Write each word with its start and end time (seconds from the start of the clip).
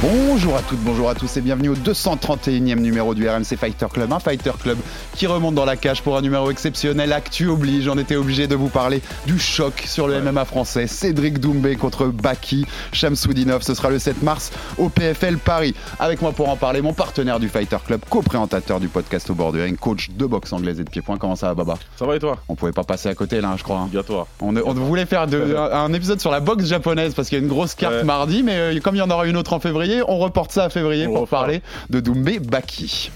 Bonjour 0.00 0.56
à 0.56 0.62
toutes, 0.62 0.78
bonjour 0.84 1.10
à 1.10 1.16
tous 1.16 1.36
et 1.38 1.40
bienvenue 1.40 1.70
au 1.70 1.74
231e 1.74 2.76
numéro 2.76 3.14
du 3.16 3.28
RMC 3.28 3.56
Fighter 3.58 3.86
Club. 3.92 4.12
Un 4.12 4.20
Fighter 4.20 4.52
Club 4.62 4.78
qui 5.16 5.26
remonte 5.26 5.56
dans 5.56 5.64
la 5.64 5.74
cage 5.76 6.02
pour 6.02 6.16
un 6.16 6.20
numéro 6.20 6.52
exceptionnel. 6.52 7.12
Actu 7.12 7.48
oblige, 7.48 7.88
on 7.88 7.98
était 7.98 8.14
obligé 8.14 8.46
de 8.46 8.54
vous 8.54 8.68
parler 8.68 9.02
du 9.26 9.40
choc 9.40 9.82
sur 9.86 10.06
le 10.06 10.20
MMA 10.22 10.44
français. 10.44 10.86
Cédric 10.86 11.40
Doumbé 11.40 11.74
contre 11.74 12.06
Baki 12.06 12.64
Shamsoudinov. 12.92 13.62
Ce 13.62 13.74
sera 13.74 13.90
le 13.90 13.98
7 13.98 14.22
mars 14.22 14.52
au 14.78 14.88
PFL 14.88 15.36
Paris. 15.38 15.74
Avec 15.98 16.22
moi 16.22 16.30
pour 16.30 16.48
en 16.48 16.54
parler, 16.56 16.80
mon 16.80 16.92
partenaire 16.92 17.40
du 17.40 17.48
Fighter 17.48 17.78
Club, 17.84 18.00
co-présentateur 18.08 18.78
du 18.78 18.86
podcast 18.86 19.28
au 19.30 19.34
bord 19.34 19.50
du 19.50 19.60
ring, 19.60 19.76
coach 19.76 20.10
de 20.10 20.26
boxe 20.26 20.52
anglaise 20.52 20.78
et 20.78 20.84
de 20.84 20.90
pied-point. 20.90 21.16
Comment 21.18 21.34
ça 21.34 21.48
va, 21.48 21.54
Baba? 21.56 21.76
Ça 21.96 22.06
va 22.06 22.14
et 22.14 22.20
toi? 22.20 22.38
On 22.48 22.54
pouvait 22.54 22.70
pas 22.72 22.84
passer 22.84 23.08
à 23.08 23.16
côté 23.16 23.40
là, 23.40 23.54
je 23.58 23.64
crois. 23.64 23.78
hein. 23.78 23.84
Obligatoire. 23.86 24.28
On, 24.40 24.56
on 24.56 24.74
voulait 24.74 25.06
faire 25.06 25.26
de- 25.26 25.56
un 25.72 25.92
épisode 25.92 26.20
sur 26.20 26.30
la 26.30 26.38
boxe 26.38 26.66
japonaise 26.66 27.14
parce 27.14 27.28
qu'il 27.28 27.36
y 27.38 27.40
a 27.40 27.42
une 27.42 27.50
grosse 27.50 27.74
carte 27.74 27.88
Ouais. 27.96 28.04
mardi, 28.04 28.44
mais 28.44 28.52
euh, 28.54 28.78
comme 28.80 28.94
il 28.94 28.98
y 28.98 29.02
en 29.02 29.10
aura 29.10 29.26
une 29.26 29.36
autre 29.36 29.54
en 29.54 29.60
février, 29.60 29.87
on 30.06 30.18
reporte 30.18 30.52
ça 30.52 30.64
à 30.64 30.70
février 30.70 31.06
On 31.06 31.14
pour 31.14 31.28
parler 31.28 31.62
de 31.90 32.00
Doumbé 32.00 32.38
Baki. 32.38 33.10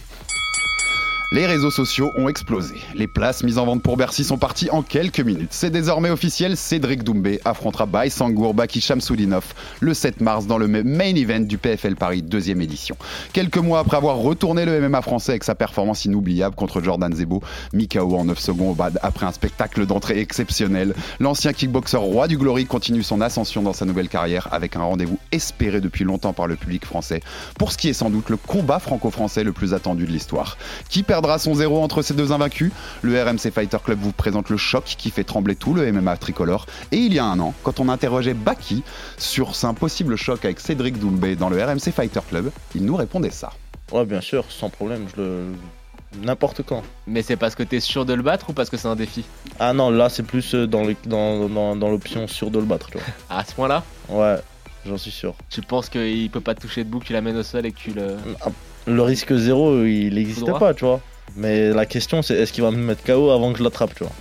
Les 1.32 1.46
réseaux 1.46 1.70
sociaux 1.70 2.12
ont 2.18 2.28
explosé. 2.28 2.74
Les 2.94 3.06
places 3.06 3.42
mises 3.42 3.56
en 3.56 3.64
vente 3.64 3.82
pour 3.82 3.96
Bercy 3.96 4.22
sont 4.22 4.36
parties 4.36 4.68
en 4.68 4.82
quelques 4.82 5.20
minutes. 5.20 5.48
C'est 5.50 5.70
désormais 5.70 6.10
officiel, 6.10 6.58
Cédric 6.58 7.04
Doumbé 7.04 7.40
affrontera 7.46 7.86
Bai 7.86 8.10
Sangour 8.10 8.52
Baki 8.52 8.82
Shamsoudinov 8.82 9.54
le 9.80 9.94
7 9.94 10.20
mars 10.20 10.46
dans 10.46 10.58
le 10.58 10.68
main 10.68 11.14
event 11.14 11.40
du 11.40 11.56
PFL 11.56 11.96
Paris 11.96 12.20
deuxième 12.20 12.60
édition. 12.60 12.98
Quelques 13.32 13.56
mois 13.56 13.78
après 13.78 13.96
avoir 13.96 14.16
retourné 14.16 14.66
le 14.66 14.78
MMA 14.86 15.00
français 15.00 15.32
avec 15.32 15.44
sa 15.44 15.54
performance 15.54 16.04
inoubliable 16.04 16.54
contre 16.54 16.82
Jordan 16.82 17.14
Zebo, 17.14 17.42
Mikao 17.72 18.14
en 18.14 18.26
9 18.26 18.38
secondes 18.38 18.76
bad 18.76 18.98
après 19.02 19.24
un 19.24 19.32
spectacle 19.32 19.86
d'entrée 19.86 20.20
exceptionnel, 20.20 20.94
l'ancien 21.18 21.54
kickboxer 21.54 21.96
roi 21.96 22.28
du 22.28 22.36
Glory 22.36 22.66
continue 22.66 23.02
son 23.02 23.22
ascension 23.22 23.62
dans 23.62 23.72
sa 23.72 23.86
nouvelle 23.86 24.10
carrière 24.10 24.48
avec 24.52 24.76
un 24.76 24.82
rendez-vous 24.82 25.18
espéré 25.32 25.80
depuis 25.80 26.04
longtemps 26.04 26.34
par 26.34 26.46
le 26.46 26.56
public 26.56 26.84
français 26.84 27.22
pour 27.58 27.72
ce 27.72 27.78
qui 27.78 27.88
est 27.88 27.94
sans 27.94 28.10
doute 28.10 28.28
le 28.28 28.36
combat 28.36 28.80
franco-français 28.80 29.44
le 29.44 29.52
plus 29.52 29.72
attendu 29.72 30.04
de 30.04 30.12
l'histoire. 30.12 30.58
Qui 30.90 31.02
perdra 31.22 31.38
son 31.38 31.54
zéro 31.54 31.80
entre 31.82 32.02
ces 32.02 32.14
deux 32.14 32.32
invaincus 32.32 32.72
Le 33.02 33.22
RMC 33.22 33.52
Fighter 33.52 33.78
Club 33.84 33.98
vous 34.00 34.12
présente 34.12 34.50
le 34.50 34.56
choc 34.56 34.82
qui 34.84 35.10
fait 35.10 35.22
trembler 35.24 35.54
tout 35.54 35.72
le 35.72 35.90
MMA 35.92 36.16
tricolore. 36.16 36.66
Et 36.90 36.96
il 36.96 37.14
y 37.14 37.18
a 37.20 37.24
un 37.24 37.38
an, 37.38 37.54
quand 37.62 37.78
on 37.80 37.88
interrogeait 37.88 38.34
Baki 38.34 38.82
sur 39.18 39.52
un 39.64 39.74
possible 39.74 40.16
choc 40.16 40.44
avec 40.44 40.58
Cédric 40.58 40.98
Doumbé 40.98 41.36
dans 41.36 41.48
le 41.48 41.62
RMC 41.62 41.92
Fighter 41.94 42.20
Club, 42.28 42.50
il 42.74 42.84
nous 42.84 42.96
répondait 42.96 43.30
ça. 43.30 43.52
Ouais, 43.92 44.04
bien 44.04 44.20
sûr, 44.20 44.44
sans 44.48 44.68
problème, 44.68 45.06
je 45.16 45.22
le. 45.22 45.44
N'importe 46.22 46.62
quand. 46.62 46.82
Mais 47.06 47.22
c'est 47.22 47.36
parce 47.36 47.54
que 47.54 47.62
t'es 47.62 47.80
sûr 47.80 48.04
de 48.04 48.12
le 48.12 48.22
battre 48.22 48.50
ou 48.50 48.52
parce 48.52 48.68
que 48.68 48.76
c'est 48.76 48.88
un 48.88 48.96
défi? 48.96 49.24
Ah 49.60 49.72
non, 49.72 49.90
là, 49.90 50.08
c'est 50.10 50.22
plus 50.24 50.54
euh, 50.54 50.66
dans, 50.66 50.82
les- 50.82 50.96
dans, 51.06 51.48
dans, 51.48 51.74
dans 51.76 51.88
l'option 51.88 52.26
sûre 52.28 52.50
de 52.50 52.58
le 52.58 52.64
battre, 52.66 52.90
tu 52.90 52.98
À 53.30 53.44
ce 53.44 53.54
point-là? 53.54 53.82
Vois. 54.08 54.34
Ouais, 54.34 54.40
j'en 54.86 54.98
suis 54.98 55.10
sûr. 55.10 55.34
Tu 55.48 55.62
penses 55.62 55.88
qu'il 55.88 56.28
peut 56.30 56.40
pas 56.40 56.54
te 56.54 56.60
toucher 56.60 56.84
debout, 56.84 56.98
que 56.98 57.06
tu 57.06 57.12
l'amènes 57.14 57.36
au 57.38 57.42
sol 57.42 57.64
et 57.64 57.72
que 57.72 57.78
tu 57.78 57.92
le. 57.92 58.16
Ah, 58.44 58.48
Le 58.86 59.00
risque 59.02 59.34
zéro, 59.34 59.84
il 59.84 60.14
n'existe 60.14 60.44
pas, 60.58 60.74
tu 60.74 60.84
vois. 60.84 61.00
Mais 61.36 61.70
la 61.70 61.86
question, 61.86 62.22
c'est 62.22 62.34
est-ce 62.34 62.52
qu'il 62.52 62.62
va 62.62 62.70
me 62.70 62.76
mettre 62.76 63.02
KO 63.04 63.30
avant 63.30 63.52
que 63.52 63.58
je 63.58 63.64
l'attrape, 63.64 63.94
tu 63.94 64.04
vois. 64.04 64.12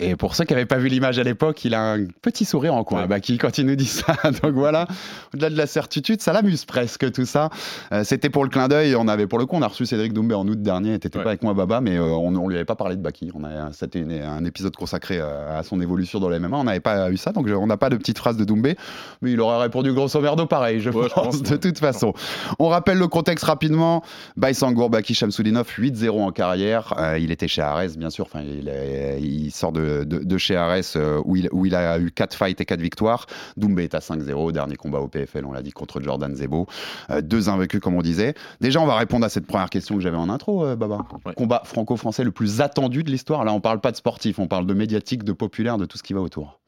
Et 0.00 0.14
pour 0.16 0.34
ceux 0.34 0.44
qui 0.44 0.52
n'avaient 0.54 0.66
pas 0.66 0.76
vu 0.78 0.88
l'image 0.88 1.18
à 1.18 1.22
l'époque, 1.24 1.64
il 1.64 1.74
a 1.74 1.92
un 1.94 2.04
petit 2.22 2.44
sourire 2.44 2.74
en 2.74 2.84
coin, 2.84 3.02
Ouais. 3.02 3.06
Baki, 3.08 3.38
quand 3.38 3.58
il 3.58 3.66
nous 3.66 3.74
dit 3.76 3.84
ça. 3.86 4.14
Donc 4.42 4.52
voilà, 4.54 4.86
au-delà 5.34 5.50
de 5.50 5.56
la 5.56 5.66
certitude, 5.66 6.20
ça 6.22 6.32
l'amuse 6.32 6.64
presque 6.64 7.10
tout 7.12 7.24
ça. 7.26 7.50
Euh, 7.92 8.04
C'était 8.04 8.30
pour 8.30 8.44
le 8.44 8.50
clin 8.50 8.68
d'œil. 8.68 8.94
On 8.96 9.08
avait, 9.08 9.26
pour 9.26 9.38
le 9.38 9.46
coup, 9.46 9.56
on 9.56 9.62
a 9.62 9.66
reçu 9.68 9.86
Cédric 9.86 10.12
Doumbé 10.12 10.34
en 10.34 10.46
août 10.46 10.60
dernier. 10.62 10.98
T'étais 10.98 11.18
Ouais. 11.18 11.24
pas 11.24 11.30
avec 11.30 11.42
moi, 11.42 11.54
Baba, 11.54 11.80
mais 11.80 11.96
euh, 11.96 12.02
on, 12.04 12.34
on 12.36 12.48
lui 12.48 12.56
avait 12.56 12.64
pas 12.64 12.76
parlé 12.76 12.96
de 12.96 13.02
Baki. 13.02 13.32
C'était 13.72 14.04
un 14.22 14.44
épisode 14.44 14.76
consacré 14.76 15.18
euh, 15.20 15.58
à 15.58 15.62
son 15.62 15.80
évolution 15.80 16.20
dans 16.20 16.28
le 16.28 16.38
MMA. 16.38 16.56
On 16.56 16.64
n'avait 16.64 16.80
pas 16.80 17.10
eu 17.10 17.16
ça, 17.16 17.32
donc 17.32 17.48
je- 17.48 17.54
on 17.54 17.66
n'a 17.66 17.76
pas 17.76 17.90
de 17.90 17.96
petite 17.96 18.18
phrase 18.18 18.36
de 18.36 18.44
Doumbé. 18.44 18.76
Mais 19.22 19.32
il 19.32 19.40
aurait 19.40 19.60
répondu 19.60 19.92
grosso 19.92 20.20
merdo 20.20 20.46
pareil, 20.46 20.80
je 20.80 20.90
Ouais, 20.90 21.08
je 21.08 21.14
pense, 21.14 21.42
de 21.42 21.56
toute 21.56 21.78
façon. 21.78 22.12
On 22.58 22.68
rappelle 22.68 22.98
le 22.98 23.08
contexte 23.08 23.44
rapidement. 23.44 24.02
Baisangour 24.36 24.90
Baki 24.90 25.14
Shamsoudinov, 25.14 25.66
8-0 25.76 26.20
en 26.22 26.30
carrière. 26.32 26.94
Euh, 26.98 27.18
il 27.18 27.30
était 27.32 27.48
chez 27.48 27.62
Ares, 27.62 27.96
bien 27.96 28.10
sûr. 28.10 28.26
Enfin, 28.26 28.42
il 28.42 29.50
sort 29.52 29.72
de, 29.72 29.80
de- 30.04 30.18
de 30.18 30.38
chez 30.38 30.56
Ares 30.56 30.82
euh, 30.96 31.20
où, 31.24 31.36
il, 31.36 31.48
où 31.52 31.66
il 31.66 31.74
a 31.74 31.98
eu 31.98 32.10
4 32.10 32.34
fights 32.34 32.60
et 32.60 32.64
4 32.64 32.80
victoires. 32.80 33.26
Doumbé 33.56 33.84
est 33.84 33.94
à 33.94 33.98
5-0, 34.00 34.52
dernier 34.52 34.76
combat 34.76 35.00
au 35.00 35.08
PFL, 35.08 35.44
on 35.44 35.52
l'a 35.52 35.62
dit, 35.62 35.72
contre 35.72 36.00
Jordan 36.00 36.34
Zebo. 36.34 36.66
Euh, 37.10 37.20
deux 37.20 37.48
invaincus, 37.48 37.80
comme 37.80 37.94
on 37.94 38.02
disait. 38.02 38.34
Déjà, 38.60 38.80
on 38.80 38.86
va 38.86 38.96
répondre 38.96 39.24
à 39.24 39.28
cette 39.28 39.46
première 39.46 39.70
question 39.70 39.94
que 39.96 40.00
j'avais 40.00 40.16
en 40.16 40.28
intro, 40.28 40.64
euh, 40.64 40.76
Baba. 40.76 41.06
Ouais. 41.26 41.34
Combat 41.34 41.62
franco-français 41.64 42.24
le 42.24 42.30
plus 42.32 42.60
attendu 42.60 43.02
de 43.02 43.10
l'histoire. 43.10 43.44
Là, 43.44 43.52
on 43.52 43.60
parle 43.60 43.80
pas 43.80 43.90
de 43.90 43.96
sportif, 43.96 44.38
on 44.38 44.46
parle 44.48 44.66
de 44.66 44.74
médiatique, 44.74 45.24
de 45.24 45.32
populaire, 45.32 45.78
de 45.78 45.84
tout 45.86 45.98
ce 45.98 46.02
qui 46.02 46.12
va 46.12 46.20
autour. 46.20 46.60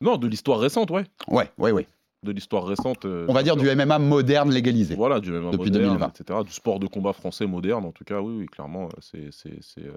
Non, 0.00 0.16
de 0.16 0.26
l'histoire 0.26 0.58
récente, 0.58 0.90
ouais. 0.90 1.04
Ouais, 1.28 1.50
ouais, 1.58 1.70
ouais. 1.72 1.86
De 2.22 2.32
l'histoire 2.32 2.64
récente. 2.64 3.04
On 3.04 3.32
va 3.34 3.42
dire 3.42 3.54
du 3.56 3.66
MMA 3.74 3.98
moderne 3.98 4.50
légalisé. 4.50 4.94
Voilà, 4.94 5.20
du 5.20 5.30
MMA 5.30 5.50
Depuis 5.50 5.70
moderne, 5.70 5.84
2020. 5.98 6.20
etc. 6.20 6.38
Du 6.46 6.52
sport 6.52 6.78
de 6.80 6.86
combat 6.86 7.12
français 7.12 7.46
moderne, 7.46 7.84
en 7.84 7.92
tout 7.92 8.04
cas, 8.04 8.20
oui, 8.22 8.34
oui 8.38 8.46
clairement, 8.46 8.88
c'est 9.00 9.28
c'est 9.30 9.58
c'est, 9.60 9.82
euh, 9.84 9.92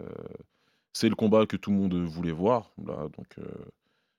c'est 0.93 1.09
le 1.09 1.15
combat 1.15 1.45
que 1.45 1.57
tout 1.57 1.71
le 1.71 1.77
monde 1.77 1.93
voulait 1.95 2.31
voir. 2.31 2.71
Là, 2.85 3.07
donc, 3.17 3.27
euh, 3.39 3.43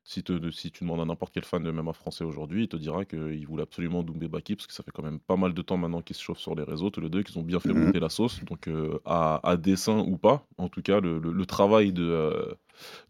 si, 0.04 0.22
te- 0.22 0.50
si 0.50 0.70
tu 0.70 0.84
demandes 0.84 1.00
à 1.00 1.04
n'importe 1.04 1.34
quel 1.34 1.44
fan 1.44 1.62
de 1.62 1.70
MMA 1.70 1.92
français 1.92 2.24
aujourd'hui, 2.24 2.62
il 2.64 2.68
te 2.68 2.76
dira 2.76 3.04
qu'il 3.04 3.46
voulait 3.46 3.64
absolument 3.64 4.02
Doumbé 4.02 4.26
Baki, 4.28 4.56
parce 4.56 4.66
que 4.66 4.72
ça 4.72 4.82
fait 4.82 4.90
quand 4.90 5.02
même 5.02 5.18
pas 5.18 5.36
mal 5.36 5.52
de 5.52 5.60
temps 5.62 5.76
maintenant 5.76 6.00
qu'ils 6.00 6.16
se 6.16 6.22
chauffent 6.22 6.38
sur 6.38 6.54
les 6.54 6.62
réseaux, 6.62 6.88
tous 6.88 7.00
les 7.02 7.10
deux, 7.10 7.22
qu'ils 7.22 7.38
ont 7.38 7.42
bien 7.42 7.60
fait 7.60 7.74
Mhm. 7.74 7.86
monter 7.86 8.00
la 8.00 8.08
sauce. 8.08 8.42
Donc, 8.46 8.68
euh, 8.68 8.98
à, 9.04 9.40
à 9.46 9.56
dessein 9.58 9.98
ou 9.98 10.16
pas, 10.16 10.46
en 10.56 10.68
tout 10.68 10.80
cas, 10.80 11.00
le, 11.00 11.18
le- 11.18 11.32
le 11.32 11.46
travail 11.46 11.92
de, 11.92 12.04
euh, 12.04 12.54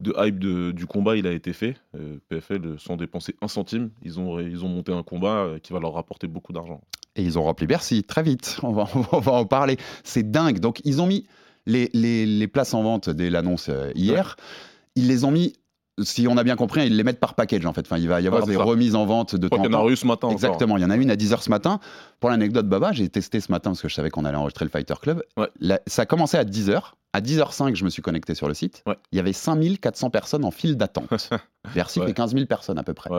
de 0.01 0.13
hype 0.19 0.39
de- 0.41 0.73
du 0.73 0.87
combat, 0.87 1.17
il 1.17 1.27
a 1.29 1.33
été 1.33 1.53
fait. 1.53 1.77
Euh, 1.95 2.19
PFL, 2.31 2.65
euh, 2.67 2.79
sans 2.79 2.97
dépenser 2.97 3.37
un 3.43 3.49
centime, 3.49 3.91
ils 4.03 4.19
ont, 4.19 4.41
ils 4.41 4.65
ont 4.65 4.69
monté 4.69 4.93
un 4.93 5.03
combat 5.05 5.45
euh, 5.45 5.59
qui 5.61 5.73
va 5.73 5.79
leur 5.79 5.93
rapporter 5.93 6.27
beaucoup 6.27 6.53
d'argent. 6.53 6.81
Et 7.15 7.23
ils 7.23 7.39
ont 7.39 7.45
rempli 7.45 7.67
Bercy 7.67 8.03
très 8.03 8.23
vite. 8.25 8.59
On 8.65 8.73
va, 8.73 8.87
on 9.13 9.21
va 9.21 9.33
en 9.33 9.45
parler. 9.47 9.77
C'est 10.03 10.29
dingue. 10.31 10.59
Donc, 10.59 10.81
ils 10.85 11.01
ont 11.01 11.07
mis 11.07 11.27
les, 11.69 11.89
les- 11.95 12.27
les 12.27 12.49
places 12.49 12.75
en 12.75 12.83
vente 12.83 13.09
dès 13.11 13.31
l'annonce 13.31 13.69
euh, 13.69 13.93
hier. 13.95 14.35
Ils 14.97 15.07
les 15.07 15.23
ont 15.25 15.31
mis, 15.31 15.53
si 16.03 16.27
on 16.27 16.37
a 16.37 16.43
bien 16.43 16.57
compris, 16.57 16.87
ils 16.87 16.97
les 16.97 17.05
mettent 17.05 17.21
par 17.21 17.35
package 17.35 17.65
en 17.67 17.73
fait. 17.73 17.83
Enfin, 17.83 17.99
il 17.99 18.09
va 18.09 18.21
y 18.21 18.27
avoir 18.27 18.43
Ouais, 18.43 18.49
des 18.51 18.57
ça. 18.57 18.65
remises 18.65 18.95
en 18.97 19.07
vente 19.07 19.37
de 19.37 19.47
temps 19.49 19.57
en 19.59 19.63
qu'il 19.63 19.71
y 19.71 19.75
en 19.75 19.79
temps. 19.81 19.87
a 19.87 19.91
eu 19.91 19.97
ce 19.97 20.07
matin 20.07 20.27
encore. 20.27 20.33
Exactement, 20.33 20.77
il 20.77 20.83
y 20.83 20.85
en 20.85 20.91
a 20.91 20.97
une 20.97 21.11
à 21.11 21.17
10h 21.17 21.41
ce 21.43 21.51
matin. 21.51 21.79
Pour 22.19 22.31
l'anecdote, 22.31 22.67
Baba, 22.69 22.91
j'ai 22.93 23.09
testé 23.09 23.41
ce 23.41 23.53
matin 23.53 23.71
parce 23.71 23.83
que 23.83 23.89
je 23.89 23.95
savais 23.95 24.11
qu'on 24.11 24.25
allait 24.25 24.37
enregistrer 24.37 24.65
le 24.65 24.71
Fighter 24.71 24.95
Club. 25.01 25.23
Ouais. 25.37 25.49
La- 25.61 25.81
ça 25.87 26.03
a 26.03 26.07
commencé 26.07 26.37
à 26.37 26.45
10h. 26.45 26.95
À 27.15 27.21
10h05, 27.23 27.75
je 27.75 27.85
me 27.85 27.91
suis 27.91 28.03
connecté 28.03 28.35
sur 28.35 28.49
le 28.49 28.55
site. 28.55 28.83
Ouais. 28.87 28.97
Il 29.13 29.17
y 29.17 29.19
avait 29.19 29.33
5400 29.33 30.11
personnes 30.11 30.45
en 30.45 30.51
file 30.51 30.77
d'attente. 30.77 31.09
Ouais. 31.75 31.85
fait 31.85 32.15
15 32.15 32.33
000 32.35 32.47
personnes 32.47 32.79
à 32.79 32.83
peu 32.83 32.95
près. 32.95 33.11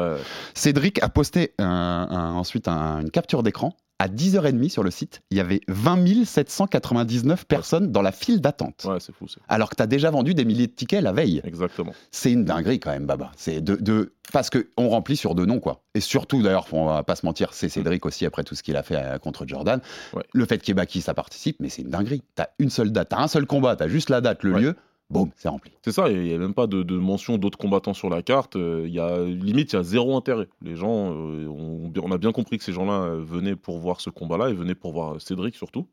Cédric 0.55 1.01
a 1.03 1.09
posté 1.09 1.53
un- 1.59 1.65
un- 2.09 2.33
ensuite 2.33 2.67
un- 2.67 3.01
une 3.01 3.11
capture 3.11 3.43
d'écran. 3.43 3.75
À 4.01 4.07
10h30 4.07 4.69
sur 4.69 4.81
le 4.83 4.91
site, 4.91 5.21
il 5.29 5.35
y 5.37 5.41
avait 5.41 5.59
20 5.67 6.23
799 6.25 7.45
personnes 7.45 7.91
dans 7.91 8.01
la 8.01 8.11
file 8.13 8.39
d'attente. 8.39 8.85
ouais, 8.85 8.99
c'est 8.99 9.13
fou. 9.13 9.25
Alors 9.49 9.69
que 9.69 9.75
tu 9.75 9.83
as 9.83 9.87
déjà 9.87 10.09
vendu 10.09 10.33
des 10.33 10.45
milliers 10.45 10.67
de 10.67 10.71
tickets 10.71 11.01
la 11.03 11.11
veille. 11.11 11.41
Exactement. 11.43 11.91
C'est 12.11 12.31
une 12.31 12.45
dinguerie 12.45 12.79
quand 12.79 12.91
même, 12.91 13.05
Baba. 13.05 13.31
C'est 13.35 13.59
de, 13.61 13.75
de- 13.75 14.13
Parce 14.31 14.49
qu'on 14.49 14.87
remplit 14.87 15.17
sur 15.17 15.35
deux 15.35 15.45
noms, 15.45 15.59
quoi. 15.59 15.83
Et 15.95 15.99
surtout, 15.99 16.41
d'ailleurs, 16.41 16.67
on 16.71 16.85
va 16.85 17.03
pas 17.03 17.15
se 17.17 17.25
mentir, 17.25 17.53
c'est 17.53 17.67
Cédric 17.67 18.05
aussi, 18.05 18.25
après 18.25 18.43
tout 18.45 18.55
ce 18.55 18.63
qu'il 18.63 18.77
a 18.77 18.83
fait 18.83 18.95
euh, 18.95 19.17
contre 19.17 19.45
Jordan. 19.45 19.81
Ouais. 20.13 20.23
Le 20.33 20.45
fait 20.45 20.59
qu'il 20.59 20.69
y 20.69 20.71
ait 20.71 20.75
Baki, 20.75 21.01
ça 21.01 21.13
participe, 21.13 21.57
mais 21.59 21.67
c'est 21.69 21.81
une 21.81 21.89
dinguerie. 21.89 22.23
Tu 22.37 22.41
as 22.41 22.49
une 22.59 22.69
seule 22.69 22.91
date, 22.91 23.09
tu 23.09 23.15
un 23.15 23.27
seul 23.27 23.45
combat, 23.45 23.75
tu 23.75 23.83
as 23.83 23.87
juste 23.89 24.09
la 24.09 24.21
date, 24.21 24.43
le 24.43 24.53
Ouais. 24.53 24.61
lieu, 24.61 24.75
boum, 25.09 25.31
c'est 25.35 25.49
rempli. 25.49 25.71
C'est 25.83 25.91
ça, 25.91 26.09
il 26.09 26.21
n'y 26.21 26.33
a 26.33 26.37
même 26.37 26.53
pas 26.53 26.67
de, 26.67 26.83
mention 26.97 27.37
d'autres 27.37 27.57
combattants 27.57 27.93
sur 27.93 28.09
la 28.09 28.21
carte. 28.21 28.55
euh, 28.55 28.83
Il 28.87 28.93
y 28.93 28.99
a, 28.99 29.23
limite, 29.23 29.73
il 29.73 29.75
y 29.75 29.79
a 29.79 29.83
zéro 29.83 30.15
intérêt. 30.15 30.47
Les 30.61 30.75
gens, 30.75 31.11
euh, 31.13 31.47
on, 31.47 31.91
on 32.01 32.11
a 32.11 32.17
bien 32.17 32.31
compris 32.31 32.57
que 32.57 32.63
ces 32.63 32.73
gens-là 32.73 33.01
euh, 33.03 33.23
venaient 33.23 33.55
pour 33.55 33.79
voir 33.79 34.01
ce 34.01 34.09
combat-là 34.09 34.49
et 34.49 34.53
venaient 34.53 34.75
pour 34.75 34.91
voir 34.93 35.19
Cédric 35.21 35.55
surtout. 35.55 35.87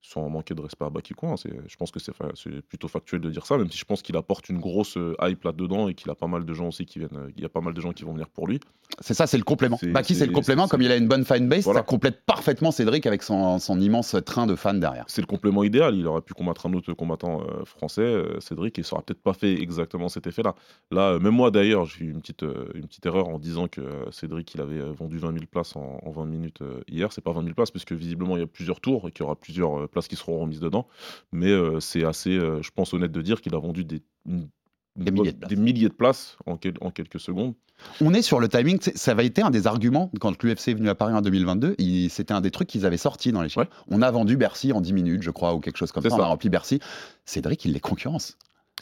Sans 0.00 0.28
manquer 0.28 0.54
de 0.54 0.60
respect 0.62 0.84
à 0.84 0.90
Baki 0.90 1.12
quoi. 1.14 1.30
hein, 1.30 1.34
Je 1.66 1.76
pense 1.76 1.90
que 1.90 1.98
c'est 2.00 2.14
fa- 2.14 2.28
plutôt 2.68 2.88
factuel 2.88 3.20
de 3.20 3.30
dire 3.30 3.44
ça, 3.44 3.58
même 3.58 3.70
si 3.70 3.76
je 3.78 3.84
pense 3.84 4.00
qu'il 4.02 4.16
apporte 4.16 4.48
une 4.48 4.58
grosse 4.58 4.96
euh, 4.96 5.14
hype 5.20 5.42
là-dedans 5.44 5.88
et 5.88 5.94
qu'il 5.94 6.10
a 6.10 6.14
pas 6.14 6.26
mal 6.28 6.44
de 6.44 6.54
gens 6.54 6.68
aussi 6.68 6.86
qui 6.86 6.98
viennent. 7.00 7.10
euh, 7.16 7.30
Il 7.36 7.42
y 7.42 7.46
a 7.46 7.48
pas 7.48 7.60
mal 7.60 7.74
de 7.74 7.80
gens 7.80 7.92
qui 7.92 8.04
vont 8.04 8.12
venir 8.12 8.28
pour 8.28 8.46
lui. 8.46 8.60
C'est 9.00 9.14
ça, 9.14 9.26
c'est 9.26 9.36
le 9.36 9.44
complément. 9.44 9.78
Baki, 9.82 10.14
c'est 10.14 10.26
le 10.26 10.32
complément. 10.32 10.66
Comme 10.66 10.80
il 10.82 10.90
a 10.90 10.96
une 10.96 11.08
bonne 11.08 11.24
fanbase, 11.24 11.64
Voilà. 11.64 11.80
ça 11.80 11.84
complète 11.84 12.24
parfaitement 12.24 12.70
Cédric 12.70 13.06
avec 13.06 13.22
son, 13.22 13.58
son 13.58 13.80
immense 13.80 14.16
train 14.24 14.46
de 14.46 14.54
fans 14.56 14.72
derrière. 14.74 15.04
C'est 15.08 15.20
le 15.20 15.26
complément 15.26 15.62
idéal. 15.62 15.94
Il 15.94 16.06
aurait 16.06 16.22
pu 16.22 16.32
combattre 16.32 16.66
un 16.66 16.72
autre 16.72 16.92
combattant 16.94 17.42
euh, 17.42 17.64
français, 17.64 18.00
euh, 18.02 18.40
Cédric, 18.40 18.78
et 18.78 18.82
ça 18.82 18.94
aurait 18.94 19.04
peut-être 19.04 19.22
pas 19.22 19.34
fait 19.34 19.52
exactement 19.60 20.08
cet 20.08 20.26
effet-là. 20.26 20.54
Là, 20.90 21.18
même 21.18 21.34
moi 21.34 21.50
d'ailleurs, 21.50 21.84
j'ai 21.84 22.06
eu 22.06 22.10
une 22.10 22.20
petite, 22.20 22.44
une 22.74 22.86
petite 22.86 23.04
erreur 23.04 23.28
en 23.28 23.38
disant 23.38 23.68
que 23.68 23.82
Cédric, 24.10 24.54
il 24.54 24.60
avait 24.60 24.80
vendu 24.80 25.18
20 25.18 25.32
000 25.32 25.44
places 25.50 25.76
en, 25.76 25.98
en 26.02 26.10
20 26.10 26.24
minutes 26.24 26.60
hier. 26.88 27.12
C'est 27.12 27.20
pas 27.20 27.32
20 27.32 27.42
000 27.42 27.54
places, 27.54 27.70
parce 27.70 27.84
que 27.84 27.94
visiblement, 27.94 28.36
il 28.36 28.40
y 28.40 28.44
a 28.44 28.46
plusieurs 28.46 28.80
tours 28.80 29.06
et 29.06 29.12
qu'il 29.12 29.20
y 29.20 29.26
aura 29.26 29.36
plusieurs 29.36 29.87
places 29.88 30.08
qui 30.08 30.16
seront 30.16 30.38
remises 30.40 30.60
dedans. 30.60 30.86
Mais 31.32 31.50
euh, 31.50 31.80
c'est 31.80 32.04
assez, 32.04 32.36
euh, 32.36 32.62
je 32.62 32.70
pense, 32.70 32.92
honnête 32.94 33.12
de 33.12 33.22
dire 33.22 33.40
qu'il 33.40 33.54
a 33.54 33.58
vendu 33.58 33.84
des, 33.84 34.02
une- 34.26 34.48
milliers 34.96 35.32
de 35.32 35.36
places. 35.38 35.48
des 35.50 35.56
milliers 35.56 35.88
de 35.88 35.94
places 35.94 36.36
en, 36.46 36.56
quel- 36.56 36.74
en 36.80 36.90
quelques 36.90 37.20
secondes. 37.20 37.54
On 38.00 38.12
est 38.12 38.22
sur 38.22 38.40
le 38.40 38.48
timing. 38.48 38.78
Ça 38.80 39.12
avait 39.12 39.26
été 39.26 39.40
un 39.42 39.50
des 39.50 39.68
arguments 39.68 40.10
quand 40.20 40.42
l'UFC 40.42 40.68
est 40.68 40.74
venu 40.74 40.88
à 40.88 40.96
Paris 40.96 41.14
en 41.14 41.20
2022. 41.20 41.76
il- 41.78 42.10
C'était 42.10 42.32
un 42.34 42.40
des 42.40 42.50
trucs 42.50 42.66
qu'ils 42.68 42.84
avaient 42.86 42.96
sorti 42.96 43.30
dans 43.30 43.40
les 43.42 43.48
chiffres. 43.48 43.60
Ouais. 43.60 43.68
On 43.88 44.02
a 44.02 44.10
vendu 44.10 44.36
Bercy 44.36 44.72
en 44.72 44.80
10 44.80 44.92
minutes, 44.92 45.22
je 45.22 45.30
crois, 45.30 45.54
ou 45.54 45.60
quelque 45.60 45.76
chose 45.76 45.92
comme 45.92 46.02
C'est 46.02 46.08
ça. 46.10 46.16
On 46.16 46.18
a 46.18 46.22
ça. 46.22 46.28
rempli 46.28 46.48
Bercy. 46.48 46.80
Cédric, 47.24 47.64
il 47.64 47.72
les 47.72 47.80
concurrence. 47.80 48.36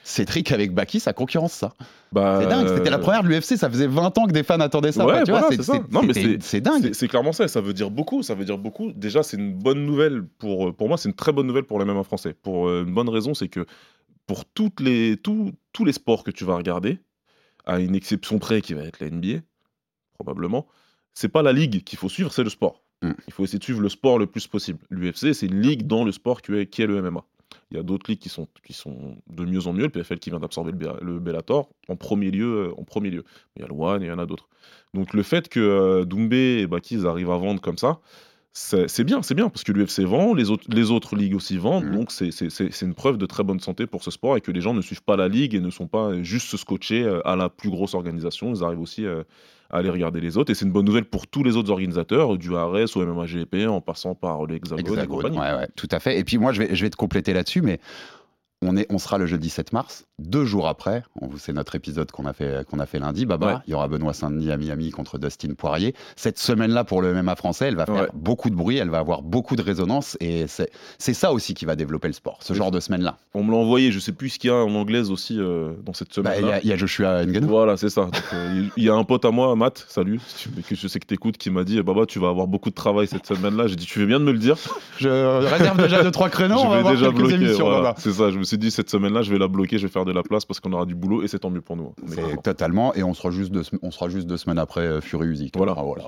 Cédric 0.06 0.52
avec 0.52 0.72
Baki, 0.72 1.00
ça 1.00 1.12
concurrence 1.12 1.52
ça. 1.52 1.74
Bah, 2.12 2.38
C'est 2.40 2.48
dingue. 2.48 2.68
C'était 2.68 2.90
la 2.90 2.98
euh, 2.98 3.00
première 3.00 3.24
de 3.24 3.28
l'UFC. 3.28 3.56
Ça 3.56 3.68
faisait 3.68 3.88
20 3.88 4.16
ans 4.18 4.26
que 4.26 4.32
des 4.32 4.44
fans 4.44 4.60
attendaient 4.60 4.92
ça. 4.92 5.04
Ouais, 5.04 5.24
voilà, 5.26 5.48
c'est- 5.50 6.60
dingue. 6.60 6.92
C'est- 6.94 7.08
clairement 7.08 7.32
ça, 7.32 7.44
et 7.44 7.48
ça 7.48 7.60
veut 7.60 7.72
dire 7.72 7.90
beaucoup, 7.90 8.22
ça 8.22 8.36
veut 8.36 8.44
dire 8.44 8.56
beaucoup. 8.56 8.92
Déjà, 8.92 9.24
c'est 9.24 9.36
une 9.36 9.52
bonne 9.52 9.84
nouvelle 9.84 10.22
pour, 10.38 10.72
pour 10.76 10.86
moi, 10.86 10.96
c'est 10.96 11.08
une 11.08 11.14
très 11.16 11.32
bonne 11.32 11.48
nouvelle 11.48 11.64
pour 11.64 11.80
les 11.80 11.84
MMA 11.84 12.04
français. 12.04 12.34
Pour 12.40 12.68
euh, 12.68 12.84
une 12.86 12.94
bonne 12.94 13.08
raison, 13.08 13.34
c'est 13.34 13.48
que 13.48 13.66
pour 14.28 14.44
toutes 14.44 14.78
les, 14.78 15.16
tous 15.16 15.50
tous 15.72 15.84
les 15.84 15.92
sports 15.92 16.22
que 16.22 16.30
tu 16.30 16.44
vas 16.44 16.54
regarder, 16.54 17.00
à 17.64 17.80
une 17.80 17.96
exception 17.96 18.38
près 18.38 18.60
qui 18.60 18.74
va 18.74 18.84
être 18.84 19.00
la 19.00 19.10
NBA, 19.10 19.40
probablement, 20.14 20.68
c'est 21.14 21.28
pas 21.28 21.42
la 21.42 21.52
ligue 21.52 21.82
qu'il 21.82 21.98
faut 21.98 22.08
suivre, 22.08 22.32
c'est 22.32 22.44
le 22.44 22.50
sport. 22.50 22.84
Mm. 23.02 23.10
Il 23.26 23.32
faut 23.32 23.42
essayer 23.42 23.58
de 23.58 23.64
suivre 23.64 23.80
le 23.80 23.88
sport 23.88 24.20
le 24.20 24.26
plus 24.26 24.46
possible. 24.46 24.78
L'UFC, 24.88 25.34
c'est 25.34 25.46
une 25.46 25.60
ligue 25.60 25.84
dans 25.88 26.04
le 26.04 26.12
sport 26.12 26.42
qui 26.42 26.52
est, 26.52 26.66
qui 26.66 26.82
est 26.82 26.86
le 26.86 27.02
MMA. 27.02 27.24
Il 27.70 27.76
y 27.76 27.80
a 27.80 27.82
d'autres 27.82 28.10
ligues 28.10 28.18
qui 28.20 28.28
sont, 28.28 28.48
qui 28.64 28.72
sont 28.72 29.16
de 29.28 29.44
mieux 29.44 29.66
en 29.66 29.72
mieux. 29.72 29.84
Le 29.84 29.88
PFL 29.90 30.18
qui 30.18 30.30
vient 30.30 30.40
d'absorber 30.40 30.72
le, 30.72 30.78
Be- 30.78 31.00
le 31.02 31.18
Bellator 31.20 31.68
en 31.88 31.96
premier 31.96 32.30
lieu. 32.30 32.68
euh, 32.68 32.74
En 32.80 32.84
premier 32.84 33.10
lieu. 33.10 33.24
Il 33.56 33.62
y 33.62 33.64
a 33.64 33.68
le 33.68 33.74
One 33.74 34.02
et 34.02 34.06
il 34.06 34.08
y 34.08 34.12
en 34.12 34.18
a 34.18 34.26
d'autres. 34.26 34.48
Donc 34.94 35.14
le 35.14 35.22
fait 35.22 35.48
que 35.48 35.60
euh, 35.60 36.04
Doumbé 36.04 36.58
et 36.60 36.66
Baki 36.66 36.94
ils 36.96 37.06
arrivent 37.06 37.30
à 37.30 37.36
vendre 37.38 37.60
comme 37.60 37.78
ça, 37.78 38.00
c'est 38.58 39.04
bien, 39.04 39.20
c'est 39.22 39.34
bien, 39.34 39.50
parce 39.50 39.64
que 39.64 39.72
l'UFC 39.72 40.00
vend, 40.04 40.32
les 40.32 40.50
autres, 40.50 40.64
les 40.68 40.90
autres 40.90 41.14
ligues 41.14 41.34
aussi 41.34 41.58
vendent, 41.58 41.84
Mhm. 41.84 41.94
donc 41.94 42.10
c'est- 42.10 42.82
une 42.82 42.94
preuve 42.94 43.18
de 43.18 43.26
très 43.26 43.44
bonne 43.44 43.60
santé 43.60 43.86
pour 43.86 44.02
ce 44.02 44.10
sport 44.10 44.36
et 44.36 44.40
que 44.40 44.50
les 44.50 44.62
gens 44.62 44.72
ne 44.72 44.80
suivent 44.80 45.02
pas 45.02 45.16
la 45.16 45.28
ligue 45.28 45.54
et 45.54 45.60
ne 45.60 45.68
sont 45.70 45.86
pas 45.86 46.22
juste 46.22 46.56
scotchés 46.56 47.02
euh, 47.04 47.20
à 47.28 47.36
la 47.36 47.48
plus 47.50 47.68
grosse 47.68 47.92
organisation, 47.94 48.52
ils 48.54 48.64
arrivent 48.64 48.80
aussi 48.80 49.04
euh, 49.04 49.24
à 49.68 49.78
aller 49.78 49.90
regarder 49.90 50.20
les 50.22 50.38
autres, 50.38 50.50
et 50.50 50.54
c'est 50.54 50.64
une 50.64 50.72
bonne 50.72 50.86
nouvelle 50.86 51.04
pour 51.04 51.26
tous 51.26 51.42
les 51.42 51.56
autres 51.56 51.70
organisateurs, 51.70 52.38
du 52.38 52.54
ARS 52.56 52.96
au 52.96 53.04
MMAGP, 53.04 53.66
en 53.68 53.80
passant 53.82 54.14
par 54.14 54.46
l'Hexagone 54.46 55.00
et 55.00 55.06
compagnie. 55.06 55.38
ouais, 55.38 55.52
ouais, 55.54 55.68
tout 55.76 55.88
à 55.90 56.00
fait. 56.00 56.18
Et 56.18 56.24
puis 56.24 56.38
moi, 56.38 56.52
je 56.52 56.62
vais, 56.62 56.74
je 56.74 56.82
vais 56.82 56.90
te 56.90 56.96
compléter 56.96 57.34
là-dessus, 57.34 57.60
mais 57.62 57.78
on, 58.62 58.76
est, 58.76 58.86
on 58.90 58.98
sera 58.98 59.18
le 59.18 59.26
jeudi 59.26 59.50
7 59.50 59.72
mars, 59.74 60.06
deux 60.18 60.44
jours 60.46 60.66
après, 60.66 61.02
on- 61.20 61.28
c'est 61.36 61.52
notre 61.52 61.74
épisode 61.74 62.10
qu'on 62.10 62.24
a 62.24 62.32
fait, 62.32 62.66
qu'on 62.68 62.78
a 62.78 62.86
fait 62.86 62.98
lundi, 62.98 63.26
Baba, 63.26 63.46
Ouais. 63.46 63.54
il 63.66 63.72
y 63.72 63.74
aura 63.74 63.86
Benoît 63.86 64.14
Saint-Denis 64.14 64.50
à 64.50 64.56
Miami 64.56 64.90
contre 64.90 65.18
Dustin 65.18 65.52
Poirier. 65.54 65.94
Cette 66.16 66.38
semaine-là, 66.38 66.84
pour 66.84 67.02
le 67.02 67.12
MMA 67.12 67.36
français, 67.36 67.66
elle 67.66 67.76
va 67.76 67.84
faire 67.84 67.94
Ouais. 67.94 68.08
beaucoup 68.14 68.48
de 68.48 68.54
bruit, 68.54 68.78
elle 68.78 68.88
va 68.88 68.98
avoir 68.98 69.20
beaucoup 69.22 69.56
de 69.56 69.62
résonance, 69.62 70.16
et 70.20 70.46
c'est 70.46 71.14
ça 71.14 71.32
aussi 71.32 71.52
qui 71.54 71.66
va 71.66 71.76
développer 71.76 72.08
le 72.08 72.14
sport, 72.14 72.38
ce 72.40 72.52
Oui. 72.54 72.58
genre 72.58 72.70
de 72.70 72.80
semaine-là. 72.80 73.18
On 73.34 73.44
me 73.44 73.50
l'a 73.52 73.58
envoyé, 73.58 73.92
je 73.92 73.98
sais 73.98 74.12
plus 74.12 74.30
ce 74.30 74.38
qu'il 74.38 74.48
y 74.48 74.52
a 74.52 74.56
en 74.56 74.74
anglaise 74.74 75.10
aussi 75.10 75.38
euh, 75.38 75.72
dans 75.84 75.92
cette 75.92 76.08
Bah, 76.20 76.34
semaine. 76.34 76.38
Il 76.40 76.48
y, 76.48 76.52
a- 76.52 76.60
il 76.62 76.68
y 76.68 76.72
a 76.72 76.76
Joshua 76.76 77.26
Ngannou. 77.26 77.48
Voilà, 77.48 77.76
c'est 77.76 77.90
ça. 77.90 78.08
Euh, 78.32 78.64
Il 78.76 78.84
y 78.84 78.88
a 78.88 78.94
un 78.94 79.04
pote 79.04 79.24
à 79.26 79.30
moi, 79.30 79.54
Matt, 79.54 79.84
salut, 79.88 80.18
que 80.66 80.74
je 80.74 80.88
sais 80.88 80.98
que 80.98 81.06
t'écoutes, 81.06 81.36
qui 81.36 81.50
m'a 81.50 81.62
dit 81.64 81.80
Baba, 81.82 82.06
tu 82.06 82.18
vas 82.18 82.28
avoir 82.30 82.46
beaucoup 82.46 82.70
de 82.70 82.74
travail 82.74 83.06
cette 83.06 83.26
semaine-là. 83.26 83.66
J'ai 83.66 83.76
dit 83.76 83.84
Tu 83.84 83.98
fais 84.00 84.06
bien 84.06 84.18
de 84.18 84.24
me 84.24 84.32
le 84.32 84.38
dire? 84.38 84.56
Je 84.98 85.08
réserve 85.46 85.76
déjà 85.82 86.02
deux 86.02 86.10
trois 86.10 86.30
créneaux, 86.30 86.56
je 86.58 86.64
on 86.66 86.70
va 86.70 86.76
avoir 86.78 86.94
déjà 86.94 87.10
bloquer. 87.10 87.34
émissions, 87.34 87.66
voilà. 87.68 87.94
C'est 87.98 88.12
ça, 88.12 88.30
je 88.30 88.38
me 88.38 88.44
suis 88.46 88.58
dit 88.58 88.70
Cette 88.70 88.90
semaine-là, 88.90 89.22
je 89.22 89.32
vais 89.32 89.38
la 89.38 89.48
bloquer, 89.48 89.78
je 89.78 89.86
vais 89.86 89.92
faire 89.92 90.04
de 90.04 90.12
la 90.12 90.22
place 90.22 90.44
parce 90.44 90.60
qu'on 90.60 90.72
aura 90.72 90.86
du 90.86 90.94
boulot 90.94 91.22
et 91.22 91.28
c'est 91.28 91.40
tant 91.40 91.50
mieux 91.50 91.60
pour 91.60 91.76
nous. 91.76 91.92
On 92.02 92.06
content. 92.06 92.42
totalement, 92.42 92.94
et 92.94 93.02
on 93.02 93.14
sera 93.14 93.30
juste 93.30 93.52
deux, 93.52 93.62
on 93.82 93.90
sera 93.90 94.08
juste 94.08 94.26
deux 94.26 94.36
semaines 94.36 94.58
après 94.58 94.80
euh, 94.80 95.00
Fury 95.00 95.28
Usyk. 95.28 95.56
Voilà, 95.56 95.74
Ah, 95.76 95.82
voilà. 95.82 96.04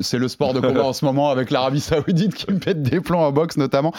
C'est- 0.00 0.18
le 0.18 0.28
sport 0.28 0.52
de 0.52 0.60
combat 0.60 0.84
en 0.84 0.92
ce 0.92 1.04
moment 1.04 1.30
avec 1.30 1.50
l'Arabie 1.50 1.80
Saoudite 1.80 2.34
qui 2.34 2.52
me 2.52 2.58
pète 2.58 2.82
des 2.82 3.00
plombs 3.00 3.22
en 3.22 3.32
boxe 3.32 3.56
notamment. 3.56 3.92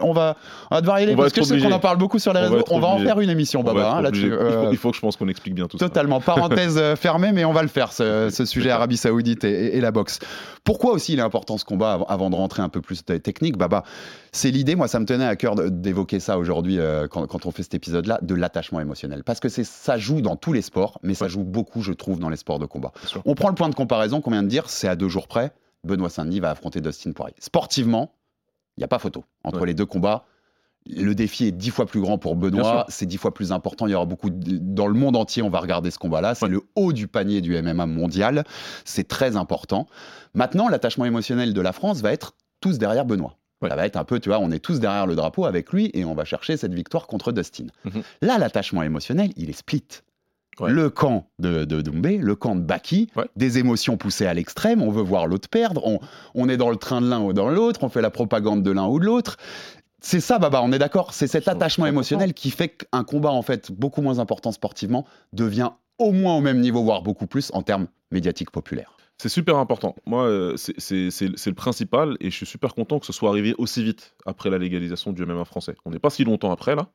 Qu'on 0.00 0.12
va, 0.12 0.36
on 0.70 0.74
va 0.74 0.80
devoir 0.80 1.00
y 1.00 1.02
aller 1.02 1.14
On 1.14 1.16
parce 1.16 1.32
que 1.32 1.42
je 1.42 1.46
sais 1.46 1.58
qu'on 1.60 1.72
en 1.72 1.78
parle 1.78 1.98
beaucoup 1.98 2.18
sur 2.18 2.32
les 2.32 2.40
On 2.40 2.42
réseaux. 2.42 2.64
On 2.70 2.80
va 2.80 2.88
en 2.88 2.98
faire 2.98 3.20
une 3.20 3.30
émission, 3.30 3.60
On 3.60 3.64
Baba, 3.64 3.92
hein, 3.92 4.02
là-dessus. 4.02 4.32
obligé. 4.32 4.46
Il, 4.46 4.52
faut, 4.52 4.66
Euh, 4.66 4.68
il 4.72 4.76
faut 4.78 4.90
que 4.90 4.96
je 4.96 5.00
pense 5.00 5.16
qu'on 5.16 5.28
explique 5.28 5.54
bien 5.54 5.66
tout 5.66 5.78
ça. 5.78 5.88
Totalement. 5.88 6.20
Parenthèse 6.20 6.78
euh, 6.78 6.96
fermée, 7.08 7.32
mais 7.32 7.44
on 7.44 7.52
va 7.52 7.62
le 7.62 7.68
faire, 7.68 7.92
ce, 7.92 8.30
sujet 8.44 8.70
Arabie 8.70 8.96
Saoudite 8.96 9.44
et, 9.44 9.80
la 9.80 9.90
boxe. 9.90 10.18
Pourquoi 10.64 10.92
aussi 10.92 11.12
il 11.14 11.18
est 11.18 11.22
important 11.22 11.58
ce 11.58 11.64
combat 11.64 11.98
avant, 12.08 12.30
de 12.30 12.34
rentrer 12.34 12.62
un 12.62 12.68
peu 12.68 12.80
plus 12.80 13.04
technique 13.04 13.56
Baba, 13.56 13.84
c'est 14.32 14.50
l'idée, 14.50 14.74
moi 14.76 14.88
ça 14.88 15.00
me 15.00 15.04
tenait 15.06 15.24
à 15.26 15.36
cœur 15.36 15.54
d'évoquer 15.70 16.20
ça 16.20 16.38
aujourd'hui 16.38 16.78
euh, 16.78 17.08
quand, 17.08 17.26
quand 17.26 17.46
on 17.46 17.50
fait 17.50 17.62
cet 17.62 17.74
épisode-là, 17.74 18.18
de 18.22 18.34
l'attachement 18.34 18.80
émotionnel. 18.80 19.24
Parce 19.24 19.40
que 19.40 19.48
ça 19.48 19.96
joue 19.98 20.20
dans 20.20 20.36
tous 20.36 20.52
les 20.52 20.62
sports, 20.62 20.98
mais 21.02 21.14
ça 21.14 21.28
joue 21.28 21.44
beaucoup, 21.44 21.82
je 21.82 21.92
trouve, 21.92 22.18
dans 22.20 22.28
les 22.28 22.36
sports 22.36 22.58
de 22.58 22.66
combat. 22.66 22.92
On 23.24 23.34
prend 23.34 23.48
le 23.48 23.54
point 23.54 23.68
de 23.68 23.74
comparaison 23.74 24.20
qu'on 24.20 24.30
vient 24.30 24.42
de 24.42 24.48
dire, 24.48 24.68
c'est 24.70 24.88
à 24.88 24.96
deux 24.96 25.08
jours 25.08 25.28
près, 25.28 25.52
Benoît 25.84 26.10
Saint-Denis 26.10 26.40
va 26.40 26.50
affronter 26.50 26.80
Dustin 26.80 27.12
Poirier. 27.12 27.34
Sportivement, 27.38 28.12
il 28.76 28.80
n'y 28.80 28.84
a 28.84 28.88
pas 28.88 28.98
photo. 28.98 29.24
Entre 29.44 29.60
Ouais. 29.60 29.66
les 29.68 29.74
deux 29.74 29.86
combats, 29.86 30.24
le 30.86 31.14
défi 31.14 31.46
est 31.46 31.52
dix 31.52 31.70
fois 31.70 31.86
plus 31.86 32.00
grand 32.00 32.16
pour 32.18 32.34
Benoît, 32.36 32.86
c'est 32.88 33.04
dix 33.06 33.16
fois 33.18 33.34
plus 33.34 33.52
important. 33.52 33.86
Il 33.86 33.90
y 33.90 33.94
aura 33.94 34.06
beaucoup 34.06 34.30
de- 34.30 34.58
dans 34.58 34.86
le 34.86 34.94
monde 34.94 35.16
entier, 35.16 35.42
on 35.42 35.50
va 35.50 35.60
regarder 35.60 35.90
ce 35.90 35.98
combat-là. 35.98 36.34
C'est 36.34 36.46
Ouais. 36.46 36.50
le 36.52 36.62
haut 36.76 36.92
du 36.92 37.08
panier 37.08 37.40
du 37.40 37.54
MMA 37.60 37.86
mondial. 37.86 38.44
C'est 38.84 39.06
très 39.06 39.36
important. 39.36 39.86
Maintenant, 40.34 40.68
l'attachement 40.68 41.04
émotionnel 41.04 41.52
de 41.52 41.60
la 41.60 41.72
France 41.72 42.00
va 42.00 42.12
être 42.12 42.34
tous 42.60 42.78
derrière 42.78 43.04
Benoît. 43.04 43.36
Ouais. 43.62 43.68
Ça 43.70 43.76
va 43.76 43.86
être 43.86 43.96
un 43.96 44.04
peu, 44.04 44.20
tu 44.20 44.28
vois, 44.28 44.38
on 44.38 44.50
est 44.50 44.58
tous 44.60 44.78
derrière 44.80 45.06
le 45.06 45.16
drapeau 45.16 45.44
avec 45.44 45.72
lui 45.72 45.90
et 45.94 46.04
on 46.04 46.14
va 46.14 46.24
chercher 46.24 46.56
cette 46.56 46.74
victoire 46.74 47.06
contre 47.06 47.32
Dustin. 47.32 47.66
Mhm. 47.84 48.02
Là, 48.22 48.38
l'attachement 48.38 48.82
émotionnel, 48.82 49.30
il 49.36 49.50
est 49.50 49.54
split. 49.58 49.84
Ouais. 50.60 50.70
Le 50.72 50.90
camp 50.90 51.28
de, 51.38 51.64
de 51.64 51.80
Doumbé, 51.82 52.18
le 52.18 52.34
camp 52.34 52.56
de 52.56 52.60
Baki, 52.62 53.10
Ouais. 53.16 53.26
des 53.36 53.58
émotions 53.58 53.96
poussées 53.96 54.26
à 54.26 54.34
l'extrême, 54.34 54.82
on 54.82 54.90
veut 54.90 55.02
voir 55.02 55.26
l'autre 55.28 55.48
perdre, 55.48 55.86
on, 55.86 56.00
on 56.34 56.48
est 56.48 56.56
dans 56.56 56.70
le 56.70 56.76
train 56.76 57.00
de 57.00 57.08
l'un 57.08 57.20
ou 57.20 57.32
dans 57.32 57.48
l'autre, 57.48 57.80
on 57.84 57.88
fait 57.88 58.00
la 58.00 58.10
propagande 58.10 58.62
de 58.64 58.70
l'un 58.72 58.86
ou 58.86 58.98
de 58.98 59.04
l'autre. 59.04 59.36
C'est 60.00 60.20
ça, 60.20 60.38
Baba, 60.38 60.60
on 60.62 60.70
est 60.72 60.78
d'accord. 60.78 61.12
C'est 61.12 61.26
cet 61.28 61.48
attachement 61.48 61.86
100%. 61.86 61.88
émotionnel 61.88 62.34
qui 62.34 62.50
fait 62.50 62.68
qu'un 62.68 63.02
combat, 63.04 63.30
en 63.30 63.42
fait, 63.42 63.70
beaucoup 63.72 64.02
moins 64.02 64.18
important 64.20 64.52
sportivement, 64.52 65.04
devient 65.32 65.70
au 65.98 66.12
moins 66.12 66.36
au 66.36 66.40
même 66.40 66.60
niveau, 66.60 66.82
voire 66.84 67.02
beaucoup 67.02 67.26
plus 67.26 67.50
en 67.52 67.62
termes 67.62 67.86
médiatiques 68.12 68.50
populaires. 68.52 68.96
C'est 69.20 69.28
super 69.28 69.56
important. 69.56 69.96
Moi, 70.06 70.24
euh, 70.26 70.56
c'est- 70.56 70.76
le 70.78 71.52
principal 71.54 72.16
et 72.20 72.30
je 72.30 72.36
suis 72.36 72.46
super 72.46 72.74
content 72.74 73.00
que 73.00 73.06
ce 73.06 73.12
soit 73.12 73.30
arrivé 73.30 73.54
aussi 73.58 73.82
vite 73.82 74.14
après 74.26 74.48
la 74.48 74.58
légalisation 74.58 75.12
du 75.12 75.22
MMA 75.22 75.44
français. 75.44 75.74
On 75.84 75.90
n'est 75.90 75.98
pas 75.98 76.10
si 76.10 76.22
longtemps 76.24 76.52
après 76.52 76.76
là. 76.76 76.88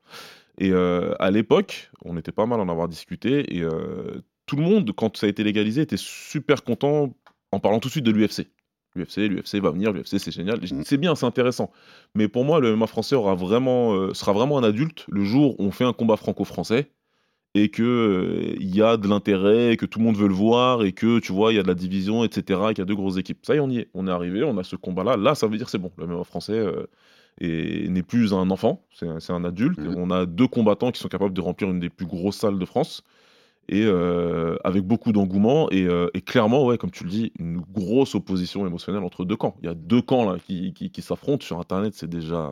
Et 0.57 0.71
euh, 0.71 1.13
à 1.19 1.31
l'époque, 1.31 1.91
on 2.05 2.15
était 2.15 2.31
pas 2.31 2.45
mal 2.45 2.61
en 2.61 2.69
avoir 2.69 2.87
discuté 2.87 3.57
et 3.57 3.61
euh, 3.61 4.21
tout 4.45 4.55
le 4.55 4.61
monde, 4.61 4.91
quand 4.95 5.17
ça 5.17 5.25
a 5.25 5.29
été 5.29 5.43
légalisé, 5.43 5.81
était 5.81 5.97
super 5.97 6.63
content 6.63 7.13
en 7.51 7.59
parlant 7.59 7.79
tout 7.79 7.89
de 7.89 7.91
suite 7.93 8.05
de 8.05 8.11
l'UFC. 8.11 8.47
L'UFC, 8.95 9.27
l'UFC 9.27 9.55
va 9.59 9.71
venir, 9.71 9.91
l'UFC 9.91 10.17
c'est 10.19 10.31
génial. 10.31 10.59
Mm. 10.61 10.83
C'est 10.85 10.97
bien, 10.97 11.15
c'est 11.15 11.25
intéressant. 11.25 11.71
Mais 12.15 12.27
pour 12.29 12.45
moi, 12.45 12.59
le 12.61 12.69
MMA 12.75 12.87
français 12.87 13.15
aura 13.15 13.35
vraiment, 13.35 13.93
euh, 13.95 14.13
sera 14.13 14.31
vraiment 14.31 14.57
un 14.57 14.63
adulte 14.63 15.05
le 15.09 15.23
jour 15.25 15.59
où 15.59 15.63
on 15.65 15.71
fait 15.71 15.83
un 15.83 15.93
combat 15.93 16.15
franco-français 16.15 16.89
et 17.55 17.69
que 17.69 17.83
euh, 17.83 18.55
il 18.59 18.75
y 18.75 18.81
a 18.81 18.97
de 18.97 19.07
l'intérêt, 19.07 19.77
que 19.77 19.85
tout 19.85 19.99
le 19.99 20.05
monde 20.05 20.17
veut 20.17 20.27
le 20.27 20.33
voir 20.33 20.83
et 20.83 20.91
que 20.91 21.19
tu 21.19 21.31
vois 21.31 21.53
il 21.53 21.55
y 21.57 21.59
a 21.59 21.63
de 21.63 21.67
la 21.67 21.75
division, 21.75 22.23
etc. 22.23 22.59
Et 22.71 22.73
qu'il 22.73 22.79
y 22.79 22.81
a 22.81 22.85
deux 22.85 22.95
grosses 22.95 23.17
équipes. 23.17 23.39
Ça 23.45 23.53
y 23.53 23.57
est, 23.57 23.59
on 23.61 23.69
y 23.69 23.79
est, 23.79 23.89
on 23.93 24.07
est 24.07 24.11
arrivé, 24.11 24.43
on 24.43 24.57
a 24.57 24.63
ce 24.63 24.75
combat-là. 24.75 25.17
Là, 25.17 25.35
ça 25.35 25.47
veut 25.47 25.57
dire 25.57 25.69
c'est 25.69 25.77
bon. 25.77 25.91
Le 25.97 26.05
MMA 26.07 26.23
français 26.23 26.53
euh, 26.53 26.87
est- 27.39 27.89
n'est 27.89 28.03
plus 28.03 28.33
un 28.33 28.49
enfant, 28.49 28.83
c'est 28.91 29.31
un, 29.31 29.43
adulte. 29.45 29.79
Mhm. 29.79 29.95
On 29.97 30.09
a 30.11 30.25
deux 30.25 30.47
combattants 30.47 30.91
qui 30.91 30.99
sont 31.01 31.09
capables 31.09 31.33
de 31.33 31.41
remplir 31.41 31.69
une 31.69 31.79
des 31.79 31.89
plus 31.89 32.05
grosses 32.07 32.37
salles 32.37 32.59
de 32.59 32.65
France 32.65 33.03
et 33.69 33.83
euh, 33.85 34.57
avec 34.63 34.83
beaucoup 34.83 35.11
d'engouement 35.13 35.69
et, 35.71 35.85
euh, 35.85 36.09
et 36.13 36.21
clairement, 36.21 36.65
ouais, 36.65 36.77
comme 36.77 36.91
tu 36.91 37.03
le 37.05 37.09
dis, 37.09 37.31
une 37.39 37.61
grosse 37.61 38.13
opposition 38.15 38.67
émotionnelle 38.67 39.03
entre 39.03 39.23
deux 39.25 39.37
camps. 39.37 39.55
Il 39.61 39.65
y 39.67 39.69
a 39.69 39.73
deux 39.73 40.01
camps 40.01 40.29
là 40.29 40.37
qui, 40.39 40.73
qui, 40.73 40.91
qui 40.91 41.01
s'affrontent 41.01 41.45
sur 41.45 41.59
Internet, 41.59 41.93
c'est 41.95 42.09
déjà 42.09 42.51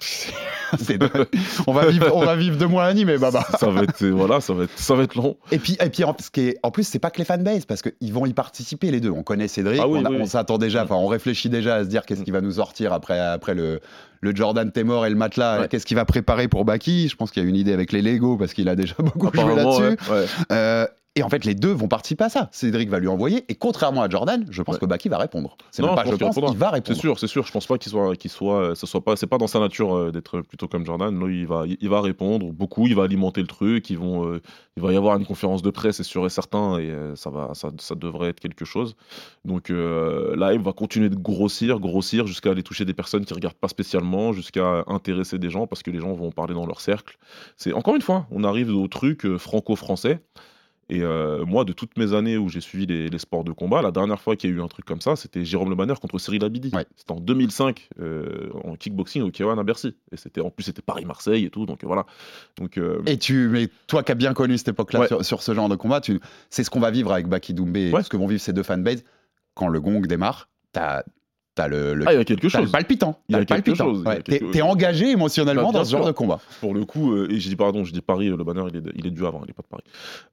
on, 1.66 1.72
va 1.72 1.86
vivre, 1.86 2.14
on 2.14 2.24
va 2.24 2.36
vivre 2.36 2.56
deux 2.56 2.66
mois 2.66 2.84
animés, 2.84 3.18
Baba. 3.18 3.44
ça 3.58 3.68
va 3.70 3.82
être 3.82 4.04
voilà, 4.06 4.40
ça 4.40 4.52
va 4.54 4.64
être 4.64 4.78
ça 4.78 4.94
va 4.94 5.02
être 5.02 5.14
long. 5.14 5.36
Et 5.50 5.58
puis, 5.58 5.76
et 5.80 5.90
puis 5.90 6.04
en, 6.04 6.16
ce 6.18 6.30
qui 6.30 6.40
est- 6.48 6.58
en 6.62 6.70
plus, 6.70 6.84
c'est 6.84 6.98
pas 6.98 7.10
que 7.10 7.18
les 7.18 7.24
fanbases, 7.24 7.64
parce 7.66 7.82
qu'ils 7.82 8.12
vont 8.12 8.26
y 8.26 8.32
participer 8.32 8.90
les 8.90 9.00
deux. 9.00 9.10
On 9.10 9.22
connaît 9.22 9.48
Cédric, 9.48 9.80
Ah 9.82 9.88
oui, 9.88 10.00
on, 10.02 10.04
a- 10.06 10.10
oui, 10.10 10.16
on 10.20 10.22
oui. 10.22 10.28
s'attend 10.28 10.58
déjà, 10.58 10.84
enfin, 10.84 10.94
on 10.96 11.06
réfléchit 11.06 11.48
déjà 11.48 11.76
à 11.76 11.84
se 11.84 11.88
dire 11.88 12.04
qu'est-ce 12.06 12.20
Mm. 12.20 12.24
qui 12.24 12.30
va 12.30 12.40
nous 12.40 12.52
sortir 12.52 12.92
après, 12.92 13.18
après 13.18 13.54
le, 13.54 13.80
le 14.20 14.34
Jordan 14.36 14.70
Temor 14.70 15.06
et 15.06 15.10
le 15.10 15.16
matelas, 15.16 15.60
Ouais. 15.60 15.68
qu'est-ce 15.68 15.86
qu'il 15.86 15.96
va 15.96 16.04
préparer 16.04 16.48
pour 16.48 16.64
Baki. 16.64 17.08
Je 17.08 17.16
pense 17.16 17.30
qu'il 17.30 17.42
y 17.42 17.46
a 17.46 17.48
une 17.48 17.56
idée 17.56 17.72
avec 17.72 17.92
les 17.92 18.02
Lego, 18.02 18.36
parce 18.36 18.52
qu'il 18.54 18.68
a 18.68 18.76
déjà 18.76 18.94
beaucoup 18.98 19.30
joué 19.34 19.54
là-dessus. 19.56 19.82
ouais, 19.82 19.96
ouais. 20.10 20.24
Euh, 20.52 20.86
Et 21.20 21.22
en 21.22 21.28
fait, 21.28 21.44
les 21.44 21.54
deux 21.54 21.72
vont 21.72 21.88
participer 21.88 22.24
à 22.24 22.28
ça. 22.28 22.48
Cédric 22.52 22.88
va 22.88 22.98
lui 22.98 23.08
envoyer, 23.08 23.44
et 23.48 23.54
contrairement 23.54 24.02
à 24.02 24.08
Jordan, 24.08 24.44
je 24.50 24.62
pense 24.62 24.74
Ouais. 24.76 24.80
que 24.80 24.86
Baki 24.86 25.08
va 25.08 25.18
répondre. 25.18 25.56
C'est 25.70 25.82
pas 25.82 26.02
je 26.06 26.10
je 26.12 26.16
pense 26.16 26.36
il 26.36 26.56
va 26.58 26.68
C'est 26.68 26.74
répondre. 26.74 26.98
sûr, 26.98 27.18
c'est 27.18 27.26
sûr. 27.26 27.46
Je 27.46 27.52
pense 27.52 27.66
pas 27.66 27.78
qu'il 27.78 27.90
soit, 27.92 28.16
qu'il 28.16 28.30
soit, 28.30 28.74
ce 28.74 28.86
soit 28.86 29.02
pas, 29.04 29.16
c'est 29.16 29.26
pas 29.26 29.38
dans 29.38 29.46
sa 29.46 29.60
nature 29.60 29.94
euh, 29.94 30.10
d'être 30.12 30.40
plutôt 30.40 30.66
comme 30.68 30.84
Jordan. 30.86 31.16
Non, 31.16 31.28
il 31.28 31.46
va, 31.46 31.64
il 31.66 31.88
va 31.88 32.00
répondre 32.00 32.50
beaucoup. 32.52 32.86
Il 32.86 32.94
va 32.94 33.04
alimenter 33.04 33.40
le 33.40 33.46
truc. 33.46 33.90
Ils 33.90 33.98
vont, 33.98 34.26
euh, 34.26 34.40
il 34.76 34.82
va 34.82 34.92
y 34.92 34.96
avoir 34.96 35.16
une 35.16 35.26
conférence 35.26 35.62
de 35.62 35.70
presse, 35.70 35.96
c'est 35.96 36.02
sûr 36.02 36.24
et 36.26 36.30
certain, 36.30 36.78
et 36.78 36.90
euh, 36.90 37.14
ça 37.16 37.28
va, 37.30 37.50
ça, 37.54 37.70
ça 37.78 37.94
devrait 37.94 38.28
être 38.28 38.40
quelque 38.40 38.64
chose. 38.64 38.96
Donc 39.44 39.70
euh, 39.70 40.34
là, 40.36 40.54
il 40.54 40.60
va 40.60 40.72
continuer 40.72 41.08
de 41.10 41.16
grossir, 41.16 41.80
grossir 41.80 42.26
jusqu'à 42.26 42.50
aller 42.50 42.62
toucher 42.62 42.84
des 42.84 42.94
personnes 42.94 43.24
qui 43.24 43.34
regardent 43.34 43.54
pas 43.56 43.68
spécialement, 43.68 44.32
jusqu'à 44.32 44.84
intéresser 44.86 45.38
des 45.38 45.50
gens 45.50 45.66
parce 45.66 45.82
que 45.82 45.90
les 45.90 46.00
gens 46.00 46.12
vont 46.14 46.28
en 46.28 46.32
parler 46.32 46.54
dans 46.54 46.66
leur 46.66 46.80
cercle. 46.80 47.18
C'est 47.56 47.72
encore 47.72 47.94
une 47.94 48.02
fois, 48.02 48.26
on 48.30 48.44
arrive 48.44 48.74
au 48.74 48.88
truc 48.88 49.26
euh, 49.26 49.36
franco-français. 49.38 50.20
Et 50.92 51.02
euh, 51.02 51.44
moi, 51.46 51.64
de 51.64 51.72
toutes 51.72 51.96
mes 51.96 52.14
années 52.14 52.36
où 52.36 52.48
j'ai 52.48 52.60
suivi 52.60 52.84
les, 52.84 53.08
les 53.08 53.18
sports 53.18 53.44
de 53.44 53.52
combat, 53.52 53.80
la 53.80 53.92
dernière 53.92 54.20
fois 54.20 54.34
qu'il 54.34 54.50
y 54.50 54.52
a 54.52 54.56
eu 54.56 54.60
un 54.60 54.66
truc 54.66 54.84
comme 54.84 55.00
ça, 55.00 55.14
c'était 55.14 55.44
Jérôme 55.44 55.70
Le 55.70 55.76
Banner 55.76 55.94
contre 56.00 56.18
Cyril 56.18 56.44
Abidi. 56.44 56.70
Ouais. 56.74 56.84
C'était 56.96 57.12
en 57.12 57.20
2005 57.20 57.88
euh, 58.00 58.50
en 58.64 58.74
kickboxing 58.74 59.22
au 59.22 59.28
K1 59.30 59.58
à 59.58 59.62
Bercy. 59.62 59.94
Et 60.10 60.16
c'était 60.16 60.40
en 60.40 60.50
plus 60.50 60.64
c'était 60.64 60.82
Paris-Marseille 60.82 61.44
et 61.44 61.50
tout. 61.50 61.64
Donc 61.64 61.84
voilà. 61.84 62.06
Donc 62.58 62.76
euh, 62.76 63.00
Et 63.06 63.18
tu, 63.18 63.48
mais 63.48 63.68
toi 63.86 64.02
qui 64.02 64.10
as 64.10 64.16
bien 64.16 64.34
connu 64.34 64.58
cette 64.58 64.68
époque-là 64.68 65.00
Ouais. 65.00 65.06
sur, 65.06 65.24
sur 65.24 65.42
ce 65.42 65.54
genre 65.54 65.68
de 65.68 65.76
combat, 65.76 66.00
tu, 66.00 66.18
c'est 66.50 66.64
ce 66.64 66.70
qu'on 66.70 66.80
va 66.80 66.90
vivre 66.90 67.12
avec 67.12 67.28
Baki 67.28 67.54
Doumbé, 67.54 67.88
et 67.90 67.92
Ouais. 67.92 68.02
ce 68.02 68.08
que 68.08 68.16
vont 68.16 68.26
vivre 68.26 68.40
ces 68.40 68.52
deux 68.52 68.64
fanbases. 68.64 69.04
Quand 69.54 69.68
le 69.68 69.80
gong 69.80 70.00
démarre, 70.06 70.48
t'as 70.72 71.04
as 71.60 71.68
le, 71.68 71.94
le, 71.94 72.04
ah, 72.08 72.12
il 72.12 72.16
y 72.16 72.20
a 72.20 72.24
quelque 72.24 72.48
t'as 72.48 72.58
le 72.58 72.64
chose. 72.64 72.72
palpitant. 72.72 73.18
Il 73.28 73.32
y 73.32 73.34
a 73.38 73.44
T'as 73.44 73.56
le 73.56 73.62
quelque 73.62 73.76
palpitant. 73.76 73.94
chose, 73.94 74.04
Ouais. 74.04 74.50
T'es 74.52 74.62
engagé 74.62 75.10
émotionnellement 75.10 75.72
Bah, 75.72 75.78
dans 75.80 75.84
ce 75.84 75.90
genre 75.92 76.06
de 76.06 76.12
combat. 76.12 76.40
Pour 76.60 76.74
le 76.74 76.84
coup, 76.84 77.12
euh, 77.12 77.28
et 77.30 77.38
j'ai 77.38 77.50
dit 77.50 77.56
pardon, 77.56 77.84
j'ai 77.84 77.92
dit 77.92 78.00
Paris, 78.00 78.28
le 78.28 78.36
Banner 78.44 78.62
il 78.70 78.76
est, 78.76 78.82
il 78.96 79.06
est 79.06 79.10
du 79.10 79.24
Havre, 79.26 79.42
il 79.46 79.50
est 79.50 79.54
pas 79.54 79.62
de 79.62 79.68
Paris. 79.68 79.84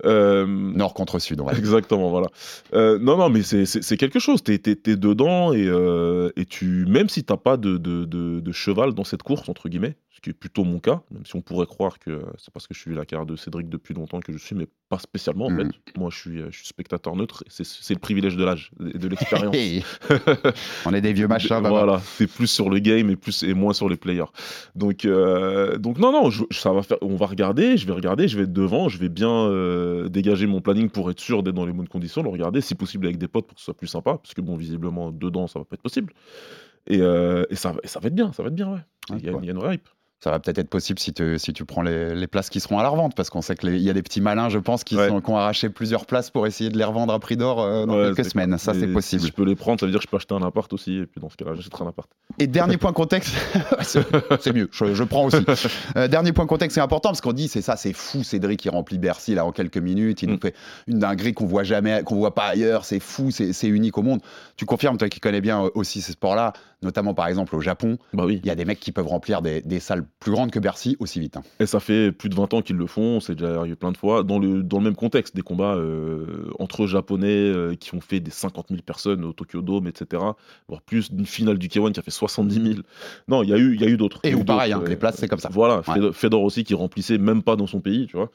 Euh, 0.06 0.46
Nord 0.48 0.94
contre 0.94 1.20
sud. 1.20 1.42
Exactement, 1.58 2.10
voilà. 2.10 2.28
Euh, 2.74 2.98
non, 3.00 3.18
non, 3.18 3.30
mais 3.30 3.42
c'est- 3.44 3.98
quelque 3.98 4.20
chose. 4.20 4.44
T'es 4.44 4.56
es, 4.66 4.96
dedans 4.96 5.54
et, 5.54 5.66
euh, 5.68 6.30
et 6.36 6.46
tu, 6.46 6.86
même 6.88 7.10
si 7.10 7.24
t'as 7.24 7.38
pas 7.38 7.58
de, 7.58 7.78
de, 7.78 8.06
de- 8.06 8.40
de 8.40 8.52
cheval 8.52 8.94
dans 8.94 9.04
cette 9.04 9.24
course 9.24 9.48
entre 9.50 9.70
guillemets, 9.70 9.96
ce 10.18 10.22
qui 10.22 10.32
est 10.32 10.34
plutôt 10.34 10.64
mon 10.64 10.80
cas, 10.80 11.02
même 11.12 11.26
si 11.28 11.36
on 11.36 11.42
pourrait 11.42 11.68
croire 11.68 12.00
que 12.00 12.24
c'est 12.40 12.52
parce 12.52 12.66
que 12.66 12.74
je 12.74 12.80
suis 12.80 12.96
la 12.96 13.06
carrière 13.06 13.28
de 13.28 13.36
Cédric 13.36 13.70
depuis 13.70 13.94
longtemps 13.94 14.20
que 14.20 14.34
je 14.34 14.40
suis, 14.40 14.56
mais 14.56 14.66
pas 14.90 14.98
spécialement 14.98 15.46
en 15.46 15.52
Mhm. 15.52 15.72
fait. 15.72 16.00
Moi, 16.00 16.10
je 16.12 16.18
suis, 16.18 16.42
euh, 16.42 16.48
je 16.50 16.58
suis 16.58 16.66
spectateur 16.68 17.16
neutre 17.16 17.44
c'est- 17.50 17.94
le 17.94 18.00
privilège 18.00 18.36
de 18.36 18.44
l'âge 18.44 18.72
et 18.94 18.98
de 18.98 19.08
l'expérience. 19.08 19.56
On 20.88 20.94
est 20.94 21.02
des 21.02 21.14
vieux 21.14 21.28
machins. 21.28 21.60
Voilà, 21.62 22.00
c'est 22.00 22.26
plus 22.28 22.48
sur 22.48 22.70
le 22.72 22.80
game 22.80 23.10
et 23.12 23.16
plus 23.16 23.44
et 23.44 23.54
moins 23.54 23.74
sur 23.74 23.90
les 23.90 23.96
players. 23.98 24.26
Donc, 24.76 25.06
euh, 25.06 25.78
donc 25.78 26.00
non, 26.00 26.12
non, 26.12 26.30
je- 26.32 26.46
ça 26.52 26.72
va 26.74 26.82
faire. 26.82 26.98
On 27.02 27.16
va 27.16 27.28
regarder, 27.28 27.78
je 27.78 27.86
vais 27.86 27.94
regarder, 27.94 28.28
je 28.28 28.38
vais 28.38 28.44
être 28.46 28.54
devant, 28.54 28.90
je 28.90 28.98
vais 28.98 29.10
bien 29.10 29.30
euh, 29.32 30.10
dégager 30.10 30.48
mon 30.48 30.62
planning 30.62 30.90
pour 30.90 31.12
être 31.12 31.20
sûr 31.20 31.44
d'être 31.44 31.54
dans 31.56 31.66
les 31.68 31.74
bonnes 31.74 31.88
conditions, 31.88 32.24
le 32.24 32.30
regarder, 32.30 32.62
si 32.62 32.74
possible 32.74 33.06
avec 33.06 33.18
des 33.20 33.28
potes 33.28 33.46
pour 33.46 33.54
que 33.56 33.62
ce 33.62 33.66
soit 33.66 33.74
plus 33.78 33.88
sympa, 33.88 34.18
parce 34.18 34.34
que 34.34 34.42
bon, 34.42 34.56
visiblement 34.56 35.12
dedans, 35.12 35.46
ça 35.48 35.60
va 35.60 35.66
pas 35.66 35.76
être 35.76 35.82
possible. 35.84 36.12
Et, 36.88 37.02
euh, 37.02 37.44
et 37.50 37.56
ça, 37.56 37.76
et 37.84 37.88
ça 37.88 38.00
va 38.00 38.08
être 38.08 38.16
bien, 38.16 38.32
ça 38.32 38.42
va 38.44 38.48
être 38.50 38.56
bien, 38.56 38.72
ouais. 38.72 38.80
Il 39.10 39.20
y, 39.20 39.26
y 39.26 39.30
a 39.30 39.52
une 39.54 39.62
hype. 39.74 39.88
Ça 40.20 40.32
va 40.32 40.40
peut-être 40.40 40.58
être 40.58 40.70
possible 40.70 40.98
si 40.98 41.14
tu, 41.14 41.38
si 41.38 41.54
tu 41.54 41.64
prends 41.64 41.84
les, 41.84 42.16
les 42.16 42.26
places 42.26 42.50
qui 42.50 42.60
seront 42.60 42.80
à 42.80 42.84
la 42.84 42.90
revente, 42.90 43.14
parce 43.16 43.30
qu'on 43.30 43.44
sait 43.44 43.56
qu'il 43.56 43.78
y 43.78 43.90
a 43.90 43.94
des 43.94 44.02
petits 44.02 44.20
malins, 44.20 44.50
je 44.50 44.58
pense, 44.58 44.84
qui, 44.84 44.96
Ouais. 44.98 45.10
sont- 45.10 45.22
qui 45.22 45.30
ont 45.30 45.38
arraché 45.38 45.70
plusieurs 45.70 46.08
places 46.08 46.32
pour 46.32 46.48
essayer 46.48 46.72
de 46.72 46.78
les 46.78 46.84
revendre 46.84 47.14
à 47.14 47.20
prix 47.20 47.38
d'or 47.38 47.62
euh, 47.62 47.86
dans 47.86 47.96
Ouais, 47.96 48.12
quelques 48.16 48.32
semaines. 48.32 48.58
Ça, 48.58 48.74
c'est 48.74 48.88
Si 48.88 48.88
possible. 48.88 49.28
je 49.28 49.32
peux 49.32 49.44
les 49.46 49.56
prendre, 49.56 49.80
ça 49.80 49.86
veut 49.86 49.92
dire 49.92 50.00
que 50.00 50.06
je 50.06 50.10
peux 50.10 50.18
acheter 50.18 50.34
un 50.34 50.42
appart 50.42 50.74
aussi, 50.74 50.98
et 50.98 51.06
puis 51.06 51.22
dans 51.22 51.30
ce 51.30 51.38
cas-là, 51.38 51.54
j'achèterai 51.54 51.84
un 51.84 51.90
appart. 51.90 52.10
Et 52.40 52.48
dernier 52.48 52.78
point 52.78 52.94
contexte, 52.94 53.36
c'est 53.82 54.54
mieux, 54.54 54.70
je, 54.72 54.94
je 54.96 55.04
prends 55.04 55.26
aussi. 55.26 55.38
Euh, 55.96 56.08
dernier 56.08 56.34
point 56.34 56.46
contexte, 56.48 56.76
c'est 56.76 56.82
important 56.82 57.10
parce 57.10 57.22
qu'on 57.22 57.34
dit 57.34 57.48
c'est 57.48 57.62
ça, 57.62 57.76
c'est 57.76 57.94
fou, 57.94 58.24
Cédric 58.24 58.60
qui 58.60 58.70
remplit 58.70 58.98
Bercy 58.98 59.36
là 59.36 59.46
en 59.46 59.52
quelques 59.52 59.78
minutes, 59.78 60.22
il 60.24 60.30
nous 60.30 60.36
Mm. 60.38 60.42
fait 60.42 60.56
une 60.88 61.00
dinguerie 61.00 61.34
qu'on 61.34 61.46
voit 61.46 61.64
jamais, 61.64 62.02
qu'on 62.04 62.16
voit 62.16 62.34
pas 62.36 62.46
ailleurs, 62.48 62.86
c'est 62.86 63.00
fou, 63.00 63.32
c'est 63.32 63.54
c'est 63.54 63.68
unique 63.68 63.98
au 63.98 64.04
monde. 64.04 64.20
Tu 64.56 64.66
confirmes 64.66 64.98
toi 64.98 65.10
qui 65.10 65.20
connais 65.20 65.42
bien 65.42 65.64
euh, 65.64 65.70
aussi 65.76 66.02
ces 66.02 66.12
sports-là, 66.14 66.54
notamment 66.84 67.14
par 67.14 67.28
exemple 67.28 67.56
au 67.56 67.62
Japon, 67.62 67.98
Bah 68.14 68.24
oui. 68.26 68.40
il 68.44 68.48
y 68.48 68.52
a 68.52 68.56
des 68.56 68.66
mecs 68.66 68.80
qui 68.80 68.92
peuvent 68.92 69.08
remplir 69.08 69.42
des, 69.42 69.62
des 69.62 69.80
salles 69.80 70.06
plus 70.20 70.32
grandes 70.32 70.52
que 70.52 70.60
Bercy 70.60 70.96
aussi 71.00 71.20
vite. 71.20 71.38
hein. 71.38 71.42
Et 71.60 71.66
ça 71.66 71.80
fait 71.80 72.12
plus 72.12 72.30
de 72.30 72.36
20 72.36 72.54
ans 72.54 72.62
qu'ils 72.62 72.76
le 72.76 72.86
font, 72.88 73.20
c'est 73.20 73.36
déjà 73.36 73.56
arrivé 73.60 73.76
plein 73.76 73.92
de 73.92 73.98
fois, 73.98 74.24
dans 74.24 74.40
le, 74.40 74.62
dans 74.64 74.78
le 74.78 74.84
même 74.84 74.96
contexte, 74.96 75.36
des 75.36 75.42
combats 75.42 75.76
euh, 75.76 76.50
entre 76.60 76.86
Japonais 76.88 77.28
euh, 77.28 77.76
qui 77.76 77.96
ont 77.96 78.02
fait 78.02 78.20
des 78.20 78.32
50 78.32 78.68
000 78.70 78.82
personnes 78.84 79.26
au 79.26 79.34
Tokyo 79.34 79.62
Dome, 79.62 79.88
etc. 79.88 80.22
Voire 80.68 80.82
plus 80.82 81.12
d'une 81.12 81.26
finale 81.26 81.58
du 81.58 81.68
K1 81.68 81.92
qui 81.94 82.00
a 82.00 82.04
fait 82.04 82.12
70 82.12 82.56
000. 82.56 82.76
Non, 83.28 83.44
il 83.44 83.50
y 83.50 83.54
a 83.54 83.58
eu, 83.58 83.76
y 83.78 83.84
a 83.84 83.88
eu 83.88 83.98
d'autres. 83.98 84.20
Et 84.24 84.32
eu 84.32 84.44
pareil, 84.46 84.74
hein, 84.74 84.84
les 84.88 84.96
places 84.96 85.18
c'est 85.18 85.28
comme 85.28 85.40
ça. 85.40 85.50
Voilà, 85.52 85.82
Ouais. 85.88 86.12
Fedor, 86.14 86.42
aussi 86.44 86.64
qui 86.64 86.74
remplissait 86.74 87.18
même 87.18 87.42
pas 87.44 87.56
dans 87.56 87.68
son 87.68 87.80
pays, 87.80 88.08
tu 88.08 88.18
vois. 88.18 88.30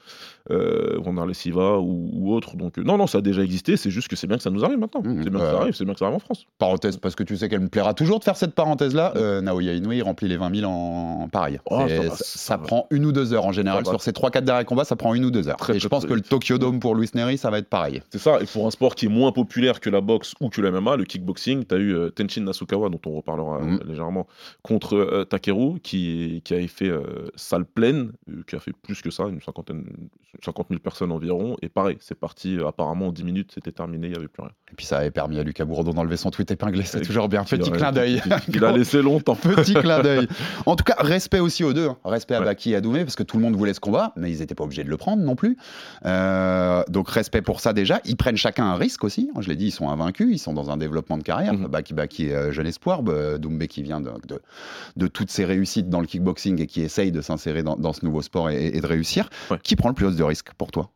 Euh, 0.51 0.99
Wanderlei 0.99 1.35
Silva 1.35 1.79
ou, 1.79 2.11
ou 2.13 2.35
autre. 2.35 2.57
Donc 2.57 2.79
euh, 2.79 2.83
non, 2.83 2.99
non, 2.99 3.07
ça 3.07 3.19
a 3.19 3.21
déjà 3.21 3.43
existé, 3.43 3.77
c'est 3.77 3.91
juste 3.91 4.09
que 4.09 4.17
c'est 4.17 4.27
bien 4.27 4.37
que 4.37 4.43
ça 4.43 4.51
nous 4.51 4.65
arrive 4.65 4.79
maintenant. 4.79 5.03
Mmh, 5.03 5.23
c'est 5.23 5.31
bien 5.31 5.39
que 5.41 5.47
ça 5.47 5.59
arrive, 5.61 5.75
c'est 5.75 5.85
bien 5.85 5.93
que 5.95 5.99
ça 6.01 6.07
arrive 6.07 6.17
en 6.17 6.21
France. 6.21 6.47
Parenthèse, 6.59 6.97
parce 6.97 7.15
que 7.15 7.23
tu 7.23 7.37
sais 7.37 7.49
qu'elle 7.49 7.61
me 7.61 7.69
plaira 7.69 7.95
toujours 7.95 8.19
de 8.19 8.25
faire 8.25 8.32
cette 8.37 8.55
parenthèse-là. 8.55 9.13
Euh, 9.17 9.41
Naoya 9.41 9.75
Inoue, 9.75 9.93
il 9.93 10.03
remplit 10.03 10.29
les 10.29 10.37
20 10.37 10.55
000 10.57 10.71
en, 10.71 11.23
en 11.23 11.29
pareil. 11.29 11.59
Oh, 11.71 11.87
ça 12.15 12.59
prend 12.59 12.87
une 12.91 13.05
ou 13.07 13.13
deux 13.13 13.33
heures 13.33 13.47
en 13.47 13.53
général. 13.53 13.85
Sur 13.87 14.01
ces 14.03 14.13
3-4 14.13 14.43
derniers 14.43 14.65
combats, 14.65 14.85
ça 14.85 14.97
prend 14.97 15.15
une 15.15 15.25
ou 15.25 15.31
deux 15.31 15.49
heures. 15.49 15.57
Très, 15.57 15.77
Et 15.77 15.81
je 15.81 15.89
pense 15.89 16.07
que 16.07 16.15
le. 16.15 16.21
Tokyo 16.21 16.57
Dome 16.59 16.81
pour 16.81 16.95
Luis 16.95 17.11
Neri, 17.15 17.37
ça 17.37 17.51
va 17.51 17.59
être 17.59 17.69
pareil. 17.69 18.03
C'est 18.11 18.19
ça, 18.19 18.39
et 18.41 18.47
pour 18.47 18.67
un 18.67 18.71
sport 18.71 18.95
qui 18.95 19.07
est 19.07 19.09
moins 19.11 19.33
populaire 19.33 19.81
que 19.81 19.91
la 19.91 20.01
boxe 20.01 20.35
ou 20.41 20.49
que 20.49 20.61
le 20.61 20.71
MMA, 20.71 20.97
le 20.97 21.05
kickboxing, 21.05 21.65
tu 21.67 21.75
as 21.75 21.79
eu 21.79 21.95
euh, 21.95 22.11
Tenshin 22.11 22.43
Nasukawa, 22.43 22.89
dont 22.89 23.01
on 23.07 23.13
reparlera 23.17 23.57
euh, 23.59 23.63
Mhm. 23.65 23.81
légèrement, 23.87 24.27
contre 24.63 24.97
euh, 24.97 25.25
Takeru, 25.25 25.81
qui, 25.81 26.41
qui 26.45 26.55
avait 26.55 26.67
fait 26.69 26.91
salle 27.35 27.65
pleine, 27.65 28.13
qui 28.47 28.57
a 28.57 28.61
fait 28.61 28.73
plus 28.73 29.03
que 29.03 29.11
ça, 29.11 29.25
une 29.25 29.41
cinquantaine, 29.41 29.85
50 30.45 30.69
000 30.71 30.81
personnes 30.81 31.13
environ, 31.13 31.57
et 31.63 31.69
pareil, 31.69 31.97
c'est 32.01 32.15
parti, 32.19 32.57
apparemment 32.67 33.09
en 33.09 33.13
10 33.13 33.25
minutes, 33.25 33.51
c'était 33.55 33.73
terminé, 33.73 34.07
il 34.07 34.11
n'y 34.13 34.17
avait 34.17 34.29
plus 34.29 34.43
rien. 34.43 34.53
Et 34.71 34.75
puis 34.75 34.87
ça 34.87 34.99
avait 34.99 35.11
permis 35.11 35.39
à 35.39 35.43
Lucas 35.43 35.65
Bourdon 35.67 35.93
d'enlever 35.93 36.17
son 36.17 36.31
tweet 36.31 36.51
épinglé. 36.51 36.83
C'est 36.85 37.03
toujours 37.03 37.29
bien. 37.29 37.45
Petit 37.45 37.71
clin 37.71 37.93
d'œil. 37.93 38.22
Il, 38.49 38.65
a 38.65 38.73
laissé 38.73 39.03
longtemps. 39.03 39.35
Petit 39.43 39.75
clin 39.75 40.01
d'œil. 40.03 40.29
En 40.67 40.77
tout 40.77 40.85
cas, 40.85 40.97
respect 40.99 41.41
aussi 41.41 41.65
aux 41.65 41.73
deux. 41.73 41.89
hein. 41.89 41.97
Respect 42.05 42.35
à 42.35 42.41
Ouais. 42.41 42.47
Baki 42.47 42.73
et 42.73 42.77
à 42.77 42.81
Doumé, 42.81 43.05
parce 43.05 43.17
que 43.17 43.23
tout 43.23 43.37
le 43.37 43.43
monde 43.43 43.55
voulait 43.57 43.75
ce 43.75 43.81
combat, 43.81 44.13
mais 44.17 44.31
ils 44.31 44.39
n'étaient 44.41 44.55
pas 44.55 44.65
obligés 44.65 44.85
de 44.85 44.89
le 44.91 44.97
prendre 44.97 45.23
non 45.23 45.35
plus. 45.37 45.57
Euh, 46.07 46.83
donc, 46.89 47.09
respect 47.11 47.43
pour 47.43 47.61
ça 47.61 47.73
déjà. 47.73 48.01
Ils 48.05 48.17
prennent 48.17 48.37
chacun 48.37 48.65
un 48.67 48.77
risque 48.77 49.05
aussi. 49.05 49.31
Je 49.41 49.49
l'ai 49.49 49.57
dit, 49.57 49.67
ils 49.67 49.71
sont 49.73 49.89
invaincus, 49.89 50.29
ils 50.31 50.39
sont 50.39 50.53
dans 50.53 50.71
un 50.71 50.77
développement 50.77 51.19
de 51.19 51.23
carrière. 51.23 51.55
Mhm. 51.55 51.67
Baki 51.69 51.95
Baki, 51.95 52.31
euh, 52.31 52.53
jeune 52.53 52.67
espoir. 52.67 53.03
Doumbé 53.03 53.69
qui 53.69 53.83
vient 53.83 54.01
de, 54.01 54.11
de, 54.29 54.41
de 54.97 55.07
toutes 55.07 55.31
ses 55.31 55.45
réussites 55.45 55.89
dans 55.89 56.01
le 56.01 56.07
kickboxing 56.07 56.61
et 56.61 56.67
qui 56.67 56.83
essaye 56.83 57.13
de 57.13 57.21
s'insérer 57.21 57.63
dans, 57.63 57.77
dans 57.77 57.93
ce 57.93 58.05
nouveau 58.05 58.23
sport 58.23 58.51
et, 58.51 58.69
et 58.69 58.81
de 58.81 58.87
réussir. 58.87 59.29
Ouais. 59.51 59.59
Qui 59.63 59.77
prend 59.77 59.89
le 59.89 59.95
plus 59.95 60.17
de 60.17 60.23
risques 60.23 60.53
pour 60.59 60.71
toi? 60.71 60.91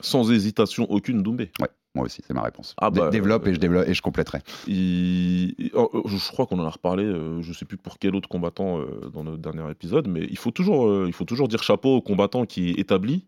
Sans 0.00 0.30
hésitation 0.32 0.86
aucune, 0.90 1.22
Doumbé. 1.22 1.50
Moi 1.94 2.06
aussi, 2.06 2.22
c'est 2.26 2.34
ma 2.34 2.42
réponse. 2.42 2.74
Ah 2.80 2.90
bah, 2.90 3.08
développe 3.10 3.46
euh, 3.46 3.50
et 3.50 3.54
je, 3.54 3.60
développe, 3.60 3.86
et 3.88 3.94
je 3.94 4.02
compléterai. 4.02 4.40
Il- 4.66 5.54
il- 5.58 5.70
oh, 5.74 6.02
Je 6.06 6.16
crois 6.32 6.46
qu'on 6.46 6.58
en 6.58 6.64
a 6.66 6.70
reparlé, 6.70 7.04
euh, 7.04 7.40
je 7.40 7.52
sais 7.52 7.64
plus 7.64 7.76
pour 7.76 7.98
quel 8.00 8.16
autre 8.16 8.28
combattant 8.28 8.80
euh, 8.80 9.10
dans 9.12 9.22
notre 9.22 9.38
dernier 9.38 9.70
épisode, 9.70 10.08
mais 10.08 10.26
il 10.28 10.36
faut 10.38 10.50
toujours, 10.50 10.88
euh, 10.88 11.04
il 11.06 11.12
faut 11.12 11.24
toujours 11.24 11.46
dire 11.46 11.62
chapeau 11.62 11.96
au 11.96 12.02
combattant 12.02 12.46
qui 12.46 12.70
est 12.70 12.80
établi 12.80 13.26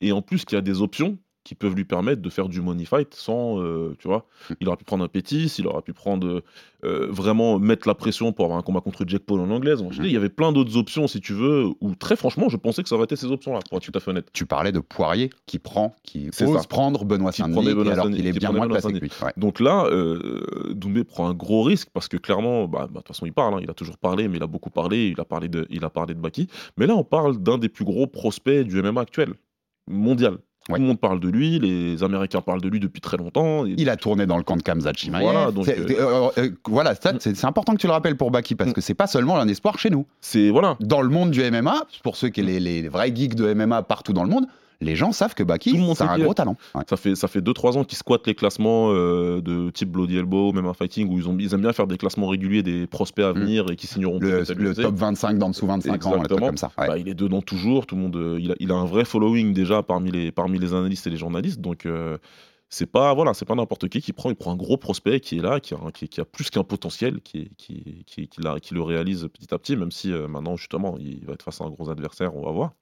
et 0.00 0.12
en 0.12 0.22
plus 0.22 0.44
qui 0.46 0.56
a 0.56 0.62
des 0.62 0.80
options 0.80 1.18
qui 1.46 1.54
peuvent 1.54 1.76
lui 1.76 1.84
permettre 1.84 2.20
de 2.20 2.28
faire 2.28 2.48
du 2.48 2.60
money 2.60 2.84
fight 2.84 3.14
sans, 3.14 3.60
euh, 3.62 3.94
tu 4.00 4.08
vois, 4.08 4.26
Mm. 4.50 4.54
il 4.60 4.66
aurait 4.68 4.76
pu 4.76 4.84
prendre 4.84 5.04
un 5.04 5.08
pétis, 5.08 5.46
il 5.60 5.66
aurait 5.68 5.80
pu 5.82 5.92
prendre 5.92 6.42
euh, 6.84 7.06
vraiment 7.08 7.58
mettre 7.60 7.86
la 7.86 7.94
pression 7.94 8.32
pour 8.32 8.44
avoir 8.46 8.58
un 8.58 8.62
combat 8.62 8.80
contre 8.80 9.04
Jack 9.06 9.22
Paul 9.22 9.38
en 9.40 9.50
anglaise. 9.50 9.78
Je 9.90 10.00
Mm. 10.00 10.02
dis, 10.02 10.08
Il 10.08 10.12
y 10.12 10.16
avait 10.16 10.28
plein 10.28 10.50
d'autres 10.50 10.76
options 10.76 11.06
si 11.06 11.20
tu 11.20 11.34
veux, 11.34 11.66
ou 11.80 11.94
très 11.94 12.16
franchement, 12.16 12.48
je 12.48 12.56
pensais 12.56 12.82
que 12.82 12.88
ça 12.88 12.96
aurait 12.96 13.04
été 13.04 13.14
ces 13.14 13.26
options-là, 13.30 13.60
pour 13.68 13.78
être 13.78 13.84
tout 13.84 13.92
à 13.94 14.00
fait 14.00 14.10
honnête. 14.10 14.26
Tu 14.32 14.44
parlais 14.44 14.72
de 14.72 14.80
Poirier 14.80 15.30
qui 15.46 15.58
prend, 15.60 15.94
qui 16.02 16.28
ose 16.28 16.34
ça. 16.60 16.66
prendre 16.68 17.04
Benoît 17.04 17.30
Saint-Denis, 17.30 17.74
Benoît 17.74 17.92
alors 17.92 18.10
qu'il 18.10 18.26
est 18.26 18.32
bien 18.38 18.50
moins 18.50 18.66
placé 18.68 18.92
que 18.92 18.98
lui. 18.98 19.10
Ouais. 19.22 19.32
Donc 19.36 19.60
là, 19.60 19.86
euh, 19.86 20.72
Doumbé 20.74 21.04
prend 21.04 21.28
un 21.28 21.34
gros 21.34 21.62
risque 21.62 21.88
parce 21.92 22.08
que 22.08 22.16
clairement, 22.16 22.66
bah, 22.66 22.80
bah, 22.82 22.86
de 22.88 22.94
toute 22.98 23.08
façon, 23.08 23.24
il 23.26 23.32
parle, 23.32 23.54
hein, 23.54 23.60
il 23.62 23.70
a 23.70 23.74
toujours 23.74 23.98
parlé, 23.98 24.26
mais 24.28 24.36
il 24.38 24.42
a 24.42 24.48
beaucoup 24.48 24.70
parlé, 24.70 25.08
il 25.08 25.20
a 25.20 25.24
parlé 25.24 25.48
de, 25.48 25.66
il 25.70 25.84
a 25.84 25.90
parlé 25.90 26.14
de 26.14 26.20
Baki. 26.20 26.48
Mais 26.76 26.86
là, 26.88 26.96
on 26.96 27.04
parle 27.04 27.38
d'un 27.38 27.58
des 27.58 27.68
plus 27.68 27.84
gros 27.84 28.06
prospects 28.08 28.66
du 28.66 28.82
MMA 28.82 29.00
actuel, 29.00 29.34
mondial. 29.88 30.38
Ouais. 30.68 30.76
Tout 30.76 30.82
le 30.82 30.88
monde 30.88 30.98
parle 31.00 31.20
de 31.20 31.28
lui, 31.28 31.58
les 31.60 32.02
Américains 32.02 32.40
parlent 32.40 32.60
de 32.60 32.68
lui 32.68 32.80
depuis 32.80 33.00
très 33.00 33.16
longtemps. 33.16 33.64
et- 33.66 33.74
Il 33.78 33.88
a 33.88 33.96
tourné 33.96 34.26
dans 34.26 34.36
le 34.36 34.42
camp 34.42 34.56
de 34.56 34.62
Kamzat 34.62 34.92
Chimaev. 34.94 35.22
Voilà, 35.22 35.50
donc, 35.52 35.64
C'est- 35.64 35.78
euh, 35.78 36.00
euh, 36.00 36.28
euh, 36.38 36.50
voilà, 36.66 36.94
ça, 36.96 37.12
c'est 37.20 37.44
important 37.44 37.72
que 37.74 37.78
tu 37.78 37.86
le 37.86 37.92
rappelles 37.92 38.16
pour 38.16 38.30
Baki 38.32 38.54
parce 38.56 38.70
Mm. 38.70 38.72
que 38.72 38.80
c'est 38.80 38.94
pas 38.94 39.06
seulement 39.06 39.38
un 39.38 39.46
espoir 39.48 39.78
chez 39.78 39.90
nous. 39.90 40.06
C'est 40.20 40.50
voilà, 40.50 40.76
Dans 40.80 41.02
le 41.02 41.08
monde 41.08 41.30
du 41.30 41.40
MMA, 41.42 41.84
pour 42.02 42.16
ceux 42.16 42.28
qui 42.30 42.42
les, 42.42 42.58
les 42.58 42.88
vrais 42.88 43.14
geeks 43.14 43.34
de 43.36 43.46
MMA 43.54 43.82
partout 43.82 44.12
dans 44.12 44.24
le 44.24 44.30
monde, 44.30 44.46
les 44.80 44.94
gens 44.96 45.12
savent 45.12 45.34
que 45.34 45.42
Tout 45.42 45.48
Baki, 45.48 45.72
le 45.72 45.78
monde 45.80 45.96
c'est 45.96 46.04
un 46.04 46.18
gros 46.18 46.34
talent. 46.34 46.56
Ouais. 46.74 46.82
ça 46.88 46.96
fait 46.96 47.14
ça 47.14 47.28
fait 47.28 47.40
deux 47.40 47.52
trois 47.54 47.76
ans 47.78 47.84
qu'ils 47.84 47.98
squattent 47.98 48.26
les 48.26 48.34
classements 48.34 48.90
euh, 48.92 49.40
de 49.40 49.70
type 49.70 49.90
Bloody 49.90 50.16
Elbow, 50.18 50.52
même 50.52 50.66
un 50.66 50.74
fighting 50.74 51.08
où 51.08 51.18
ils 51.18 51.28
ont 51.28 51.36
ils 51.38 51.54
aiment 51.54 51.62
bien 51.62 51.72
faire 51.72 51.86
des 51.86 51.96
classements 51.96 52.26
réguliers 52.28 52.62
des 52.62 52.86
prospects 52.86 53.24
à 53.24 53.32
Mm. 53.32 53.38
venir 53.40 53.70
et 53.70 53.76
qui 53.76 53.86
signeront 53.86 54.18
Le, 54.20 54.42
le 54.56 54.74
top 54.74 54.94
25 54.94 55.38
d'en 55.38 55.50
dessous 55.50 55.66
25 55.66 55.90
ans, 55.90 55.94
un 55.94 55.98
truc 55.98 56.14
Exactement. 56.24 56.46
comme 56.46 56.56
ça. 56.56 56.70
ouais. 56.78 56.86
Bah, 56.88 56.98
il 56.98 57.08
est 57.08 57.14
dedans 57.14 57.42
toujours, 57.42 57.86
tout 57.86 57.96
le 57.96 58.02
monde, 58.02 58.16
euh, 58.16 58.38
il, 58.40 58.52
a, 58.52 58.54
il 58.60 58.70
a 58.70 58.74
un 58.74 58.84
vrai 58.86 59.04
following 59.04 59.52
déjà 59.52 59.82
parmi 59.82 60.10
les, 60.10 60.30
parmi 60.32 60.58
les 60.58 60.74
analystes 60.74 61.06
et 61.06 61.10
les 61.10 61.16
journalistes, 61.16 61.60
donc 61.60 61.86
euh, 61.86 62.18
c'est 62.68 62.86
pas 62.86 63.14
voilà, 63.14 63.34
c'est 63.34 63.44
pas 63.44 63.54
n'importe 63.54 63.88
qui 63.88 64.00
qui 64.00 64.12
prend, 64.12 64.30
il 64.30 64.36
prend 64.36 64.52
un 64.52 64.56
gros 64.56 64.76
prospect 64.76 65.20
qui 65.20 65.38
est 65.38 65.42
là, 65.42 65.60
qui 65.60 65.74
a, 65.74 65.78
qui, 65.92 66.08
qui 66.08 66.20
a 66.20 66.24
plus 66.24 66.50
qu'un 66.50 66.64
potentiel, 66.64 67.20
qui, 67.20 67.50
qui, 67.56 68.04
qui, 68.06 68.28
qui, 68.28 68.74
le 68.74 68.82
réalise 68.82 69.28
petit 69.32 69.52
à 69.54 69.58
petit, 69.58 69.76
même 69.76 69.90
si 69.90 70.12
euh, 70.12 70.28
maintenant 70.28 70.56
justement 70.56 70.96
il 70.98 71.24
va 71.24 71.34
être 71.34 71.42
face 71.42 71.60
à 71.60 71.64
un 71.64 71.70
gros 71.70 71.90
adversaire, 71.90 72.34
on 72.34 72.44
va 72.44 72.50
voir. 72.50 72.72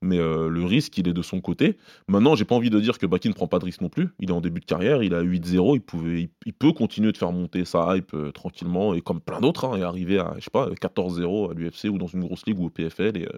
Mais 0.00 0.18
euh, 0.18 0.48
le 0.48 0.64
risque, 0.64 0.96
il 0.98 1.08
est 1.08 1.12
de 1.12 1.22
son 1.22 1.40
côté. 1.40 1.76
Maintenant, 2.08 2.34
j'ai 2.34 2.44
pas 2.44 2.54
envie 2.54 2.70
de 2.70 2.80
dire 2.80 2.98
que 2.98 3.06
Baki 3.06 3.28
ne 3.28 3.34
prend 3.34 3.48
pas 3.48 3.58
de 3.58 3.66
risque 3.66 3.82
non 3.82 3.90
plus. 3.90 4.08
Il 4.18 4.30
est 4.30 4.32
en 4.32 4.40
début 4.40 4.60
de 4.60 4.64
carrière, 4.64 5.02
il 5.02 5.14
a 5.14 5.22
8-0, 5.22 5.74
il 5.74 5.80
pouvait, 5.82 6.30
il, 6.46 6.52
peut 6.54 6.72
continuer 6.72 7.12
de 7.12 7.18
faire 7.18 7.32
monter 7.32 7.64
sa 7.64 7.96
hype 7.96 8.14
euh, 8.14 8.32
tranquillement 8.32 8.94
et 8.94 9.02
comme 9.02 9.20
plein 9.20 9.40
d'autres, 9.40 9.66
hein, 9.66 9.76
et 9.76 9.82
arriver 9.82 10.18
à 10.18 10.34
je 10.38 10.44
sais 10.44 10.50
pas 10.50 10.70
14-0 10.70 11.50
à 11.50 11.54
l'UFC 11.54 11.84
ou 11.90 11.98
dans 11.98 12.06
une 12.06 12.24
grosse 12.24 12.46
ligue 12.46 12.58
ou 12.58 12.66
au 12.66 12.70
PFL 12.70 13.16
et 13.16 13.28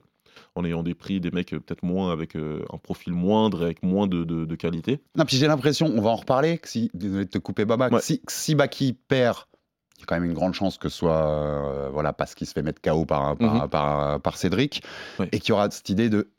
en 0.56 0.64
ayant 0.64 0.82
des 0.82 0.94
prix, 0.94 1.20
des 1.20 1.30
mecs 1.30 1.52
euh, 1.54 1.60
peut-être 1.60 1.82
moins 1.84 2.12
avec 2.12 2.34
euh, 2.36 2.64
un 2.72 2.78
profil 2.78 3.12
moindre 3.12 3.62
et 3.62 3.64
avec 3.66 3.82
moins 3.82 4.06
de, 4.06 4.24
de- 4.24 4.44
de 4.44 4.54
qualité. 4.56 5.00
Non, 5.16 5.24
puis 5.24 5.36
j'ai 5.36 5.46
l'impression, 5.46 5.86
on 5.94 6.00
va 6.00 6.10
en 6.10 6.16
reparler, 6.16 6.58
que 6.58 6.68
si, 6.68 6.90
désolé 6.94 7.24
de 7.24 7.30
te 7.30 7.38
couper 7.38 7.64
Baba, 7.64 7.88
que 7.88 7.94
Ouais. 7.96 8.00
si, 8.00 8.20
si 8.28 8.54
Baki 8.54 8.92
perd, 8.92 9.36
il 9.96 10.00
y 10.00 10.02
a 10.02 10.06
quand 10.06 10.14
même 10.16 10.24
une 10.24 10.34
grande 10.34 10.54
chance 10.54 10.76
que 10.78 10.88
ce 10.88 10.96
soit, 10.98 11.24
euh, 11.24 11.88
voilà, 11.92 12.12
parce 12.12 12.34
qu'il 12.34 12.46
se 12.46 12.52
fait 12.52 12.62
mettre 12.62 12.80
KO 12.82 13.04
par, 13.04 13.36
par, 13.36 13.54
Mhm. 13.64 13.68
par- 13.68 14.20
par 14.20 14.36
Cédric, 14.36 14.82
et 15.30 15.38
qu'il 15.38 15.50
y 15.50 15.52
aura 15.52 15.70
cette 15.70 15.88
idée 15.88 16.08
de, 16.08 16.30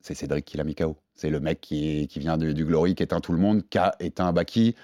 c'est 0.00 0.14
Cédric 0.14 0.44
qui 0.46 0.56
l'a 0.56 0.64
mis 0.64 0.74
KO. 0.74 0.96
C'est 1.14 1.28
le 1.30 1.40
mec 1.40 1.60
qui, 1.60 2.06
qui 2.08 2.20
vient 2.20 2.38
du, 2.38 2.54
du 2.54 2.64
Glory, 2.64 2.94
qui 2.94 3.02
éteint 3.02 3.20
tout 3.20 3.32
le 3.32 3.38
monde, 3.38 3.62
qui 3.68 3.76
a 3.78 3.94
éteint 4.00 4.32
Baki, 4.32 4.74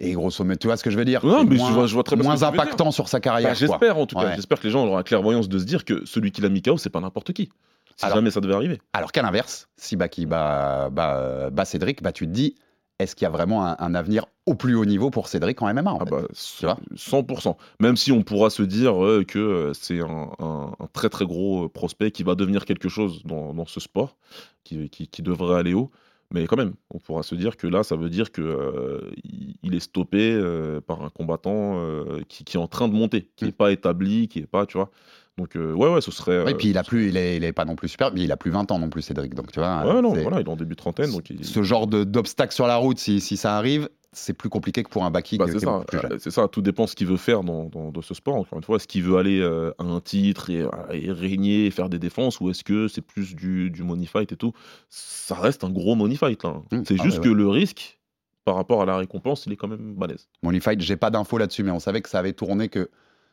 et 0.00 0.12
grosso 0.12 0.42
modo, 0.42 0.56
tu 0.58 0.66
vois 0.66 0.76
ce 0.76 0.82
que 0.82 0.90
je 0.90 0.96
veux 0.98 1.04
dire? 1.04 1.24
Non, 1.24 1.44
mais 1.44 1.54
je 1.56 1.60
moins, 1.60 1.70
vois- 1.70 1.86
je 1.86 1.94
vois 1.94 2.02
très 2.02 2.16
ce 2.16 2.22
moins 2.22 2.42
impactant 2.42 2.90
sur 2.90 3.08
sa 3.08 3.20
carrière. 3.20 3.50
Bah. 3.50 3.54
J'espère 3.54 3.96
en 3.96 4.06
tout 4.06 4.16
cas. 4.16 4.24
Ouais. 4.30 4.34
J'espère 4.34 4.58
que 4.58 4.64
les 4.66 4.70
gens 4.72 4.84
auront 4.84 4.96
la 4.96 5.04
clairvoyance 5.04 5.48
de 5.48 5.56
se 5.58 5.64
dire 5.64 5.84
que 5.84 6.04
celui 6.04 6.32
qui 6.32 6.40
l'a 6.40 6.48
mis 6.48 6.62
KO, 6.62 6.78
c'est 6.78 6.90
pas 6.90 7.00
n'importe 7.00 7.32
qui. 7.32 7.50
Si 7.96 8.04
Alors- 8.04 8.16
jamais 8.16 8.30
ça 8.30 8.40
devait 8.40 8.54
arriver. 8.54 8.80
Alors 8.92 9.12
qu'à 9.12 9.22
l'inverse, 9.22 9.68
si 9.76 9.96
Baki 9.96 10.26
bat, 10.26 10.90
bat, 10.90 11.50
bat 11.50 11.64
Cédric, 11.64 12.02
bah, 12.02 12.12
tu 12.12 12.26
te 12.26 12.32
dis, 12.32 12.54
est-ce 12.98 13.16
qu'il 13.16 13.24
y 13.24 13.26
a 13.26 13.30
vraiment 13.30 13.66
un, 13.66 13.76
un 13.78 13.94
avenir 13.94 14.26
au 14.46 14.54
plus 14.54 14.74
haut 14.76 14.84
niveau 14.84 15.10
pour 15.10 15.28
Cédric 15.28 15.60
en 15.62 15.72
MMA 15.72 15.92
en 15.92 15.98
Ah 16.00 16.04
bah, 16.04 16.22
Tu 16.58 16.64
vois 16.66 16.78
100%. 16.96 17.56
Même 17.80 17.96
si 17.96 18.12
on 18.12 18.22
pourra 18.22 18.50
se 18.50 18.62
dire 18.62 19.04
euh, 19.04 19.24
que 19.24 19.38
euh, 19.38 19.72
c'est 19.74 20.00
un, 20.00 20.30
un- 20.38 20.72
un 20.78 20.86
très 20.92 21.08
très 21.08 21.24
gros 21.26 21.64
euh, 21.64 21.68
prospect 21.68 22.10
qui 22.12 22.22
va 22.22 22.34
devenir 22.34 22.64
quelque 22.64 22.88
chose 22.88 23.22
dans, 23.24 23.52
dans 23.54 23.66
ce 23.66 23.80
sport, 23.80 24.16
qui, 24.64 24.88
qui- 24.90 25.08
qui 25.08 25.22
devrait 25.22 25.56
aller 25.58 25.74
haut. 25.74 25.90
Mais 26.32 26.46
quand 26.46 26.56
même, 26.56 26.74
on 26.90 26.98
pourra 26.98 27.22
se 27.22 27.34
dire 27.34 27.56
que 27.56 27.66
là, 27.66 27.82
ça 27.84 27.96
veut 27.96 28.10
dire 28.10 28.32
que 28.32 28.42
euh, 28.42 29.10
il- 29.24 29.56
il 29.62 29.74
est 29.74 29.80
stoppé 29.80 30.32
euh, 30.32 30.80
par 30.80 31.02
un 31.02 31.10
combattant 31.10 31.78
euh, 31.80 32.22
qui, 32.28 32.44
qui 32.44 32.56
est 32.56 32.60
en 32.60 32.66
train 32.68 32.88
de 32.88 32.94
monter, 32.94 33.28
qui 33.36 33.44
Mm. 33.44 33.48
n'est 33.48 33.52
pas 33.52 33.72
établi, 33.72 34.28
qui 34.28 34.38
est 34.40 34.46
pas, 34.46 34.66
tu 34.66 34.76
vois. 34.78 34.90
Donc 35.36 35.56
euh, 35.56 35.72
ouais, 35.72 35.92
ouais, 35.92 36.00
ce 36.00 36.10
serait. 36.12 36.44
Oui, 36.44 36.52
euh, 36.52 36.56
puis 36.56 36.68
il 36.68 36.78
a 36.78 36.84
plus, 36.84 37.08
il 37.08 37.16
est, 37.16 37.36
il 37.36 37.44
est 37.44 37.52
pas 37.52 37.64
non 37.64 37.74
plus 37.74 37.88
super, 37.88 38.12
mais 38.14 38.22
il 38.22 38.30
a 38.30 38.36
plus 38.36 38.50
20 38.52 38.70
ans 38.70 38.78
non 38.78 38.88
plus, 38.88 39.02
Cédric. 39.02 39.34
Donc 39.34 39.50
tu 39.50 39.58
vois, 39.58 39.84
Ouais, 39.84 40.00
non, 40.00 40.14
voilà, 40.14 40.40
il 40.40 40.46
est 40.46 40.48
en 40.48 40.56
début 40.56 40.74
de 40.74 40.80
trentaine, 40.80 41.10
donc 41.10 41.28
il- 41.30 41.44
ce 41.44 41.62
genre 41.62 41.86
d'obstacle 41.88 42.54
sur 42.54 42.66
la 42.68 42.76
route, 42.76 42.98
si, 42.98 43.20
si 43.20 43.36
ça 43.36 43.56
arrive, 43.56 43.88
c'est 44.12 44.32
plus 44.32 44.48
compliqué 44.48 44.84
que 44.84 44.88
pour 44.90 45.04
un 45.04 45.10
Baki 45.10 45.38
Bah, 45.38 45.46
qui, 45.46 45.52
c'est 45.52 45.58
ça, 45.58 45.82
euh, 45.92 46.18
ça, 46.18 46.46
tout 46.46 46.62
dépend 46.62 46.86
ce 46.86 46.94
qu'il 46.94 47.08
veut 47.08 47.16
faire 47.16 47.42
dans, 47.42 47.64
dans- 47.64 47.90
dans 47.90 48.00
ce 48.02 48.14
sport. 48.14 48.36
Encore 48.36 48.58
une 48.58 48.62
fois, 48.62 48.76
est-ce 48.76 48.86
qu'il 48.86 49.02
veut 49.02 49.16
aller 49.16 49.40
euh, 49.40 49.72
à 49.78 49.82
un 49.82 50.00
titre 50.00 50.50
et, 50.50 50.64
et 50.92 51.10
régner 51.10 51.66
et 51.66 51.70
faire 51.72 51.88
des 51.88 51.98
défenses 51.98 52.38
ou 52.40 52.48
est-ce 52.48 52.62
que 52.62 52.86
c'est 52.86 53.02
plus 53.02 53.34
du, 53.34 53.70
du 53.70 53.82
money 53.82 54.06
fight 54.06 54.30
et 54.30 54.36
tout? 54.36 54.52
Ça 54.88 55.34
reste 55.34 55.64
un 55.64 55.70
gros 55.70 55.96
money 55.96 56.14
fight. 56.14 56.44
là. 56.44 56.62
Mmh, 56.70 56.82
c'est 56.86 56.96
ah 57.00 57.02
juste 57.02 57.18
ouais, 57.18 57.24
que 57.24 57.28
le 57.30 57.48
risque 57.48 57.98
par 58.44 58.54
rapport 58.54 58.82
à 58.82 58.86
la 58.86 58.96
récompense, 58.98 59.46
il 59.46 59.52
est 59.52 59.56
quand 59.56 59.68
même 59.68 59.94
balèze. 59.94 60.28
Money 60.42 60.60
Fight, 60.60 60.80
j'ai 60.80 60.96
pas 60.96 61.10
d'infos 61.10 61.38
là-dessus, 61.38 61.62
mais 61.64 61.70
on 61.72 61.80
savait 61.80 62.02
que 62.02 62.08
ça 62.10 62.18
avait 62.18 62.34
tourné 62.34 62.68
que 62.68 62.90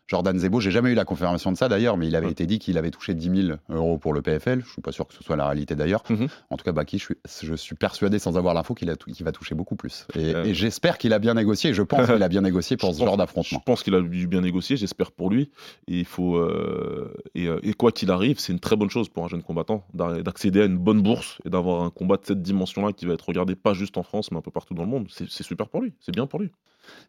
Jordan 0.07 0.37
Zebo, 0.37 0.59
j'ai 0.59 0.71
jamais 0.71 0.91
eu 0.91 0.93
la 0.93 1.05
confirmation 1.05 1.53
de 1.53 1.57
ça 1.57 1.69
d'ailleurs, 1.69 1.95
mais 1.95 2.07
il 2.07 2.15
avait 2.17 2.25
Ouais. 2.25 2.31
été 2.33 2.45
dit 2.45 2.59
qu'il 2.59 2.77
avait 2.77 2.91
touché 2.91 3.13
10 3.13 3.43
000 3.47 3.57
euros 3.69 3.97
pour 3.97 4.11
le 4.13 4.21
PFL. 4.21 4.61
Je 4.65 4.69
suis 4.69 4.81
pas 4.81 4.91
sûr 4.91 5.07
que 5.07 5.13
ce 5.13 5.23
soit 5.23 5.37
la 5.37 5.45
réalité 5.45 5.73
d'ailleurs. 5.75 6.03
Mhm. 6.09 6.27
En 6.49 6.57
tout 6.57 6.65
cas, 6.65 6.73
Baki, 6.73 6.97
je 6.99 7.03
suis, 7.05 7.15
je 7.43 7.55
suis 7.55 7.75
persuadé 7.75 8.19
sans 8.19 8.37
avoir 8.37 8.53
l'info 8.53 8.73
qu'il 8.73 8.89
va 8.89 9.31
toucher 9.31 9.55
beaucoup 9.55 9.77
plus. 9.77 10.05
Et, 10.15 10.35
Euh. 10.35 10.43
et 10.43 10.53
j'espère 10.53 10.97
qu'il 10.97 11.13
a 11.13 11.19
bien 11.19 11.35
négocié. 11.35 11.69
Et 11.69 11.73
je 11.73 11.81
pense 11.81 12.07
qu'il 12.11 12.21
a 12.23 12.27
bien 12.27 12.41
négocié 12.41 12.75
pour 12.75 12.89
Je 12.91 12.93
ce 12.95 12.99
pense- 12.99 13.05
genre 13.05 13.13
Je 13.15 13.19
d'affrontement. 13.19 13.59
pense 13.65 13.83
qu'il 13.83 13.95
a 13.95 14.01
dû 14.01 14.27
bien 14.27 14.41
négocier, 14.41 14.75
j'espère 14.75 15.11
pour 15.13 15.29
lui. 15.29 15.49
Et, 15.87 15.99
il 15.99 16.05
faut, 16.05 16.35
euh, 16.35 17.13
et, 17.33 17.47
euh, 17.47 17.59
et 17.63 17.73
quoi 17.73 17.93
qu'il 17.93 18.11
arrive, 18.11 18.37
c'est 18.39 18.51
une 18.51 18.59
très 18.59 18.75
bonne 18.75 18.89
chose 18.89 19.07
pour 19.07 19.23
un 19.23 19.29
jeune 19.29 19.43
combattant 19.43 19.85
d'a- 19.93 20.21
d'accéder 20.21 20.61
à 20.61 20.65
une 20.65 20.77
bonne 20.77 21.01
bourse 21.01 21.37
et 21.45 21.49
d'avoir 21.49 21.83
un 21.83 21.89
combat 21.89 22.17
de 22.17 22.25
cette 22.25 22.41
dimension-là 22.41 22.91
qui 22.91 23.05
va 23.05 23.13
être 23.13 23.25
regardé 23.29 23.55
pas 23.55 23.73
juste 23.73 23.97
en 23.97 24.03
France, 24.03 24.29
mais 24.31 24.37
un 24.37 24.41
peu 24.41 24.51
partout 24.51 24.73
dans 24.73 24.83
le 24.83 24.89
monde. 24.89 25.07
C'est 25.09 25.29
super 25.43 25.69
pour 25.69 25.81
lui, 25.81 25.93
c'est 26.01 26.11
bien 26.11 26.25
pour 26.27 26.39
lui. 26.41 26.51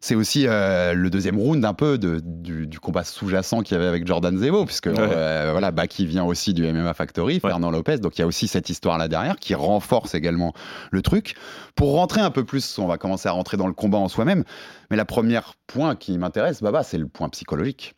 C'est 0.01 0.15
aussi 0.15 0.45
euh, 0.47 0.93
le 0.93 1.09
deuxième 1.09 1.37
round 1.39 1.63
un 1.63 1.73
peu 1.73 1.97
de- 1.97 2.19
du, 2.23 2.67
du 2.67 2.79
combat 2.79 3.03
sous-jacent 3.05 3.61
qu'il 3.61 3.75
y 3.77 3.79
avait 3.79 3.87
avec 3.87 4.05
Jordan 4.05 4.37
Zebo, 4.37 4.65
puisque 4.65 4.87
Ouais. 4.87 4.95
euh, 4.97 5.49
voilà, 5.51 5.71
Baki 5.71 6.05
vient 6.05 6.25
aussi 6.25 6.53
du 6.53 6.65
MMA 6.65 6.93
Factory, 6.93 7.39
Fernand 7.39 7.71
Lopez, 7.71 7.99
donc 7.99 8.17
il 8.17 8.21
y 8.21 8.23
a 8.23 8.27
aussi 8.27 8.47
cette 8.49 8.69
histoire-là 8.69 9.07
derrière 9.07 9.37
qui 9.37 9.55
renforce 9.55 10.13
également 10.13 10.53
le 10.91 11.01
truc. 11.01 11.35
Pour 11.75 11.93
rentrer 11.93 12.19
un 12.21 12.31
peu 12.31 12.43
plus, 12.43 12.77
on 12.79 12.85
va 12.87 12.97
commencer 12.97 13.29
à 13.29 13.31
rentrer 13.31 13.55
dans 13.55 13.67
le 13.67 13.73
combat 13.73 13.97
en 13.97 14.09
soi-même, 14.09 14.43
mais 14.91 14.97
la 14.97 15.05
première 15.05 15.53
point 15.67 15.95
qui 15.95 16.17
m'intéresse, 16.17 16.61
Baba, 16.61 16.83
c'est 16.83 16.97
le 16.97 17.07
point 17.07 17.29
psychologique. 17.29 17.93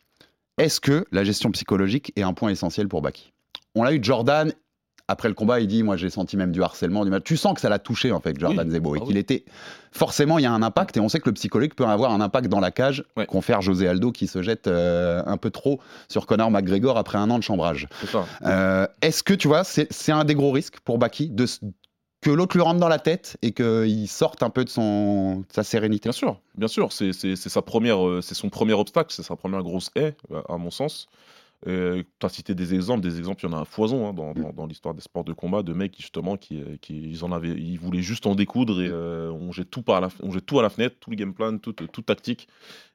Est-ce 0.60 0.80
que 0.80 1.06
la 1.12 1.24
gestion 1.24 1.50
psychologique 1.52 2.14
est 2.16 2.22
un 2.24 2.34
point 2.34 2.50
essentiel 2.50 2.88
pour 2.88 3.02
Baki 3.02 3.34
On 3.76 3.84
l'a 3.84 3.92
eu 3.94 4.00
Jordan. 4.02 4.54
Après 5.08 5.28
le 5.28 5.36
combat, 5.36 5.60
il 5.60 5.68
dit 5.68 5.84
Moi, 5.84 5.98
j'ai 5.98 6.10
senti 6.10 6.36
même 6.36 6.52
du 6.52 6.64
harcèlement. 6.64 7.04
Du 7.06 7.12
mal. 7.12 7.22
Tu 7.22 7.38
sens 7.38 7.54
que 7.54 7.62
ça 7.62 7.70
l'a 7.70 7.78
touché, 7.80 8.12
en 8.12 8.20
fait, 8.20 8.40
Jordan 8.40 8.68
Oui. 8.68 8.74
Zebo. 8.74 8.96
Et 8.96 9.00
Ah 9.02 9.06
qu'il 9.06 9.14
oui. 9.16 9.20
était. 9.20 9.46
Forcément, 9.92 10.40
il 10.40 10.44
y 10.44 10.46
a 10.46 10.52
un 10.52 10.62
impact. 10.64 10.98
Et 10.98 11.00
on 11.00 11.10
sait 11.10 11.20
que 11.20 11.30
le 11.30 11.34
psychologique 11.34 11.76
peut 11.76 11.86
avoir 11.86 12.12
un 12.12 12.22
impact 12.22 12.48
dans 12.48 12.60
la 12.60 12.72
cage. 12.72 13.04
Ouais. 13.16 13.26
Confère 13.26 13.62
José 13.62 13.88
Aldo 13.88 14.12
qui 14.12 14.28
se 14.28 14.42
jette 14.42 14.68
euh, 14.68 15.22
un 15.26 15.38
peu 15.38 15.52
trop 15.52 15.80
sur 16.10 16.26
Conor 16.26 16.50
McGregor 16.52 16.98
après 16.98 17.18
un 17.18 17.30
an 17.30 17.38
de 17.38 17.44
chambrage. 17.44 17.88
Euh, 18.46 18.88
Est-ce 19.02 19.22
que, 19.24 19.34
tu 19.34 19.48
vois, 19.48 19.64
c'est 19.64 20.12
un 20.12 20.24
des 20.26 20.36
gros 20.36 20.52
risques 20.52 20.80
pour 20.82 20.98
Baki 20.98 21.30
de, 21.30 21.46
que 22.22 22.32
l'autre 22.32 22.58
lui 22.58 22.64
rentre 22.64 22.80
dans 22.80 22.88
la 22.88 22.98
tête 22.98 23.38
et 23.44 23.52
qu'il 23.52 24.08
sorte 24.08 24.42
un 24.42 24.50
peu 24.50 24.64
de, 24.66 24.70
son, 24.70 25.42
de 25.42 25.46
sa 25.54 25.64
sérénité? 25.64 26.10
Bien 26.10 26.14
sûr, 26.14 26.40
bien 26.58 26.68
sûr, 26.68 26.92
c'est 26.92 27.14
sa 27.36 27.62
première, 27.62 28.06
euh, 28.08 28.22
c'est 28.22 28.34
son 28.36 28.50
premier 28.50 28.74
obstacle, 28.74 29.14
c'est 29.14 29.22
sa 29.24 29.36
première 29.36 29.62
grosse 29.62 29.92
haie, 29.96 30.16
à 30.50 30.58
mon 30.58 30.72
sens. 30.72 31.08
Tu 31.66 32.26
as 32.26 32.30
cité 32.30 32.54
des 32.56 32.74
exemples, 32.74 33.02
des 33.02 33.18
exemples, 33.18 33.44
il 33.46 33.50
y 33.52 33.54
en 33.54 33.58
a 33.58 33.62
à 33.62 33.66
foison 33.66 34.08
hein, 34.08 34.14
dans, 34.14 34.34
dans- 34.34 34.54
dans 34.54 34.66
l'histoire 34.68 34.94
des 34.94 35.02
sports 35.02 35.24
de 35.24 35.34
combat, 35.34 35.64
de 35.64 35.74
mecs 35.74 35.96
justement, 35.98 36.38
qui, 36.38 36.62
euh, 36.62 36.78
qui 36.82 36.96
ils 37.10 37.24
en 37.26 37.32
avaient, 37.32 37.50
ils 37.50 37.78
voulaient 37.80 38.02
juste 38.02 38.28
en 38.28 38.36
découdre 38.36 38.82
et 38.82 38.88
euh, 38.90 39.32
on 39.32 39.52
jette 39.52 39.72
tout 39.72 39.82
par 39.82 40.00
la, 40.02 40.10
on 40.22 40.32
jette 40.32 40.46
tout 40.46 40.60
à 40.60 40.62
la 40.62 40.70
fenêtre, 40.70 40.98
tout 41.00 41.10
le 41.10 41.16
game 41.16 41.34
plan, 41.34 41.58
tout, 41.58 41.74
tout 41.74 42.02
tactique 42.02 42.48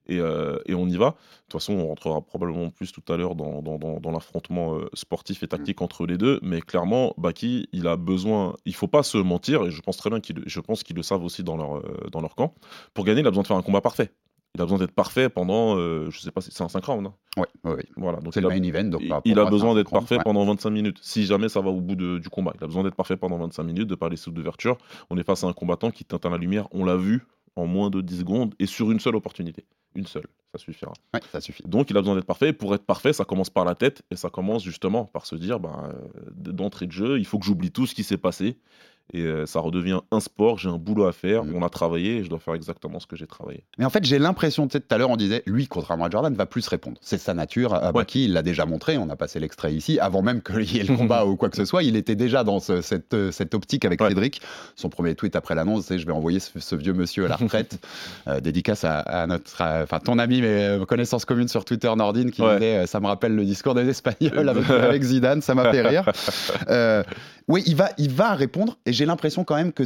et, 0.06 0.18
euh, 0.18 0.58
et 0.66 0.74
on 0.74 0.86
y 0.88 0.96
va. 0.96 1.10
De 1.10 1.14
toute 1.48 1.60
façon, 1.60 1.74
on 1.74 1.86
rentrera 1.88 2.20
probablement 2.20 2.70
plus 2.70 2.92
tout 2.92 3.02
à 3.12 3.16
l'heure 3.16 3.34
dans, 3.34 4.10
l'affrontement 4.12 4.76
euh, 4.76 4.88
sportif 4.94 5.42
et 5.42 5.48
tactique 5.48 5.80
entre 5.82 6.06
les 6.06 6.18
deux, 6.18 6.38
mais 6.42 6.60
clairement, 6.60 7.14
Baki, 7.18 7.68
il 7.72 7.86
a 7.86 7.96
besoin, 7.96 8.56
il 8.64 8.74
faut 8.74 8.88
pas 8.88 9.02
se 9.02 9.18
mentir 9.18 9.64
et 9.64 9.70
je 9.70 9.80
pense 9.82 9.96
très 9.96 10.10
bien 10.10 10.20
qu'ils, 10.20 10.44
qu'ils 10.44 10.96
le 10.96 11.02
savent 11.02 11.24
aussi 11.24 11.42
dans 11.44 11.56
leur, 11.56 11.78
euh, 11.78 12.08
dans 12.10 12.20
leur 12.20 12.34
camp. 12.34 12.54
Pour 12.94 13.04
gagner, 13.04 13.20
il 13.20 13.26
a 13.26 13.30
besoin 13.30 13.42
de 13.42 13.48
faire 13.48 13.56
un 13.56 13.62
combat 13.62 13.80
parfait. 13.80 14.12
Il 14.56 14.60
a 14.60 14.64
besoin 14.64 14.78
d'être 14.78 14.92
parfait 14.92 15.28
pendant, 15.28 15.76
euh, 15.78 16.10
je 16.10 16.18
sais 16.20 16.32
pas, 16.32 16.40
si 16.40 16.50
c'est 16.50 16.64
un 16.64 16.68
5 16.68 16.84
rounds. 16.84 17.06
hein. 17.08 17.40
Ouais, 17.40 17.70
ouais. 17.72 17.84
Voilà, 17.96 18.18
donc 18.18 18.34
C'est 18.34 18.40
le 18.40 18.48
a, 18.48 18.50
main 18.50 18.62
event. 18.62 18.84
Donc 18.84 19.02
il, 19.24 19.38
a 19.38 19.44
besoin 19.44 19.74
d'être 19.76 19.90
parfait 19.92 20.16
Ouais. 20.16 20.24
pendant 20.24 20.44
25 20.44 20.70
minutes. 20.70 20.98
Si 21.02 21.24
jamais 21.24 21.48
ça 21.48 21.60
va 21.60 21.70
au 21.70 21.80
bout 21.80 21.94
de- 21.94 22.18
du 22.18 22.28
combat, 22.28 22.52
il 22.58 22.64
a 22.64 22.66
besoin 22.66 22.82
d'être 22.82 22.96
parfait 22.96 23.16
pendant 23.16 23.38
25 23.38 23.62
minutes, 23.62 23.86
de 23.88 23.94
pas 23.94 24.08
laisser 24.08 24.30
d'ouverture. 24.32 24.76
On 25.08 25.16
est 25.18 25.22
face 25.22 25.44
à 25.44 25.46
un 25.46 25.52
combattant 25.52 25.90
qui 25.92 26.04
teinte 26.04 26.26
à 26.26 26.30
la 26.30 26.36
lumière, 26.36 26.66
on 26.72 26.84
l'a 26.84 26.96
vu 26.96 27.24
en 27.54 27.66
moins 27.66 27.90
de 27.90 28.00
10 28.00 28.18
secondes 28.20 28.54
et 28.58 28.66
sur 28.66 28.90
une 28.90 28.98
seule 28.98 29.14
opportunité. 29.14 29.64
Une 29.94 30.06
seule, 30.06 30.26
ça 30.52 30.58
suffira. 30.58 30.92
Ça 31.32 31.40
suffit. 31.40 31.62
Donc 31.66 31.90
il 31.90 31.96
a 31.96 32.00
besoin 32.00 32.14
d'être 32.16 32.26
parfait. 32.26 32.52
Pour 32.52 32.74
être 32.74 32.84
parfait, 32.84 33.12
ça 33.12 33.24
commence 33.24 33.50
par 33.50 33.64
la 33.64 33.74
tête 33.76 34.02
et 34.10 34.16
ça 34.16 34.30
commence 34.30 34.62
justement 34.64 35.04
par 35.04 35.26
se 35.26 35.36
dire 35.36 35.60
bah, 35.60 35.92
euh, 35.94 36.08
d'entrée 36.32 36.86
de 36.86 36.92
jeu, 36.92 37.18
il 37.20 37.24
faut 37.26 37.38
que 37.38 37.44
j'oublie 37.46 37.70
tout 37.70 37.86
ce 37.86 37.94
qui 37.94 38.02
s'est 38.04 38.18
passé. 38.18 38.56
Et 39.12 39.22
euh, 39.22 39.44
ça 39.46 39.60
redevient 39.60 39.98
un 40.12 40.20
sport, 40.20 40.58
j'ai 40.58 40.68
un 40.68 40.78
boulot 40.78 41.06
à 41.06 41.12
faire, 41.12 41.44
Mm. 41.44 41.54
on 41.56 41.62
a 41.64 41.68
travaillé 41.68 42.18
et 42.18 42.24
je 42.24 42.30
dois 42.30 42.38
faire 42.38 42.54
exactement 42.54 43.00
ce 43.00 43.06
que 43.06 43.16
j'ai 43.16 43.26
travaillé. 43.26 43.64
Mais 43.78 43.84
en 43.84 43.90
fait, 43.90 44.04
j'ai 44.04 44.18
l'impression, 44.18 44.66
tu 44.68 44.72
sais, 44.72 44.80
tout 44.80 44.94
à 44.94 44.98
l'heure, 44.98 45.10
on 45.10 45.16
disait, 45.16 45.42
lui, 45.46 45.66
contrairement 45.66 46.04
à 46.04 46.10
Jordan, 46.10 46.32
va 46.34 46.46
plus 46.46 46.66
répondre. 46.68 46.98
C'est 47.00 47.18
sa 47.18 47.34
nature. 47.34 47.74
À 47.74 47.92
Baki, 47.92 48.24
il 48.26 48.32
l'a 48.32 48.42
déjà 48.42 48.66
montré. 48.66 48.98
On 48.98 49.08
a 49.10 49.16
passé 49.16 49.40
l'extrait 49.40 49.74
ici. 49.74 49.98
Avant 49.98 50.22
même 50.22 50.42
qu'il 50.42 50.62
y 50.76 50.78
ait 50.78 50.84
le 50.84 50.96
combat 50.96 51.26
ou 51.26 51.36
quoi 51.36 51.48
que 51.50 51.56
ce 51.56 51.64
soit, 51.64 51.82
il 51.82 51.96
était 51.96 52.14
déjà 52.14 52.44
dans 52.44 52.60
ce- 52.60 52.82
cette, 52.82 53.14
euh, 53.14 53.30
cette 53.32 53.54
optique 53.54 53.84
avec 53.84 54.00
Ouais. 54.00 54.08
Cédric. 54.08 54.40
Son 54.76 54.88
premier 54.88 55.14
tweet 55.14 55.34
après 55.36 55.54
l'annonce, 55.54 55.86
c'est 55.86 55.98
Je 55.98 56.06
vais 56.06 56.12
envoyer 56.12 56.38
ce, 56.40 56.58
ce 56.60 56.74
vieux 56.76 56.92
monsieur 56.92 57.24
à 57.26 57.28
la 57.28 57.36
retraite. 57.36 57.78
Euh, 58.28 58.40
dédicace 58.40 58.84
à, 58.84 58.98
à 59.00 59.26
notre, 59.26 59.62
enfin, 59.82 59.98
ton 59.98 60.18
ami, 60.18 60.40
mais 60.42 60.46
euh, 60.64 60.84
connaissance 60.84 61.24
commune 61.24 61.48
sur 61.48 61.64
Twitter, 61.64 61.90
Nordine, 61.96 62.30
qui 62.30 62.42
Ouais. 62.42 62.54
disait 62.58 62.76
euh, 62.78 62.86
Ça 62.86 63.00
me 63.00 63.06
rappelle 63.06 63.34
le 63.34 63.44
discours 63.44 63.74
des 63.74 63.88
Espagnols 63.88 64.48
avec, 64.48 64.68
avec 64.70 65.02
Zidane. 65.02 65.40
Ça 65.42 65.54
m'a 65.54 65.70
fait 65.70 65.80
rire. 65.82 66.04
Euh, 66.68 67.02
oui, 67.48 67.62
il 67.66 67.76
va, 67.76 67.90
il 67.98 68.10
va 68.10 68.34
répondre. 68.34 68.78
Et 68.86 68.92
j'ai 69.00 69.06
l'impression 69.06 69.44
quand 69.44 69.56
même 69.56 69.72
que 69.72 69.84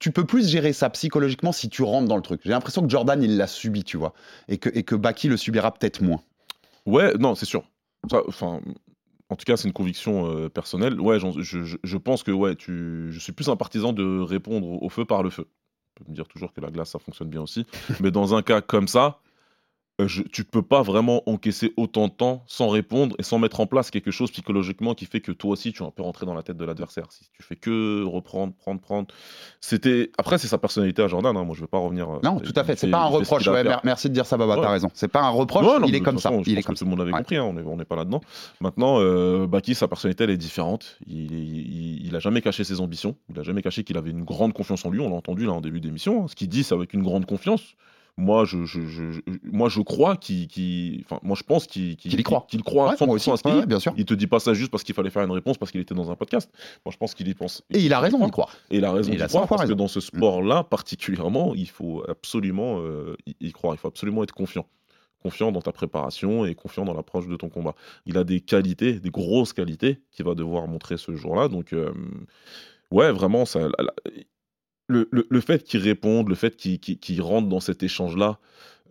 tu 0.00 0.10
peux 0.10 0.24
plus 0.24 0.48
gérer 0.48 0.72
ça 0.72 0.90
psychologiquement 0.90 1.52
si 1.52 1.68
tu 1.68 1.82
rentres 1.84 2.08
dans 2.08 2.16
le 2.16 2.22
truc. 2.22 2.40
J'ai 2.42 2.50
l'impression 2.50 2.82
que 2.82 2.88
Jordan, 2.88 3.22
il 3.22 3.36
l'a 3.36 3.46
subi, 3.46 3.84
tu 3.84 3.96
vois. 3.96 4.12
Et 4.48 4.58
que, 4.58 4.68
et 4.74 4.82
que 4.82 4.96
Baki 4.96 5.28
le 5.28 5.36
subira 5.36 5.72
peut-être 5.72 6.02
moins. 6.02 6.20
Ouais, 6.84 7.14
non, 7.14 7.36
c'est 7.36 7.46
sûr. 7.46 7.62
Enfin, 8.26 8.60
en 9.30 9.36
tout 9.36 9.44
cas, 9.44 9.56
c'est 9.56 9.68
une 9.68 9.72
conviction 9.72 10.26
euh, 10.26 10.48
personnelle. 10.48 11.00
Ouais, 11.00 11.18
je, 11.20 11.40
je- 11.62 11.76
je 11.82 11.96
pense 11.96 12.24
que 12.24 12.32
ouais, 12.32 12.56
tu, 12.56 13.06
je 13.12 13.18
suis 13.20 13.30
plus 13.32 13.48
un 13.48 13.54
partisan 13.56 13.92
de 13.92 14.20
répondre 14.20 14.66
au- 14.82 14.88
feu 14.88 15.04
par 15.04 15.22
le 15.22 15.30
feu. 15.30 15.46
On 16.00 16.04
peut 16.04 16.10
me 16.10 16.14
dire 16.16 16.26
toujours 16.26 16.52
que 16.52 16.60
la 16.60 16.72
glace, 16.72 16.90
ça 16.90 16.98
fonctionne 16.98 17.28
bien 17.28 17.42
aussi. 17.42 17.64
Mais 18.00 18.10
dans 18.10 18.34
un 18.34 18.42
cas 18.42 18.60
comme 18.60 18.88
ça, 18.88 19.20
je- 20.00 20.22
tu 20.22 20.42
peux 20.44 20.62
pas 20.62 20.82
vraiment 20.82 21.22
encaisser 21.26 21.72
autant 21.76 22.08
de 22.08 22.12
temps 22.12 22.42
sans 22.46 22.68
répondre 22.68 23.14
et 23.18 23.22
sans 23.22 23.38
mettre 23.38 23.60
en 23.60 23.66
place 23.66 23.90
quelque 23.92 24.10
chose 24.10 24.30
psychologiquement 24.32 24.94
qui 24.94 25.06
fait 25.06 25.20
que 25.20 25.30
toi 25.30 25.52
aussi 25.52 25.72
tu 25.72 25.82
es 25.82 25.86
un 25.86 25.90
peu 25.92 26.02
rentré 26.02 26.26
dans 26.26 26.34
la 26.34 26.42
tête 26.42 26.56
de 26.56 26.64
l'adversaire. 26.64 27.06
Si 27.10 27.24
tu 27.32 27.42
fais 27.44 27.54
que 27.54 28.02
reprendre, 28.04 28.54
prendre, 28.54 28.80
prendre. 28.80 29.06
C'était 29.60 30.10
après 30.18 30.38
c'est 30.38 30.48
sa 30.48 30.58
personnalité 30.58 31.02
à 31.02 31.06
Jordan. 31.08 31.36
hein. 31.36 31.44
Moi 31.44 31.54
je 31.54 31.60
vais 31.60 31.66
pas 31.68 31.78
revenir. 31.78 32.08
euh, 32.10 32.18
Non, 32.24 32.40
tout 32.40 32.52
à 32.56 32.64
fait. 32.64 32.76
C'est 32.76 32.90
pas 32.90 33.02
un 33.02 33.06
reproche. 33.06 33.46
Ouais, 33.46 33.64
merci 33.84 34.08
de 34.08 34.14
dire 34.14 34.26
ça, 34.26 34.36
Baba. 34.36 34.56
Ouais. 34.56 34.62
T'as 34.62 34.70
raison. 34.70 34.88
C'est 34.94 35.08
pas 35.08 35.22
un 35.22 35.30
reproche. 35.30 35.64
Ouais, 35.66 35.78
non, 35.78 35.86
il 35.86 35.94
est 35.94 36.00
comme 36.00 36.18
ça. 36.18 36.30
Il 36.44 36.58
est 36.58 36.62
comme 36.62 36.74
ça. 36.76 36.80
Tout 36.80 36.84
le 36.86 36.90
monde 36.90 37.00
avait 37.00 37.12
compris, 37.12 37.36
hein, 37.36 37.44
on 37.44 37.76
n'est 37.76 37.84
pas 37.84 37.96
là-dedans. 37.96 38.20
Maintenant, 38.60 38.96
euh, 39.00 39.46
Baki, 39.46 39.74
sa 39.74 39.86
personnalité, 39.88 40.24
elle 40.24 40.30
est 40.30 40.36
différente. 40.36 40.98
Il, 41.06 41.30
il, 41.32 42.06
il 42.06 42.16
a 42.16 42.18
jamais 42.18 42.40
caché 42.40 42.64
ses 42.64 42.80
ambitions. 42.80 43.16
Il 43.30 43.38
a 43.38 43.42
jamais 43.42 43.62
caché 43.62 43.84
qu'il 43.84 43.96
avait 43.96 44.10
une 44.10 44.24
grande 44.24 44.52
confiance 44.54 44.84
en 44.84 44.90
lui. 44.90 45.00
On 45.00 45.08
l'a 45.08 45.14
entendu 45.16 45.46
là 45.46 45.52
en 45.52 45.60
début 45.60 45.80
d'émission. 45.80 46.24
hein. 46.24 46.26
Ce 46.28 46.34
qu'il 46.34 46.48
dit, 46.48 46.64
c'est 46.64 46.74
avec 46.74 46.94
une 46.94 47.02
grande 47.02 47.26
confiance. 47.26 47.74
Moi, 48.16 48.44
je, 48.44 48.64
je, 48.64 49.20
moi, 49.42 49.68
je 49.68 49.80
crois 49.80 50.16
qu'il, 50.16 51.02
enfin, 51.04 51.18
moi, 51.24 51.36
je 51.36 51.42
pense 51.42 51.66
qu'il, 51.66 51.96
Qu'il 51.96 52.18
y 52.18 52.22
croit. 52.22 52.46
qu'il 52.48 52.62
croit 52.62 52.90
Ouais, 52.90 52.94
100% 52.94 53.06
moi 53.06 53.14
aussi. 53.16 53.30
à 53.30 53.36
ce 53.36 53.42
qu'il 53.42 53.52
Ouais, 53.52 53.66
bien 53.66 53.80
sûr. 53.80 53.92
Il 53.96 54.04
te 54.04 54.14
dit 54.14 54.28
pas 54.28 54.38
ça 54.38 54.54
juste 54.54 54.70
parce 54.70 54.84
qu'il 54.84 54.94
fallait 54.94 55.10
faire 55.10 55.24
une 55.24 55.32
réponse 55.32 55.58
parce 55.58 55.72
qu'il 55.72 55.80
était 55.80 55.96
dans 55.96 56.10
un 56.12 56.14
podcast. 56.16 56.48
Moi, 56.86 56.92
je 56.92 56.96
pense 56.96 57.12
qu'il 57.14 57.26
y 57.26 57.34
pense. 57.34 57.62
Et 57.70 57.80
il 57.80 57.92
a 57.92 57.98
raison 57.98 58.18
croit. 58.18 58.26
d'y 58.26 58.30
croire. 58.32 58.56
Et 58.70 58.76
il 58.76 58.84
a 58.84 58.92
raison 58.92 59.10
Il 59.12 59.18
d'y 59.18 59.26
croire 59.26 59.42
100 59.42 59.46
fois 59.48 59.56
parce 59.56 59.68
que 59.68 59.74
dans 59.74 59.88
ce 59.88 59.98
sport-là, 60.00 60.62
particulièrement, 60.62 61.54
il 61.56 61.68
faut 61.68 62.04
absolument 62.08 62.78
euh, 62.80 63.16
y- 63.40 63.50
croire. 63.52 63.74
Il 63.74 63.78
faut 63.78 63.88
absolument 63.88 64.22
être 64.22 64.32
confiant. 64.32 64.66
Confiant 65.20 65.50
dans 65.50 65.62
ta 65.62 65.72
préparation 65.72 66.44
et 66.46 66.54
confiant 66.54 66.84
dans 66.84 66.94
l'approche 66.94 67.26
de 67.26 67.34
ton 67.36 67.48
combat. 67.48 67.74
Il 68.06 68.16
a 68.16 68.22
des 68.22 68.40
qualités, 68.40 69.00
des 69.00 69.10
grosses 69.10 69.52
qualités 69.52 69.98
qu'il 70.12 70.24
va 70.24 70.34
devoir 70.34 70.68
montrer 70.68 70.98
ce 70.98 71.16
jour-là. 71.16 71.48
Donc, 71.48 71.72
euh, 71.72 71.92
ouais, 72.92 73.10
vraiment, 73.10 73.44
ça, 73.44 73.68
le, 74.88 75.40
fait 75.40 75.64
qu'il 75.64 75.80
réponde, 75.80 76.28
le 76.28 76.34
fait 76.34 76.56
qu'il 76.56 76.78
qu'il 76.78 77.22
rentre 77.22 77.48
dans 77.48 77.60
cet 77.60 77.82
échange-là, 77.82 78.38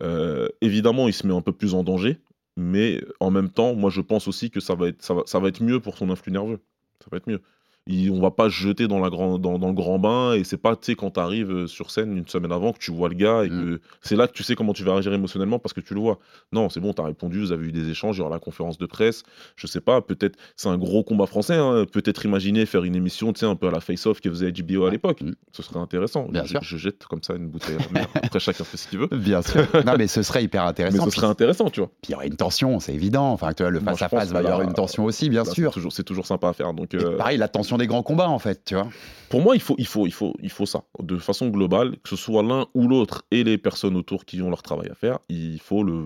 euh, 0.02 0.48
évidemment, 0.60 1.08
il 1.08 1.14
se 1.14 1.26
met 1.26 1.34
un 1.34 1.40
peu 1.40 1.52
plus 1.52 1.74
en 1.74 1.82
danger. 1.84 2.18
Mais 2.56 3.02
en 3.20 3.30
même 3.30 3.50
temps, 3.50 3.74
moi, 3.74 3.90
je 3.90 4.00
pense 4.00 4.28
aussi 4.28 4.50
que 4.50 4.60
ça 4.60 4.74
va 4.74 4.88
être, 4.88 5.02
ça 5.02 5.38
va 5.38 5.48
être 5.48 5.62
mieux 5.62 5.80
pour 5.80 5.98
son 5.98 6.10
influx 6.10 6.32
nerveux. 6.32 6.60
Ça 7.00 7.06
va 7.10 7.16
être 7.16 7.28
mieux. 7.28 7.42
Il- 7.86 8.10
on 8.10 8.20
va 8.20 8.30
pas 8.30 8.44
se 8.48 8.54
jeter 8.54 8.88
dans, 8.88 8.98
la 8.98 9.10
grand, 9.10 9.38
dans, 9.38 9.58
dans 9.58 9.68
le 9.68 9.74
grand 9.74 9.98
bain 9.98 10.32
et 10.32 10.42
c'est 10.42 10.56
pas 10.56 10.74
tu 10.74 10.86
sais, 10.86 10.94
quand 10.94 11.10
tu 11.12 11.20
arrives 11.20 11.66
sur 11.66 11.90
scène 11.90 12.16
une 12.16 12.26
semaine 12.26 12.50
avant 12.52 12.72
que 12.72 12.78
tu 12.78 12.90
vois 12.90 13.10
le 13.10 13.14
gars 13.14 13.44
et 13.44 13.50
que 13.50 13.78
c'est 14.00 14.16
là 14.16 14.26
que 14.26 14.32
tu 14.32 14.42
sais 14.42 14.54
comment 14.54 14.72
tu 14.72 14.84
vas 14.84 14.92
réagir 14.92 15.12
émotionnellement 15.12 15.58
parce 15.58 15.74
que 15.74 15.80
tu 15.82 15.92
le 15.92 16.00
vois. 16.00 16.18
Non, 16.52 16.70
c'est 16.70 16.80
bon, 16.80 16.94
tu 16.94 17.02
as 17.02 17.04
répondu, 17.04 17.40
vous 17.40 17.52
avez 17.52 17.66
eu 17.66 17.72
des 17.72 17.90
échanges, 17.90 18.16
il 18.16 18.20
y 18.20 18.22
aura 18.22 18.30
la 18.30 18.38
conférence 18.38 18.78
de 18.78 18.86
presse. 18.86 19.22
Je 19.56 19.66
sais 19.66 19.82
pas, 19.82 20.00
peut-être 20.00 20.38
c'est 20.56 20.68
un 20.68 20.78
gros 20.78 21.04
combat 21.04 21.26
français. 21.26 21.56
hein, 21.56 21.84
Peut-être 21.92 22.24
imaginer 22.24 22.64
faire 22.64 22.84
une 22.84 22.96
émission 22.96 23.32
tu 23.34 23.40
sais, 23.40 23.46
un 23.46 23.54
peu 23.56 23.68
à 23.68 23.70
la 23.70 23.80
face-off 23.80 24.20
que 24.22 24.30
faisait 24.30 24.50
HBO 24.50 24.86
à 24.86 24.90
l'époque. 24.90 25.22
Ce 25.52 25.62
serait 25.62 25.78
intéressant. 25.80 26.26
Bien 26.30 26.44
je, 26.44 26.48
sûr. 26.50 26.62
je 26.62 26.76
jette 26.78 27.04
comme 27.04 27.22
ça 27.22 27.34
une 27.34 27.48
bouteille. 27.48 27.76
mer. 27.92 28.06
Après, 28.14 28.40
chacun 28.40 28.64
fait 28.64 28.78
ce 28.78 28.88
qu'il 28.88 28.98
veut. 29.00 29.08
Bien 29.12 29.42
sûr. 29.42 29.66
non, 29.84 29.94
mais 29.98 30.06
ce 30.06 30.22
serait 30.22 30.42
hyper 30.42 30.64
intéressant. 30.64 30.96
Mais 31.04 31.10
ce 31.10 31.16
serait 31.16 31.26
intéressant, 31.26 31.68
tu 31.68 31.80
vois. 31.80 31.90
Puis 32.02 32.10
il 32.10 32.12
y 32.12 32.14
aurait 32.14 32.28
une 32.28 32.36
tension, 32.36 32.80
c'est 32.80 32.94
évident. 32.94 33.30
Enfin, 33.32 33.52
tu 33.52 33.62
vois, 33.62 33.70
le 33.70 33.80
face 33.80 34.00
à 34.00 34.08
face 34.08 34.30
va 34.32 34.40
y 34.42 34.46
avoir 34.46 34.62
une 34.62 34.72
tension 34.72 35.04
aussi, 35.04 35.28
bien 35.28 35.42
là, 35.44 35.50
sûr. 35.50 35.70
toujours- 35.72 35.92
C'est 35.92 36.02
toujours 36.04 36.26
sympa 36.26 36.48
à 36.48 36.52
faire. 36.54 36.72
Donc, 36.72 36.94
euh, 36.94 37.16
pareil, 37.18 37.36
la 37.36 37.48
tension 37.48 37.73
des 37.78 37.86
grands 37.86 38.02
combats, 38.02 38.28
en 38.28 38.38
fait, 38.38 38.64
tu 38.64 38.74
vois. 38.74 38.88
Pour 39.30 39.40
moi, 39.42 39.56
il 39.56 39.60
faut, 39.62 39.74
il, 39.78 39.86
faut, 39.86 40.06
il, 40.06 40.12
faut, 40.12 40.34
il 40.42 40.50
faut 40.50 40.66
ça. 40.66 40.82
De 41.02 41.18
façon 41.18 41.48
globale, 41.48 41.96
que 42.02 42.08
ce 42.10 42.16
soit 42.16 42.42
l'un 42.42 42.66
ou 42.74 42.86
l'autre 42.88 43.24
et 43.30 43.42
les 43.44 43.58
personnes 43.58 43.96
autour 43.96 44.24
qui 44.24 44.40
ont 44.42 44.50
leur 44.50 44.62
travail 44.62 44.88
à 44.90 44.94
faire, 44.94 45.18
il 45.28 45.58
faut 45.60 45.82
le 45.82 46.04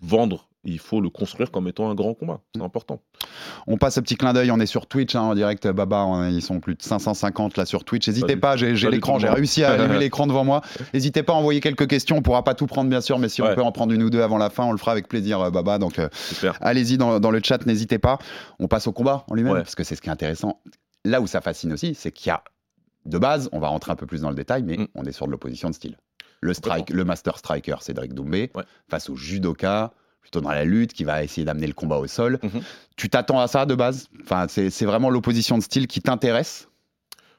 vendre, 0.00 0.48
il 0.64 0.78
faut 0.78 1.00
le 1.00 1.10
construire 1.10 1.50
comme 1.50 1.68
étant 1.68 1.90
un 1.90 1.94
grand 1.94 2.14
combat. 2.14 2.40
C'est 2.54 2.62
important. 2.62 3.00
On 3.66 3.76
passe 3.76 3.98
un 3.98 4.02
petit 4.02 4.16
clin 4.16 4.32
d'œil, 4.32 4.50
on 4.52 4.58
est 4.60 4.66
sur 4.66 4.86
Twitch 4.86 5.14
hein, 5.14 5.20
en 5.22 5.34
direct, 5.34 5.66
Baba, 5.68 6.04
on- 6.06 6.28
ils 6.28 6.40
sont 6.40 6.60
plus 6.60 6.74
de 6.76 6.82
550 6.82 7.56
là 7.58 7.66
sur 7.66 7.84
Twitch. 7.84 8.08
N'hésitez 8.08 8.36
pas, 8.36 8.56
j'ai 8.56 8.72
l'écran, 8.88 9.18
j'ai 9.18 9.28
réussi 9.28 9.64
à 9.64 9.72
allumer 9.72 9.98
l'écran 9.98 10.26
devant 10.26 10.44
moi. 10.44 10.62
N'hésitez 10.94 11.22
pas 11.22 11.34
à 11.34 11.36
envoyer 11.36 11.60
quelques 11.60 11.88
questions, 11.88 12.16
on 12.16 12.22
pourra 12.22 12.42
pas 12.44 12.54
tout 12.54 12.66
prendre 12.66 12.88
bien 12.88 13.00
sûr, 13.02 13.18
mais 13.18 13.28
si 13.28 13.42
on 13.42 13.54
peut 13.54 13.62
en 13.62 13.72
prendre 13.72 13.92
une 13.92 14.02
ou 14.02 14.08
deux 14.08 14.22
avant 14.22 14.38
la 14.38 14.48
fin, 14.48 14.64
on 14.64 14.72
le 14.72 14.78
fera 14.78 14.92
avec 14.92 15.08
plaisir, 15.08 15.40
euh, 15.40 15.50
Baba. 15.50 15.78
Donc 15.78 15.98
euh, 15.98 16.08
allez-y 16.60 16.96
dans, 16.96 17.20
dans 17.20 17.30
le 17.32 17.40
chat, 17.42 17.66
n'hésitez 17.66 17.98
pas. 17.98 18.18
On 18.58 18.68
passe 18.68 18.86
au 18.86 18.92
combat 18.92 19.24
en 19.28 19.34
lui-même, 19.34 19.52
Ouais. 19.52 19.58
parce 19.62 19.74
que 19.74 19.84
c'est 19.84 19.94
ce 19.96 20.00
qui 20.00 20.08
est 20.08 20.12
intéressant. 20.12 20.60
Là 21.04 21.20
où 21.20 21.26
ça 21.26 21.40
fascine 21.40 21.72
aussi, 21.72 21.94
c'est 21.94 22.12
qu'il 22.12 22.28
y 22.28 22.30
a 22.30 22.42
de 23.06 23.18
base, 23.18 23.48
on 23.52 23.58
va 23.58 23.68
rentrer 23.68 23.90
un 23.92 23.96
peu 23.96 24.06
plus 24.06 24.20
dans 24.20 24.28
le 24.30 24.36
détail, 24.36 24.62
mais 24.62 24.76
Mm. 24.76 24.86
on 24.94 25.04
est 25.04 25.12
sur 25.12 25.26
de 25.26 25.32
l'opposition 25.32 25.68
de 25.68 25.74
style. 25.74 25.96
Le, 26.40 26.54
strike, 26.54 26.90
le 26.90 27.04
master 27.04 27.38
striker 27.38 27.76
Cédric 27.80 28.14
Doumbé 28.14 28.50
Ouais. 28.54 28.64
face 28.88 29.08
au 29.10 29.16
judoka, 29.16 29.92
plutôt 30.20 30.40
dans 30.40 30.50
la 30.50 30.64
lutte, 30.64 30.92
qui 30.92 31.02
va 31.04 31.22
essayer 31.24 31.44
d'amener 31.44 31.66
le 31.66 31.72
combat 31.72 31.98
au 31.98 32.06
sol. 32.06 32.38
Mhm. 32.42 32.62
Tu 32.96 33.08
t'attends 33.08 33.40
à 33.40 33.48
ça 33.48 33.66
de 33.66 33.74
base? 33.74 34.08
Enfin, 34.22 34.46
c'est 34.48 34.70
c'est 34.70 34.84
vraiment 34.86 35.10
l'opposition 35.10 35.58
de 35.58 35.62
style 35.62 35.86
qui 35.88 36.00
t'intéresse? 36.00 36.68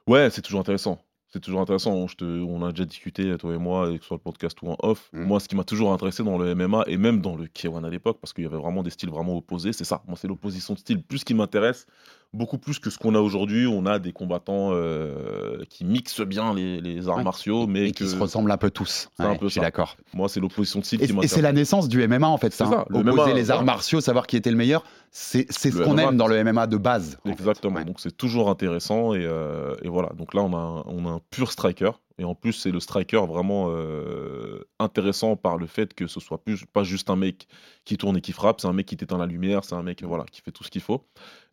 Ouais, 0.08 0.30
c'est 0.30 0.41
toujours 0.41 0.60
intéressant. 0.60 0.99
C'est 1.30 1.39
toujours 1.39 1.62
intéressant. 1.62 2.06
Je 2.08 2.15
te, 2.15 2.23
on 2.26 2.63
a 2.63 2.71
déjà 2.71 2.86
discuté, 2.86 3.36
toi 3.38 3.54
et 3.56 3.58
moi, 3.58 3.88
que 3.97 4.02
ce 4.02 4.08
soit 4.08 4.17
le 4.17 4.21
podcast 4.21 4.62
ou 4.62 4.69
en 4.69 4.76
off. 4.84 5.10
Mm. 5.13 5.23
Moi, 5.23 5.39
ce 5.39 5.47
qui 5.47 5.56
m'a 5.56 5.63
toujours 5.63 5.91
intéressé 5.93 6.23
dans 6.23 6.38
le 6.38 6.54
MMA 6.54 6.84
et 6.88 6.97
même 6.97 7.21
dans 7.21 7.36
le 7.36 7.45
K1 7.47 7.84
à 7.86 7.89
l'époque, 7.89 8.19
parce 8.21 8.34
qu'il 8.34 8.43
y 8.43 8.47
avait 8.47 8.58
vraiment 8.58 8.84
des 8.84 8.89
styles 8.91 9.10
vraiment 9.10 9.36
opposés, 9.38 9.71
c'est 9.73 9.86
ça. 9.86 10.04
Moi, 10.08 10.17
c'est 10.19 10.28
l'opposition 10.28 10.73
de 10.76 10.80
style 10.80 11.02
plus 11.02 11.23
qui 11.23 11.34
m'intéresse, 11.34 11.88
beaucoup 12.34 12.58
plus 12.58 12.80
que 12.80 12.89
ce 12.89 12.98
qu'on 12.98 13.15
a 13.15 13.19
aujourd'hui. 13.19 13.67
On 13.67 13.86
a 13.86 14.00
des 14.00 14.12
combattants 14.12 14.69
euh, 14.72 15.63
qui 15.69 15.86
mixent 15.86 16.22
bien 16.22 16.54
les, 16.54 16.82
les 16.82 17.08
arts 17.08 17.17
Ouais. 17.17 17.24
martiaux, 17.24 17.67
mais 17.67 17.89
et 17.89 17.91
que 17.91 18.04
qui 18.04 18.10
se 18.10 18.15
ressemblent 18.17 18.52
un 18.52 18.58
peu 18.58 18.72
tous. 18.72 19.10
C'est 19.17 19.24
un 19.24 19.36
peu 19.36 19.48
je 19.48 19.52
suis 19.54 19.62
d'accord. 19.62 19.96
moi, 20.13 20.28
c'est 20.30 20.39
l'opposition 20.39 20.80
de 20.80 20.86
style 20.86 21.02
Et, 21.02 21.06
qui 21.06 21.12
et 21.12 21.15
m'intéresse. 21.15 21.32
c'est 21.34 21.41
la 21.41 21.52
naissance 21.54 21.88
du 21.88 22.06
MMA 22.08 22.28
en 22.28 22.38
fait, 22.38 22.52
ça. 22.54 22.65
C'est 22.65 22.72
ça, 22.72 22.80
hein. 22.82 22.86
le 22.89 23.00
Opposer 23.00 23.32
MMA, 23.32 23.34
les 23.34 23.52
arts 23.52 23.63
martiaux, 23.63 24.02
savoir 24.02 24.26
qui 24.28 24.36
était 24.38 24.52
le 24.52 24.58
meilleur, 24.58 24.84
c'est 25.12 25.52
ce 25.52 25.69
qu'on 25.84 25.98
aime 25.98 26.17
dans 26.17 26.28
le 26.28 26.43
MMA 26.43 26.67
de 26.67 26.78
base. 26.78 27.17
en 27.24 27.28
fait. 27.30 27.34
Exactement. 27.34 27.76
Ouais. 27.76 27.86
Donc 27.86 28.00
c'est 28.00 28.15
toujours 28.15 28.50
intéressant 28.50 29.13
et, 29.13 29.24
euh, 29.26 29.76
et 29.84 29.88
voilà. 29.88 30.10
Donc 30.17 30.34
là 30.34 30.41
on 30.41 30.54
a 30.54 30.58
un, 30.60 30.84
on 30.88 31.06
a 31.08 31.10
un 31.12 31.22
pur 31.30 31.52
striker 31.52 31.91
et 32.17 32.23
en 32.23 32.36
plus 32.36 32.54
c'est 32.54 32.71
le 32.71 32.80
striker 32.80 33.26
vraiment 33.28 33.67
euh, 33.69 34.63
intéressant 34.80 35.36
par 35.36 35.58
le 35.58 35.67
fait 35.67 35.93
que 35.93 36.08
ce 36.08 36.19
soit 36.19 36.43
plus 36.43 36.65
pas 36.65 36.84
juste 36.84 37.10
un 37.10 37.15
mec 37.15 37.47
qui 37.86 37.97
tourne 37.97 38.17
et 38.17 38.21
qui 38.21 38.32
frappe, 38.32 38.62
c'est 38.62 38.67
un 38.67 38.73
mec 38.73 38.86
qui 38.86 38.97
t'éteint 38.97 39.17
la 39.17 39.26
lumière, 39.26 39.63
c'est 39.63 39.76
un 39.76 39.84
mec 39.84 40.04
voilà 40.04 40.26
qui 40.26 40.41
fait 40.41 40.52
tout 40.52 40.63
ce 40.63 40.71
qu'il 40.71 40.82
faut. 40.82 41.06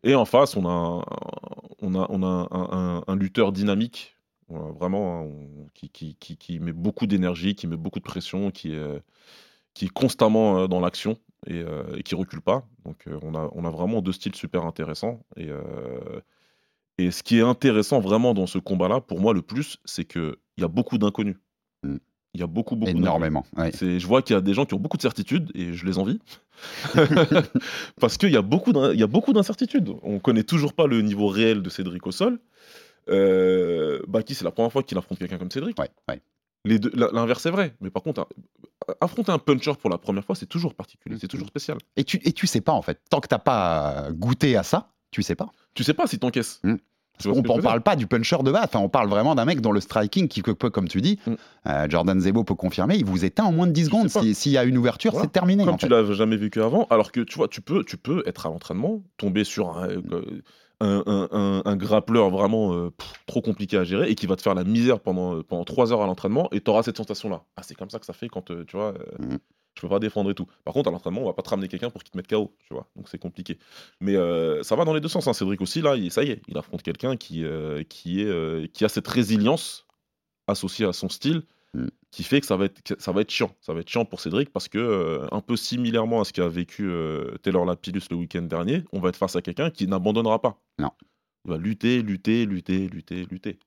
Et 0.03 0.15
en 0.15 0.25
face 0.25 0.55
on 0.55 0.65
a 0.65 0.69
un, 0.69 1.03
on 1.81 1.95
a 1.95 2.07
on 2.09 2.23
a 2.23 3.03
un, 3.07 3.15
lutteur 3.15 3.51
dynamique. 3.51 4.15
Vraiment 4.49 5.21
hein, 5.21 5.67
qui, 5.73 5.89
qui, 5.89 6.15
qui, 6.15 6.59
met 6.59 6.73
beaucoup 6.73 7.07
d'énergie, 7.07 7.55
qui 7.55 7.67
met 7.67 7.77
beaucoup 7.77 7.99
de 7.99 8.03
pression, 8.03 8.51
qui 8.51 8.73
est, 8.73 8.77
euh, 8.77 8.99
qui 9.73 9.85
est 9.85 9.89
constamment 9.89 10.59
euh, 10.59 10.67
dans 10.67 10.81
l'action 10.81 11.17
et, 11.47 11.61
euh, 11.61 11.95
et 11.95 12.03
qui 12.03 12.15
recule 12.15 12.41
pas. 12.41 12.67
Donc 12.83 13.05
on, 13.21 13.33
a, 13.35 13.49
on 13.53 13.63
a 13.63 13.69
vraiment 13.69 14.01
deux 14.01 14.11
styles 14.11 14.35
super 14.35 14.65
intéressants. 14.65 15.23
Et 16.97 17.11
ce 17.11 17.23
qui 17.23 17.39
est 17.39 17.41
intéressant 17.41 17.99
vraiment 17.99 18.33
dans 18.33 18.47
ce 18.47 18.57
combat-là, 18.57 19.01
pour 19.01 19.19
moi 19.19 19.33
le 19.33 19.41
plus, 19.41 19.77
c'est 19.85 20.05
qu'il 20.05 20.35
y 20.57 20.63
a 20.63 20.67
beaucoup 20.67 20.97
d'inconnus. 20.97 21.37
Mm. 21.83 21.97
Il 22.33 22.39
y 22.39 22.43
a 22.43 22.47
beaucoup, 22.47 22.77
beaucoup. 22.77 22.91
Énormément. 22.91 23.45
ouais. 23.57 23.71
Je 23.73 24.07
vois 24.07 24.21
qu'il 24.21 24.33
y 24.35 24.37
a 24.37 24.41
des 24.41 24.53
gens 24.53 24.65
qui 24.65 24.73
ont 24.73 24.79
beaucoup 24.79 24.95
de 24.95 25.01
certitudes 25.01 25.51
et 25.53 25.73
je 25.73 25.85
les 25.85 25.97
envie. 25.97 26.19
Parce 27.99 28.17
qu'il 28.17 28.31
y 28.31 28.37
a 28.37 28.41
beaucoup 28.41 28.71
d'incertitudes. 28.71 29.91
On 30.03 30.19
connaît 30.19 30.43
toujours 30.43 30.73
pas 30.73 30.87
le 30.87 31.01
niveau 31.01 31.27
réel 31.27 31.61
de 31.61 31.69
Cédric 31.69 32.05
au 32.07 32.11
sol. 32.11 32.39
Euh, 33.09 33.99
Baki, 34.07 34.33
c'est 34.35 34.45
la 34.45 34.51
première 34.51 34.71
fois 34.71 34.83
qu'il 34.83 34.97
affronte 34.97 35.19
quelqu'un 35.19 35.37
comme 35.37 35.51
Cédric. 35.51 35.77
Ouais, 35.79 35.89
ouais. 36.07 36.21
L'inverse 36.63 37.45
est 37.47 37.51
vrai. 37.51 37.75
Mais 37.81 37.89
par 37.89 38.03
contre, 38.03 38.27
affronter 39.01 39.31
un 39.31 39.39
puncher 39.39 39.73
pour 39.75 39.89
la 39.89 39.97
première 39.97 40.23
fois, 40.23 40.35
c'est 40.35 40.45
toujours 40.45 40.73
particulier, 40.75 41.15
Mm. 41.15 41.19
c'est 41.19 41.27
toujours 41.27 41.47
spécial. 41.47 41.77
Et 41.97 42.03
tu, 42.03 42.17
et 42.23 42.31
tu 42.31 42.47
sais 42.47 42.61
pas 42.61 42.73
en 42.73 42.81
fait. 42.81 42.99
Tant 43.09 43.19
que 43.19 43.27
t'as 43.27 43.39
pas 43.39 44.09
goûté 44.11 44.55
à 44.55 44.63
ça, 44.63 44.89
tu 45.11 45.21
sais 45.23 45.35
pas. 45.35 45.49
Tu 45.73 45.83
sais 45.83 45.93
pas 45.93 46.07
si 46.07 46.17
t'encaisses. 46.19 46.59
Mm. 46.63 46.75
Ce 47.19 47.29
On 47.29 47.35
ne 47.35 47.61
parle 47.61 47.81
pas 47.81 47.95
du 47.95 48.07
puncher 48.07 48.37
de 48.41 48.51
base, 48.51 48.63
enfin, 48.63 48.79
on 48.79 48.89
parle 48.89 49.07
vraiment 49.07 49.35
d'un 49.35 49.45
mec 49.45 49.61
dont 49.61 49.71
le 49.71 49.79
striking, 49.79 50.27
qui, 50.27 50.41
comme 50.41 50.87
tu 50.87 51.01
dis, 51.01 51.19
Mm. 51.27 51.33
euh, 51.67 51.85
Jordan 51.87 52.19
Zebo 52.19 52.43
peut 52.43 52.55
confirmer, 52.55 52.95
il 52.95 53.05
vous 53.05 53.23
éteint 53.25 53.43
en 53.43 53.51
moins 53.51 53.67
de 53.67 53.73
10 53.73 53.81
Tu 53.83 53.85
secondes. 53.87 54.09
Si- 54.09 54.33
S'il 54.33 54.51
y 54.53 54.57
a 54.57 54.63
une 54.63 54.77
ouverture, 54.77 55.11
Voilà. 55.11 55.25
c'est 55.27 55.31
terminé. 55.31 55.63
Comme 55.63 55.77
tu 55.77 55.87
l'as 55.87 56.03
jamais 56.13 56.37
vécu 56.37 56.61
avant, 56.63 56.87
alors 56.89 57.11
que 57.11 57.19
tu 57.21 57.35
vois, 57.35 57.47
tu 57.47 57.61
peux, 57.61 57.83
tu 57.83 57.97
peux 57.97 58.23
être 58.25 58.47
à 58.47 58.49
l'entraînement, 58.49 59.03
tomber 59.17 59.43
sur 59.43 59.77
un, 59.77 59.87
euh, 59.89 60.41
un, 60.79 61.03
un- 61.31 61.61
un- 61.63 61.75
grappleur 61.75 62.31
vraiment 62.31 62.73
euh, 62.73 62.89
pff, 62.89 63.13
trop 63.27 63.41
compliqué 63.41 63.77
à 63.77 63.83
gérer 63.83 64.09
et 64.09 64.15
qui 64.15 64.25
va 64.25 64.35
te 64.35 64.41
faire 64.41 64.55
la 64.55 64.63
misère 64.63 64.99
pendant, 64.99 65.43
pendant 65.43 65.63
3 65.63 65.93
heures 65.93 66.01
à 66.01 66.07
l'entraînement 66.07 66.47
et 66.51 66.59
tu 66.61 66.71
auras 66.71 66.81
cette 66.81 66.97
sensation-là. 66.97 67.43
Ah, 67.55 67.61
c'est 67.61 67.75
comme 67.75 67.91
ça 67.91 67.99
que 67.99 68.05
ça 68.07 68.13
fait 68.13 68.29
quand 68.29 68.49
euh, 68.49 68.63
tu 68.65 68.77
vois. 68.77 68.95
Mhm. 69.19 69.37
Je 69.75 69.81
peux 69.81 69.89
pas 69.89 69.99
défendre 69.99 70.29
et 70.31 70.35
tout. 70.35 70.47
Par 70.65 70.73
contre, 70.73 70.89
à 70.89 70.91
l'entraînement, 70.91 71.21
on 71.21 71.25
va 71.25 71.33
pas 71.33 71.41
te 71.43 71.49
ramener 71.49 71.67
quelqu'un 71.69 71.89
pour 71.89 72.03
qu'il 72.03 72.11
te 72.11 72.17
mette 72.17 72.27
KO, 72.27 72.53
tu 72.67 72.73
vois. 72.73 72.87
Donc 72.95 73.07
c'est 73.09 73.17
compliqué. 73.17 73.57
Mais 74.01 74.15
euh, 74.15 74.63
ça 74.63 74.75
va 74.75 74.83
dans 74.85 74.93
les 74.93 74.99
deux 75.01 75.07
sens. 75.07 75.27
hein. 75.27 75.33
Cédric 75.33 75.61
aussi, 75.61 75.81
là, 75.81 75.95
il- 75.95 76.11
ça 76.11 76.23
y 76.23 76.29
est, 76.31 76.41
il 76.47 76.57
affronte 76.57 76.83
quelqu'un 76.83 77.15
qui, 77.15 77.45
euh, 77.45 77.83
qui, 77.83 78.21
est, 78.21 78.25
euh, 78.25 78.67
qui 78.73 78.83
a 78.85 78.89
cette 78.89 79.07
résilience 79.07 79.87
associée 80.47 80.85
à 80.85 80.93
son 80.93 81.09
style 81.09 81.43
Mm. 81.73 81.87
qui 82.11 82.23
fait 82.23 82.41
que 82.41 82.47
ça 82.47 82.57
va 82.57 82.65
être 82.65 82.81
que 82.83 82.95
ça 82.99 83.13
va 83.13 83.21
être 83.21 83.29
chiant. 83.31 83.55
Ça 83.61 83.73
va 83.73 83.79
être 83.79 83.87
chiant 83.89 84.03
pour 84.03 84.19
Cédric 84.19 84.49
parce 84.51 84.67
que 84.67 85.25
un 85.31 85.39
peu 85.39 85.55
similairement 85.55 86.19
à 86.19 86.25
ce 86.25 86.33
qu'a 86.33 86.49
vécu 86.49 86.91
Taylor 87.43 87.63
Lapillus 87.65 88.01
le 88.09 88.17
week-end 88.17 88.41
dernier, 88.41 88.83
on 88.91 88.99
va 88.99 89.07
être 89.07 89.15
face 89.15 89.37
à 89.37 89.41
quelqu'un 89.41 89.69
qui 89.69 89.87
n'abandonnera 89.87 90.41
pas. 90.41 90.59
Non. 90.79 90.91
Il 91.45 91.51
va 91.51 91.57
lutter, 91.57 92.01
lutter, 92.01 92.45
lutter, 92.45 92.89
lutter, 92.89 93.25
lutter. 93.31 93.59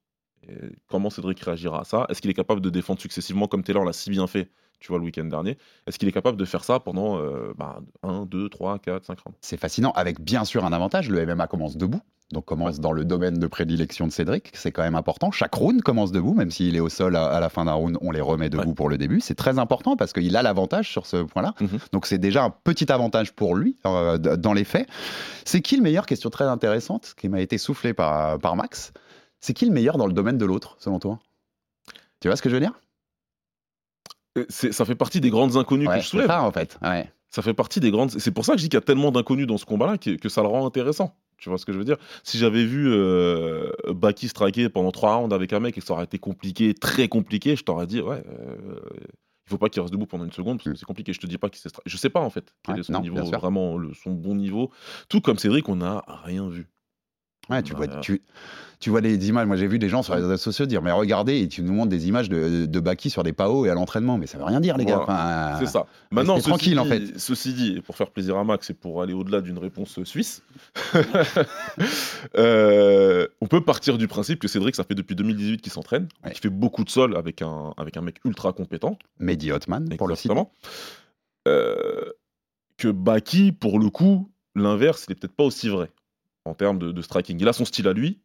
Et 0.47 0.53
comment 0.87 1.09
Cédric 1.09 1.41
réagira 1.41 1.81
à 1.81 1.85
ça? 1.85 2.05
Est-ce 2.11 2.21
qu'il 2.21 2.31
est 2.31 2.35
capable 2.35 2.61
de 2.61 2.69
défendre 2.69 3.01
successivement 3.01 3.49
comme 3.49 3.65
Taylor 3.65 3.85
l'a 3.87 3.95
si 3.95 4.11
bien 4.11 4.27
fait, 4.27 4.51
tu 4.81 4.89
vois, 4.89 4.99
le 4.99 5.05
week-end 5.05 5.25
dernier 5.25 5.57
Est-ce 5.87 5.99
qu'il 5.99 6.09
est 6.09 6.13
capable 6.13 6.37
de 6.37 6.45
faire 6.45 6.65
ça 6.65 6.81
pendant 6.81 7.19
euh, 7.19 7.53
bah, 7.57 7.81
1, 8.03 8.27
2, 8.27 8.49
3, 8.49 8.79
4, 8.79 9.05
5 9.05 9.19
rounds 9.21 9.37
C'est 9.41 9.57
fascinant, 9.57 9.93
avec 9.93 10.21
bien 10.21 10.45
sûr 10.45 10.65
un 10.65 10.73
avantage, 10.73 11.09
le 11.09 11.25
MMA 11.27 11.47
commence 11.47 11.77
debout. 11.77 12.01
donc 12.33 12.45
commence 12.47 12.81
dans 12.81 12.93
le 12.93 13.05
domaine 13.05 13.39
de 13.39 13.47
prédilection 13.47 14.07
de 14.07 14.13
Cédric, 14.13 14.51
c'est 14.55 14.73
quand 14.73 14.83
même 14.83 14.95
important. 14.97 15.31
Chaque 15.31 15.55
round 15.55 15.81
commence 15.83 16.11
debout, 16.13 16.35
même 16.35 16.51
s'il 16.51 16.75
est 16.77 16.81
au 16.81 16.89
sol 16.89 17.17
à, 17.17 17.27
à 17.27 17.41
la 17.41 17.49
fin 17.49 17.65
d'un 17.67 17.73
round, 17.75 17.97
on 18.01 18.11
les 18.11 18.21
remet 18.21 18.51
debout 18.51 18.69
Ouais. 18.71 18.75
pour 18.75 18.89
le 18.89 18.99
début. 18.99 19.21
C'est 19.21 19.35
très 19.37 19.59
important 19.59 19.97
parce 19.97 20.13
qu'il 20.13 20.37
a 20.37 20.43
l'avantage 20.43 20.91
sur 20.91 21.07
ce 21.07 21.19
point-là. 21.23 21.55
Mhm. 21.61 21.79
Donc 21.93 22.07
c'est 22.07 22.19
déjà 22.19 22.43
un 22.45 22.51
petit 22.51 22.91
avantage 22.91 23.33
pour 23.33 23.55
lui 23.57 23.77
euh, 23.87 24.19
dans 24.19 24.53
les 24.53 24.65
faits. 24.65 24.89
C'est 25.45 25.61
qui 25.63 25.77
le 25.77 25.83
meilleur? 25.83 26.07
Question 26.07 26.31
très 26.31 26.45
intéressante 26.47 27.15
qui 27.17 27.29
m'a 27.29 27.41
été 27.41 27.57
soufflée 27.59 27.95
par, 27.95 28.39
par 28.39 28.57
Max. 28.57 28.93
C'est 29.41 29.53
qui 29.55 29.67
le 29.67 29.73
meilleur 29.73 29.97
dans 29.99 30.07
le 30.07 30.13
domaine 30.15 30.39
de 30.39 30.45
l'autre, 30.47 30.77
selon 30.81 30.99
toi? 30.99 31.19
Tu 32.21 32.29
vois 32.29 32.37
ce 32.37 32.43
que 32.43 32.49
je 32.49 32.55
veux 32.55 32.61
dire? 32.61 32.73
Ça 34.49 34.85
fait 34.85 34.95
partie 34.95 35.21
des 35.21 35.31
grandes 35.31 35.57
inconnues 35.57 35.87
Ouais, 35.89 35.97
que 35.99 36.03
je 36.03 36.09
soulève. 36.09 36.27
ça 36.27 36.43
en 36.43 36.51
fait. 36.53 36.79
Ouais. 36.83 37.11
Ça 37.31 37.43
fait 37.43 37.55
partie 37.55 37.81
des 37.81 37.91
grandes. 37.91 38.11
C'est 38.11 38.31
pour 38.31 38.45
ça 38.45 38.53
que 38.53 38.59
je 38.59 38.65
dis 38.65 38.69
qu'il 38.69 38.77
y 38.77 38.83
a 38.83 38.85
tellement 38.85 39.11
d'inconnus 39.11 39.47
dans 39.47 39.57
ce 39.59 39.65
combat-là 39.65 39.99
que, 39.99 40.11
que 40.17 40.29
ça 40.29 40.43
le 40.43 40.49
rend 40.49 40.67
intéressant. 40.67 41.17
Tu 41.39 41.49
vois 41.49 41.59
ce 41.59 41.67
que 41.67 41.73
je 41.73 41.79
veux 41.79 41.85
dire? 41.85 41.97
Si 42.23 42.39
j'avais 42.39 42.65
vu 42.65 42.87
euh, 42.93 43.73
Baki 43.89 44.29
striker 44.29 44.69
pendant 44.69 44.93
trois 44.93 45.17
rounds 45.17 45.35
avec 45.35 45.53
un 45.53 45.59
mec 45.61 45.77
et 45.77 45.81
que 45.81 45.87
ça 45.87 45.95
aurait 45.95 46.05
été 46.05 46.19
compliqué, 46.19 46.75
très 46.75 47.09
compliqué, 47.09 47.57
je 47.57 47.65
t'aurais 47.65 47.87
dit, 47.89 48.01
ouais, 48.01 48.23
euh, 48.29 48.79
il 49.47 49.51
faut 49.51 49.59
pas 49.59 49.69
qu'il 49.69 49.83
reste 49.83 49.93
debout 49.93 50.07
pendant 50.07 50.25
une 50.25 50.33
seconde 50.33 50.59
parce 50.59 50.71
que 50.71 50.77
c'est 50.77 50.87
compliqué. 50.87 51.13
Je 51.13 51.19
te 51.21 51.27
dis 51.27 51.37
pas 51.37 51.49
qu'il 51.51 51.61
s'est. 51.61 51.69
Je 51.85 51.97
sais 51.97 52.09
pas 52.09 52.21
en 52.21 52.31
fait 52.31 52.55
quel 52.63 52.77
Ouais, 52.77 52.81
est 52.81 52.85
son 52.85 52.93
non, 52.95 53.01
niveau, 53.01 53.23
vraiment 53.25 53.77
le- 53.77 53.93
son 53.95 54.13
bon 54.13 54.37
niveau. 54.37 54.71
Tout 55.09 55.21
comme 55.21 55.37
Cédric, 55.39 55.69
on 55.69 55.77
n'a 55.77 56.05
rien 56.25 56.49
vu. 56.49 56.69
Ouais, 57.51 57.63
tu, 57.63 57.75
vois, 57.75 57.87
Voilà. 57.87 58.01
tu, 58.01 58.23
tu 58.81 58.89
vois 58.91 59.01
des 59.03 59.29
images. 59.29 59.47
Moi, 59.47 59.57
j'ai 59.57 59.67
vu 59.67 59.79
des 59.79 59.89
gens 59.91 60.03
sur 60.03 60.15
les 60.15 60.23
réseaux 60.23 60.37
sociaux 60.39 60.65
dire 60.67 60.81
Mais 60.81 60.91
regardez, 60.93 61.41
et 61.41 61.49
tu 61.49 61.63
nous 61.63 61.73
montres 61.75 61.91
des 61.91 62.09
images 62.09 62.29
de, 62.31 62.65
de 62.65 62.81
Baki 62.81 63.11
sur 63.11 63.23
des 63.23 63.33
PAO 63.35 63.67
et 63.67 63.71
à 63.71 63.75
l'entraînement. 63.75 64.17
Mais 64.17 64.27
ça 64.27 64.39
veut 64.39 64.45
rien 64.45 64.61
dire, 64.61 64.77
les 64.79 64.85
gars. 64.87 65.01
Enfin, 65.01 65.57
C'est 65.59 65.67
ça. 65.67 65.87
Maintenant, 66.11 66.39
tranquille, 66.39 66.79
en 66.81 66.85
fait. 66.87 67.19
Ceci 67.19 67.53
dit, 67.53 67.75
et 67.77 67.81
pour 67.83 67.97
faire 67.97 68.11
plaisir 68.11 68.37
à 68.39 68.45
Max 68.45 68.71
et 68.71 68.75
pour 68.75 69.03
aller 69.03 69.13
au-delà 69.13 69.41
d'une 69.43 69.59
réponse 69.59 70.03
suisse, 70.05 70.43
euh, 72.37 73.27
on 73.41 73.47
peut 73.47 73.61
partir 73.63 73.99
du 73.99 74.09
principe 74.09 74.39
que 74.41 74.49
Cédric, 74.49 74.75
ça 74.75 74.85
fait 74.85 74.95
depuis 74.95 75.15
2018 75.15 75.61
qu'il 75.61 75.73
s'entraîne, 75.73 76.09
Ouais. 76.25 76.31
qu'il 76.33 76.41
fait 76.41 76.49
beaucoup 76.51 76.85
de 76.85 76.91
sol 76.91 77.17
avec 77.17 77.43
un, 77.43 77.75
avec 77.77 77.97
un 77.97 78.01
mec 78.01 78.17
ultra 78.25 78.53
compétent, 78.53 78.99
Mehdi 79.19 79.53
Hotman, 79.53 79.89
pour 79.97 80.09
le 80.09 80.15
exactement. 80.15 80.51
Euh, 81.47 82.11
que 82.79 82.89
Baki, 82.89 83.53
pour 83.53 83.79
le 83.79 83.91
coup, 83.91 84.31
l'inverse, 84.55 85.05
il 85.09 85.13
est 85.13 85.15
peut-être 85.15 85.37
pas 85.37 85.45
aussi 85.45 85.69
vrai 85.69 85.91
en 86.45 86.55
termes 86.55 86.79
de, 86.79 86.93
de 86.93 87.03
striking. 87.03 87.39
Il 87.41 87.49
a 87.49 87.53
son 87.53 87.65
style 87.65 87.89
à 87.89 87.93
lui. 87.93 88.21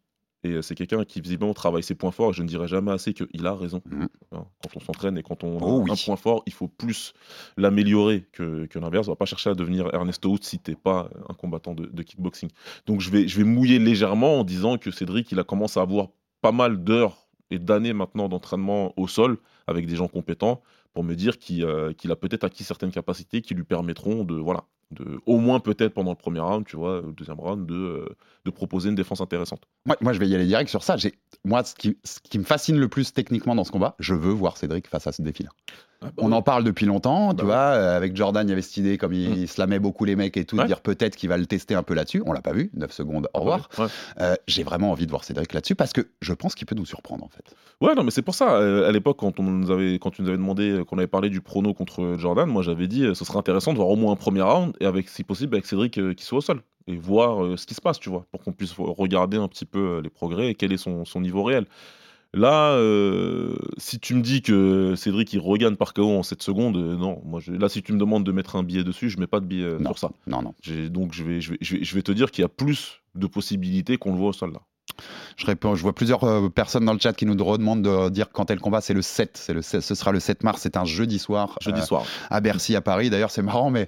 Et 0.46 0.52
euh, 0.54 0.62
c'est 0.62 0.74
quelqu'un 0.74 1.04
qui 1.04 1.20
visiblement 1.20 1.54
travaille 1.54 1.84
ses 1.84 1.96
points 1.96 2.12
forts. 2.12 2.30
Et 2.30 2.34
je 2.34 2.44
ne 2.44 2.48
dirais 2.48 2.68
jamais 2.70 2.92
assez 2.92 3.14
qu'il 3.14 3.46
a 3.46 3.54
raison. 3.54 3.82
Mhm. 3.86 4.08
Hein, 4.32 4.46
Quand 4.64 4.78
on 4.78 4.80
s'entraîne 4.80 5.18
et 5.18 5.24
quand 5.24 5.44
on 5.44 5.58
a 5.60 5.62
Oh 5.62 5.82
oui. 5.84 5.92
un 5.92 5.96
point 5.96 6.16
fort, 6.16 6.44
il 6.46 6.54
faut 6.54 6.70
plus 6.70 7.14
l'améliorer 7.58 8.26
que, 8.32 8.66
que 8.68 8.80
l'inverse. 8.80 9.08
On 9.08 9.12
va 9.12 9.16
pas 9.18 9.26
chercher 9.26 9.50
à 9.50 9.54
devenir 9.54 9.90
Ernesto 9.94 10.30
Hout 10.30 10.40
si 10.42 10.60
t'es 10.60 10.76
pas 10.76 11.10
un 11.28 11.34
combattant 11.34 11.74
de, 11.74 11.88
de 11.88 12.04
kickboxing. 12.04 12.50
Donc 12.86 13.02
je 13.02 13.10
vais, 13.10 13.28
je 13.28 13.38
vais 13.38 13.44
mouiller 13.44 13.80
légèrement 13.80 14.40
en 14.40 14.44
disant 14.46 14.78
que 14.78 14.92
Cédric, 14.92 15.30
il 15.32 15.40
a 15.40 15.44
commencé 15.44 15.78
à 15.80 15.84
avoir 15.84 16.08
pas 16.42 16.54
mal 16.54 16.84
d'heures 16.84 17.28
et 17.52 17.60
d'années 17.60 17.92
maintenant 17.94 18.30
d'entraînement 18.30 18.94
au 18.98 19.08
sol 19.10 19.40
avec 19.68 19.88
des 19.88 19.96
gens 19.98 20.08
compétents 20.08 20.62
pour 20.94 21.04
me 21.04 21.16
dire 21.16 21.38
qu'il 21.38 21.66
euh, 21.66 21.92
qu'il 21.94 22.12
a 22.12 22.16
peut-être 22.16 22.44
acquis 22.46 22.64
certaines 22.64 22.92
capacités 22.92 23.42
qui 23.42 23.56
lui 23.56 23.64
permettront 23.66 24.24
de, 24.24 24.36
voilà, 24.36 24.64
au 25.26 25.38
moins 25.38 25.60
peut-être 25.60 25.94
pendant 25.94 26.12
le 26.12 26.18
premier 26.18 26.40
round, 26.40 26.66
tu 26.66 26.76
vois, 26.76 27.02
le 27.02 27.14
deuxième 27.14 27.40
round, 27.40 27.66
de, 27.66 27.76
euh, 27.76 28.16
de 28.46 28.52
proposer 28.52 28.90
une 28.90 28.96
défense 28.96 29.22
intéressante. 29.22 29.64
Moi, 29.86 30.14
je 30.14 30.20
vais 30.20 30.28
y 30.28 30.36
aller 30.36 30.46
direct 30.46 30.70
sur 30.70 30.84
ça. 30.84 30.96
Moi, 31.46 31.64
ce 31.64 31.76
qui, 31.76 31.98
ce 32.04 32.20
qui 32.20 32.40
me 32.40 32.44
fascine 32.44 32.78
le 32.78 32.88
plus 32.88 33.14
techniquement 33.14 33.56
dans 33.56 33.64
ce 33.64 33.72
combat, 33.72 33.96
je 34.00 34.14
veux 34.16 34.32
voir 34.32 34.58
Cédric 34.58 34.88
face 34.88 35.08
à 35.08 35.12
ce 35.12 35.22
défi-là. 35.22 35.52
Ah 36.02 36.06
bah 36.08 36.12
On 36.18 36.28
oui. 36.28 36.34
en 36.34 36.42
parle 36.42 36.64
depuis 36.64 36.86
longtemps, 36.86 37.32
tu 37.32 37.38
Bah 37.38 37.44
vois. 37.44 37.56
euh, 37.56 37.98
Avec 37.98 38.16
Jordan, 38.16 38.48
il 38.48 38.50
y 38.50 38.54
avait 38.54 38.62
cette 38.62 38.78
idée, 38.78 38.98
comme 38.98 39.12
il, 39.14 39.30
Mm. 39.30 39.34
il 39.34 39.48
slamait 39.50 39.80
beaucoup 39.80 40.06
les 40.06 40.16
mecs 40.16 40.38
et 40.38 40.46
tout, 40.46 40.56
de 40.58 40.64
dire 40.64 40.80
peut-être 40.82 41.16
qu'il 41.18 41.28
va 41.28 41.38
le 41.38 41.46
tester 41.46 41.76
un 41.76 41.84
peu 41.84 41.94
là-dessus. 41.94 42.24
On 42.26 42.32
l'a 42.32 42.42
pas 42.42 42.54
vu, 42.54 42.72
9 42.74 42.92
secondes, 42.92 43.28
au 43.34 43.40
revoir. 43.40 43.68
Ouais. 43.78 43.86
Euh, 44.22 44.36
J'ai 44.48 44.64
vraiment 44.64 44.92
envie 44.92 45.06
de 45.06 45.12
voir 45.12 45.24
Cédric 45.26 45.52
là-dessus 45.54 45.76
parce 45.76 45.92
que 45.92 46.08
je 46.22 46.34
pense 46.34 46.56
qu'il 46.56 46.66
peut 46.68 46.76
nous 46.76 46.86
surprendre, 46.86 47.24
en 47.26 47.30
fait. 47.30 47.54
Ouais, 47.82 47.96
non, 47.96 48.04
mais 48.04 48.12
c'est 48.12 48.22
pour 48.22 48.36
ça. 48.36 48.54
euh, 48.56 48.88
à 48.88 48.92
l'époque, 48.94 49.18
quand, 49.20 49.40
on 49.40 49.44
nous 49.44 49.72
avait, 49.72 50.00
quand 50.00 50.12
tu 50.12 50.22
nous 50.22 50.30
avais 50.30 50.38
demandé, 50.38 50.84
qu'on 50.88 50.98
avait 50.98 51.08
parlé 51.08 51.30
du 51.30 51.42
prono 51.42 51.74
contre 51.74 52.16
Jordan, 52.18 52.48
moi 52.50 52.62
j'avais 52.64 52.88
dit 52.88 53.06
ce 53.14 53.26
serait 53.26 53.38
intéressant 53.40 53.72
de 53.74 53.78
voir 53.78 53.90
au 53.90 53.96
moins 53.98 54.14
un 54.14 54.18
premier 54.18 54.42
round 54.42 54.74
et 54.80 54.86
avec, 54.86 55.10
si 55.10 55.24
possible, 55.24 55.56
avec 55.56 55.66
Cédric 55.66 55.98
euh, 55.98 56.14
qui 56.14 56.24
soit 56.24 56.38
au 56.38 56.42
sol 56.42 56.62
et 56.88 56.96
voir 56.96 57.44
euh, 57.44 57.58
ce 57.58 57.66
qui 57.66 57.74
se 57.76 57.82
passe, 57.82 58.00
tu 58.00 58.10
vois, 58.10 58.26
pour 58.32 58.42
qu'on 58.44 58.52
puisse 58.54 58.74
regarder 58.78 59.38
un 59.38 59.48
petit 59.50 59.66
peu 59.66 60.00
les 60.04 60.10
progrès 60.10 60.48
et 60.50 60.56
quel 60.56 60.72
est 60.74 60.78
son, 60.78 61.04
son 61.06 61.20
niveau 61.22 61.44
réel. 61.44 61.66
Là, 62.36 62.74
euh, 62.74 63.56
si 63.78 64.00
tu 64.00 64.14
me 64.14 64.22
dis 64.22 64.42
que 64.44 64.94
Cédric 64.96 65.34
il 65.34 65.40
regagne 65.40 65.76
par 65.76 65.94
KO 65.96 66.18
en 66.18 66.22
7 66.24 66.44
secondes, 66.44 66.78
euh, 66.78 66.96
non. 66.96 67.22
Moi, 67.26 67.40
je- 67.40 67.52
là, 67.52 67.70
si 67.70 67.82
tu 67.82 67.92
me 67.92 67.98
demandes 68.00 68.24
de 68.24 68.32
mettre 68.32 68.56
un 68.56 68.62
billet 68.64 68.84
dessus, 68.84 69.10
je 69.10 69.20
mets 69.20 69.26
pas 69.28 69.40
de 69.40 69.46
billet 69.46 69.64
euh, 69.66 69.80
Non. 69.80 69.90
sur 69.92 69.98
ça. 70.00 70.12
Non, 70.28 70.44
non. 70.44 70.54
Donc, 70.90 71.14
je 71.14 71.24
vais, 71.24 71.42
je, 71.42 71.52
vais, 71.52 71.58
je, 71.60 71.78
vais, 71.78 71.84
je 71.84 71.96
vais 71.96 72.04
te 72.04 72.12
dire 72.12 72.30
qu'il 72.30 72.44
y 72.44 72.46
a 72.46 72.50
plus 72.50 73.02
de 73.16 73.26
possibilités 73.26 73.98
qu'on 73.98 74.12
le 74.12 74.20
voit 74.20 74.30
au 74.30 74.34
sol 74.34 74.54
là. 74.54 74.60
Je, 75.38 75.46
réponds, 75.46 75.76
je 75.76 75.82
vois 75.82 75.94
plusieurs 75.96 76.24
euh, 76.26 76.50
personnes 76.50 76.84
dans 76.86 76.94
le 76.94 77.00
chat 77.00 77.14
qui 77.14 77.26
nous 77.26 77.42
redemandent 77.44 77.82
de 77.84 78.10
dire 78.10 78.30
quand 78.32 78.52
est 78.52 78.56
le 78.56 78.60
combat. 78.60 78.82
C'est 78.82 78.94
le 78.94 79.02
7. 79.02 79.38
C'est 79.38 79.54
le 79.54 79.62
7, 79.62 79.82
ce 79.82 79.96
sera 79.96 80.12
le 80.12 80.20
7 80.20 80.44
mars. 80.44 80.62
C'est 80.62 80.78
un 80.78 80.86
jeudi 80.86 81.18
soir. 81.20 81.58
Jeudi 81.62 81.80
euh, 81.80 81.84
soir. 81.84 82.04
à 82.30 82.42
Bercy, 82.42 82.76
à 82.76 82.82
Paris. 82.82 83.10
D'ailleurs, 83.10 83.32
c'est 83.32 83.42
marrant, 83.42 83.70
mais 83.72 83.88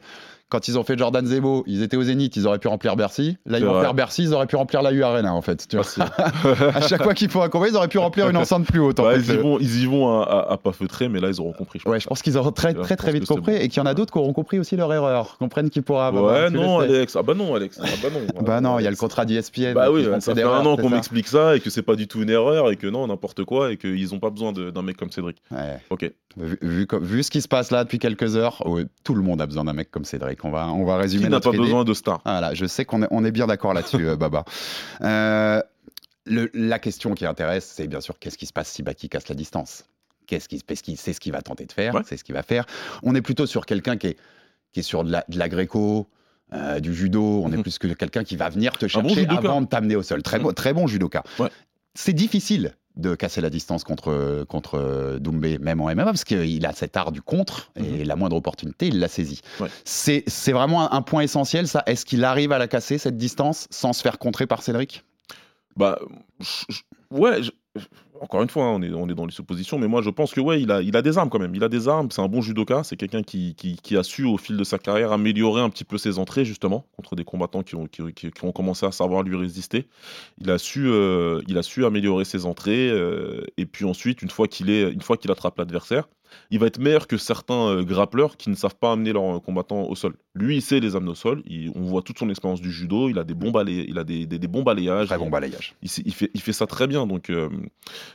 quand 0.51 0.67
ils 0.67 0.77
ont 0.77 0.83
fait 0.83 0.97
Jordan 0.97 1.25
Zebo, 1.25 1.63
ils 1.65 1.81
étaient 1.81 1.95
au 1.95 2.03
Zénith, 2.03 2.35
ils 2.35 2.45
auraient 2.45 2.59
pu 2.59 2.67
remplir 2.67 2.95
Bercy. 2.97 3.37
Là, 3.45 3.57
ils 3.57 3.65
vont 3.65 3.79
faire 3.81 3.93
Bercy, 3.93 4.23
ils 4.23 4.33
auraient 4.33 4.47
pu 4.47 4.57
remplir 4.57 4.81
la 4.81 4.91
U 4.91 5.01
Arena, 5.01 5.33
en 5.33 5.41
fait. 5.41 5.65
Tu 5.67 5.77
vois. 5.77 5.85
C'est- 5.85 6.01
à 6.75 6.81
chaque 6.87 7.01
fois 7.03 7.13
qu'ils 7.13 7.29
font 7.29 7.41
un 7.41 7.47
combat, 7.49 7.69
ils 7.69 7.75
auraient 7.77 7.87
pu 7.87 7.97
remplir 7.99 8.29
une 8.29 8.35
enceinte 8.37 8.65
plus 8.67 8.79
haute. 8.81 8.99
En 8.99 9.05
Ouais, 9.05 9.19
fait. 9.19 9.33
ils, 9.33 9.39
y 9.39 9.41
vont, 9.41 9.57
ils 9.59 9.81
y 9.83 9.85
vont 9.85 10.19
à, 10.21 10.23
à- 10.23 10.51
à 10.53 10.57
pas 10.57 10.73
feutrer, 10.73 11.07
mais 11.07 11.19
là, 11.21 11.29
ils 11.29 11.39
auront 11.39 11.53
compris. 11.53 11.79
je 11.83 11.89
Ouais, 11.89 11.99
je 11.99 12.07
pense 12.07 12.21
qu'ils 12.21 12.37
auront 12.37 12.51
très, 12.51 12.73
très, 12.73 13.11
vite 13.13 13.25
compris 13.25 13.53
bon. 13.53 13.59
et 13.61 13.69
qu'il 13.69 13.77
y 13.77 13.79
en 13.81 13.85
a 13.85 13.93
d'autres 13.93 14.11
qui 14.11 14.19
auront 14.19 14.33
compris 14.33 14.59
aussi 14.59 14.75
leur 14.75 14.93
erreur, 14.93 15.37
comprennent 15.39 15.69
qu'ils 15.69 15.83
pourra 15.83 16.07
avoir. 16.07 16.33
Ouais, 16.33 16.49
non. 16.49 16.79
Alex. 16.79 17.15
Ah 17.15 17.23
bah 17.23 17.33
non, 17.33 17.55
Alex. 17.55 17.79
Ah 17.81 17.87
bah 18.03 18.09
non. 18.13 18.41
Bah 18.43 18.59
non, 18.61 18.77
il 18.79 18.83
y 18.83 18.87
a 18.87 18.91
le 18.91 18.97
contrat 18.97 19.25
d'ESPN. 19.25 19.73
Bah 19.73 19.89
oui, 19.89 20.05
ça 20.19 20.35
fait 20.35 20.43
un 20.43 20.65
an 20.65 20.75
qu'on 20.75 20.89
m'explique 20.89 21.27
ça 21.27 21.55
et 21.55 21.59
que 21.61 21.69
c'est 21.69 21.81
pas 21.81 21.95
du 21.95 22.07
tout 22.07 22.21
une 22.21 22.29
erreur 22.29 22.69
et 22.71 22.75
que 22.75 22.87
non, 22.87 23.07
n'importe 23.07 23.45
quoi 23.45 23.71
et 23.71 23.77
qu'ils 23.77 24.13
ont 24.13 24.19
pas 24.19 24.29
besoin 24.29 24.51
d'un 24.51 24.81
mec 24.81 24.97
comme 24.97 25.11
Cédric. 25.11 25.37
Ok. 25.89 26.11
Vu, 26.37 26.57
vu 26.61 26.87
comme- 26.87 27.03
vu 27.03 27.23
ce 27.23 27.29
qui 27.31 27.41
se 27.41 27.49
passe 27.49 27.71
là 27.71 27.83
depuis 27.83 27.99
quelques 27.99 28.37
heures, 28.37 28.65
ouais, 28.65 28.85
tout 29.03 29.15
le 29.15 29.21
monde 29.21 29.41
a 29.41 29.45
besoin 29.45 29.65
d'un 29.65 29.73
mec 29.73 29.91
comme 29.91 30.05
Cédric. 30.05 30.40
On 30.43 30.49
va, 30.51 30.67
on 30.69 30.85
va 30.85 30.97
résumer 30.97 31.25
Qui 31.25 31.29
n'a 31.29 31.39
pas 31.39 31.49
idée. 31.49 31.57
besoin 31.59 31.83
de 31.83 31.93
star 31.93 32.21
Voilà, 32.25 32.53
je 32.53 32.65
sais 32.65 32.85
qu'on 32.85 33.03
est, 33.03 33.07
on 33.11 33.23
est 33.25 33.31
bien 33.31 33.47
d'accord 33.47 33.73
là-dessus, 33.73 34.07
euh, 34.07 34.15
Baba. 34.15 34.43
Euh, 35.01 35.61
le- 36.25 36.49
la 36.53 36.77
question 36.79 37.13
qui 37.15 37.25
intéresse, 37.25 37.71
c'est 37.75 37.87
bien 37.87 38.01
sûr 38.01 38.19
qu'est-ce 38.19 38.37
qui 38.37 38.45
se 38.45 38.53
passe 38.53 38.69
si 38.69 38.83
Baki 38.83 39.09
casse 39.09 39.27
la 39.29 39.35
distance? 39.35 39.85
Qu'est-ce 40.27 40.47
qu'il 40.47 40.97
sait 40.97 41.13
ce 41.13 41.19
qu'il 41.19 41.31
va 41.31 41.41
tenter 41.41 41.65
de 41.65 41.71
faire, 41.71 41.95
Ouais. 41.95 42.01
c'est 42.05 42.15
ce 42.17 42.23
qu'il 42.23 42.35
va 42.35 42.43
faire. 42.43 42.65
On 43.03 43.15
est 43.15 43.21
plutôt 43.21 43.45
sur 43.47 43.65
quelqu'un 43.65 43.97
qui 43.97 44.07
est, 44.07 44.17
qui 44.71 44.79
est 44.81 44.83
sur 44.83 45.03
de 45.03 45.11
la, 45.11 45.25
de 45.27 45.37
la 45.37 45.49
gréco, 45.49 46.07
euh, 46.53 46.79
du 46.79 46.93
judo. 46.93 47.41
On 47.43 47.51
est 47.51 47.57
Mhm. 47.57 47.63
plus 47.63 47.79
que 47.79 47.87
quelqu'un 47.87 48.23
qui 48.23 48.35
va 48.35 48.49
venir 48.49 48.73
te 48.77 48.87
chercher 48.87 49.27
avant 49.27 49.61
de 49.61 49.67
t'amener 49.67 49.95
au 49.95 50.03
sol. 50.03 50.21
Très, 50.23 50.39
bon, 50.39 50.53
très 50.53 50.73
bon 50.73 50.85
judoka. 50.87 51.23
Ouais. 51.39 51.49
C'est 51.95 52.13
difficile 52.13 52.75
de 52.97 53.15
casser 53.15 53.39
la 53.41 53.49
distance 53.49 53.83
contre, 53.83 54.43
contre 54.49 55.17
Doumbé, 55.19 55.57
même 55.59 55.79
en 55.81 55.85
MMA, 55.89 56.03
parce 56.03 56.23
qu'il 56.23 56.65
a 56.65 56.73
cet 56.73 56.97
art 56.97 57.11
du 57.11 57.21
contre, 57.21 57.71
et 57.77 58.03
la 58.03 58.15
moindre 58.15 58.35
opportunité, 58.35 58.87
il 58.87 58.99
la 58.99 59.07
saisit. 59.07 59.41
Mhm. 59.59 59.65
Ouais. 59.65 59.71
C'est 59.85 60.23
c'est 60.27 60.51
vraiment 60.51 60.91
un, 60.91 60.97
un 60.97 61.01
point 61.01 61.21
essentiel, 61.21 61.67
ça. 61.67 61.83
Est-ce 61.85 62.05
qu'il 62.05 62.23
arrive 62.25 62.51
à 62.51 62.57
la 62.59 62.67
casser, 62.67 62.97
cette 62.97 63.17
distance, 63.17 63.67
sans 63.69 63.93
se 63.93 64.01
faire 64.01 64.19
contrer 64.19 64.45
par 64.47 64.61
Cédric? 64.61 65.03
Bah, 65.77 65.99
je- 66.39 66.65
je- 66.69 66.81
ouais, 67.17 67.43
je- 67.43 67.51
encore 68.21 68.43
une 68.43 68.49
fois, 68.49 68.65
hein, 68.65 68.79
on, 68.93 69.09
est, 69.09 69.15
dans 69.15 69.25
les 69.25 69.31
suppositions, 69.31 69.79
mais 69.79 69.87
moi 69.87 70.03
je 70.03 70.11
pense 70.11 70.31
que 70.31 70.39
ouais, 70.39 70.61
il 70.61 70.71
a, 70.71 71.01
des 71.01 71.17
armes 71.17 71.29
quand 71.29 71.39
même. 71.39 71.55
Il 71.55 71.63
a 71.63 71.69
des 71.69 71.87
armes, 71.87 72.11
c'est 72.11 72.21
un 72.21 72.27
bon 72.27 72.41
judoka, 72.41 72.83
c'est 72.83 72.95
quelqu'un 72.95 73.23
qui, 73.23 73.55
qui, 73.55 73.97
a 73.97 74.03
su 74.03 74.25
au 74.25 74.37
fil 74.37 74.57
de 74.57 74.63
sa 74.63 74.77
carrière 74.77 75.11
améliorer 75.11 75.61
un 75.61 75.69
petit 75.71 75.83
peu 75.83 75.97
ses 75.97 76.19
entrées 76.19 76.45
justement 76.45 76.85
contre 76.95 77.15
des 77.15 77.23
combattants 77.23 77.63
qui 77.63 77.75
ont, 77.75 78.51
commencé 78.51 78.85
à 78.85 78.91
savoir 78.91 79.23
lui 79.23 79.35
résister. 79.35 79.87
Il 80.37 80.51
a 80.51 80.59
su, 80.59 80.87
euh, 80.87 81.41
améliorer 81.83 82.23
ses 82.23 82.45
entrées 82.45 82.89
euh, 82.89 83.43
et 83.57 83.65
puis 83.65 83.85
ensuite, 83.85 84.21
une 84.21 84.29
fois 84.29 84.47
qu'il 84.47 84.69
est, 84.69 84.91
une 84.91 85.01
fois 85.01 85.17
qu'il 85.17 85.31
attrape 85.31 85.57
l'adversaire, 85.57 86.07
il 86.49 86.59
va 86.59 86.67
être 86.67 86.79
meilleur 86.79 87.07
que 87.07 87.17
certains 87.17 87.67
euh, 87.67 87.83
grappleurs 87.83 88.37
qui 88.37 88.49
ne 88.49 88.55
savent 88.55 88.75
pas 88.75 88.91
amener 88.91 89.13
leurs 89.13 89.37
euh, 89.37 89.39
combattants 89.39 89.83
au 89.83 89.95
sol. 89.95 90.15
Lui, 90.35 90.57
il 90.57 90.61
sait 90.61 90.79
les 90.79 90.95
amener 90.95 91.11
au 91.11 91.15
sol. 91.15 91.43
Il- 91.45 91.71
on 91.75 91.81
voit 91.81 92.01
toute 92.01 92.17
son 92.19 92.29
expérience 92.29 92.61
du 92.61 92.71
judo. 92.71 93.09
Il 93.09 93.19
a 93.19 93.23
des 93.23 93.33
bons 93.33 93.51
balais, 93.51 93.85
il 93.87 93.97
a 93.97 94.03
des, 94.03 94.25
des, 94.25 94.39
des 94.39 94.47
bons 94.47 94.63
balayages. 94.63 95.07
Très 95.07 95.17
bon 95.17 95.29
balayage. 95.29 95.75
Il, 95.81 95.89
fait, 96.13 96.31
il 96.33 96.41
fait 96.41 96.53
ça 96.53 96.67
très 96.67 96.87
bien. 96.87 97.05
Donc, 97.07 97.29
euh, 97.29 97.49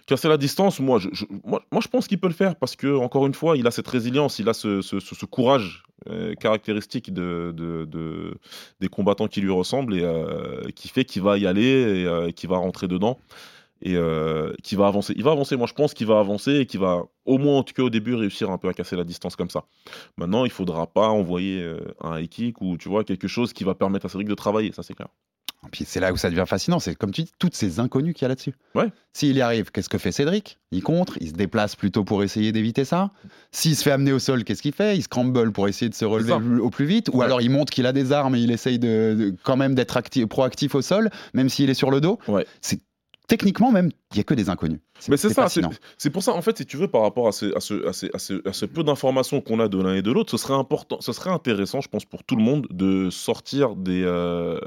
casser 0.07 0.29
la 0.29 0.37
distance, 0.37 0.81
moi 0.81 0.99
je, 0.99 1.09
je- 1.13 1.25
moi, 1.45 1.63
moi, 1.71 1.81
je 1.83 1.89
pense 1.89 2.07
qu'il 2.09 2.19
peut 2.19 2.29
le 2.29 2.33
faire 2.35 2.57
parce 2.57 2.77
que, 2.77 2.97
encore 2.97 3.27
une 3.27 3.35
fois, 3.35 3.57
il 3.57 3.67
a 3.67 3.71
cette 3.71 3.89
résilience, 3.89 4.39
il 4.39 4.49
a 4.49 4.55
ce, 4.55 4.81
ce- 4.83 5.01
ce- 5.01 5.15
ce 5.15 5.25
courage 5.27 5.83
euh, 6.11 6.35
caractéristique 6.35 7.13
de, 7.13 7.53
de- 7.57 7.85
de- 7.87 8.35
des 8.81 8.89
combattants 8.89 9.29
qui 9.29 9.41
lui 9.41 9.51
ressemblent 9.51 9.95
et 9.97 10.03
euh, 10.05 10.63
qui 10.75 10.89
fait 10.89 11.05
qu'il 11.05 11.23
va 11.23 11.39
y 11.39 11.47
aller 11.47 12.07
et 12.29 12.33
qu'il 12.33 12.49
va 12.49 12.59
rentrer 12.59 12.87
dedans 12.87 13.19
et 13.83 13.95
euh, 13.97 14.53
qui 14.63 14.75
va 14.77 14.87
avancer. 14.87 15.13
Il 15.17 15.23
va 15.25 15.33
avancer, 15.33 15.57
moi 15.57 15.67
je 15.67 15.75
pense 15.75 15.95
qu'il 15.95 16.07
va 16.07 16.19
avancer 16.19 16.53
et 16.61 16.67
qu'il 16.67 16.81
va, 16.81 17.03
au 17.25 17.39
moins 17.39 17.59
en 17.59 17.63
tout 17.63 17.75
cas 17.75 17.83
au 17.83 17.91
début, 17.91 18.15
réussir 18.15 18.51
un 18.51 18.59
peu 18.59 18.69
à 18.69 18.73
casser 18.75 18.97
la 18.97 19.05
distance 19.05 19.37
comme 19.37 19.51
ça. 19.51 19.65
Maintenant, 20.17 20.45
il 20.45 20.51
faudra 20.51 20.87
pas 20.87 21.09
envoyer 21.09 21.63
euh, 21.63 21.79
un 22.03 22.19
high 22.19 22.29
kick 22.29 22.61
ou 22.61 22.77
tu 22.77 22.89
vois 22.89 23.05
quelque 23.05 23.29
chose 23.29 23.53
qui 23.53 23.65
va 23.65 23.75
permettre 23.75 24.07
à 24.07 24.09
Cédric 24.09 24.29
de 24.29 24.35
travailler, 24.35 24.73
ça 24.73 24.83
c'est 24.83 24.95
clair. 24.95 25.09
Puis 25.73 25.85
c'est 25.85 25.99
là 25.99 26.13
où 26.13 26.17
ça 26.17 26.31
devient 26.31 26.45
fascinant, 26.47 26.79
c'est 26.79 26.95
comme 26.95 27.11
tu 27.11 27.23
dis, 27.23 27.33
toutes 27.41 27.55
ces 27.55 27.81
inconnues 27.81 28.15
qu'il 28.15 28.23
y 28.23 28.27
a 28.27 28.29
là-dessus. 28.29 28.53
Ouais. 28.77 28.89
S'il 29.13 29.35
y 29.37 29.41
arrive, 29.41 29.73
qu'est-ce 29.73 29.89
que 29.89 29.99
fait 29.99 30.13
Cédric? 30.13 30.59
Il 30.71 30.81
contre, 30.83 31.15
il 31.21 31.29
se 31.29 31.33
déplace 31.33 31.75
plutôt 31.75 32.05
pour 32.05 32.23
essayer 32.23 32.53
d'éviter 32.53 32.85
ça. 32.85 33.11
S'il 33.51 33.75
se 33.75 33.83
fait 33.83 33.91
amener 33.91 34.13
au 34.13 34.21
sol, 34.21 34.45
qu'est-ce 34.45 34.63
qu'il 34.63 34.75
fait? 34.75 34.97
Il 34.97 35.03
scramble 35.03 35.51
pour 35.53 35.67
essayer 35.67 35.89
de 35.89 35.95
se 35.95 36.05
relever 36.05 36.35
au 36.61 36.71
plus 36.71 36.85
vite. 36.85 37.09
Ou 37.13 37.19
Ouais. 37.19 37.25
alors 37.25 37.41
il 37.41 37.51
montre 37.51 37.73
qu'il 37.73 37.87
a 37.87 37.93
des 37.93 38.13
armes 38.13 38.37
et 38.37 38.41
il 38.41 38.53
essaye 38.53 38.79
de, 38.79 39.17
de- 39.19 39.35
quand 39.43 39.57
même 39.57 39.75
d'être 39.75 39.97
acti- 39.97 40.25
proactif 40.27 40.75
au 40.77 40.83
sol, 40.83 41.11
même 41.35 41.49
s'il 41.49 41.69
est 41.69 41.75
sur 41.75 41.91
le 41.91 42.01
dos. 42.01 42.21
Ouais. 42.29 42.47
C'est 42.61 42.81
techniquement 43.27 43.73
même, 43.73 43.91
il 44.13 44.17
y 44.19 44.21
a 44.21 44.25
que 44.25 44.35
des 44.35 44.49
inconnus. 44.49 44.81
Mais 45.09 45.17
c'est 45.17 45.29
ça, 45.35 45.43
c'est 45.99 46.11
pour 46.11 46.23
ça, 46.23 46.33
en 46.33 46.43
fait, 46.43 46.57
si 46.59 46.67
tu 46.67 46.77
veux, 46.77 46.89
par 46.89 47.03
rapport 47.03 47.29
à 47.29 47.33
ce, 47.33 47.55
à 47.57 47.61
ce, 47.61 47.87
à 47.87 47.93
ce, 47.93 48.07
à 48.15 48.19
ce- 48.19 48.49
à 48.49 48.53
ce 48.53 48.67
peu 48.67 48.83
d'informations 48.83 49.41
qu'on 49.41 49.61
a 49.61 49.69
de 49.69 49.79
l'un 49.81 49.95
et 49.95 50.03
de 50.03 50.11
l'autre, 50.13 50.31
ce 50.31 50.37
serait 50.37 50.55
important, 50.55 50.99
ce 51.01 51.13
serait 51.13 51.31
intéressant, 51.31 51.81
je 51.81 51.89
pense, 51.89 52.05
pour 52.05 52.25
tout 52.25 52.37
le 52.37 52.43
monde 52.43 52.67
de 52.71 53.11
sortir 53.11 53.77
des, 53.77 54.03
euh, 54.05 54.59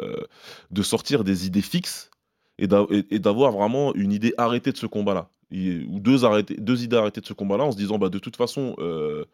de 0.71 0.81
sortir 0.81 1.23
des 1.23 1.47
idées 1.47 1.61
fixes 1.61 2.09
et 2.57 2.67
d'a- 2.67 2.85
et 2.91 3.05
et 3.11 3.19
d'avoir 3.19 3.51
vraiment 3.51 3.93
une 3.95 4.11
idée 4.11 4.33
arrêtée 4.37 4.71
de 4.71 4.77
ce 4.77 4.85
combat-là. 4.85 5.29
Ou 5.51 5.99
deux, 5.99 6.25
arrêtés, 6.25 6.55
deux 6.59 6.83
idées 6.83 6.97
arrêtées 6.97 7.21
de 7.21 7.25
ce 7.25 7.33
combat-là 7.33 7.63
en 7.63 7.71
se 7.71 7.77
disant, 7.77 7.97
bah, 7.97 8.09
de 8.09 8.19
toute 8.19 8.35
façon, 8.35 8.75
euh, 8.79 9.25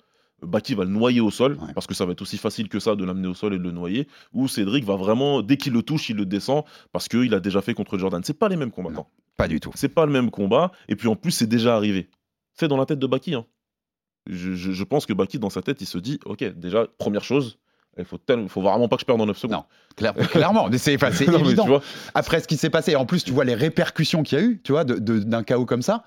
Baki 0.41 0.76
va 0.76 0.84
le 0.84 0.89
noyer 0.89 1.21
au 1.21 1.32
sol, 1.32 1.54
Ouais. 1.62 1.74
parce 1.74 1.88
que 1.88 1.93
ça 1.93 2.06
va 2.06 2.12
être 2.12 2.21
aussi 2.21 2.38
facile 2.38 2.67
que 2.69 2.80
ça 2.80 2.95
de 2.95 3.04
l'amener 3.06 3.28
au 3.28 3.34
sol 3.34 3.54
et 3.54 3.58
de 3.58 3.63
le 3.63 3.71
noyer, 3.71 4.08
ou 4.34 4.48
Cédric 4.48 4.84
va 4.84 4.95
vraiment, 4.95 5.41
dès 5.41 5.58
qu'il 5.58 5.74
le 5.74 5.82
touche, 5.82 6.10
il 6.10 6.17
le 6.17 6.26
descend, 6.26 6.63
parce 6.91 7.08
qu'il 7.08 7.34
a 7.34 7.39
déjà 7.39 7.62
fait 7.62 7.74
contre 7.74 7.98
Jordan. 7.98 8.21
C'est 8.24 8.38
pas 8.38 8.50
les 8.50 8.58
mêmes 8.58 8.71
combattants. 8.71 9.10
Pas 9.38 9.48
du 9.48 9.60
tout. 9.60 9.71
C'est 9.76 9.89
pas 9.89 10.06
le 10.06 10.12
même 10.12 10.32
combat. 10.32 10.71
Et 10.89 10.95
puis 10.95 11.08
en 11.08 11.15
plus, 11.15 11.32
c'est 11.32 11.48
déjà 11.48 11.76
arrivé. 11.76 12.10
C'est 12.54 12.67
dans 12.67 12.78
la 12.78 12.86
tête 12.86 13.00
de 13.00 13.08
Baki. 13.08 13.34
hein. 13.36 13.45
Je, 14.28 14.54
je- 14.54 14.71
je 14.71 14.84
pense 14.84 15.06
que 15.06 15.13
Baki, 15.13 15.39
dans 15.39 15.50
sa 15.50 15.62
tête, 15.62 15.82
il 15.82 15.86
se 15.88 15.98
dit 15.98 16.19
Ok, 16.26 16.43
déjà, 16.58 16.86
première 16.98 17.24
chose, 17.24 17.60
il 17.98 18.06
faut, 18.06 18.17
tel- 18.17 18.50
faut 18.50 18.62
vraiment 18.62 18.88
pas 18.88 18.95
que 18.98 19.02
je 19.02 19.06
perde 19.06 19.21
en 19.21 19.26
9 19.28 19.38
secondes. 19.38 19.58
Non, 19.58 19.65
clair- 19.95 20.13
clairement, 20.15 20.67
c'est 20.78 20.93
évident. 21.54 21.63
tu 21.63 21.69
vois, 21.69 21.82
Après 22.13 22.39
ce 22.41 22.48
qui 22.48 22.58
s'est 22.58 22.69
passé, 22.69 22.95
en 22.95 23.06
plus, 23.06 23.24
tu 23.24 23.32
vois 23.32 23.45
les 23.45 23.56
répercussions 23.56 24.24
qu'il 24.24 24.38
y 24.39 24.41
a 24.41 24.43
eu, 24.45 24.62
tu 24.63 24.71
vois, 24.71 24.84
d'un 24.84 25.43
chaos 25.43 25.65
comme 25.65 25.82
ça. 25.82 26.06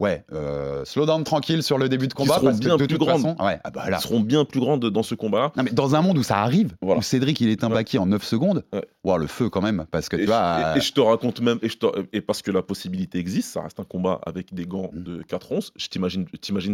Ouais, 0.00 0.24
euh, 0.32 0.82
slow 0.86 1.04
down 1.04 1.22
tranquille 1.24 1.62
sur 1.62 1.76
le 1.76 1.88
début 1.90 2.08
de 2.08 2.14
combat 2.14 2.34
seront 2.36 2.46
parce 2.46 2.58
que 2.58 2.64
bien 2.64 2.72
de 2.76 2.86
plus 2.86 2.88
toute 2.88 3.06
grandes. 3.06 3.20
façon, 3.22 3.36
ouais, 3.44 3.60
ah 3.62 3.70
bah 3.70 3.82
là. 3.88 3.96
elles 3.98 4.02
seront 4.02 4.20
bien 4.20 4.46
plus 4.46 4.58
grandes 4.58 4.86
dans 4.86 5.02
ce 5.02 5.14
combat-là. 5.14 5.52
Non, 5.56 5.62
mais 5.62 5.70
dans 5.72 5.94
un 5.94 6.00
monde 6.00 6.16
où 6.16 6.22
ça 6.22 6.38
arrive, 6.38 6.74
Voilà. 6.80 6.98
où 7.00 7.02
Cédric 7.02 7.38
il 7.42 7.50
est 7.50 7.62
un 7.64 7.68
Ouais. 7.68 7.74
Baki 7.74 7.98
en 7.98 8.06
9 8.06 8.24
secondes, 8.24 8.64
Ouais. 8.72 8.82
wow, 9.04 9.18
le 9.18 9.26
feu 9.26 9.50
quand 9.50 9.60
même, 9.60 9.84
parce 9.90 10.08
que 10.08 10.16
Et, 10.16 10.20
tu 10.20 10.26
vois, 10.26 10.72
et- 10.74 10.78
et 10.78 10.80
je 10.80 10.92
te 10.94 11.00
raconte 11.00 11.40
même, 11.42 11.58
et, 11.60 11.68
je 11.68 11.76
te- 11.76 12.06
et 12.14 12.22
parce 12.22 12.40
que 12.40 12.50
la 12.50 12.62
possibilité 12.62 13.18
existe, 13.18 13.50
ça 13.52 13.60
reste 13.60 13.78
un 13.78 13.84
combat 13.84 14.20
avec 14.26 14.54
des 14.54 14.64
gants 14.66 14.90
Mm. 14.94 15.02
de 15.02 15.22
4 15.22 15.52
onces. 15.52 15.70
Je 15.76 15.86
t'imagine, 15.88 16.24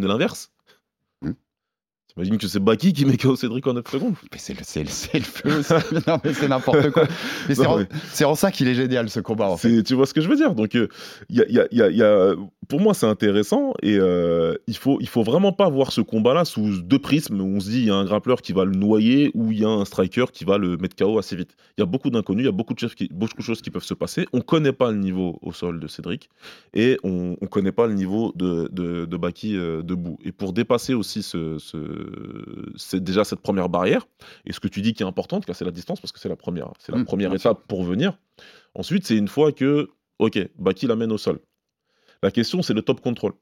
de 0.01 0.07
l'inverse 0.07 0.53
Mm. 1.23 1.31
T'imagines 2.09 2.39
que 2.39 2.47
c'est 2.47 2.61
Baki 2.61 2.93
qui 2.95 3.05
met 3.05 3.17
KO 3.19 3.37
Cédric 3.37 3.67
en 3.67 3.75
9 3.75 3.91
secondes 3.91 4.15
mais 4.33 4.39
c'est 4.39 4.55
le, 4.55 4.61
le- 4.61 5.19
le 5.19 5.21
feu, 5.25 6.01
non 6.07 6.19
mais 6.25 6.33
c'est 6.33 6.49
n'importe 6.49 6.91
quoi. 6.91 7.03
C'est 8.13 8.25
en, 8.25 8.35
ça 8.35 8.51
qu'il 8.51 8.69
est 8.69 8.75
génial 8.75 9.11
ce 9.11 9.21
combat 9.21 9.49
en 9.51 9.57
fait. 9.59 9.83
Tu 9.83 9.95
vois 9.95 10.07
ce 10.07 10.15
que 10.15 10.21
je 10.23 10.29
veux 10.29 10.37
dire 10.37 10.55
Donc, 10.55 10.75
euh, 10.77 10.89
il 11.29 11.37
y 11.37 11.43
a- 11.43 11.49
y 11.51 11.59
a- 11.61 11.67
il 11.71 11.79
y 11.79 11.83
a- 11.83 11.91
il 11.91 11.97
y 11.97 12.03
a- 12.03 12.35
pour 12.69 12.81
moi, 12.81 12.95
c'est 12.95 13.07
intéressant 13.07 13.75
et 13.83 13.97
euh, 13.99 14.55
il 14.67 14.77
faut, 14.77 14.99
il 15.01 15.09
faut 15.09 15.23
vraiment 15.23 15.53
pas 15.53 15.69
voir 15.69 15.93
ce 15.93 16.01
combat-là 16.01 16.45
sous 16.45 16.81
deux 16.83 16.99
prismes 16.99 17.41
où 17.41 17.45
on 17.57 17.61
se 17.61 17.71
dit 17.71 17.79
il 17.81 17.85
y 17.87 17.91
a 17.91 17.95
un 17.95 18.05
grappleur 18.05 18.43
qui 18.43 18.53
va 18.53 18.65
le 18.65 18.73
noyer 18.73 19.31
ou 19.35 19.53
il 19.53 19.59
y 19.61 19.65
a 19.65 19.69
un 19.69 19.85
striker 19.85 20.27
qui 20.33 20.45
va 20.45 20.59
le 20.59 20.77
mettre 20.77 20.97
KO 20.97 21.19
assez 21.19 21.37
vite. 21.37 21.57
Il 21.77 21.81
y 21.81 21.83
a 21.83 21.87
beaucoup 21.87 22.11
d'inconnus, 22.11 22.43
il 22.43 22.47
y 22.47 22.49
a 22.49 22.53
beaucoup 22.53 22.75
de, 22.75 22.79
choses 22.79 22.95
qui, 22.95 23.09
beaucoup 23.13 23.37
de 23.37 23.43
choses 23.43 23.63
qui 23.63 23.71
peuvent 23.71 23.85
se 23.85 23.95
passer. 23.95 24.27
On 24.33 24.41
connaît 24.41 24.73
pas 24.73 24.91
le 24.91 24.99
niveau 24.99 25.39
au 25.43 25.53
sol 25.53 25.81
de 25.81 25.87
Cédric 25.87 26.29
et 26.75 26.99
on, 27.05 27.37
on 27.41 27.47
connaît 27.47 27.73
pas 27.73 27.87
le 27.87 27.95
niveau 27.95 28.33
de, 28.37 28.69
de, 28.73 29.05
de 29.05 29.17
Baki 29.17 29.57
euh, 29.57 29.83
debout. 29.83 30.19
Et 30.25 30.33
pour 30.33 30.53
dépasser 30.53 30.95
aussi 30.95 31.23
ce, 31.23 31.59
ce- 31.59 32.73
c'est 32.77 33.03
déjà 33.03 33.25
cette 33.25 33.41
première 33.41 33.69
barrière, 33.69 34.07
et 34.45 34.53
ce 34.53 34.61
que 34.61 34.69
tu 34.69 34.83
dis 34.83 34.93
qui 34.95 35.03
est 35.03 35.07
importante, 35.07 35.45
c'est 35.53 35.65
la 35.65 35.71
distance, 35.71 36.01
parce 36.01 36.13
que 36.13 36.19
c'est 36.19 36.29
la 36.29 36.37
première, 36.37 36.73
c'est 36.79 36.93
la 36.93 36.99
Mm, 36.99 37.05
première 37.05 37.31
étape 37.35 37.67
pour 37.69 37.83
venir. 37.85 38.19
Ensuite, 38.75 39.07
c'est 39.07 39.17
une 39.17 39.29
fois 39.29 39.53
que, 39.53 39.89
ok, 40.19 40.39
Baki 40.59 40.87
l'amène 40.87 41.13
au 41.13 41.19
sol. 41.19 41.39
La 42.23 42.31
question, 42.31 42.63
c'est 42.63 42.75
le 42.75 42.83
top 42.83 43.01
control. 43.01 43.33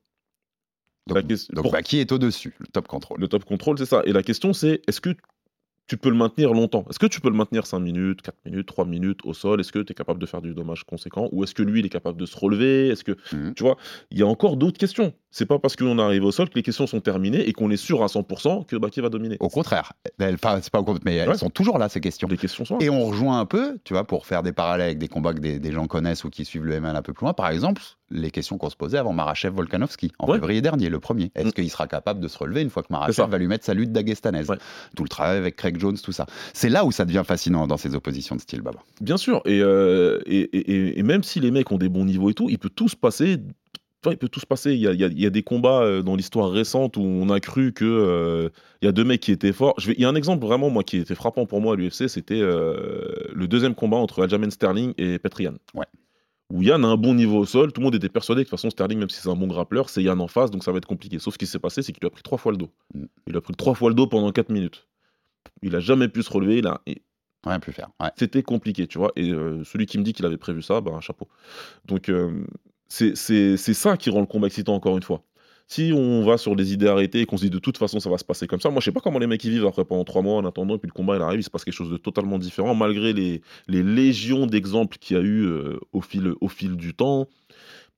Donc, 1.07 1.19
pour- 1.63 1.73
Baki 1.73 1.99
est 1.99 2.13
au-dessus, 2.13 2.55
le 2.61 2.67
top 2.67 2.89
control? 2.89 3.19
Le 3.21 3.29
top 3.29 3.45
control, 3.45 3.79
c'est 3.79 3.85
ça. 3.87 4.03
Et 4.07 4.13
la 4.13 4.23
question, 4.23 4.55
c'est 4.55 4.81
est-ce 4.89 5.03
que 5.03 5.11
tu 5.87 5.99
peux 5.99 6.09
le 6.09 6.17
maintenir 6.17 6.55
longtemps? 6.55 6.87
Est-ce 6.89 6.99
que 6.99 7.05
tu 7.05 7.21
peux 7.21 7.29
le 7.29 7.37
maintenir 7.37 7.67
5 7.67 7.79
minutes, 7.81 8.23
4 8.23 8.39
minutes, 8.47 8.67
3 8.67 8.87
minutes 8.87 9.21
au 9.25 9.35
sol? 9.35 9.61
Est-ce 9.61 9.71
que 9.71 9.81
tu 9.81 9.93
es 9.93 9.95
capable 9.95 10.19
de 10.19 10.25
faire 10.25 10.41
du 10.41 10.55
dommage 10.55 10.85
conséquent? 10.85 11.29
Ou 11.33 11.45
est-ce 11.45 11.53
que 11.55 11.63
lui, 11.63 11.81
il 11.81 11.85
est 11.87 11.91
capable 11.91 12.19
de 12.19 12.25
se 12.25 12.39
relever? 12.39 12.89
Est-ce 12.89 13.05
que. 13.05 13.17
Mhm. 13.35 13.53
Tu 13.53 13.63
vois, 13.63 13.77
il 14.11 14.19
y 14.19 14.23
a 14.23 14.27
encore 14.27 14.57
d'autres 14.57 14.79
questions. 14.79 15.13
C'est 15.31 15.45
pas 15.45 15.59
parce 15.59 15.77
qu'on 15.77 15.99
arrive 15.99 16.25
au 16.25 16.33
sol 16.33 16.49
que 16.49 16.55
les 16.55 16.63
questions 16.63 16.87
sont 16.87 17.03
terminées 17.03 17.47
et 17.47 17.53
qu'on 17.53 17.71
est 17.71 17.77
sûr 17.77 18.03
à 18.03 18.07
100% 18.09 18.65
que 18.65 18.77
Baki 18.77 19.03
va 19.03 19.11
dominer. 19.11 19.37
Au 19.41 19.51
contraire, 19.51 19.93
elles- 20.19 20.35
enfin 20.37 20.59
c'est 20.63 20.73
pas 20.73 20.81
au 20.81 20.85
contraire, 20.85 21.03
mais 21.05 21.17
elles 21.17 21.29
Ouais. 21.29 21.37
sont 21.37 21.51
toujours 21.51 21.77
là 21.77 21.91
ces 21.91 22.01
questions. 22.01 22.29
Les 22.29 22.39
questions 22.39 22.65
sont 22.65 22.79
là. 22.79 22.87
Et 22.87 22.89
on 22.89 23.05
rejoint 23.05 23.39
un 23.39 23.45
peu, 23.45 23.77
tu 23.85 23.93
vois, 23.93 24.05
pour 24.05 24.25
faire 24.25 24.43
des 24.43 24.53
parallèles 24.53 24.87
avec 24.87 24.99
des 24.99 25.09
combats 25.09 25.35
que 25.35 25.41
des, 25.41 25.59
des 25.59 25.73
gens 25.73 25.87
connaissent 25.87 26.25
ou 26.25 26.31
qui 26.31 26.47
suivent 26.47 26.65
le 26.65 26.73
ML 26.77 26.97
un 26.97 27.03
peu 27.03 27.13
plus 27.13 27.25
loin. 27.27 27.35
Par 27.35 27.51
exemple, 27.51 27.83
les 28.11 28.31
questions 28.31 28.59
qu'on 28.59 28.71
se 28.71 28.77
posait 28.77 28.99
avant 28.99 29.13
Marachev 29.13 29.55
Volkanovski 29.55 30.13
en 30.19 30.27
Ouais. 30.29 30.35
février 30.39 30.61
dernier, 30.63 30.89
le 30.89 31.01
premier. 31.01 31.31
Est-ce 31.35 31.49
Mm. 31.49 31.53
qu'il 31.53 31.71
sera 31.71 31.87
capable 31.87 32.21
de 32.21 32.29
se 32.29 32.37
relever 32.39 32.63
une 32.63 32.71
fois 32.71 32.83
que. 32.83 32.89
Marachev 32.93 33.29
va 33.29 33.39
lui 33.39 33.47
mettre 33.47 33.65
sa 33.65 33.75
lutte 33.75 33.93
d'Agestanaise 33.93 34.49
Ouais. 34.51 34.59
Tout 34.97 35.03
le 35.05 35.09
travail 35.09 35.39
avec 35.39 35.57
Craig 35.57 35.79
Jones, 35.81 35.97
tout 35.97 36.13
ça. 36.13 36.27
C'est 36.53 36.69
là 36.69 36.85
où 36.85 36.93
ça 36.93 37.05
devient 37.05 37.23
fascinant 37.27 37.67
dans 37.67 37.77
ces 37.79 37.95
oppositions 37.95 38.37
de 38.37 38.41
style, 38.41 38.61
Baba. 38.63 38.81
Bien 39.01 39.17
sûr, 39.17 39.41
et, 39.47 39.61
euh, 39.61 40.21
et, 40.27 40.41
et- 40.41 40.73
et- 40.73 40.99
et 40.99 41.03
même 41.03 41.23
si 41.23 41.41
les 41.41 41.51
mecs 41.51 41.71
ont 41.73 41.79
des 41.79 41.89
bons 41.89 42.05
niveaux 42.05 42.31
et 42.31 42.35
tout, 42.35 42.49
il 42.51 42.59
peut 42.59 42.71
tout 42.71 42.89
se 42.89 42.97
passer. 42.97 43.39
Il 44.07 44.19
peut 44.19 44.29
tout 44.29 44.39
se 44.41 44.45
passer. 44.45 44.75
Il 44.75 44.81
y 44.81 44.87
a, 44.87 44.93
il 44.93 45.01
y 45.01 45.05
a- 45.05 45.09
il 45.09 45.19
y 45.19 45.25
a 45.25 45.31
des 45.31 45.43
combats 45.43 45.81
euh, 45.81 46.03
dans 46.03 46.15
l'histoire 46.15 46.51
récente 46.51 46.99
où 46.99 47.01
on 47.03 47.31
a 47.31 47.41
cru 47.41 47.73
que 47.73 47.87
euh, 47.87 48.51
il 48.83 48.85
y 48.85 48.89
a 48.89 48.93
deux 48.93 49.03
mecs 49.05 49.23
qui 49.23 49.33
étaient 49.33 49.55
forts. 49.55 49.73
Je 49.79 49.87
vais, 49.89 49.95
il 49.97 50.03
y 50.03 50.05
a 50.05 50.11
un 50.11 50.15
exemple 50.15 50.45
vraiment 50.45 50.69
moi 50.69 50.83
qui 50.85 50.99
était 50.99 51.15
frappant 51.15 51.47
pour 51.47 51.63
moi 51.63 51.73
à 51.73 51.77
l'UFC, 51.77 52.07
c'était 52.09 52.39
euh, 52.43 53.07
le 53.33 53.49
deuxième 53.49 53.75
combat 53.75 53.97
entre 53.97 54.23
Aljamain 54.23 54.51
Sterling 54.51 54.93
et 54.99 55.19
Petrian. 55.19 55.55
Ouais. 55.73 55.87
Où 56.55 56.63
Yann 56.63 56.85
a 56.85 56.89
un 56.89 56.97
bon 56.97 57.15
niveau 57.15 57.39
au 57.39 57.47
sol, 57.47 57.73
tout 57.73 57.81
le 57.81 57.85
monde 57.87 57.97
était 57.97 58.09
persuadé 58.09 58.43
que 58.43 58.47
de 58.47 58.51
toute 58.51 58.61
façon 58.61 58.71
Sterling, 58.71 59.01
même 59.01 59.11
si 59.11 59.21
c'est 59.21 59.29
un 59.29 59.35
bon 59.35 59.49
grappleur, 59.49 59.89
c'est 59.89 60.05
Yann 60.05 60.21
en 60.21 60.29
face, 60.29 60.53
donc 60.53 60.63
ça 60.63 60.71
va 60.71 60.79
être 60.79 60.87
compliqué. 60.87 61.19
Sauf 61.19 61.35
ce 61.35 61.39
qui 61.39 61.49
s'est 61.49 61.59
passé, 61.59 61.83
c'est 61.83 61.93
qu'il 61.93 62.01
lui 62.01 62.07
a 62.07 62.11
pris 62.11 62.23
trois 62.23 62.39
fois 62.39 62.53
le 62.53 62.59
dos. 62.59 62.71
Mm. 62.95 63.07
Il 63.27 63.37
a 63.37 63.41
pris 63.41 63.55
trois 63.55 63.75
fois 63.75 63.89
le 63.89 63.97
dos 63.97 64.07
pendant 64.07 64.31
4 64.31 64.51
minutes. 64.51 64.87
Il 65.63 65.75
a 65.75 65.81
jamais 65.81 66.07
pu 66.07 66.23
se 66.23 66.33
relever. 66.33 66.59
Il 66.59 66.69
a, 66.69 66.81
et 66.87 67.03
Rien 67.45 67.59
pu 67.59 67.73
faire. 67.73 67.91
Ouais. 68.01 68.09
c'était 68.17 68.45
compliqué, 68.45 68.87
tu 68.87 68.99
vois. 68.99 69.11
Et 69.17 69.31
euh, 69.31 69.65
celui 69.65 69.87
qui 69.87 69.99
me 69.99 70.05
dit 70.05 70.13
qu'il 70.13 70.25
avait 70.27 70.37
prévu 70.37 70.63
ça, 70.63 70.81
ben 70.81 71.01
chapeau. 71.01 71.27
Donc 71.87 72.09
euh, 72.09 72.47
c'est 72.87 73.17
ça 73.17 73.97
qui 73.97 74.11
rend 74.11 74.21
le 74.21 74.27
combat 74.27 74.47
excitant 74.47 74.75
encore 74.75 74.97
une 74.97 75.03
fois. 75.03 75.25
Si 75.67 75.93
on 75.95 76.25
va 76.25 76.37
sur 76.37 76.57
des 76.57 76.73
idées 76.75 76.89
arrêtées 76.89 77.21
et 77.21 77.27
qu'on 77.27 77.39
se 77.39 77.45
dit 77.45 77.51
de 77.51 77.59
toute 77.59 77.79
façon 77.79 77.99
ça 77.99 78.11
va 78.11 78.19
se 78.19 78.25
passer 78.25 78.47
comme 78.47 78.61
ça, 78.61 78.69
moi 78.71 78.81
je 78.81 78.85
sais 78.85 78.93
pas 78.93 79.01
comment 79.01 79.19
les 79.19 79.27
mecs 79.27 79.43
ils 79.45 79.51
vivent 79.51 79.67
après 79.67 79.85
pendant 79.85 80.05
trois 80.05 80.23
mois 80.23 80.37
en 80.37 80.45
attendant, 80.45 80.77
et 80.77 80.79
puis 80.79 80.89
le 80.89 80.93
combat 80.93 81.17
il 81.17 81.23
arrive, 81.23 81.41
il 81.41 81.45
se 81.45 81.51
passe 81.51 81.65
quelque 81.65 81.75
chose 81.75 81.91
de 81.91 81.97
totalement 81.97 82.39
différent, 82.39 82.75
malgré 82.75 83.13
les, 83.13 83.41
légions 83.69 84.47
d'exemples 84.47 84.99
qu'il 84.99 85.17
y 85.17 85.21
a 85.21 85.23
eu 85.23 85.45
euh, 85.45 85.79
au, 85.93 86.01
fil, 86.03 86.77
du 86.77 86.95
temps. 86.95 87.29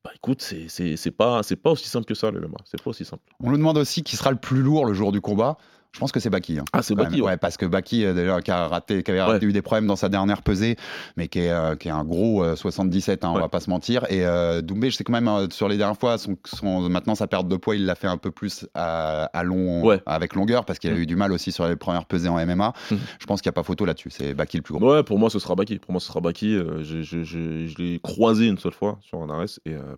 Bah 0.03 0.11
écoute, 0.15 0.41
c'est- 0.41 1.11
pas, 1.11 1.41
pas 1.61 1.71
aussi 1.71 1.89
simple 1.89 2.05
que 2.05 2.15
ça 2.15 2.31
le 2.31 2.39
MMA, 2.39 2.57
c'est 2.63 2.81
pas 2.81 2.91
aussi 2.91 3.03
simple. 3.03 3.23
On 3.41 3.49
nous 3.51 3.57
demande 3.57 3.77
aussi 3.77 4.03
qui 4.03 4.15
sera 4.15 4.31
le 4.31 4.37
plus 4.37 4.61
lourd 4.61 4.85
le 4.85 4.93
jour 4.93 5.11
du 5.11 5.19
combat. 5.19 5.57
Je 5.97 5.99
pense 5.99 6.11
que 6.11 6.19
c'est 6.19 6.29
Baki. 6.29 6.59
hein. 6.59 6.65
Ah, 6.73 6.83
c'est 6.83 6.93
Baki, 6.93 7.21
ouais. 7.21 7.29
ouais. 7.29 7.37
parce 7.37 7.57
que 7.57 7.65
Baki, 7.65 8.05
euh, 8.05 8.13
déjà, 8.13 8.39
qui, 8.39 8.51
a 8.51 8.67
raté, 8.67 9.01
qui 9.01 9.09
avait 9.09 9.43
eu 9.43 9.51
des 9.51 9.63
problèmes 9.63 9.87
dans 9.87 9.95
sa 9.95 10.09
dernière 10.09 10.43
pesée, 10.43 10.75
mais 11.15 11.27
qui 11.27 11.39
est, 11.39 11.49
euh, 11.49 11.75
qui 11.75 11.87
est 11.87 11.91
un 11.91 12.03
gros 12.03 12.43
euh, 12.43 12.55
77, 12.55 13.25
hein, 13.25 13.31
on 13.33 13.39
va 13.39 13.49
pas 13.49 13.59
se 13.61 13.71
mentir. 13.71 14.05
Et 14.11 14.23
euh, 14.23 14.61
Doumbé, 14.61 14.91
je 14.91 14.97
sais 14.97 15.03
quand 15.03 15.11
même, 15.13 15.27
euh, 15.27 15.47
sur 15.49 15.67
les 15.67 15.75
dernières 15.77 15.97
fois, 15.97 16.19
son, 16.19 16.37
son- 16.45 16.87
maintenant 16.87 17.15
sa 17.15 17.25
perte 17.25 17.47
de 17.47 17.55
poids, 17.57 17.75
il 17.75 17.85
l'a 17.87 17.95
fait 17.95 18.05
un 18.05 18.17
peu 18.17 18.29
plus 18.29 18.67
à, 18.75 19.23
à 19.33 19.43
long, 19.43 19.81
avec 20.05 20.35
longueur, 20.35 20.65
parce 20.65 20.77
qu'il 20.77 20.91
a 20.91 20.93
Mm. 20.93 20.97
eu 20.99 21.05
du 21.07 21.15
mal 21.15 21.31
aussi 21.31 21.51
sur 21.51 21.67
les 21.67 21.75
premières 21.75 22.05
pesées 22.05 22.29
en 22.29 22.37
MMA. 22.37 22.73
Je 22.91 23.25
pense 23.25 23.41
qu'il 23.41 23.49
n'y 23.49 23.53
a 23.53 23.57
pas 23.57 23.63
photo 23.63 23.83
là-dessus. 23.85 24.11
C'est 24.11 24.35
Baki 24.35 24.57
le 24.57 24.63
plus 24.63 24.75
gros. 24.75 24.93
Ouais, 24.93 25.01
pour 25.01 25.17
moi 25.17 25.31
ce 25.31 25.39
sera 25.39 25.55
Baki. 25.55 25.79
Pour 25.79 25.93
moi 25.93 25.99
ce 25.99 26.05
sera 26.09 26.19
Baki. 26.21 26.53
euh, 26.55 26.83
je 26.83 27.81
l'ai 27.81 27.99
croisé 28.03 28.45
une 28.45 28.59
seule 28.59 28.73
fois 28.73 28.99
sur 29.01 29.19
un 29.23 29.29
arrêt 29.31 29.45
et 29.65 29.73
euh, 29.73 29.95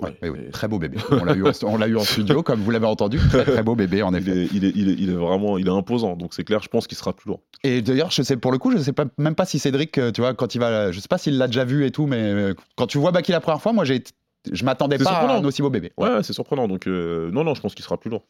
Ouais, 0.00 0.16
oui, 0.22 0.38
et- 0.48 0.50
Très 0.50 0.68
beau 0.68 0.78
bébé. 0.78 0.96
On 1.10 1.24
l'a 1.24 1.34
eu, 1.34 1.44
en- 1.44 1.50
on 1.64 1.76
l'a 1.76 1.86
eu 1.86 1.96
en 1.96 2.04
studio, 2.04 2.42
comme 2.42 2.60
vous 2.60 2.70
l'avez 2.70 2.86
entendu. 2.86 3.18
Très, 3.18 3.44
très 3.44 3.62
beau 3.62 3.74
bébé, 3.76 4.02
en 4.02 4.12
il 4.14 4.18
effet. 4.26 4.30
est, 4.44 4.48
il, 4.52 4.64
est, 4.64 4.72
il, 4.74 4.88
est, 4.90 4.94
il 4.98 5.10
est 5.10 5.14
vraiment 5.14 5.58
il 5.58 5.66
est 5.66 5.70
imposant. 5.70 6.16
Donc 6.16 6.32
c'est 6.32 6.44
clair, 6.44 6.62
je 6.62 6.68
pense 6.68 6.86
qu'il 6.86 6.96
sera 6.96 7.12
plus 7.12 7.28
lourd. 7.28 7.40
Et 7.62 7.82
d'ailleurs, 7.82 8.10
je 8.10 8.22
sais 8.22 8.36
pour 8.38 8.52
le 8.52 8.58
coup, 8.58 8.70
je 8.72 8.78
sais 8.78 8.92
pas, 8.94 9.04
même 9.18 9.34
pas 9.34 9.44
si 9.44 9.58
Cédric, 9.58 9.98
euh, 9.98 10.10
tu 10.10 10.22
vois, 10.22 10.32
quand 10.34 10.54
il 10.54 10.58
va, 10.58 10.92
je 10.92 10.98
sais 11.00 11.08
pas 11.08 11.18
s'il 11.18 11.36
l'a 11.36 11.46
déjà 11.46 11.64
vu 11.64 11.84
et 11.84 11.90
tout, 11.90 12.06
mais 12.06 12.16
euh, 12.22 12.54
quand 12.76 12.86
tu 12.86 12.96
vois 12.98 13.12
Baki 13.12 13.32
la 13.32 13.40
première 13.40 13.60
fois, 13.60 13.74
moi, 13.74 13.84
j'ai, 13.84 14.02
je 14.50 14.64
m'attendais 14.64 14.96
pas 14.96 15.10
à 15.10 15.12
surprenant. 15.20 15.34
un 15.42 15.44
aussi 15.44 15.60
beau 15.60 15.70
bébé. 15.70 15.92
Ouais, 15.98 16.08
ouais, 16.08 16.22
c'est 16.22 16.32
surprenant. 16.32 16.68
Donc 16.68 16.86
euh, 16.86 17.30
non, 17.30 17.44
non, 17.44 17.54
je 17.54 17.60
pense 17.60 17.74
qu'il 17.74 17.84
sera 17.84 17.98
plus 18.00 18.08
lourd. 18.10 18.24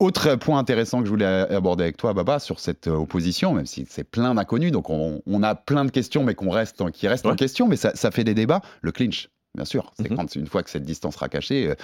Autre 0.00 0.36
point 0.36 0.58
intéressant 0.60 1.00
que 1.00 1.06
je 1.06 1.10
voulais 1.10 1.24
aborder 1.26 1.82
avec 1.82 1.96
toi, 1.96 2.14
Baba, 2.14 2.38
sur 2.38 2.60
cette 2.60 2.86
opposition, 2.86 3.52
même 3.52 3.66
si 3.66 3.84
c'est 3.90 4.04
plein 4.04 4.32
d'inconnus, 4.34 4.70
donc 4.70 4.90
on, 4.90 5.20
on 5.26 5.42
a 5.42 5.56
plein 5.56 5.84
de 5.84 5.90
questions, 5.90 6.22
mais 6.22 6.36
qu'on 6.36 6.50
reste, 6.50 6.88
qui 6.92 7.08
restent 7.08 7.26
en 7.26 7.34
question, 7.34 7.66
mais 7.66 7.74
ça, 7.74 7.90
ça 7.96 8.12
fait 8.12 8.22
des 8.22 8.34
débats. 8.34 8.62
Le 8.80 8.92
clinch. 8.92 9.28
Bien 9.54 9.64
sûr, 9.64 9.92
c'est 9.98 10.10
Mhm. 10.10 10.16
quand 10.16 10.34
une 10.36 10.46
fois 10.46 10.62
que 10.62 10.70
cette 10.70 10.84
distance 10.84 11.14
sera 11.14 11.28
cachée, 11.28 11.70
euh, 11.70 11.74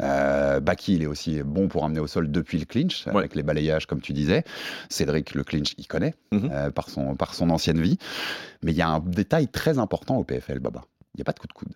euh, 0.00 0.60
Baki 0.60 0.94
il 0.96 1.02
est 1.02 1.06
aussi 1.06 1.42
bon 1.42 1.68
pour 1.68 1.84
amener 1.84 2.00
au 2.00 2.06
sol 2.06 2.30
depuis 2.30 2.58
le 2.58 2.64
clinch 2.64 3.06
Ouais. 3.06 3.18
avec 3.18 3.34
les 3.34 3.42
balayages 3.42 3.86
comme 3.86 4.00
tu 4.00 4.12
disais. 4.12 4.42
Cédric 4.88 5.34
le 5.34 5.44
clinch 5.44 5.74
il 5.78 5.86
connaît 5.86 6.14
Mhm. 6.32 6.50
euh, 6.52 6.70
par 6.70 6.88
son 6.88 7.14
par 7.14 7.34
son 7.34 7.50
ancienne 7.50 7.80
vie, 7.80 7.98
mais 8.62 8.72
il 8.72 8.76
y 8.76 8.82
a 8.82 8.88
un 8.88 9.00
détail 9.00 9.48
très 9.48 9.78
important 9.78 10.16
au 10.16 10.24
PFL 10.24 10.58
Baba. 10.60 10.82
Il 11.14 11.18
n'y 11.18 11.22
a 11.22 11.24
pas 11.24 11.32
de 11.32 11.38
coup 11.38 11.46
de 11.46 11.52
coude. 11.52 11.68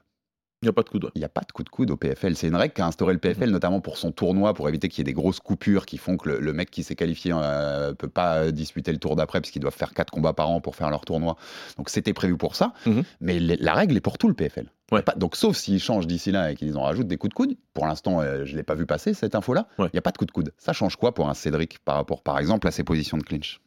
Il 0.62 0.66
n'y 0.66 0.70
a 0.70 0.72
pas 0.72 0.82
de 0.82 0.88
coup 0.88 0.96
de 0.96 1.02
doigt. 1.02 1.10
Il 1.14 1.18
n'y 1.18 1.24
a 1.26 1.28
pas 1.28 1.42
de 1.42 1.52
coup 1.52 1.62
de 1.62 1.68
coude 1.68 1.90
au 1.90 1.96
PFL. 1.98 2.36
C'est 2.36 2.48
une 2.48 2.56
règle 2.56 2.72
qu'a 2.72 2.86
instauré 2.86 3.12
le 3.12 3.18
PFL, 3.18 3.50
notamment 3.50 3.82
pour 3.82 3.98
son 3.98 4.12
tournoi, 4.12 4.54
pour 4.54 4.66
éviter 4.70 4.88
qu'il 4.88 5.00
y 5.00 5.02
ait 5.02 5.04
des 5.04 5.12
grosses 5.12 5.38
coupures 5.40 5.84
qui 5.84 5.98
font 5.98 6.16
que 6.16 6.30
le, 6.30 6.40
le 6.40 6.52
mec 6.54 6.70
qui 6.70 6.82
s'est 6.82 6.94
qualifié 6.94 7.34
ne 7.34 7.92
peut 7.92 8.08
pas 8.08 8.50
disputer 8.50 8.90
le 8.90 8.96
tour 8.98 9.14
d'après, 9.14 9.42
parce 9.42 9.50
qu'ils 9.50 9.60
doivent 9.60 9.74
faire 9.76 9.92
quatre 9.92 10.10
combats 10.10 10.32
par 10.32 10.48
an 10.48 10.62
pour 10.62 10.74
faire 10.74 10.88
leur 10.88 11.04
tournoi. 11.04 11.36
Donc 11.76 11.90
c'était 11.90 12.14
prévu 12.14 12.38
pour 12.38 12.56
ça. 12.56 12.72
Mhm. 12.86 13.02
Mais 13.20 13.38
la 13.40 13.74
règle 13.74 13.94
est 13.94 14.00
pour 14.00 14.16
tout 14.16 14.26
le 14.28 14.32
PFL. 14.32 14.70
Ouais. 14.94 15.02
Pas- 15.02 15.14
donc 15.14 15.36
sauf 15.36 15.56
s'ils 15.56 15.80
changent 15.80 16.06
d'ici 16.06 16.30
là 16.32 16.50
et 16.52 16.54
qu'ils 16.56 16.76
en 16.76 16.82
rajoutent 16.82 17.08
des 17.08 17.16
coups 17.16 17.30
de 17.30 17.34
coude. 17.34 17.56
Pour 17.74 17.86
l'instant, 17.86 18.20
euh, 18.20 18.44
je 18.44 18.52
ne 18.52 18.56
l'ai 18.58 18.62
pas 18.62 18.74
vu 18.74 18.86
passer, 18.86 19.14
cette 19.14 19.34
info-là. 19.34 19.66
Il 19.78 19.82
Ouais. 19.82 19.90
n'y 19.92 19.98
a 19.98 20.02
pas 20.02 20.10
de 20.12 20.18
coup 20.18 20.26
de 20.26 20.30
coude. 20.32 20.52
Ça 20.58 20.72
change 20.72 20.96
quoi 20.96 21.12
pour 21.14 21.28
un 21.28 21.34
Cédric 21.34 21.78
par 21.80 21.96
rapport, 21.96 22.22
par 22.22 22.38
exemple, 22.38 22.66
à 22.68 22.70
ses 22.70 22.84
positions 22.84 23.18
de 23.18 23.22
clinch? 23.22 23.60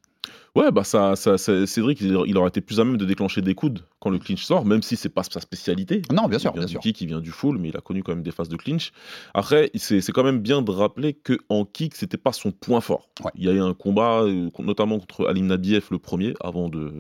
Ouais, 0.55 0.71
bah 0.71 0.83
ça, 0.83 1.15
Cédric, 1.15 2.01
il, 2.01 2.15
aurait 2.37 2.47
été 2.49 2.61
plus 2.61 2.79
à 2.79 2.83
même 2.83 2.97
de 2.97 3.05
déclencher 3.05 3.41
des 3.41 3.53
coudes 3.53 3.83
quand 3.99 4.09
le 4.09 4.17
clinch 4.17 4.43
sort, 4.43 4.65
même 4.65 4.81
si 4.81 4.95
c'est 4.95 5.07
pas 5.09 5.21
sa 5.23 5.39
spécialité. 5.39 6.01
Non, 6.11 6.27
bien 6.27 6.39
sûr, 6.39 6.51
bien 6.51 6.65
sûr. 6.65 6.79
kick, 6.79 6.99
il 7.01 7.07
vient 7.07 7.21
du 7.21 7.29
full, 7.31 7.59
mais 7.59 7.69
il 7.69 7.77
a 7.77 7.81
connu 7.81 8.01
quand 8.01 8.11
même 8.13 8.23
des 8.23 8.31
phases 8.31 8.49
de 8.49 8.55
clinch. 8.57 8.91
Après, 9.35 9.69
c'est 9.75 10.01
quand 10.11 10.23
même 10.23 10.39
bien 10.39 10.63
de 10.63 10.71
rappeler 10.71 11.13
que 11.13 11.37
en 11.49 11.63
kick, 11.63 11.93
c'était 11.95 12.17
pas 12.17 12.33
son 12.33 12.51
point 12.51 12.81
fort. 12.81 13.07
Ouais. 13.23 13.31
Il 13.35 13.43
y 13.45 13.49
a 13.49 13.51
eu 13.53 13.61
un 13.61 13.73
combat, 13.75 14.23
euh, 14.23 14.49
notamment 14.59 14.97
contre 14.99 15.27
Alim 15.27 15.45
Nabiev 15.45 15.87
le 15.91 15.99
premier, 15.99 16.33
avant 16.41 16.69
de 16.69 16.91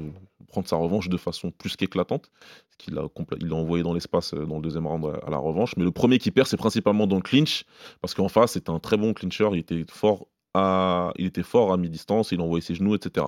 prendre 0.47 0.67
sa 0.67 0.75
revanche 0.77 1.09
de 1.09 1.17
façon 1.17 1.51
plus 1.51 1.75
qu'éclatante. 1.75 2.29
l'a 2.89 3.03
il 3.41 3.47
l'a 3.49 3.55
envoyé 3.55 3.83
dans 3.83 3.93
l'espace 3.93 4.33
euh, 4.33 4.45
dans 4.45 4.55
le 4.57 4.61
deuxième 4.61 4.87
round 4.87 5.05
à, 5.05 5.27
à 5.27 5.29
la 5.29 5.37
revanche. 5.37 5.75
Mais 5.77 5.83
le 5.83 5.91
premier 5.91 6.17
qui 6.19 6.31
perd, 6.31 6.47
c'est 6.47 6.57
principalement 6.57 7.07
dans 7.07 7.17
le 7.17 7.21
clinch, 7.21 7.65
parce 8.01 8.13
qu'en 8.13 8.29
face, 8.29 8.53
c'était 8.53 8.69
un 8.69 8.79
très 8.79 8.97
bon 8.97 9.13
clincher. 9.13 9.49
Il 9.53 9.59
était 9.59 9.83
fort 9.89 10.27
à, 10.53 11.11
il 11.17 11.25
était 11.25 11.43
fort 11.43 11.71
à 11.73 11.77
mi-distance, 11.77 12.31
il 12.31 12.41
envoyait 12.41 12.61
ses 12.61 12.75
genoux, 12.75 12.95
etc. 12.95 13.27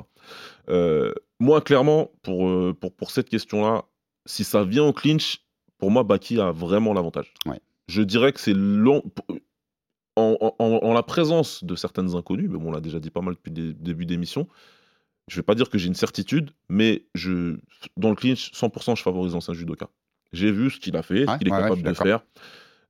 Euh, 0.69 1.13
moi, 1.39 1.61
clairement, 1.61 2.11
pour, 2.23 2.47
euh, 2.47 2.73
pour, 2.79 2.93
pour 2.95 3.11
cette 3.11 3.29
question-là, 3.29 3.83
si 4.25 4.43
ça 4.43 4.63
vient 4.63 4.85
au 4.85 4.93
clinch, 4.93 5.41
pour 5.77 5.91
moi, 5.91 6.03
Baki 6.03 6.39
a 6.39 6.51
vraiment 6.51 6.93
l'avantage. 6.93 7.33
Ouais. 7.45 7.59
Je 7.87 8.01
dirais 8.01 8.33
que 8.33 8.39
c'est 8.39 8.53
long. 8.53 9.03
En, 10.15 10.35
en- 10.41 10.55
en- 10.59 10.79
en 10.83 10.93
la 10.93 11.03
présence 11.03 11.63
de 11.63 11.75
certaines 11.75 12.15
inconnues, 12.15 12.49
mais 12.49 12.57
bon, 12.57 12.69
on 12.69 12.71
l'a 12.71 12.81
déjà 12.81 12.99
dit 12.99 13.09
pas 13.09 13.21
mal 13.21 13.35
depuis 13.35 13.53
le 13.53 13.73
début 13.73 14.05
d'émission, 14.05 14.47
je 15.29 15.35
vais 15.37 15.43
pas 15.43 15.55
dire 15.55 15.69
que 15.69 15.77
j'ai 15.77 15.87
une 15.87 15.95
certitude, 15.95 16.51
mais 16.69 17.03
je, 17.15 17.57
dans 17.97 18.09
le 18.09 18.15
clinch, 18.15 18.51
100%, 18.53 18.95
je 18.97 19.01
favorise 19.03 19.33
l'ancien 19.33 19.53
judoka. 19.53 19.89
J'ai 20.33 20.51
vu 20.51 20.69
ce 20.69 20.79
qu'il 20.79 20.95
a 20.97 21.01
fait, 21.03 21.25
ce 21.25 21.31
Ouais, 21.31 21.37
qu'il 21.37 21.47
est 21.47 21.51
ouais, 21.51 21.57
ouais, 21.57 21.63
capable 21.63 21.81
je 21.81 21.89
de 21.89 21.93
faire. 21.93 22.19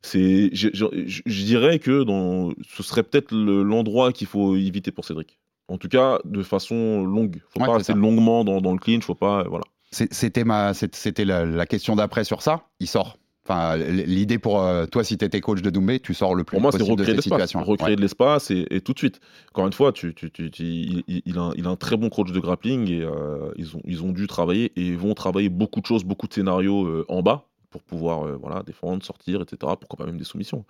C'est, 0.01 0.49
je, 0.53 0.69
je- 0.73 0.85
je- 1.07 1.21
je 1.25 1.43
dirais 1.43 1.79
que 1.79 2.03
dans, 2.03 2.51
ce 2.69 2.83
serait 2.83 3.03
peut-être 3.03 3.31
le- 3.33 3.63
l'endroit 3.63 4.13
qu'il 4.13 4.27
faut 4.27 4.55
éviter 4.55 4.91
pour 4.91 5.03
Cédric. 5.05 5.39
En 5.67 5.77
tout 5.77 5.89
cas, 5.89 6.19
de 6.25 6.41
façon 6.41 7.03
longue. 7.05 7.41
Faut 7.49 7.59
Ouais, 7.59 7.65
pas 7.67 7.73
c'est 7.73 7.77
rester 7.77 7.93
ça. 7.93 7.99
longuement 7.99 8.43
dans, 8.43 8.61
dans 8.61 8.71
le 8.73 8.79
clinch. 8.79 9.03
Faut 9.03 9.13
pas, 9.15 9.43
voilà. 9.43 9.65
C'était 9.91 10.43
ma, 10.43 10.73
c'était 10.73 11.25
la, 11.25 11.45
la 11.45 11.65
question 11.65 11.95
d'après 11.95 12.23
sur 12.23 12.41
ça. 12.41 12.63
Il 12.79 12.87
sort. 12.87 13.17
Enfin, 13.49 13.77
l'idée 13.77 14.37
pour 14.37 14.61
euh, 14.63 14.85
toi, 14.85 15.03
si 15.03 15.17
tu 15.17 15.25
étais 15.25 15.41
coach 15.41 15.63
de 15.63 15.71
Doumbé, 15.71 15.99
tu 15.99 16.13
sors 16.13 16.35
le 16.35 16.43
plus 16.43 16.53
Pour 16.55 16.61
moi, 16.61 16.71
c'est 16.71 16.77
possible 16.77 16.97
de 16.97 17.01
recréer 17.01 17.15
de 17.15 17.21
cette 17.21 17.31
l'espace. 17.31 17.47
situation. 17.49 17.71
Recréer 17.71 17.95
de 17.95 18.01
l'espace 18.01 18.51
et, 18.51 18.67
et 18.69 18.79
tout 18.81 18.93
de 18.93 18.99
suite. 18.99 19.19
Encore 19.51 19.65
une 19.65 19.73
fois, 19.73 19.91
tu, 19.91 20.13
tu- 20.13 20.29
tu- 20.29 20.51
tu- 20.51 20.63
il, 21.07 21.37
a 21.37 21.41
un, 21.41 21.51
il 21.55 21.65
a 21.65 21.69
un 21.69 21.75
très 21.75 21.97
bon 21.97 22.09
coach 22.09 22.31
de 22.31 22.39
grappling 22.39 22.91
et 22.91 23.01
euh, 23.01 23.51
ils, 23.55 23.75
ont, 23.75 23.81
ils 23.85 24.03
ont 24.03 24.11
dû 24.11 24.27
travailler 24.27 24.71
et 24.75 24.95
vont 24.95 25.15
travailler 25.15 25.49
beaucoup 25.49 25.81
de 25.81 25.85
choses, 25.87 26.03
beaucoup 26.03 26.27
de 26.27 26.33
scénarios 26.33 26.85
euh, 26.85 27.05
en 27.09 27.23
bas 27.23 27.47
pour 27.71 27.81
pouvoir 27.81 28.37
voilà, 28.37 28.61
défendre, 28.63 29.03
sortir, 29.03 29.41
etc. 29.41 29.57
Pourquoi 29.79 29.97
pas 29.97 30.05
même 30.05 30.17
des 30.19 30.23
soumissions. 30.25 30.63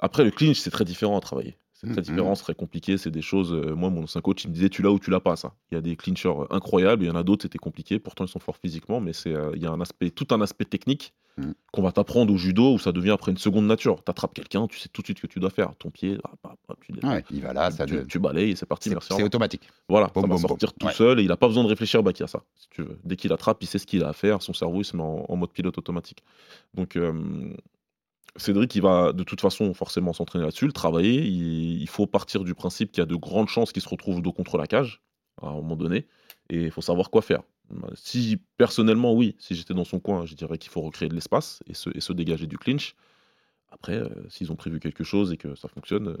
Après, 0.00 0.24
le 0.24 0.30
clinch, 0.30 0.58
c'est 0.58 0.70
très 0.70 0.84
différent 0.84 1.16
à 1.16 1.20
travailler. 1.20 1.56
C'est 1.84 1.92
très 1.92 2.00
Mhm. 2.00 2.06
différent, 2.06 2.34
c'est 2.34 2.42
très 2.44 2.54
compliqué. 2.54 2.96
C'est 2.98 3.10
des 3.10 3.22
choses. 3.22 3.52
euh, 3.52 3.74
moi, 3.74 3.90
mon 3.90 4.04
ancien 4.04 4.20
coach, 4.20 4.44
il 4.44 4.48
me 4.48 4.54
disait 4.54 4.68
tu 4.68 4.82
l'as 4.82 4.90
ou 4.90 4.98
tu 4.98 5.10
l'as 5.10 5.20
pas, 5.20 5.36
ça. 5.36 5.52
Il 5.70 5.74
y 5.74 5.78
a 5.78 5.80
des 5.80 5.96
clinchers 5.96 6.28
euh, 6.28 6.44
incroyables, 6.50 7.04
il 7.04 7.06
y 7.08 7.10
en 7.10 7.16
a 7.16 7.22
d'autres, 7.22 7.42
c'était 7.42 7.58
compliqué. 7.58 7.98
Pourtant, 7.98 8.24
ils 8.24 8.28
sont 8.28 8.38
forts 8.40 8.56
physiquement, 8.56 9.00
mais 9.00 9.12
c'est, 9.12 9.32
euh, 9.34 9.52
il 9.54 9.62
y 9.62 9.66
a 9.66 9.70
un 9.70 9.80
aspect, 9.80 10.10
tout 10.10 10.26
un 10.30 10.40
aspect 10.40 10.64
technique 10.64 11.12
Mhm. 11.36 11.52
qu'on 11.72 11.82
va 11.82 11.90
t'apprendre 11.90 12.32
au 12.32 12.36
judo 12.36 12.74
où 12.74 12.78
ça 12.78 12.92
devient 12.92 13.10
après 13.10 13.32
une 13.32 13.38
seconde 13.38 13.66
nature. 13.66 13.96
Tu 14.04 14.08
attrapes 14.08 14.34
quelqu'un, 14.34 14.68
tu 14.68 14.78
sais 14.78 14.88
tout 14.88 15.02
de 15.02 15.06
suite 15.08 15.18
ce 15.18 15.22
que 15.22 15.26
tu 15.26 15.40
dois 15.40 15.50
faire. 15.50 15.74
Ton 15.80 15.90
pied, 15.90 16.16
tu, 16.80 17.06
Ouais, 17.06 17.24
il 17.30 17.40
va 17.42 17.52
là, 17.52 17.72
ça 17.72 17.86
tu, 17.86 17.94
de- 17.96 18.02
tu 18.04 18.20
balayes 18.20 18.50
et 18.50 18.56
c'est 18.56 18.66
parti. 18.66 18.88
c'est 18.88 18.94
Merci. 18.94 19.08
c'est 19.16 19.22
automatique. 19.24 19.68
Voilà, 19.88 20.10
ça 20.14 20.20
va 20.24 20.38
sortir 20.38 20.72
tout 20.72 20.86
Ouais. 20.86 20.92
seul 20.92 21.18
et 21.18 21.22
il 21.22 21.28
n'a 21.28 21.36
pas 21.36 21.48
besoin 21.48 21.64
de 21.64 21.68
réfléchir 21.68 22.00
à 22.06 22.26
ça, 22.28 22.42
si 22.54 22.68
tu 22.70 22.82
veux. 22.82 22.98
Dès 23.04 23.16
qu'il 23.16 23.32
attrape, 23.32 23.58
il 23.62 23.66
sait 23.66 23.78
ce 23.80 23.86
qu'il 23.86 24.04
a 24.04 24.08
à 24.10 24.12
faire, 24.12 24.42
son 24.42 24.52
cerveau 24.52 24.82
il 24.82 24.84
se 24.84 24.96
met 24.96 25.02
en, 25.02 25.24
en 25.28 25.36
mode 25.36 25.50
pilote 25.50 25.76
automatique. 25.76 26.22
Donc 26.74 26.94
euh, 26.96 27.12
Cédric, 28.36 28.74
il 28.74 28.82
va 28.82 29.12
de 29.12 29.22
toute 29.22 29.40
façon 29.40 29.74
forcément 29.74 30.12
s'entraîner 30.12 30.44
là-dessus, 30.44 30.66
le 30.66 30.72
travailler. 30.72 31.24
Il, 31.24 31.88
faut 31.88 32.06
partir 32.06 32.44
du 32.44 32.54
principe 32.54 32.90
qu'il 32.90 33.00
y 33.00 33.02
a 33.02 33.06
de 33.06 33.14
grandes 33.14 33.48
chances 33.48 33.72
qu'il 33.72 33.82
se 33.82 33.88
retrouve 33.88 34.22
dos 34.22 34.32
contre 34.32 34.58
la 34.58 34.66
cage 34.66 35.02
à 35.40 35.48
un 35.48 35.52
moment 35.52 35.76
donné 35.76 36.06
et 36.50 36.64
il 36.64 36.70
faut 36.70 36.80
savoir 36.80 37.10
quoi 37.10 37.22
faire. 37.22 37.42
Si 37.94 38.38
personnellement, 38.58 39.14
oui, 39.14 39.36
si 39.38 39.54
j'étais 39.54 39.74
dans 39.74 39.84
son 39.84 40.00
coin, 40.00 40.26
je 40.26 40.34
dirais 40.34 40.58
qu'il 40.58 40.70
faut 40.70 40.82
recréer 40.82 41.08
de 41.08 41.14
l'espace 41.14 41.62
et 41.66 41.74
se, 41.74 42.12
dégager 42.12 42.46
du 42.46 42.58
clinch. 42.58 42.94
Après, 43.70 43.94
euh, 43.94 44.08
s'ils 44.28 44.52
ont 44.52 44.56
prévu 44.56 44.80
quelque 44.80 45.02
chose 45.02 45.32
et 45.32 45.36
que 45.36 45.54
ça 45.54 45.68
fonctionne, 45.68 46.08
euh, 46.08 46.16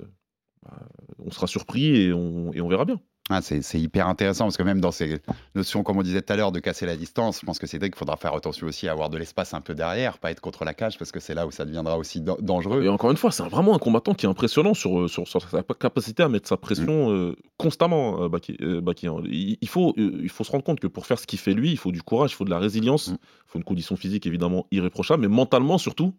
bah, 0.62 0.88
on 1.18 1.30
sera 1.30 1.46
surpris 1.46 1.96
et 1.96 2.12
on 2.12 2.68
verra 2.68 2.84
bien. 2.84 3.00
Ah, 3.30 3.40
c'est 3.40 3.62
c'est 3.62 3.80
hyper 3.80 4.06
intéressant 4.06 4.44
parce 4.44 4.58
que 4.58 4.62
même 4.62 4.82
dans 4.82 4.90
ces 4.92 5.18
notions, 5.54 5.82
comme 5.82 5.96
on 5.96 6.02
disait 6.02 6.20
tout 6.20 6.30
à 6.30 6.36
l'heure, 6.36 6.52
de 6.52 6.60
casser 6.60 6.84
la 6.84 6.94
distance, 6.94 7.40
je 7.40 7.46
pense 7.46 7.58
que 7.58 7.66
Cédric, 7.66 7.94
il 7.96 7.98
faudra 7.98 8.18
faire 8.18 8.34
attention 8.34 8.66
aussi 8.66 8.86
à 8.86 8.92
avoir 8.92 9.08
de 9.08 9.16
l'espace 9.16 9.54
un 9.54 9.62
peu 9.62 9.74
derrière, 9.74 10.18
pas 10.18 10.30
être 10.30 10.42
contre 10.42 10.66
la 10.66 10.74
cage 10.74 10.98
parce 10.98 11.10
que 11.10 11.20
c'est 11.20 11.32
là 11.32 11.46
où 11.46 11.50
ça 11.50 11.64
deviendra 11.64 11.96
aussi 11.96 12.20
dan- 12.20 12.36
dangereux. 12.40 12.84
Et 12.84 12.88
encore 12.90 13.10
une 13.10 13.16
fois, 13.16 13.30
c'est 13.30 13.42
vraiment 13.44 13.74
un 13.74 13.78
combattant 13.78 14.12
qui 14.12 14.26
est 14.26 14.28
impressionnant 14.28 14.74
sur, 14.74 15.00
euh, 15.00 15.08
sur, 15.08 15.26
sur 15.26 15.40
sa 15.48 15.62
capacité 15.62 16.22
à 16.22 16.28
mettre 16.28 16.46
sa 16.48 16.58
pression 16.58 17.12
euh, 17.12 17.34
constamment, 17.56 18.24
euh, 18.24 18.28
Baki. 18.28 18.58
euh, 18.60 18.82
Baki, 18.82 19.06
hein. 19.06 19.16
il, 19.24 19.56
il 19.58 19.68
faut, 19.68 19.94
euh, 19.96 20.20
il 20.22 20.28
faut 20.28 20.44
se 20.44 20.50
rendre 20.52 20.64
compte 20.64 20.80
que 20.80 20.86
pour 20.86 21.06
faire 21.06 21.18
ce 21.18 21.26
qu'il 21.26 21.38
fait 21.38 21.54
lui, 21.54 21.70
il 21.70 21.78
faut 21.78 21.92
du 21.92 22.02
courage, 22.02 22.32
il 22.32 22.34
faut 22.34 22.44
de 22.44 22.50
la 22.50 22.58
résilience, 22.58 23.08
Mm. 23.08 23.12
il 23.14 23.18
faut 23.46 23.58
une 23.58 23.64
condition 23.64 23.96
physique 23.96 24.26
évidemment 24.26 24.66
irréprochable, 24.70 25.22
mais 25.22 25.28
mentalement 25.34 25.78
surtout, 25.78 26.12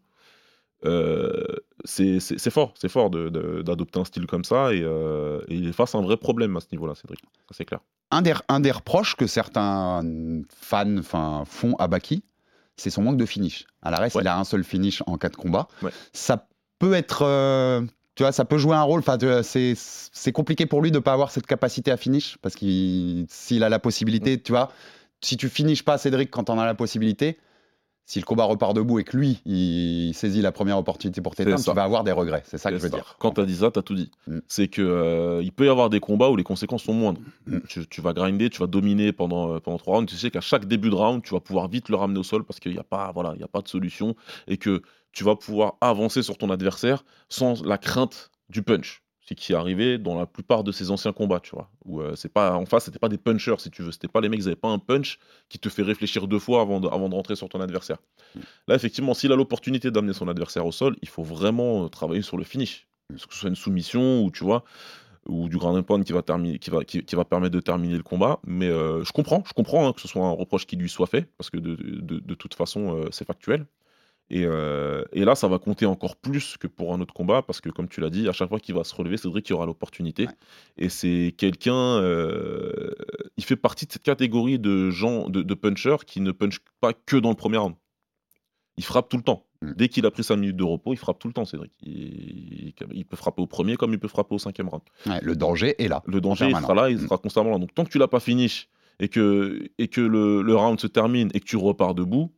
euh, 0.85 1.43
c'est 1.85 2.49
fort, 2.49 2.73
c'est 2.79 2.89
fort 2.89 3.09
d'adopter 3.09 3.99
un 3.99 4.05
style 4.05 4.25
comme 4.27 4.43
ça 4.43 4.73
et, 4.73 4.81
euh, 4.83 5.41
et 5.47 5.55
il 5.55 5.67
est 5.69 5.71
face 5.73 5.95
à 5.95 5.97
un 5.97 6.01
vrai 6.01 6.17
problème 6.17 6.55
à 6.57 6.59
ce 6.59 6.67
niveau-là, 6.71 6.93
Cédric. 6.95 7.19
Ça 7.21 7.55
c'est 7.57 7.65
clair. 7.65 7.79
Un 8.11 8.21
des, 8.21 8.33
un 8.49 8.59
des 8.59 8.71
reproches 8.71 9.15
que 9.15 9.27
certains 9.27 10.01
fans 10.55 11.01
font 11.45 11.75
à 11.77 11.87
Baki, 11.87 12.23
c'est 12.77 12.89
son 12.89 13.01
manque 13.03 13.17
de 13.17 13.25
finish. 13.25 13.65
À 13.81 13.91
la 13.91 13.97
reste, 13.97 14.15
Ouais. 14.15 14.23
il 14.23 14.27
a 14.27 14.37
un 14.37 14.43
seul 14.43 14.63
finish 14.63 15.01
en 15.07 15.17
cas 15.17 15.29
de 15.29 15.35
combat. 15.35 15.67
Ouais. 15.81 15.91
Ça 16.13 16.47
peut 16.79 16.93
être. 16.93 17.23
euh, 17.23 17.81
tu 18.15 18.23
vois, 18.23 18.31
ça 18.31 18.45
peut 18.45 18.57
jouer 18.57 18.75
un 18.75 18.81
rôle. 18.83 18.99
Enfin, 19.01 19.17
c'est 19.43 20.31
compliqué 20.33 20.65
pour 20.65 20.81
lui 20.81 20.91
de 20.91 20.97
ne 20.97 21.01
pas 21.01 21.13
avoir 21.13 21.31
cette 21.31 21.47
capacité 21.47 21.91
à 21.91 21.97
finish 21.97 22.37
parce 22.41 22.55
qu'il 22.55 23.25
s'il 23.29 23.63
a 23.63 23.69
la 23.69 23.79
possibilité, 23.79 24.41
tu 24.41 24.51
vois, 24.53 24.71
si 25.21 25.35
tu 25.37 25.49
finishes 25.49 25.83
pas 25.83 25.97
Cédric 25.97 26.29
quand 26.31 26.49
on 26.49 26.59
a 26.59 26.65
la 26.65 26.75
possibilité, 26.75 27.37
si 28.05 28.19
le 28.19 28.25
combat 28.25 28.43
repart 28.43 28.75
debout 28.75 28.99
et 28.99 29.03
que 29.03 29.17
lui, 29.17 29.41
il 29.45 30.13
saisit 30.13 30.41
la 30.41 30.51
première 30.51 30.77
opportunité 30.77 31.21
pour 31.21 31.33
t'éteindre, 31.33 31.57
ça. 31.57 31.71
tu 31.71 31.75
vas 31.75 31.83
avoir 31.83 32.03
des 32.03 32.11
regrets. 32.11 32.43
C'est 32.45 32.59
ça 32.59 32.69
que 32.69 32.77
je 32.77 32.81
veux 32.83 32.89
ça. 32.89 32.97
dire. 32.97 33.15
Quand 33.19 33.31
tu 33.31 33.41
as 33.41 33.45
dit 33.45 33.55
ça, 33.55 33.71
tu 33.71 33.79
as 33.79 33.81
tout 33.81 33.95
dit. 33.95 34.11
Mm. 34.27 34.39
C'est 34.47 34.67
que 34.67 34.81
euh, 34.81 35.41
il 35.41 35.51
peut 35.51 35.65
y 35.65 35.69
avoir 35.69 35.89
des 35.89 35.99
combats 35.99 36.29
où 36.29 36.35
les 36.35 36.43
conséquences 36.43 36.83
sont 36.83 36.93
moindres. 36.93 37.21
Mm. 37.47 37.59
Tu, 37.67 37.87
tu 37.87 38.01
vas 38.01 38.13
grinder, 38.13 38.51
tu 38.51 38.59
vas 38.59 38.67
dominer 38.67 39.11
pendant, 39.11 39.55
euh, 39.55 39.59
pendant 39.59 39.77
trois 39.77 39.95
rounds. 39.95 40.11
Tu 40.11 40.17
sais 40.17 40.29
qu'à 40.29 40.41
chaque 40.41 40.65
début 40.65 40.91
de 40.91 40.95
round, 40.95 41.23
tu 41.23 41.33
vas 41.33 41.39
pouvoir 41.39 41.67
vite 41.67 41.89
le 41.89 41.95
ramener 41.95 42.19
au 42.19 42.23
sol 42.23 42.43
parce 42.43 42.59
qu'il 42.59 42.73
n'y 42.73 42.79
a, 42.79 42.83
pas, 42.83 43.11
voilà, 43.11 43.33
y 43.39 43.43
a 43.43 43.47
pas 43.47 43.61
de 43.61 43.67
solution 43.67 44.15
et 44.47 44.57
que 44.57 44.83
tu 45.11 45.23
vas 45.23 45.35
pouvoir 45.35 45.75
avancer 45.81 46.21
sur 46.21 46.37
ton 46.37 46.51
adversaire 46.51 47.05
sans 47.29 47.63
la 47.63 47.79
crainte 47.79 48.29
du 48.49 48.61
punch. 48.61 49.01
C'est 49.27 49.35
qui 49.35 49.53
est 49.53 49.55
arrivé 49.55 49.97
dans 49.97 50.17
la 50.17 50.27
plupart 50.27 50.63
de 50.63 50.71
ses 50.71 50.91
anciens 50.91 51.11
combats, 51.11 51.39
tu 51.39 51.55
vois. 51.55 51.69
Où 51.85 51.99
euh, 51.99 52.15
c'est 52.15 52.31
pas 52.31 52.55
en 52.55 52.65
face, 52.65 52.85
c'était 52.85 52.99
pas 52.99 53.09
des 53.09 53.17
punchers, 53.17 53.55
si 53.57 53.71
tu 53.71 53.81
veux. 53.81 53.91
C'était 53.91 54.07
pas 54.07 54.21
les 54.21 54.29
mecs, 54.29 54.39
ils 54.39 54.47
avaient 54.47 54.55
pas 54.55 54.69
un 54.69 54.77
punch 54.77 55.17
qui 55.49 55.57
te 55.57 55.67
fait 55.67 55.81
réfléchir 55.81 56.27
deux 56.27 56.37
fois 56.39 56.61
avant 56.61 56.79
de, 56.79 56.87
avant 56.87 57.09
de 57.09 57.15
rentrer 57.15 57.35
sur 57.35 57.49
ton 57.49 57.59
adversaire. 57.59 57.97
Là, 58.67 58.75
effectivement, 58.75 59.15
s'il 59.15 59.31
a 59.31 59.35
l'opportunité 59.35 59.89
d'amener 59.89 60.13
son 60.13 60.27
adversaire 60.27 60.65
au 60.65 60.71
sol, 60.71 60.95
il 61.01 61.09
faut 61.09 61.23
vraiment 61.23 61.85
euh, 61.85 61.87
travailler 61.89 62.21
sur 62.21 62.37
le 62.37 62.43
finish. 62.43 62.87
Que 63.09 63.17
ce 63.17 63.39
soit 63.39 63.49
une 63.49 63.55
soumission 63.55 64.23
ou 64.23 64.31
tu 64.31 64.43
vois, 64.43 64.63
ou 65.27 65.47
du 65.47 65.57
grand 65.57 65.75
impact 65.75 66.05
qui 66.05 66.13
va 66.13 66.21
terminer, 66.21 66.59
qui 66.59 66.69
va, 66.69 66.83
qui, 66.83 67.03
qui 67.03 67.15
va 67.15 67.25
permettre 67.25 67.53
de 67.53 67.59
terminer 67.59 67.97
le 67.97 68.03
combat. 68.03 68.39
Mais 68.45 68.67
euh, 68.67 69.03
je 69.03 69.11
comprends, 69.11 69.43
je 69.47 69.53
comprends 69.53 69.87
hein, 69.87 69.93
que 69.93 70.01
ce 70.01 70.07
soit 70.07 70.25
un 70.25 70.31
reproche 70.31 70.65
qui 70.65 70.75
lui 70.75 70.89
soit 70.89 71.07
fait 71.07 71.29
parce 71.37 71.49
que 71.49 71.57
de, 71.57 71.75
de, 71.75 72.19
de 72.19 72.33
toute 72.35 72.55
façon, 72.55 72.95
euh, 72.95 73.07
c'est 73.11 73.25
factuel. 73.25 73.65
Et, 74.31 74.43
euh, 74.45 75.03
et 75.13 75.23
là, 75.23 75.35
ça 75.35 75.47
va 75.47 75.59
compter 75.59 75.85
encore 75.85 76.15
plus 76.15 76.57
que 76.57 76.65
pour 76.67 76.93
un 76.93 77.01
autre 77.01 77.13
combat 77.13 77.43
parce 77.43 77.61
que, 77.61 77.69
comme 77.69 77.87
tu 77.87 78.01
l'as 78.01 78.09
dit, 78.09 78.27
à 78.27 78.31
chaque 78.31 78.49
fois 78.49 78.59
qu'il 78.59 78.73
va 78.73 78.83
se 78.83 78.95
relever, 78.95 79.17
Cédric 79.17 79.47
il 79.49 79.53
aura 79.53 79.65
l'opportunité. 79.67 80.25
Ouais. 80.25 80.33
Et 80.77 80.89
c'est 80.89 81.35
quelqu'un, 81.37 81.75
euh, 81.75 82.91
il 83.37 83.43
fait 83.43 83.55
partie 83.55 83.85
de 83.85 83.91
cette 83.91 84.03
catégorie 84.03 84.57
de 84.57 84.89
gens, 84.89 85.29
de, 85.29 85.43
de 85.43 85.53
punchers 85.53 86.03
qui 86.07 86.21
ne 86.21 86.31
punchent 86.31 86.61
pas 86.81 86.93
que 86.93 87.17
dans 87.17 87.29
le 87.29 87.35
premier 87.35 87.57
round. 87.57 87.75
Il 88.77 88.83
frappe 88.83 89.09
tout 89.09 89.17
le 89.17 89.23
temps. 89.23 89.45
Mm. 89.61 89.71
Dès 89.77 89.89
qu'il 89.89 90.05
a 90.05 90.11
pris 90.11 90.23
sa 90.23 90.35
minute 90.35 90.57
de 90.57 90.63
repos, 90.63 90.93
il 90.93 90.97
frappe 90.97 91.19
tout 91.19 91.27
le 91.27 91.33
temps, 91.33 91.45
Cédric. 91.45 91.71
Il, 91.83 92.73
il 92.93 93.05
peut 93.05 93.15
frapper 93.15 93.41
au 93.41 93.47
premier 93.47 93.77
comme 93.77 93.93
il 93.93 93.99
peut 93.99 94.07
frapper 94.07 94.35
au 94.35 94.39
cinquième 94.39 94.69
round. 94.69 94.81
Ouais, 95.05 95.19
le 95.21 95.35
danger 95.35 95.75
est 95.81 95.87
là. 95.87 96.01
Le 96.07 96.19
danger, 96.19 96.47
il 96.49 96.55
sera 96.57 96.73
là, 96.73 96.89
il 96.89 96.97
Mm. 96.97 97.05
sera 97.07 97.17
constamment 97.19 97.51
là. 97.51 97.59
Donc, 97.59 97.73
tant 97.73 97.85
que 97.85 97.89
tu 97.91 97.99
l'as 97.99 98.07
pas 98.07 98.19
et 98.99 99.09
que, 99.09 99.69
et 99.77 99.87
que 99.87 100.01
le, 100.01 100.41
le 100.41 100.55
round 100.55 100.79
se 100.79 100.87
termine 100.87 101.29
et 101.33 101.39
que 101.39 101.45
tu 101.45 101.57
repars 101.57 101.93
debout, 101.95 102.31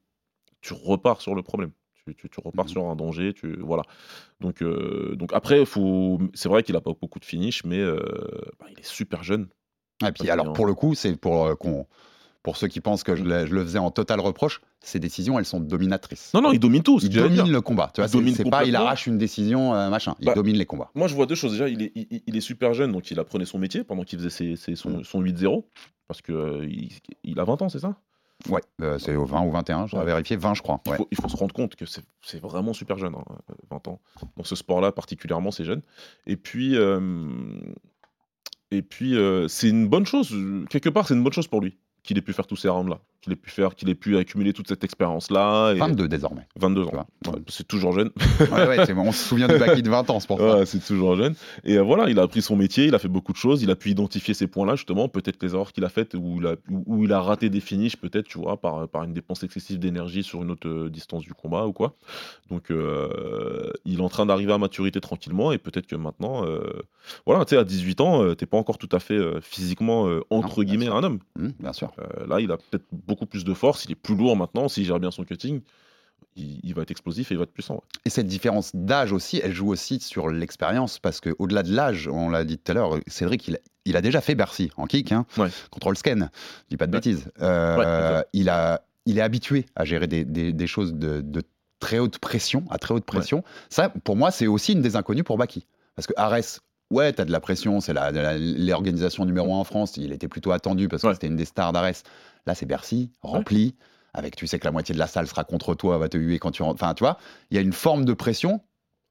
tu 0.67 0.73
repars 0.73 1.21
sur 1.21 1.35
le 1.35 1.41
problème. 1.43 1.71
Tu, 2.05 2.15
tu- 2.15 2.29
tu 2.29 2.39
repars 2.43 2.65
Mhm. 2.65 2.71
sur 2.71 2.85
un 2.85 2.95
danger. 2.95 3.33
Tu, 3.33 3.57
voilà. 3.59 3.83
Donc, 4.39 4.61
euh, 4.61 5.15
donc 5.15 5.31
après, 5.33 5.65
faut... 5.65 6.19
c'est 6.33 6.49
vrai 6.49 6.63
qu'il 6.63 6.75
a 6.75 6.81
pas 6.81 6.91
beaucoup 6.99 7.19
de 7.19 7.25
finish, 7.25 7.63
mais 7.65 7.79
euh, 7.79 7.99
bah, 8.59 8.67
il 8.71 8.79
est 8.79 8.85
super 8.85 9.23
jeune. 9.23 9.43
Et 10.05 10.11
puis 10.11 10.11
Parce 10.13 10.29
alors 10.29 10.45
qu'il 10.45 10.53
pour 10.53 10.65
le 10.67 10.73
coup, 10.73 10.93
c'est 10.95 11.15
pour 11.19 11.45
euh, 11.45 11.55
qu'on 11.55 11.87
pour 12.43 12.55
ceux 12.55 12.67
qui 12.69 12.79
pensent 12.79 13.03
que 13.03 13.15
je 13.15 13.23
le, 13.25 13.45
je 13.45 13.53
le 13.53 13.61
faisais 13.63 13.79
en 13.79 13.91
total 13.91 14.21
reproche, 14.21 14.61
ces 14.79 14.99
décisions, 15.01 15.37
elles 15.37 15.43
sont 15.43 15.59
dominatrices. 15.59 16.33
Non, 16.33 16.41
non, 16.41 16.53
il 16.53 16.59
domine 16.59 16.81
tout. 16.81 16.97
il 17.01 17.09
domine 17.09 17.51
le 17.51 17.59
combat. 17.59 17.91
Tu 17.93 17.99
vois, 17.99 18.09
Il 18.23 18.35
c'est 18.35 18.49
pas 18.49 18.63
il 18.63 18.73
arrache 18.75 19.05
une 19.07 19.17
décision, 19.17 19.73
euh, 19.73 19.89
machin. 19.89 20.15
Il 20.21 20.27
Bah, 20.27 20.33
domine 20.33 20.55
les 20.55 20.65
combats. 20.65 20.89
Moi, 20.95 21.07
je 21.09 21.15
vois 21.15 21.25
deux 21.25 21.35
choses. 21.35 21.51
Déjà, 21.53 21.67
il 21.67 21.81
est, 21.81 21.91
il, 21.95 22.21
il 22.25 22.37
est 22.37 22.41
super 22.41 22.73
jeune, 22.73 22.93
donc 22.93 23.11
il 23.11 23.19
apprenait 23.19 23.43
son 23.43 23.59
métier 23.59 23.83
pendant 23.83 24.03
qu'il 24.03 24.17
faisait 24.19 24.29
ses, 24.29 24.55
ses- 24.55 24.71
Mm. 24.73 24.75
son, 24.77 25.03
son 25.03 25.21
8-0. 25.21 25.65
Parce 26.07 26.21
que 26.21 26.31
euh, 26.31 26.65
il, 26.69 26.89
il 27.25 27.37
a 27.39 27.43
20 27.43 27.61
ans, 27.63 27.67
c'est 27.69 27.79
ça? 27.79 27.97
Ouais, 28.49 28.61
euh, 28.81 28.99
c'est 28.99 29.15
au 29.15 29.25
20 29.25 29.41
ou 29.41 29.51
21, 29.51 29.87
je 29.87 29.95
dois 29.95 30.05
vérifier, 30.05 30.37
20 30.37 30.53
je 30.53 30.61
crois. 30.61 30.79
il, 30.85 30.93
faut, 30.93 31.07
il 31.11 31.17
faut 31.19 31.27
se 31.27 31.35
rendre 31.35 31.53
compte 31.53 31.75
que 31.75 31.85
c'est 31.85 32.39
vraiment 32.39 32.71
super 32.73 32.97
jeune, 32.97 33.15
hein, 33.15 33.23
euh, 33.49 33.53
20 33.71 33.87
ans. 33.87 33.99
Dans 34.37 34.43
ce 34.43 34.55
sport-là, 34.55 34.91
particulièrement, 34.91 35.51
c'est 35.51 35.65
jeune. 35.65 35.81
Et 36.27 36.37
puis, 36.37 36.77
euh, 36.77 37.27
et 38.71 38.81
puis 38.81 39.17
euh, 39.17 39.47
c'est 39.47 39.69
une 39.69 39.87
bonne 39.87 40.05
chose. 40.05 40.35
Quelque 40.69 40.89
part, 40.89 41.07
c'est 41.07 41.15
une 41.15 41.23
bonne 41.23 41.33
chose 41.33 41.47
pour 41.47 41.61
lui 41.61 41.77
qu'il 42.03 42.17
ait 42.17 42.21
pu 42.21 42.31
faire 42.31 42.47
tous 42.47 42.55
ces 42.55 42.69
rounds-là. 42.69 42.99
Qu'il 43.21 43.33
ait 43.33 43.35
pu 43.35 43.49
faire, 43.49 43.73
qu'il 43.75 43.89
ait 43.89 43.95
pu 43.95 44.15
accumuler 44.15 44.53
toute 44.53 44.67
cette 44.67 44.83
expérience-là. 44.83 45.73
et- 45.73 45.79
22 45.79 46.07
désormais. 46.07 46.47
22 46.55 46.85
Tu 46.85 46.95
ans. 46.95 47.07
Ouais, 47.27 47.39
c'est 47.47 47.67
toujours 47.67 47.91
jeune. 47.91 48.11
Ouais, 48.39 48.67
ouais, 48.67 48.93
on 48.95 49.11
se 49.11 49.23
souvient 49.27 49.47
du 49.47 49.57
Baki 49.57 49.81
de 49.81 49.89
20 49.89 50.09
ans, 50.11 50.19
c'est 50.19 50.27
pour 50.27 50.39
ça. 50.39 50.65
C'est 50.67 50.85
toujours 50.85 51.15
jeune. 51.15 51.33
Et 51.63 51.77
euh, 51.77 51.81
voilà, 51.81 52.09
il 52.11 52.19
a 52.19 52.21
appris 52.21 52.41
son 52.43 52.55
métier, 52.55 52.85
il 52.85 52.93
a 52.95 52.99
fait 52.99 53.07
beaucoup 53.07 53.31
de 53.31 53.37
choses, 53.37 53.63
il 53.63 53.71
a 53.71 53.75
pu 53.75 53.89
identifier 53.89 54.35
ces 54.35 54.45
points-là, 54.45 54.75
justement, 54.75 55.09
peut-être 55.09 55.41
les 55.41 55.53
erreurs 55.55 55.73
qu'il 55.73 55.83
a 55.83 55.89
faites, 55.89 56.13
où 56.13 56.37
il 56.39 56.45
a, 56.47 56.55
où- 56.69 57.03
il 57.05 57.11
a 57.11 57.19
raté 57.19 57.49
des 57.49 57.59
finishes, 57.59 57.97
peut-être, 57.97 58.27
tu 58.27 58.37
vois, 58.37 58.57
par, 58.61 58.87
par 58.87 59.03
une 59.03 59.13
dépense 59.13 59.41
excessive 59.43 59.79
d'énergie 59.79 60.21
sur 60.23 60.43
une 60.43 60.51
autre 60.51 60.67
euh, 60.67 60.89
distance 60.89 61.23
du 61.23 61.33
combat 61.33 61.65
ou 61.65 61.73
quoi. 61.73 61.95
Donc, 62.51 62.69
euh, 62.69 63.71
il 63.85 63.99
est 63.99 64.03
en 64.03 64.09
train 64.09 64.25
d'arriver 64.27 64.53
à 64.53 64.57
maturité 64.59 65.01
tranquillement, 65.01 65.51
et 65.51 65.57
peut-être 65.57 65.87
que 65.87 65.95
maintenant, 65.95 66.45
euh, 66.45 66.59
voilà, 67.25 67.43
tu 67.45 67.51
sais, 67.55 67.57
à 67.57 67.63
18 67.63 67.99
ans, 68.01 68.35
t'es 68.35 68.45
pas 68.45 68.57
encore 68.57 68.77
tout 68.77 68.89
à 68.91 68.99
fait 68.99 69.19
physiquement, 69.41 70.03
entre 70.29 70.59
Non, 70.59 70.63
guillemets, 70.69 70.85
sûr. 70.85 70.95
un 70.95 71.03
homme. 71.03 71.19
Hum, 71.39 71.51
bien 71.59 71.73
sûr. 71.73 71.91
Là, 72.27 72.39
il 72.39 72.51
a 72.51 72.57
peut-être 72.57 72.85
beaucoup 73.07 73.25
plus 73.25 73.43
de 73.45 73.53
force, 73.53 73.85
il 73.85 73.91
est 73.91 73.95
plus 73.95 74.15
lourd 74.15 74.35
maintenant, 74.35 74.67
s'il 74.67 74.85
gère 74.85 74.99
bien 74.99 75.11
son 75.11 75.23
cutting. 75.23 75.61
Il, 76.35 76.59
il 76.63 76.73
va 76.73 76.81
être 76.83 76.91
explosif 76.91 77.31
et 77.31 77.35
il 77.35 77.37
va 77.37 77.43
être 77.43 77.51
puissant. 77.53 77.75
ouais. 77.75 77.81
Et 78.05 78.09
cette 78.09 78.27
différence 78.27 78.71
d'âge 78.75 79.11
aussi, 79.11 79.39
elle 79.43 79.53
joue 79.53 79.69
aussi 79.69 79.99
sur 79.99 80.29
l'expérience, 80.29 80.99
parce 80.99 81.19
qu'au-delà 81.21 81.63
de 81.63 81.73
l'âge, 81.73 82.07
on 82.11 82.29
l'a 82.29 82.43
dit 82.43 82.57
tout 82.57 82.71
à 82.71 82.75
l'heure, 82.75 82.99
Cédric, 83.07 83.47
il 83.47 83.55
a, 83.55 83.59
il 83.85 83.95
a 83.97 84.01
déjà 84.01 84.21
fait 84.21 84.35
Bercy 84.35 84.69
en 84.77 84.85
kick, 84.85 85.11
hein, 85.11 85.25
Ouais. 85.37 85.49
contre 85.71 85.87
Holsken, 85.87 86.29
je 86.33 86.69
dis 86.69 86.77
pas 86.77 86.85
de 86.87 86.91
Ouais. 86.91 86.97
bêtises. 86.99 87.31
Euh, 87.41 88.21
il, 88.33 88.49
a, 88.49 88.81
il 89.05 89.17
est 89.17 89.21
habitué 89.21 89.65
à 89.75 89.85
gérer 89.85 90.07
des, 90.07 90.25
des- 90.25 90.53
des 90.53 90.67
choses 90.67 90.93
de, 90.93 91.21
de 91.21 91.41
très 91.79 91.99
haute 91.99 92.17
pression, 92.19 92.65
à 92.69 92.77
très 92.79 92.93
haute 92.93 93.05
pression. 93.05 93.43
Ça, 93.69 93.89
pour 93.89 94.15
moi, 94.15 94.31
c'est 94.31 94.47
aussi 94.47 94.73
une 94.73 94.81
des 94.81 94.95
inconnues 94.95 95.23
pour 95.23 95.37
Baki. 95.37 95.65
Parce 95.95 96.07
que 96.07 96.13
Arès, 96.17 96.61
ouais, 96.91 97.13
t'as 97.13 97.25
de 97.25 97.31
la 97.31 97.39
pression, 97.39 97.79
c'est 97.81 97.93
l'organisation 97.93 99.25
numéro 99.25 99.53
un 99.53 99.57
en 99.59 99.63
France, 99.63 99.97
il 99.97 100.11
était 100.11 100.27
plutôt 100.27 100.51
attendu 100.51 100.87
parce 100.87 101.01
que 101.01 101.07
Ouais. 101.07 101.13
c'était 101.13 101.27
une 101.27 101.35
des 101.35 101.45
stars 101.45 101.73
d'Arès. 101.73 102.03
Là, 102.45 102.55
c'est 102.55 102.65
Bercy, 102.65 103.11
rempli, 103.21 103.75
avec 104.13 104.35
tu 104.35 104.47
sais 104.47 104.57
que 104.59 104.65
la 104.65 104.71
moitié 104.71 104.93
de 104.93 104.99
la 104.99 105.07
salle 105.07 105.27
sera 105.27 105.43
contre 105.43 105.75
toi, 105.75 105.97
va 105.97 106.09
te 106.09 106.17
huer 106.17 106.39
quand 106.39 106.51
tu 106.51 106.63
rentres. 106.63 106.81
Enfin, 106.81 106.93
tu 106.93 107.03
vois, 107.03 107.17
il 107.51 107.55
y 107.55 107.57
a 107.57 107.61
une 107.61 107.73
forme 107.73 108.05
de 108.05 108.13
pression. 108.13 108.61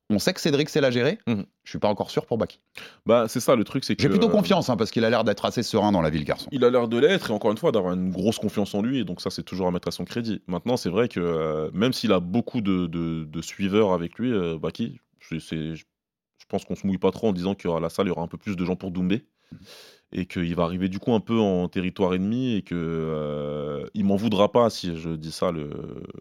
On 0.08 0.20
sait 0.20 0.32
que 0.32 0.40
Cédric 0.40 0.68
sait 0.68 0.80
la 0.80 0.92
gérer. 0.92 1.18
Mhm. 1.26 1.44
Je 1.64 1.70
suis 1.70 1.80
pas 1.80 1.88
encore 1.88 2.10
sûr 2.10 2.26
pour 2.26 2.38
Baki. 2.38 2.60
Bah, 3.06 3.26
c'est 3.28 3.40
ça 3.40 3.56
le 3.56 3.64
truc, 3.64 3.82
c'est 3.84 3.96
que. 3.96 4.02
J'ai 4.02 4.08
plutôt 4.08 4.28
euh, 4.28 4.30
confiance 4.30 4.70
hein, 4.70 4.76
parce 4.76 4.92
qu'il 4.92 5.04
a 5.04 5.10
l'air 5.10 5.24
d'être 5.24 5.44
assez 5.44 5.64
serein 5.64 5.90
dans 5.90 6.00
la 6.00 6.10
vie, 6.10 6.18
le 6.20 6.24
garçon. 6.24 6.48
Il 6.52 6.64
a 6.64 6.70
l'air 6.70 6.86
de 6.86 6.96
l'être 6.96 7.30
et 7.30 7.34
encore 7.34 7.50
une 7.50 7.58
fois 7.58 7.72
d'avoir 7.72 7.92
une 7.94 8.10
grosse 8.12 8.38
confiance 8.38 8.72
en 8.76 8.82
lui 8.82 9.00
et 9.00 9.04
donc 9.04 9.20
ça 9.20 9.30
c'est 9.30 9.42
toujours 9.42 9.66
à 9.66 9.72
mettre 9.72 9.88
à 9.88 9.90
son 9.90 10.04
crédit. 10.04 10.42
Maintenant 10.46 10.76
c'est 10.76 10.90
vrai 10.90 11.08
que 11.08 11.18
euh, 11.18 11.70
même 11.74 11.92
s'il 11.92 12.12
a 12.12 12.20
beaucoup 12.20 12.60
de, 12.60 12.86
de- 12.86 13.24
de 13.24 13.42
suiveurs 13.42 13.92
avec 13.92 14.16
lui, 14.16 14.32
euh, 14.32 14.56
Baki, 14.58 15.00
c'est- 15.40 15.74
je 16.46 16.48
pense 16.48 16.64
qu'on 16.64 16.76
se 16.76 16.86
mouille 16.86 16.98
pas 16.98 17.10
trop 17.10 17.28
en 17.28 17.32
disant 17.32 17.56
qu'à 17.56 17.80
la 17.80 17.88
salle 17.88 18.06
il 18.06 18.10
y 18.10 18.12
aura 18.12 18.22
un 18.22 18.28
peu 18.28 18.38
plus 18.38 18.54
de 18.54 18.64
gens 18.64 18.76
pour 18.76 18.92
Doumbé 18.92 19.26
et 20.12 20.26
qu'il 20.26 20.54
va 20.54 20.62
arriver 20.62 20.88
du 20.88 21.00
coup 21.00 21.12
un 21.12 21.20
peu 21.20 21.38
en 21.40 21.68
territoire 21.68 22.14
ennemi 22.14 22.54
et 22.54 22.62
que 22.62 22.74
euh, 22.76 23.86
il 23.94 24.04
m'en 24.04 24.14
voudra 24.14 24.52
pas 24.52 24.70
si 24.70 24.96
je 24.96 25.10
dis 25.10 25.32
ça 25.32 25.50
le, 25.50 25.70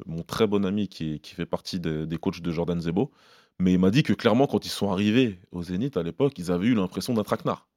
mon 0.07 0.23
très 0.23 0.47
bon 0.47 0.65
ami 0.65 0.87
qui, 0.87 1.21
fait 1.23 1.45
partie 1.45 1.79
des, 1.79 2.07
des 2.07 2.17
coachs 2.17 2.41
de 2.41 2.51
Jordan 2.51 2.81
Zebo. 2.81 3.11
Mais 3.59 3.73
il 3.73 3.79
m'a 3.79 3.91
dit 3.91 4.03
que 4.03 4.13
clairement, 4.13 4.47
quand 4.47 4.65
ils 4.65 4.69
sont 4.69 4.91
arrivés 4.91 5.39
au 5.51 5.63
Zénith 5.63 5.95
à 5.97 6.03
l'époque, 6.03 6.33
ils 6.37 6.51
avaient 6.51 6.67
eu 6.67 6.73
l'impression 6.73 7.13
d'un 7.13 7.23
traquenard. 7.23 7.69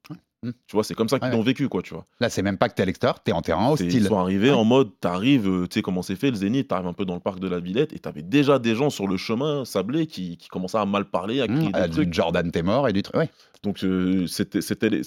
Mm. 0.44 0.50
Tu 0.68 0.76
vois, 0.76 0.84
c'est 0.84 0.94
comme 0.94 1.08
ça 1.08 1.18
qu'ils 1.18 1.28
Ouais. 1.30 1.34
l'ont 1.36 1.42
vécu, 1.42 1.68
quoi, 1.68 1.82
tu 1.82 1.94
vois. 1.94 2.06
Là, 2.20 2.28
c'est 2.28 2.42
même 2.42 2.58
pas 2.58 2.68
que 2.68 2.74
t'es 2.74 2.82
à 2.82 2.86
l'extérieur, 2.86 3.20
t'es 3.20 3.32
en 3.32 3.42
terrain 3.42 3.70
hostile. 3.70 3.92
Ils 3.92 4.06
sont 4.06 4.18
arrivés 4.18 4.50
Ouais. 4.50 4.54
en 4.56 4.64
mode, 4.64 4.90
t'arrives, 5.00 5.48
euh, 5.48 5.66
tu 5.66 5.74
sais 5.74 5.82
comment 5.82 6.00
c'est 6.02 6.14
fait, 6.14 6.30
le 6.30 6.36
Zénith, 6.36 6.68
t'arrives 6.68 6.86
un 6.86 6.92
peu 6.92 7.04
dans 7.04 7.14
le 7.14 7.20
parc 7.20 7.40
de 7.40 7.48
la 7.48 7.58
Villette 7.58 7.92
et 7.92 7.98
t'avais 7.98 8.22
déjà 8.22 8.58
des 8.60 8.76
gens 8.76 8.88
sur 8.90 9.08
le 9.08 9.16
chemin 9.16 9.64
sablé 9.64 10.06
qui, 10.06 10.36
qui 10.36 10.48
commençaient 10.48 10.78
à 10.78 10.86
mal 10.86 11.06
parler, 11.06 11.40
à 11.40 11.48
crier 11.48 11.68
Mmh, 11.70 11.72
des 11.72 11.78
euh, 11.80 11.88
trucs. 11.88 12.08
du 12.10 12.14
Jordan 12.14 12.50
t'es 12.52 12.62
mort 12.62 12.86
et 12.88 12.92
du 12.92 13.02
truc. 13.02 13.28
Donc 13.64 13.82
euh, 13.82 14.28
c'était, 14.28 14.62
cet 14.62 14.84
élément, 14.84 15.04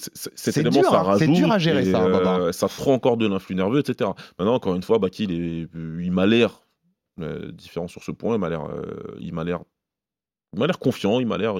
dur, 0.70 0.84
ça 0.84 1.00
hein, 1.00 1.04
c'est 1.16 1.24
rajoute. 1.24 1.32
dur 1.36 1.50
à 1.50 1.58
gérer, 1.58 1.88
et, 1.88 1.90
ça, 1.92 2.04
euh, 2.04 2.52
ça 2.52 2.68
prend 2.68 2.92
encore 2.92 3.16
de 3.16 3.26
l'influx 3.26 3.54
nerveux, 3.54 3.78
etc. 3.80 4.10
Maintenant, 4.38 4.54
encore 4.54 4.74
une 4.74 4.82
fois, 4.82 4.98
Baki, 4.98 5.24
il, 5.24 5.32
est- 5.32 5.68
il 6.04 6.12
m'a 6.12 6.26
l'air 6.26 6.60
euh, 7.20 7.50
différent 7.52 7.88
sur 7.88 8.02
ce 8.04 8.10
point. 8.10 8.34
Il 8.36 8.38
m'a 8.40 8.50
l'air, 8.50 8.64
euh, 8.66 9.16
il 9.20 9.32
m'a 9.32 9.44
l'air, 9.44 9.60
confiant. 10.78 11.20
Il 11.20 11.26
m'a 11.26 11.38
l'air 11.38 11.54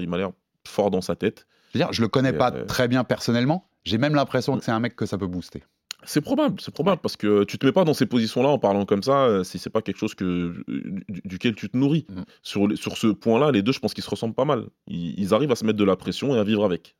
fort 0.67 0.91
dans 0.91 1.01
sa 1.01 1.17
tête. 1.17 1.47
Je 1.73 1.79
veux 1.79 1.85
dire, 1.85 1.93
je 1.93 2.03
le 2.03 2.09
connais 2.09 2.31
Et, 2.31 2.33
pas 2.35 2.53
euh, 2.53 2.65
très 2.67 2.87
bien 2.89 3.03
personnellement. 3.05 3.69
J'ai 3.85 3.99
même 3.99 4.15
l'impression 4.15 4.57
que 4.59 4.65
c'est 4.65 4.71
un 4.73 4.81
mec 4.81 4.95
que 4.95 5.07
ça 5.07 5.19
peut 5.19 5.27
booster. 5.27 5.63
C'est 6.05 6.21
probable, 6.21 6.61
c'est 6.61 6.75
probable 6.75 7.01
parce 7.01 7.17
que 7.17 7.45
tu 7.45 7.59
te 7.59 7.65
mets 7.67 7.71
pas 7.73 7.85
dans 7.85 7.95
ces 7.95 8.07
positions-là 8.07 8.49
en 8.49 8.59
parlant 8.59 8.85
comme 8.87 9.05
ça 9.05 9.25
euh, 9.27 9.45
si 9.45 9.61
c'est 9.61 9.71
pas 9.71 9.83
quelque 9.83 9.99
chose 9.99 10.15
que 10.17 10.25
euh, 10.25 10.65
du- 11.09 11.23
duquel 11.25 11.55
tu 11.55 11.69
te 11.71 11.77
nourris. 11.77 12.07
Mhm. 12.11 12.25
Sur, 12.43 12.77
sur 12.77 12.97
ce 12.97 13.07
point-là, 13.07 13.53
les 13.53 13.63
deux, 13.63 13.71
je 13.73 13.79
pense 13.79 13.95
qu'ils 13.95 14.03
se 14.03 14.11
ressemblent 14.11 14.35
pas 14.35 14.45
mal. 14.45 14.67
Ils, 14.89 15.19
ils 15.19 15.33
arrivent 15.33 15.53
à 15.53 15.57
se 15.57 15.65
mettre 15.65 15.79
de 15.79 15.85
la 15.85 15.95
pression 15.97 16.35
et 16.35 16.39
à 16.39 16.45
vivre 16.45 16.65
avec. 16.65 16.97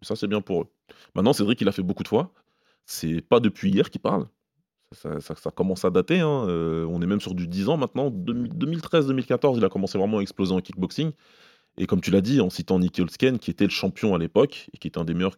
Ça, 0.00 0.16
c'est 0.16 0.26
bien 0.26 0.40
pour 0.40 0.62
eux. 0.62 0.66
Maintenant, 1.14 1.32
Cédric, 1.34 1.60
il 1.60 1.68
a 1.68 1.72
fait 1.72 1.82
beaucoup 1.82 2.02
de 2.02 2.08
fois. 2.08 2.32
C'est 2.86 3.20
pas 3.20 3.40
depuis 3.40 3.70
hier 3.70 3.90
qu'il 3.90 4.00
parle. 4.00 4.26
Ça, 4.92 5.20
ça- 5.20 5.34
ça- 5.34 5.34
ça 5.34 5.50
commence 5.50 5.84
à 5.84 5.90
dater. 5.90 6.20
hein. 6.20 6.46
Euh, 6.48 6.86
on 6.88 7.02
est 7.02 7.06
même 7.06 7.20
sur 7.20 7.34
du 7.34 7.46
10 7.48 7.68
ans 7.68 7.76
maintenant. 7.76 8.10
2013-2014, 8.10 9.58
il 9.58 9.64
a 9.64 9.68
commencé 9.68 9.98
vraiment 9.98 10.18
à 10.18 10.22
exploser 10.22 10.54
en 10.54 10.60
kickboxing. 10.60 11.12
Et 11.78 11.86
comme 11.86 12.00
tu 12.00 12.10
l'as 12.10 12.20
dit, 12.20 12.40
en 12.40 12.50
citant 12.50 12.78
Nicky 12.78 13.02
Holzken, 13.02 13.38
qui 13.38 13.50
était 13.50 13.64
le 13.64 13.70
champion 13.70 14.14
à 14.14 14.18
l'époque 14.18 14.68
et 14.72 14.78
qui 14.78 14.88
était 14.88 14.98
un 14.98 15.04
des 15.04 15.14
meilleurs 15.14 15.36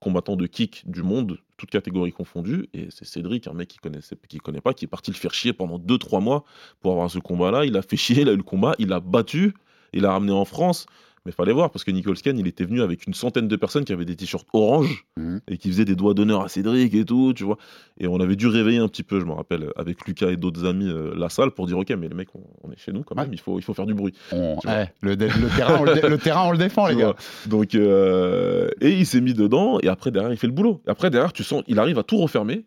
combattants 0.00 0.36
de 0.36 0.46
kick 0.46 0.88
du 0.88 1.02
monde, 1.02 1.38
toutes 1.56 1.70
catégories 1.70 2.12
confondues. 2.12 2.68
Et 2.74 2.88
c'est 2.90 3.04
Cédric, 3.04 3.46
un 3.46 3.54
mec 3.54 3.68
qui 3.68 3.78
connaissait, 3.78 4.16
qui 4.28 4.38
connaît 4.38 4.60
pas, 4.60 4.74
qui 4.74 4.84
est 4.84 4.88
parti 4.88 5.10
le 5.10 5.16
faire 5.16 5.34
chier 5.34 5.52
pendant 5.52 5.78
2-3 5.78 6.22
mois 6.22 6.44
pour 6.80 6.92
avoir 6.92 7.10
ce 7.10 7.18
combat-là. 7.18 7.64
Il 7.64 7.76
a 7.76 7.82
fait 7.82 7.96
chier, 7.96 8.22
il 8.22 8.28
a 8.28 8.32
eu 8.32 8.36
le 8.36 8.42
combat, 8.42 8.74
il 8.78 8.88
l'a 8.88 9.00
battu, 9.00 9.54
il 9.92 10.02
l'a 10.02 10.12
ramené 10.12 10.32
en 10.32 10.44
France. 10.44 10.86
Mais 11.28 11.32
fallait 11.32 11.52
voir, 11.52 11.70
parce 11.70 11.84
que 11.84 11.90
Nicholsken, 11.90 12.38
il 12.38 12.46
était 12.46 12.64
venu 12.64 12.80
avec 12.80 13.06
une 13.06 13.12
centaine 13.12 13.48
de 13.48 13.56
personnes 13.56 13.84
qui 13.84 13.92
avaient 13.92 14.06
des 14.06 14.16
t-shirts 14.16 14.46
orange 14.54 15.04
Mhm. 15.18 15.42
et 15.46 15.58
qui 15.58 15.68
faisaient 15.68 15.84
des 15.84 15.94
doigts 15.94 16.14
d'honneur 16.14 16.40
à 16.42 16.48
Cédric 16.48 16.94
et 16.94 17.04
tout, 17.04 17.34
tu 17.36 17.44
vois. 17.44 17.58
Et 18.00 18.06
on 18.06 18.18
avait 18.18 18.34
dû 18.34 18.46
réveiller 18.46 18.78
un 18.78 18.88
petit 18.88 19.02
peu, 19.02 19.20
je 19.20 19.26
me 19.26 19.32
rappelle, 19.32 19.70
avec 19.76 20.06
Lucas 20.06 20.30
et 20.30 20.38
d'autres 20.38 20.64
amis, 20.64 20.88
euh, 20.88 21.12
la 21.14 21.28
salle 21.28 21.50
pour 21.50 21.66
dire 21.66 21.76
Ok, 21.76 21.90
mais 21.90 22.08
les 22.08 22.14
mecs, 22.14 22.34
on, 22.34 22.40
on 22.64 22.72
est 22.72 22.78
chez 22.78 22.92
nous 22.92 23.02
quand 23.02 23.14
même, 23.14 23.26
Ouais. 23.26 23.34
il, 23.34 23.40
faut, 23.40 23.58
il 23.58 23.62
faut 23.62 23.74
faire 23.74 23.84
du 23.84 23.92
bruit. 23.92 24.14
On- 24.32 24.56
le, 25.02 25.16
terrain, 25.16 25.76
on 25.78 25.84
le, 25.84 26.16
terrain, 26.16 26.44
on 26.48 26.52
le 26.52 26.56
défend, 26.56 26.86
les 26.86 26.96
gars. 26.96 27.14
Donc, 27.44 27.74
euh, 27.74 28.70
et 28.80 28.92
il 28.92 29.04
s'est 29.04 29.20
mis 29.20 29.34
dedans, 29.34 29.80
et 29.82 29.88
après, 29.88 30.10
derrière, 30.10 30.32
il 30.32 30.38
fait 30.38 30.46
le 30.46 30.54
boulot. 30.54 30.80
Et 30.86 30.90
après, 30.90 31.10
derrière, 31.10 31.34
tu 31.34 31.44
sens, 31.44 31.62
il 31.66 31.78
arrive 31.78 31.98
à 31.98 32.04
tout 32.04 32.16
refermer 32.16 32.64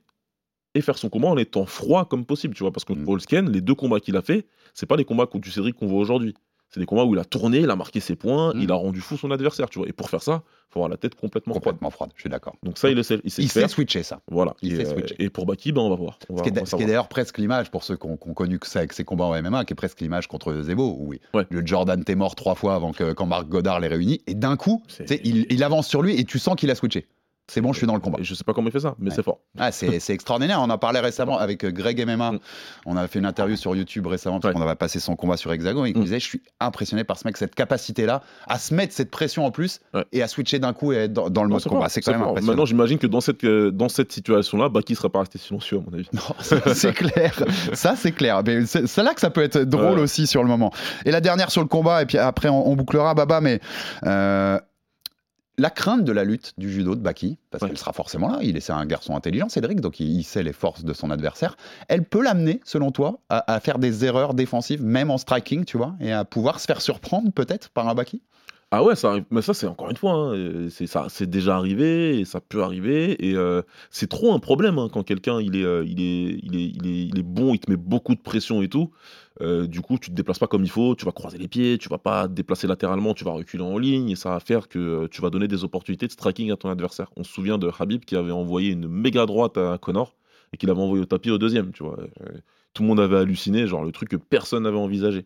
et 0.76 0.82
faire 0.82 1.00
son 1.00 1.10
combat 1.10 1.30
en 1.30 1.38
étant 1.38 1.66
froid 1.66 2.06
comme 2.06 2.26
possible, 2.26 2.54
tu 2.54 2.62
vois. 2.62 2.72
Parce 2.72 2.86
que 2.86 2.94
Mm. 2.94 3.06
Paul 3.06 3.22
Sken, 3.22 3.52
les 3.52 3.62
deux 3.62 3.74
combats 3.74 4.00
qu'il 4.00 4.16
a 4.18 4.22
fait, 4.22 4.46
c'est 4.76 4.86
pas 4.86 4.98
les 4.98 5.04
combats 5.06 5.26
contre 5.26 5.46
du 5.46 5.52
Cédric 5.52 5.76
qu'on 5.76 5.88
voit 5.88 6.00
aujourd'hui. 6.00 6.36
C'est 6.74 6.80
des 6.80 6.86
combats 6.86 7.04
où 7.04 7.14
il 7.14 7.20
a 7.20 7.26
tourné, 7.26 7.60
il 7.60 7.70
a 7.70 7.76
marqué 7.76 8.00
ses 8.00 8.16
points, 8.16 8.54
Mm. 8.54 8.62
il 8.62 8.72
a 8.72 8.76
rendu 8.76 9.02
fou 9.02 9.18
son 9.18 9.30
adversaire, 9.32 9.70
tu 9.70 9.80
vois. 9.80 9.88
Et 9.90 9.94
pour 9.94 10.10
faire 10.10 10.22
ça, 10.24 10.42
faut 10.70 10.80
avoir 10.80 10.90
la 10.90 10.96
tête 10.96 11.16
complètement 11.16 11.54
froide. 11.54 11.64
Complètement 11.66 11.90
froide, 11.90 12.12
je 12.16 12.22
suis 12.22 12.30
d'accord. 12.30 12.56
Donc 12.64 12.78
ça, 12.78 12.90
il 12.90 12.96
le 12.96 13.04
sait, 13.04 13.20
il 13.26 13.30
sait 13.32 13.42
Il 13.62 13.70
switcher 13.70 14.04
ça. 14.04 14.22
Voilà. 14.32 14.56
il 14.62 14.72
et, 14.74 14.76
sait 14.78 14.88
euh, 14.88 14.94
switcher. 14.94 15.16
et 15.20 15.30
pour 15.30 15.46
Baki, 15.46 15.74
ben, 15.74 15.82
on 15.82 15.90
va 15.90 15.96
voir. 15.98 16.18
On 16.30 16.38
Ce 16.38 16.42
va- 16.44 16.78
qui 16.78 16.84
est, 16.84 16.86
d'ailleurs 16.86 17.10
presque 17.10 17.38
l'image 17.40 17.72
pour 17.72 17.84
ceux 17.84 17.98
qui 17.98 18.06
ont, 18.08 18.16
connu 18.16 18.58
que 18.58 18.68
ça 18.68 18.80
avec 18.80 18.94
ses 18.94 19.04
combats 19.04 19.26
en 19.26 19.36
MMA, 19.42 19.66
qui 19.66 19.74
est 19.74 19.76
presque 19.76 20.00
l'image 20.00 20.28
contre 20.28 20.54
Zebo, 20.62 20.96
où 20.98 21.14
Ouais. 21.34 21.46
le 21.50 21.66
Jordan 21.68 22.02
t'es 22.06 22.16
mort 22.16 22.36
trois 22.36 22.56
fois 22.56 22.76
avant 22.76 22.94
que 22.94 23.12
quand 23.12 23.26
Marc 23.26 23.48
Godard 23.50 23.82
les 23.82 23.90
réunit, 23.90 24.22
et 24.28 24.34
d'un 24.34 24.56
coup, 24.56 24.82
il, 25.10 25.48
il 25.50 25.64
avance 25.66 25.88
sur 25.90 26.02
lui 26.02 26.18
et 26.18 26.24
tu 26.24 26.40
sens 26.40 26.56
qu'il 26.56 26.72
a 26.72 26.76
switché. 26.76 27.06
C'est 27.48 27.60
bon, 27.60 27.74
je 27.74 27.80
suis 27.80 27.88
dans 27.88 27.96
le 27.96 28.00
combat. 28.00 28.20
Je 28.22 28.34
sais 28.34 28.46
pas 28.46 28.54
comment 28.54 28.70
il 28.70 28.72
fait 28.72 28.80
ça, 28.80 28.96
mais 28.98 29.10
Ouais. 29.10 29.16
c'est 29.16 29.24
fort. 29.24 29.40
Ah, 29.60 29.74
c'est 29.74 29.88
extraordinaire. 30.10 30.60
On 30.62 30.70
en 30.70 30.78
parlait 30.78 31.02
récemment 31.02 31.38
avec 31.38 31.66
euh, 31.66 31.72
Greg 31.72 32.00
MMA. 32.06 32.32
Mm. 32.34 32.40
On 32.86 32.96
a 32.96 33.06
fait 33.10 33.20
une 33.20 33.26
interview 33.26 33.58
sur 33.58 33.76
YouTube 33.76 34.08
récemment 34.08 34.40
parce 34.40 34.54
Ouais. 34.54 34.60
qu'on 34.62 34.66
avait 34.66 34.76
passé 34.78 35.02
son 35.02 35.18
combat 35.18 35.36
sur 35.36 35.52
Hexagon. 35.52 35.84
Et 35.86 35.90
il 35.90 35.98
Mm. 35.98 36.04
disait 36.04 36.20
Je 36.22 36.26
suis 36.26 36.42
impressionné 36.62 37.04
par 37.04 37.18
ce 37.18 37.28
mec, 37.28 37.36
cette 37.36 37.54
capacité-là 37.54 38.22
à 38.48 38.58
se 38.58 38.74
mettre 38.74 38.94
cette 38.94 39.12
pression 39.12 39.46
en 39.46 39.52
plus 39.52 39.82
Ouais. 39.94 40.06
et 40.14 40.22
à 40.24 40.30
switcher 40.30 40.60
d'un 40.60 40.72
coup 40.72 40.94
et 40.94 40.98
être 40.98 41.14
dans, 41.14 41.30
dans 41.30 41.44
le 41.44 41.50
Non, 41.50 41.56
mode 41.56 41.64
combat. 41.66 41.90
C'est 41.90 42.00
quand 42.02 42.12
même 42.12 42.22
fort. 42.22 42.30
impressionnant. 42.30 42.52
Maintenant, 42.54 42.66
j'imagine 42.66 42.98
que 43.00 43.08
dans 43.08 43.22
cette, 43.22 43.44
euh, 43.44 43.70
dans 43.72 43.90
cette 43.90 44.14
situation-là, 44.14 44.70
Baki 44.70 44.96
serait 44.96 45.10
pas 45.10 45.20
resté 45.20 45.38
silencieux, 45.38 45.78
à 45.80 45.82
mon 45.90 45.94
avis? 45.98 46.08
Non, 46.14 46.22
c'est 46.74 46.94
clair. 46.94 47.34
Ça, 47.74 47.96
c'est 47.98 48.14
clair. 48.14 48.44
Mais 48.46 48.66
c'est 48.66 49.04
là 49.04 49.14
que 49.14 49.20
ça 49.20 49.30
peut 49.30 49.44
être 49.44 49.60
drôle 49.60 50.00
aussi 50.00 50.26
sur 50.26 50.42
le 50.42 50.48
moment. 50.48 50.72
Et 51.06 51.12
la 51.12 51.20
dernière 51.20 51.52
sur 51.52 51.62
le 51.62 51.68
combat, 51.68 52.02
et 52.02 52.06
puis 52.06 52.18
après, 52.18 52.48
on, 52.48 52.66
on 52.70 52.76
bouclera, 52.78 53.14
Baba, 53.14 53.42
mais. 53.42 53.60
euh, 54.06 54.58
la 55.58 55.70
crainte 55.70 56.04
de 56.04 56.12
la 56.12 56.24
lutte 56.24 56.54
du 56.58 56.72
judo 56.72 56.96
de 56.96 57.02
Baki, 57.02 57.38
parce 57.50 57.62
Ouais. 57.62 57.70
qu'elle 57.70 57.78
sera 57.78 57.94
forcément 57.94 58.30
là, 58.30 58.40
il 58.42 58.58
est 58.58 58.70
un 58.70 58.86
garçon 58.86 59.16
intelligent, 59.16 59.50
Cédric, 59.50 59.82
donc 59.82 60.00
il, 60.00 60.24
sait 60.24 60.44
les 60.44 60.54
forces 60.54 60.84
de 60.84 60.94
son 60.94 61.12
adversaire. 61.12 61.58
Elle 61.88 62.04
peut 62.04 62.24
l'amener, 62.24 62.62
selon 62.64 62.92
toi, 62.92 63.20
à, 63.30 63.54
à 63.54 63.60
faire 63.60 63.78
des 63.80 64.06
erreurs 64.06 64.34
défensives, 64.34 64.84
même 64.84 65.12
en 65.12 65.18
striking, 65.18 65.66
tu 65.66 65.78
vois, 65.78 65.96
et 66.00 66.12
à 66.12 66.26
pouvoir 66.26 66.60
se 66.60 66.66
faire 66.66 66.82
surprendre 66.82 67.32
peut-être 67.32 67.70
par 67.70 67.88
un 67.88 67.96
Baki? 67.96 68.22
Ah 68.74 68.84
ouais, 68.86 68.96
ça 68.96 69.10
arrive. 69.10 69.26
Mais 69.32 69.42
ça, 69.42 69.54
c'est 69.54 69.68
encore 69.68 69.90
une 69.90 69.98
fois, 69.98 70.14
hein, 70.14 70.34
euh, 70.34 70.70
c'est 70.70 70.88
ça, 70.88 71.08
c'est 71.10 71.30
déjà 71.30 71.58
arrivé 71.58 72.20
et 72.22 72.26
ça 72.26 72.40
peut 72.40 72.64
arriver. 72.64 73.28
Et 73.28 73.36
euh, 73.36 73.62
c'est 73.90 74.08
trop 74.10 74.34
un 74.34 74.40
problème 74.40 74.80
hein, 74.80 74.88
quand 74.92 75.04
quelqu'un 75.04 75.42
il 75.42 75.58
est, 75.58 75.66
euh, 75.66 75.84
il 75.86 76.00
est, 76.00 76.40
il 76.42 76.56
est, 76.56 76.72
il 76.74 76.88
est, 76.88 77.06
il 77.08 77.20
est 77.20 77.24
bon, 77.24 77.54
il 77.54 77.60
te 77.60 77.70
met 77.70 77.76
beaucoup 77.76 78.16
de 78.16 78.22
pression 78.22 78.62
et 78.62 78.70
tout. 78.70 78.90
Euh, 79.40 79.66
du 79.66 79.80
coup, 79.82 79.98
tu 79.98 80.10
te 80.10 80.16
déplaces 80.16 80.40
pas 80.40 80.48
comme 80.48 80.64
il 80.64 80.70
faut, 80.70 80.94
tu 80.96 81.06
vas 81.06 81.12
croiser 81.14 81.38
les 81.38 81.48
pieds, 81.48 81.78
tu 81.78 81.88
vas 81.88 81.98
pas 81.98 82.28
te 82.28 82.34
déplacer 82.34 82.68
latéralement, 82.68 83.14
tu 83.14 83.24
vas 83.24 83.32
reculer 83.32 83.64
en 83.64 83.78
ligne 83.78 84.10
et 84.10 84.16
ça 84.16 84.32
va 84.32 84.40
faire 84.42 84.68
que 84.68 84.78
euh, 84.80 85.08
tu 85.10 85.22
vas 85.22 85.30
donner 85.30 85.48
des 85.48 85.64
opportunités 85.64 86.06
de 86.08 86.12
striking 86.12 86.52
à 86.52 86.58
ton 86.58 86.70
adversaire. 86.70 87.10
On 87.16 87.24
se 87.24 87.32
souvient 87.32 87.58
de 87.58 87.72
Habib 87.80 88.04
qui 88.04 88.16
avait 88.18 88.32
envoyé 88.34 88.72
une 88.72 88.88
méga 88.90 89.26
droite 89.26 89.58
à 89.58 89.78
Connor 89.78 90.16
et 90.54 90.58
qu'il 90.58 90.70
avait 90.70 90.82
envoyé 90.82 91.02
au 91.02 91.06
tapis 91.06 91.32
au 91.32 91.38
deuxième, 91.38 91.72
tu 91.72 91.82
vois. 91.84 91.98
Euh, 92.00 92.40
Tout 92.74 92.84
le 92.84 92.90
monde 92.90 93.00
avait 93.00 93.18
halluciné, 93.18 93.68
genre 93.68 93.86
le 93.86 93.92
truc 93.94 94.10
que 94.10 94.18
personne 94.18 94.64
n'avait 94.64 94.78
envisagé. 94.78 95.26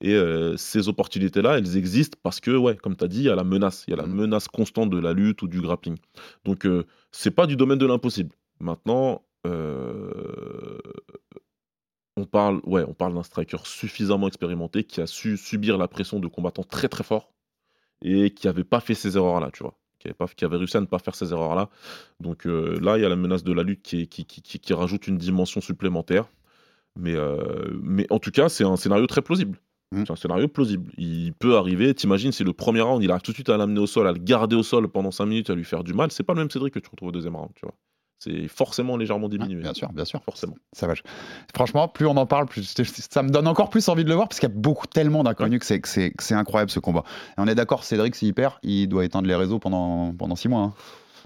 Et 0.00 0.14
euh, 0.14 0.56
ces 0.56 0.88
opportunités-là, 0.88 1.58
elles 1.58 1.76
existent 1.76 2.16
parce 2.22 2.40
que, 2.40 2.52
ouais, 2.52 2.76
comme 2.76 2.96
tu 2.96 3.04
as 3.04 3.08
dit, 3.08 3.18
il 3.18 3.24
y 3.24 3.28
a 3.28 3.34
la 3.34 3.44
menace. 3.44 3.84
Il 3.86 3.90
y 3.90 3.94
a 3.94 3.96
la 3.96 4.06
Mhm. 4.06 4.14
menace 4.14 4.48
constante 4.48 4.88
de 4.90 4.98
la 4.98 5.12
lutte 5.12 5.42
ou 5.42 5.48
du 5.48 5.60
grappling. 5.60 5.96
Donc, 6.44 6.64
euh, 6.66 6.84
c'est 7.12 7.30
pas 7.32 7.46
du 7.46 7.54
domaine 7.56 7.78
de 7.78 7.84
l'impossible. 7.86 8.30
Maintenant, 8.60 9.22
euh, 9.46 10.78
on 12.20 12.26
parle, 12.26 12.60
ouais, 12.64 12.84
on 12.86 12.94
parle 12.94 13.14
d'un 13.14 13.22
striker 13.22 13.58
suffisamment 13.64 14.28
expérimenté 14.28 14.84
qui 14.84 15.00
a 15.00 15.06
su 15.06 15.36
subir 15.36 15.78
la 15.78 15.88
pression 15.88 16.20
de 16.20 16.28
combattants 16.28 16.64
très 16.64 16.88
très 16.88 17.04
forts 17.04 17.32
et 18.02 18.30
qui 18.32 18.48
avait 18.48 18.64
pas 18.64 18.80
fait 18.80 18.94
ces 18.94 19.16
erreurs-là, 19.16 19.50
tu 19.52 19.62
vois. 19.62 19.78
Qui 19.98 20.08
avait, 20.08 20.14
pas, 20.14 20.26
qui 20.28 20.44
avait 20.46 20.56
réussi 20.56 20.76
à 20.78 20.80
ne 20.80 20.86
pas 20.86 20.98
faire 20.98 21.14
ces 21.14 21.32
erreurs-là. 21.32 21.70
Donc 22.20 22.46
euh, 22.46 22.78
là, 22.80 22.98
il 22.98 23.02
y 23.02 23.04
a 23.04 23.08
la 23.10 23.16
menace 23.16 23.44
de 23.44 23.52
la 23.52 23.62
lutte 23.62 23.82
qui, 23.82 24.02
est- 24.02 24.06
qui, 24.06 24.24
qui, 24.26 24.42
qui- 24.42 24.58
qui 24.60 24.72
rajoute 24.74 25.06
une 25.08 25.18
dimension 25.18 25.60
supplémentaire. 25.60 26.28
Mais, 26.96 27.14
euh, 27.14 27.78
mais 27.82 28.06
en 28.10 28.18
tout 28.18 28.30
cas, 28.30 28.48
c'est 28.48 28.64
un 28.64 28.76
scénario 28.76 29.06
très 29.06 29.22
plausible. 29.22 29.58
Mm. 29.92 30.04
C'est 30.06 30.12
un 30.12 30.16
scénario 30.16 30.48
plausible. 30.48 30.92
Il 30.98 31.32
peut 31.34 31.56
arriver, 31.56 31.94
t'imagines, 31.94 32.32
c'est 32.32 32.44
le 32.44 32.52
premier 32.52 32.80
round, 32.80 33.02
il 33.02 33.10
arrive 33.10 33.22
tout 33.22 33.32
de 33.32 33.36
suite 33.36 33.48
à 33.50 33.56
l'amener 33.56 33.80
au 33.80 33.86
sol, 33.86 34.06
à 34.08 34.12
le 34.12 34.18
garder 34.18 34.56
au 34.56 34.62
sol 34.62 34.88
pendant 34.88 35.10
5 35.10 35.26
minutes, 35.26 35.50
à 35.50 35.54
lui 35.54 35.64
faire 35.64 35.84
du 35.84 35.94
mal. 35.94 36.10
C'est 36.12 36.22
pas 36.24 36.34
le 36.34 36.40
même 36.40 36.50
Cédric 36.50 36.74
que 36.74 36.78
tu 36.80 36.90
retrouves 36.90 37.08
au 37.10 37.12
deuxième 37.12 37.36
round, 37.36 37.50
tu 37.54 37.62
vois. 37.66 37.74
C'est 38.22 38.48
forcément 38.48 38.98
légèrement 38.98 39.30
diminué. 39.30 39.62
bien 39.62 39.72
sûr, 39.72 39.90
bien 39.92 40.04
sûr. 40.04 40.22
Forcément. 40.22 40.54
Ça 40.74 40.86
va. 40.86 40.92
Franchement, 41.54 41.88
plus 41.88 42.06
on 42.06 42.16
en 42.18 42.26
parle, 42.26 42.44
plus 42.44 42.74
ça 43.10 43.22
me 43.22 43.30
donne 43.30 43.48
encore 43.48 43.70
plus 43.70 43.88
envie 43.88 44.04
de 44.04 44.10
le 44.10 44.14
voir 44.14 44.28
parce 44.28 44.38
qu'il 44.40 44.48
y 44.48 44.52
a 44.52 44.54
beaucoup 44.54 44.86
tellement 44.86 45.24
d'inconnus 45.24 45.60
que 45.60 45.88
c'est 45.88 46.34
incroyable 46.34 46.70
ce 46.70 46.80
combat. 46.80 47.02
Et 47.30 47.34
on 47.40 47.46
est 47.46 47.54
d'accord, 47.54 47.82
Cédric 47.82 48.14
s'il 48.14 48.34
perd, 48.34 48.54
il 48.62 48.88
doit 48.88 49.06
éteindre 49.06 49.26
les 49.26 49.34
réseaux 49.34 49.58
pendant 49.58 50.12
pendant 50.12 50.36
six 50.36 50.48
mois. 50.48 50.60
hein. 50.60 50.74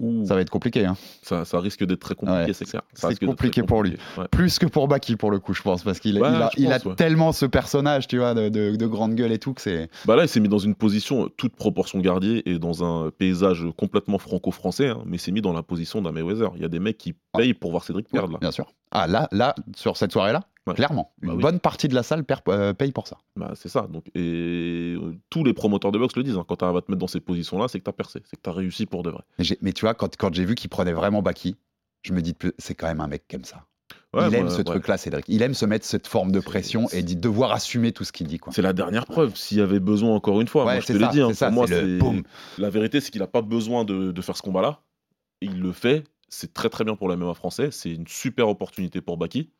Ouh, 0.01 0.25
Ça 0.25 0.35
va 0.35 0.41
être 0.41 0.49
compliqué, 0.49 0.85
hein. 0.85 0.95
ça, 1.21 1.45
ça 1.45 1.59
risque 1.59 1.83
d'être 1.85 1.99
très 1.99 2.15
compliqué, 2.15 2.45
Ouais, 2.47 2.53
c'est 2.53 2.65
clair. 2.65 2.81
Ça 2.93 3.01
c'est 3.01 3.07
risque 3.07 3.21
d'être 3.21 3.29
très 3.35 3.47
compliqué 3.47 3.63
pour 3.63 3.83
lui. 3.83 3.97
ouais. 4.17 4.27
plus 4.29 4.59
que 4.59 4.65
pour 4.65 4.87
Baki 4.87 5.15
pour 5.15 5.31
le 5.31 5.39
coup, 5.39 5.53
je 5.53 5.61
pense, 5.61 5.83
parce 5.83 5.99
qu'il 5.99 6.19
Ouais, 6.21 6.29
il 6.29 6.35
a, 6.35 6.49
il 6.57 6.81
pense, 6.83 6.95
tellement 6.95 7.31
ce 7.31 7.45
personnage, 7.45 8.07
tu 8.07 8.17
vois, 8.17 8.33
de, 8.33 8.49
de- 8.49 8.75
de 8.75 8.85
grande 8.87 9.15
gueule 9.15 9.31
et 9.31 9.39
tout 9.39 9.53
que 9.53 9.61
c'est. 9.61 9.89
Bah 10.05 10.15
là, 10.15 10.23
il 10.23 10.29
s'est 10.29 10.39
mis 10.39 10.49
dans 10.49 10.57
une 10.59 10.75
position, 10.75 11.29
toute 11.37 11.55
proportion 11.55 11.99
gardée, 11.99 12.43
et 12.45 12.59
dans 12.59 12.83
un 12.83 13.09
paysage 13.11 13.65
complètement 13.77 14.17
franco-français, 14.17 14.87
hein, 14.89 15.01
mais 15.05 15.17
il 15.17 15.19
s'est 15.19 15.31
mis 15.31 15.41
dans 15.41 15.53
la 15.53 15.63
position 15.63 16.01
d'un 16.01 16.11
Mayweather. 16.11 16.51
Il 16.55 16.61
y 16.61 16.65
a 16.65 16.69
des 16.69 16.79
mecs 16.79 16.97
qui 16.97 17.13
payent 17.37 17.53
pour 17.53 17.71
voir 17.71 17.83
Cédric 17.83 18.09
perdre, 18.09 18.33
là. 18.33 18.39
Bien 18.39 18.51
sûr. 18.51 18.71
Ah 18.91 19.07
là, 19.07 19.27
là, 19.31 19.55
sur 19.75 19.97
cette 19.97 20.11
soirée-là, 20.11 20.41
Ouais. 20.67 20.73
clairement, 20.73 21.13
Bah 21.21 21.27
une 21.29 21.35
oui. 21.37 21.41
bonne 21.43 21.59
partie 21.59 21.87
de 21.87 21.93
la 21.93 22.01
salle 22.01 22.25
euh, 22.47 22.73
paye 22.73 22.91
pour 22.91 23.07
ça. 23.07 23.17
Bah, 23.35 23.51
c'est 23.55 23.69
ça. 23.69 23.83
Donc, 23.87 24.07
et 24.15 24.95
euh, 24.99 25.13
tous 25.29 25.43
les 25.43 25.53
promoteurs 25.53 25.91
de 25.91 25.99
boxe 25.99 26.15
le 26.15 26.23
disent. 26.23 26.37
hein, 26.37 26.45
quand 26.47 26.55
tu 26.55 26.65
à 26.65 26.69
te 26.71 26.89
mettre 26.91 26.95
dans 26.95 27.07
ces 27.07 27.19
positions-là, 27.19 27.67
c'est 27.67 27.77
que 27.79 27.83
tu 27.83 27.89
as 27.89 27.93
percé, 27.93 28.21
c'est 28.25 28.35
que 28.35 28.41
tu 28.41 28.49
as 28.49 28.53
réussi 28.53 28.85
pour 28.87 29.03
de 29.03 29.11
vrai. 29.11 29.21
Mais, 29.61 29.73
tu 29.73 29.81
vois, 29.81 29.93
quand, 29.93 30.15
quand 30.17 30.33
j'ai 30.33 30.43
vu 30.45 30.55
qu'il 30.55 30.69
prenait 30.71 30.93
vraiment 30.93 31.21
Baki, 31.21 31.55
je 32.01 32.13
me 32.13 32.21
dis, 32.21 32.33
c'est 32.57 32.73
quand 32.73 32.87
même 32.87 32.99
un 33.01 33.07
mec 33.07 33.25
aime 33.33 33.43
ça. 33.45 33.65
Ouais, 34.15 34.23
il 34.27 34.29
moi, 34.31 34.39
aime 34.39 34.49
ce 34.49 34.57
ouais. 34.57 34.63
truc-là, 34.63 34.97
Cédric. 34.97 35.25
Il 35.27 35.41
aime 35.43 35.53
se 35.53 35.65
mettre 35.65 35.85
cette 35.85 36.07
forme 36.07 36.31
de 36.31 36.39
pression 36.39 36.87
et 36.93 37.03
devoir 37.03 37.51
assumer 37.51 37.91
tout 37.91 38.03
ce 38.03 38.11
qu'il 38.11 38.25
dit. 38.27 38.39
C'est 38.51 38.61
la 38.63 38.73
dernière 38.73 39.05
preuve. 39.05 39.35
S'il 39.35 39.57
y 39.57 39.61
avait 39.61 39.79
besoin, 39.79 40.15
encore 40.15 40.41
une 40.41 40.47
fois, 40.47 40.65
Ouais, 40.65 40.73
moi 40.73 40.81
je 40.81 40.87
te 40.87 40.93
l'ai 40.93 41.07
dit. 41.09 41.21
hein, 41.21 41.33
ça, 41.33 41.47
pour 41.47 41.53
moi, 41.55 41.67
le 41.67 42.23
la 42.57 42.69
vérité, 42.71 43.01
c'est 43.01 43.11
qu'il 43.11 43.21
n'a 43.21 43.27
pas 43.27 43.41
besoin 43.41 43.83
de, 43.85 44.11
de 44.11 44.21
faire 44.21 44.35
ce 44.37 44.41
combat-là. 44.41 44.79
Il 45.41 45.59
le 45.61 45.71
fait. 45.73 46.05
C'est 46.27 46.53
très 46.53 46.69
très 46.69 46.83
bien 46.85 46.95
pour 46.95 47.07
la 47.09 47.17
MMA 47.17 47.33
français. 47.35 47.69
C'est 47.71 47.91
une 47.91 48.07
super 48.07 48.47
opportunité 48.49 49.01
pour 49.01 49.17
Baki. 49.17 49.51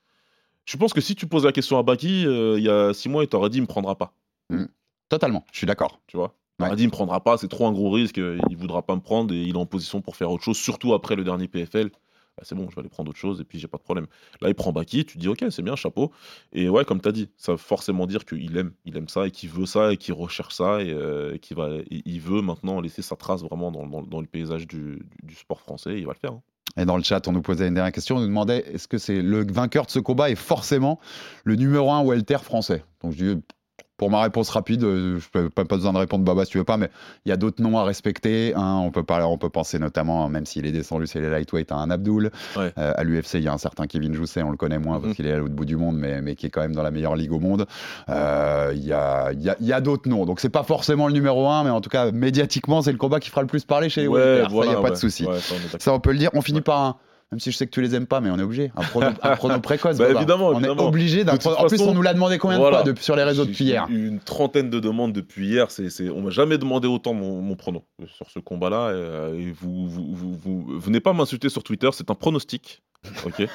Je 0.65 0.77
pense 0.77 0.93
que 0.93 1.01
si 1.01 1.15
tu 1.15 1.27
poses 1.27 1.45
la 1.45 1.51
question 1.51 1.77
à 1.77 1.83
Baki, 1.83 2.25
euh, 2.25 2.57
il 2.57 2.63
y 2.63 2.69
a 2.69 2.93
six 2.93 3.07
mois, 3.09 3.23
il 3.23 3.27
t'aurait 3.27 3.49
dit 3.49 3.57
il 3.57 3.61
me 3.61 3.67
prendra 3.67 3.95
pas. 3.95 4.13
Totalement, 5.09 5.45
je 5.51 5.57
suis 5.59 5.67
d'accord. 5.67 6.01
Tu 6.07 6.17
vois? 6.17 6.35
Il 6.59 6.63
Ouais. 6.65 6.75
dit 6.75 6.83
il 6.83 6.87
me 6.87 6.91
prendra 6.91 7.19
pas, 7.23 7.37
c'est 7.37 7.47
trop 7.49 7.67
un 7.67 7.71
gros 7.73 7.91
risque, 7.91 8.17
euh, 8.17 8.39
il 8.49 8.57
voudra 8.57 8.81
pas 8.81 8.95
me 8.95 9.01
prendre 9.01 9.33
et 9.33 9.41
il 9.41 9.49
est 9.55 9.57
en 9.57 9.65
position 9.65 10.01
pour 10.01 10.15
faire 10.15 10.31
autre 10.31 10.43
chose, 10.43 10.57
surtout 10.57 10.93
après 10.93 11.15
le 11.15 11.23
dernier 11.23 11.47
PFL. 11.47 11.89
Bah, 12.37 12.43
c'est 12.43 12.55
bon, 12.55 12.67
je 12.69 12.75
vais 12.75 12.79
aller 12.79 12.89
prendre 12.89 13.09
autre 13.09 13.19
chose 13.19 13.39
et 13.39 13.43
puis 13.43 13.59
j'ai 13.59 13.67
pas 13.67 13.77
de 13.77 13.83
problème. 13.83 14.07
Là, 14.41 14.49
il 14.49 14.55
prend 14.55 14.71
Baki, 14.71 15.05
tu 15.05 15.15
te 15.15 15.19
dis 15.19 15.27
ok, 15.27 15.45
c'est 15.51 15.61
bien, 15.61 15.75
chapeau. 15.75 16.11
Et 16.53 16.67
ouais, 16.69 16.83
comme 16.85 16.99
tu 17.01 17.07
as 17.07 17.11
dit, 17.11 17.29
ça 17.37 17.51
veut 17.51 17.57
forcément 17.57 18.07
dire 18.07 18.25
qu'il 18.25 18.57
aime, 18.57 18.73
il 18.85 18.97
aime 18.97 19.07
ça 19.09 19.27
et 19.27 19.31
qu'il 19.31 19.49
veut 19.49 19.65
ça 19.65 19.93
et 19.93 19.97
qu'il 19.97 20.13
recherche 20.13 20.53
ça 20.55 20.81
et, 20.81 20.91
euh, 20.91 21.37
qu'il 21.37 21.55
va, 21.55 21.69
et 21.75 22.01
il 22.05 22.19
veut 22.19 22.41
maintenant 22.41 22.81
laisser 22.81 23.01
sa 23.01 23.15
trace 23.15 23.41
vraiment 23.43 23.71
dans, 23.71 23.85
dans- 23.85 24.01
dans 24.03 24.21
le 24.21 24.27
paysage 24.27 24.65
du, 24.67 24.77
du- 25.21 25.27
du 25.27 25.35
sport 25.35 25.59
français. 25.61 25.93
et 25.95 25.99
il 25.99 26.05
va 26.07 26.13
le 26.13 26.19
faire. 26.19 26.31
hein. 26.33 26.41
Et 26.77 26.85
dans 26.85 26.97
le 26.97 27.03
chat, 27.03 27.27
on 27.27 27.31
nous 27.31 27.41
posait 27.41 27.67
une 27.67 27.73
dernière 27.73 27.93
question. 27.93 28.17
On 28.17 28.19
nous 28.19 28.27
demandait 28.27 28.65
est-ce 28.73 28.87
que 28.87 28.97
c'est 28.97 29.21
le 29.21 29.45
vainqueur 29.49 29.85
de 29.85 29.91
ce 29.91 29.99
combat 29.99 30.29
est 30.29 30.35
forcément 30.35 30.99
le 31.43 31.55
numéro 31.55 31.91
un 31.91 32.03
welter 32.03 32.39
français? 32.39 32.83
Donc, 33.01 33.13
je 33.13 33.33
dis, 33.33 33.41
pour 33.97 34.09
ma 34.11 34.21
réponse 34.21 34.49
rapide, 34.49 34.83
euh, 34.83 35.19
je 35.19 35.29
peux 35.29 35.49
pas, 35.49 35.63
pas 35.63 35.77
besoin 35.77 35.93
de 35.93 35.97
répondre 35.97 36.25
Baba 36.25 36.43
si 36.43 36.51
tu 36.51 36.57
veux 36.57 36.65
pas, 36.65 36.75
mais 36.75 36.89
il 37.25 37.29
y 37.29 37.31
a 37.31 37.37
d'autres 37.37 37.63
noms 37.63 37.77
à 37.77 37.85
respecter. 37.85 38.53
hein. 38.53 38.81
on, 38.83 38.91
peut 38.91 39.03
parler, 39.03 39.23
on 39.23 39.37
peut 39.37 39.49
penser 39.49 39.79
notamment, 39.79 40.27
même 40.27 40.45
s'il 40.45 40.65
est 40.65 40.73
descendu, 40.73 41.07
c'est 41.07 41.21
les 41.21 41.29
lightweight, 41.29 41.71
à 41.71 41.75
un 41.75 41.89
Abdul. 41.89 42.29
Ouais. 42.57 42.73
Euh, 42.77 42.93
à 42.93 43.03
l'UFC, 43.05 43.35
il 43.35 43.43
y 43.43 43.47
a 43.47 43.53
un 43.53 43.57
certain 43.57 43.87
Kevin 43.87 44.13
Jousset, 44.13 44.43
on 44.43 44.51
le 44.51 44.57
connaît 44.57 44.79
moins 44.79 44.97
parce 44.99 45.11
Mhm. 45.11 45.15
qu'il 45.15 45.27
est 45.27 45.31
à 45.31 45.37
l'autre 45.37 45.53
bout 45.53 45.63
du 45.63 45.77
monde, 45.77 45.95
mais, 45.97 46.21
mais 46.21 46.35
qui 46.35 46.45
est 46.45 46.49
quand 46.49 46.59
même 46.59 46.75
dans 46.75 46.83
la 46.83 46.91
meilleure 46.91 47.15
ligue 47.15 47.31
au 47.31 47.39
monde. 47.39 47.67
Euh, 48.09 48.73
Il 48.75 48.83
y 48.85 48.91
a, 48.91 49.31
il 49.31 49.41
y 49.41 49.49
a- 49.49 49.55
il 49.61 49.65
y 49.67 49.71
a 49.73 49.79
d'autres 49.79 50.09
noms. 50.09 50.25
Donc, 50.25 50.41
c'est 50.41 50.49
pas 50.49 50.63
forcément 50.63 51.07
le 51.07 51.13
numéro 51.13 51.47
un, 51.47 51.63
mais 51.63 51.69
en 51.69 51.79
tout 51.79 51.89
cas, 51.89 52.11
médiatiquement, 52.11 52.81
c'est 52.81 52.91
le 52.91 52.97
combat 52.97 53.19
qui 53.21 53.29
fera 53.29 53.41
le 53.41 53.47
plus 53.47 53.63
parler 53.63 53.87
chez 53.89 54.01
les. 54.01 54.07
Ça, 54.07 54.13
il 54.13 54.67
n'y 54.67 54.73
a 54.73 54.81
pas 54.81 54.89
de 54.89 54.89
ouais. 54.89 54.95
souci. 54.95 55.25
Ouais, 55.25 55.37
ça, 55.79 55.93
on 55.93 55.99
peut 56.01 56.11
le 56.11 56.17
dire. 56.17 56.29
On 56.33 56.41
finit 56.41 56.57
Ouais. 56.59 56.63
par 56.63 56.81
un. 56.81 56.95
Même 57.31 57.39
si 57.39 57.51
je 57.51 57.57
sais 57.57 57.65
que 57.65 57.71
tu 57.71 57.81
les 57.81 57.95
aimes 57.95 58.05
pas, 58.05 58.21
mais 58.21 58.29
on 58.29 58.37
est 58.37 58.43
obligé. 58.43 58.71
Un 58.75 58.83
prono, 58.83 59.07
un 59.21 59.35
prono 59.35 59.59
précoce. 59.59 59.97
Bah, 59.97 60.09
évidemment, 60.11 60.49
on 60.49 60.53
évidemment. 60.59 60.83
est 60.83 60.87
obligé 60.87 61.23
d'un 61.23 61.35
prono- 61.35 61.55
En 61.57 61.65
plus, 61.67 61.77
façon, 61.77 61.89
on 61.89 61.93
nous 61.95 62.03
l'a 62.03 62.13
demandé 62.13 62.37
combien 62.37 62.57
Voilà. 62.57 62.77
de 62.77 62.81
fois 62.83 62.91
depuis- 62.93 63.03
sur 63.03 63.15
les 63.15 63.23
réseaux 63.23 63.45
depuis 63.45 63.65
hier 63.65 63.87
Une 63.89 64.19
trentaine 64.19 64.69
de 64.69 64.79
demandes 64.79 65.11
depuis 65.11 65.47
hier. 65.47 65.71
C'est, 65.71 65.89
c'est... 65.89 66.09
On 66.09 66.21
m'a 66.21 66.29
jamais 66.29 66.57
demandé 66.59 66.87
autant 66.87 67.13
mon, 67.13 67.41
mon 67.41 67.55
prono 67.55 67.83
euh, 68.01 68.05
sur 68.07 68.29
ce 68.29 68.37
combat-là. 68.39 68.89
euh, 68.89 69.37
Et, 69.39 69.51
vous, 69.51 69.87
vous, 69.87 70.13
vous, 70.13 70.33
vous- 70.35 70.79
venez 70.79 70.99
pas 70.99 71.13
m'insulter 71.13 71.49
sur 71.49 71.63
Twitter, 71.63 71.89
c'est 71.93 72.09
un 72.11 72.15
pronostic. 72.15 72.83
Ok. 73.25 73.47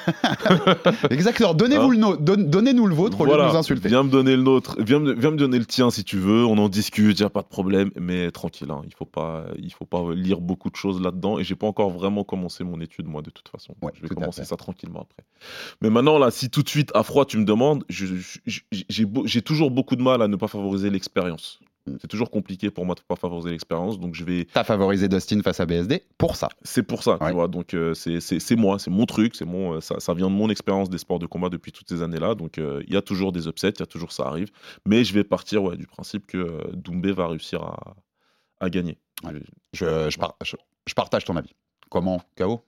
Exactement. 1.10 1.54
Donnez-vous 1.54 1.82
Hein 1.82 1.90
le 1.92 1.96
no- 1.96 2.16
donne- 2.16 2.50
Donnez-nous 2.50 2.86
le 2.86 2.94
vôtre 2.94 3.20
au 3.20 3.24
lieu 3.24 3.32
de 3.32 3.36
nous 3.36 3.56
insulter. 3.56 3.88
Viens 3.88 4.02
me 4.02 4.10
donner 4.10 4.36
le 4.36 4.42
nôtre, 4.42 4.76
viens 4.80 4.98
me, 4.98 5.12
viens 5.14 5.30
me 5.30 5.36
donner 5.36 5.58
le 5.58 5.64
tien 5.66 5.90
si 5.90 6.04
tu 6.04 6.16
veux, 6.18 6.44
on 6.44 6.58
en 6.58 6.68
discute, 6.68 7.18
y 7.20 7.22
a 7.22 7.30
pas 7.30 7.42
de 7.42 7.46
problème, 7.48 7.90
mais 7.98 8.30
tranquille, 8.30 8.70
hein, 8.70 8.82
il 8.86 8.94
faut 8.94 9.04
pas, 9.04 9.44
il 9.58 9.72
faut 9.72 9.84
pas 9.86 10.02
lire 10.14 10.40
beaucoup 10.40 10.70
de 10.70 10.76
choses 10.76 11.00
là-dedans 11.00 11.38
et 11.38 11.44
j'ai 11.44 11.54
pas 11.56 11.66
encore 11.66 11.90
vraiment 11.90 12.24
commencé 12.24 12.64
mon 12.64 12.80
étude 12.80 13.06
moi 13.06 13.22
de 13.22 13.30
toute 13.30 13.48
façon. 13.48 13.74
Ouais, 13.82 13.92
je 13.94 14.02
vais 14.02 14.08
commencer 14.14 14.44
ça 14.44 14.56
tranquillement 14.56 15.00
après. 15.10 15.24
Mais 15.82 15.90
maintenant 15.90 16.18
là, 16.18 16.30
si 16.30 16.50
tout 16.50 16.62
de 16.62 16.68
suite 16.68 16.90
à 16.94 17.02
froid 17.02 17.24
tu 17.24 17.38
me 17.38 17.44
demandes, 17.44 17.84
j'ai 17.88 19.42
toujours 19.42 19.70
beaucoup 19.70 19.96
de 19.96 20.02
mal 20.02 20.22
à 20.22 20.28
ne 20.28 20.36
pas 20.36 20.48
favoriser 20.48 20.90
l'expérience. 20.90 21.60
C'est 22.00 22.08
toujours 22.08 22.30
compliqué 22.30 22.70
pour 22.70 22.84
moi 22.86 22.94
de 22.94 23.00
pas 23.00 23.16
favoriser 23.16 23.50
l'expérience, 23.50 23.98
donc 23.98 24.14
je 24.14 24.24
vais 24.24 24.46
T'as 24.52 24.64
favorisé 24.64 25.08
Dustin 25.08 25.40
face 25.42 25.60
à 25.60 25.66
BSD 25.66 26.02
pour 26.18 26.36
ça. 26.36 26.48
c'est 26.62 26.82
pour 26.82 27.02
ça, 27.02 27.18
Ouais. 27.20 27.28
tu 27.28 27.34
vois. 27.34 27.48
Donc 27.48 27.74
euh, 27.74 27.94
c'est- 27.94 28.56
moi, 28.56 28.78
c'est 28.78 28.90
mon 28.90 29.06
truc, 29.06 29.34
c'est 29.34 29.44
mon, 29.44 29.74
euh, 29.74 29.80
ça, 29.80 30.00
ça 30.00 30.14
vient 30.14 30.28
de 30.28 30.34
mon 30.34 30.48
expérience 30.50 30.90
des 30.90 30.98
sports 30.98 31.18
de 31.18 31.26
combat 31.26 31.48
depuis 31.48 31.72
toutes 31.72 31.88
ces 31.88 32.02
années-là. 32.02 32.34
Donc 32.34 32.58
euh, 32.58 32.82
il 32.86 32.94
y 32.94 32.96
a 32.96 33.02
toujours 33.02 33.32
des 33.32 33.46
upsets, 33.48 33.70
il 33.70 33.80
y 33.80 33.82
a 33.82 33.86
toujours 33.86 34.12
ça 34.12 34.24
arrive. 34.26 34.50
Mais 34.86 35.04
je 35.04 35.12
vais 35.14 35.24
partir 35.24 35.62
ouais, 35.62 35.76
du 35.76 35.86
principe 35.86 36.26
que 36.26 36.38
euh, 36.38 36.60
Doumbé 36.74 37.12
va 37.12 37.28
réussir 37.28 37.62
à, 37.62 37.96
à 38.60 38.70
gagner. 38.70 38.98
Ouais. 39.24 39.32
Je- 39.72 39.84
Je, 39.84 40.10
je 40.10 40.18
par- 40.18 40.36
je- 40.44 40.56
je 40.86 40.94
partage 40.94 41.24
ton 41.24 41.36
avis. 41.36 41.52
Comment 41.90 42.20
KO 42.36 42.62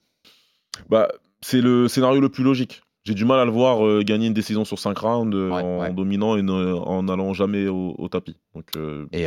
Bah, 0.88 1.08
c'est 1.40 1.60
le 1.60 1.88
scénario 1.88 2.20
le 2.20 2.28
plus 2.28 2.44
logique. 2.44 2.82
J'ai 3.04 3.14
du 3.14 3.24
mal 3.24 3.40
à 3.40 3.44
le 3.44 3.50
voir 3.50 3.84
euh, 3.84 4.02
gagner 4.04 4.28
une 4.28 4.32
décision 4.32 4.64
sur 4.64 4.78
5 4.78 4.96
rounds 4.96 5.34
euh, 5.36 5.50
Ouais, 5.50 5.62
en 5.62 5.80
ouais. 5.80 5.90
dominant 5.92 6.36
et 6.36 6.42
ne- 6.42 6.72
en 6.74 7.08
allant 7.08 7.32
jamais 7.34 7.66
au, 7.66 7.96
au 7.98 8.08
tapis. 8.08 8.36
Donc 8.54 8.66
euh, 8.76 9.06
Et 9.12 9.26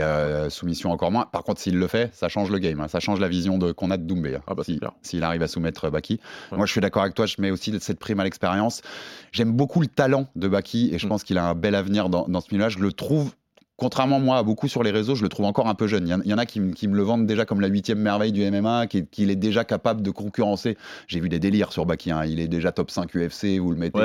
soumission 0.50 0.92
encore 0.92 1.12
moins. 1.12 1.26
Par 1.26 1.44
contre, 1.44 1.60
s'il 1.60 1.78
le 1.78 1.88
fait, 1.88 2.14
ça 2.16 2.30
change 2.30 2.50
le 2.52 2.60
game. 2.60 2.80
hein. 2.80 2.88
Ça 2.88 3.02
change 3.02 3.20
la 3.20 3.28
vision 3.28 3.58
de- 3.58 3.74
qu'on 3.74 3.92
a 3.92 3.98
de 3.98 4.04
Doumbé. 4.04 4.36
hein. 4.36 4.42
Ah 4.48 4.56
bah, 4.56 4.64
Si-. 4.64 4.80
S'il 5.02 5.24
arrive 5.24 5.42
à 5.42 5.48
soumettre 5.50 5.90
Baki. 5.90 6.20
Ouais. 6.52 6.58
Moi, 6.58 6.66
je 6.66 6.72
suis 6.72 6.80
d'accord 6.82 7.02
avec 7.02 7.16
toi. 7.16 7.26
Je 7.26 7.36
mets 7.40 7.52
aussi 7.52 7.74
cette 7.82 8.00
prime 8.00 8.20
à 8.22 8.24
l'expérience. 8.24 8.82
J'aime 9.34 9.52
beaucoup 9.52 9.82
le 9.82 9.88
talent 9.88 10.28
de 10.38 10.48
Baki 10.48 10.92
et 10.94 10.98
je 10.98 11.06
Mm. 11.06 11.10
pense 11.10 11.24
qu'il 11.26 11.38
a 11.38 11.46
un 11.46 11.54
bel 11.56 11.76
avenir 11.76 12.08
dans, 12.10 12.26
dans 12.30 12.40
ce 12.42 12.48
milieu-là. 12.52 12.70
Je 12.70 12.80
le 12.80 12.94
trouve. 12.94 13.34
Contrairement 13.78 14.20
moi 14.22 14.38
à 14.38 14.44
beaucoup 14.44 14.68
sur 14.70 14.84
les 14.84 14.92
réseaux, 14.92 15.16
je 15.16 15.24
le 15.24 15.30
trouve 15.30 15.46
encore 15.46 15.68
un 15.68 15.76
peu 15.76 15.86
jeune. 15.88 16.08
Il 16.24 16.30
y 16.30 16.34
en, 16.34 16.38
a 16.38 16.46
qui, 16.46 16.60
me- 16.62 16.72
qui 16.74 16.88
le 16.88 17.02
vendent 17.04 17.26
déjà 17.28 17.44
comme 17.46 17.60
la 17.60 17.68
huitième 17.68 18.00
merveille 18.00 18.32
du 18.32 18.42
MMA, 18.50 18.88
qui- 18.88 19.06
qu'il 19.08 19.30
est 19.30 19.36
déjà 19.36 19.66
capable 19.66 20.02
de 20.02 20.12
concurrencer. 20.12 20.78
J'ai 21.08 21.20
vu 21.20 21.28
des 21.28 21.40
délires 21.40 21.74
sur 21.74 21.86
Baki. 21.86 22.12
hein. 22.12 22.24
Il 22.26 22.40
est 22.40 22.48
déjà 22.48 22.72
top 22.72 22.90
5 22.90 23.14
UFC, 23.14 23.60
vous 23.60 23.72
le 23.72 23.78
mettez. 23.78 24.00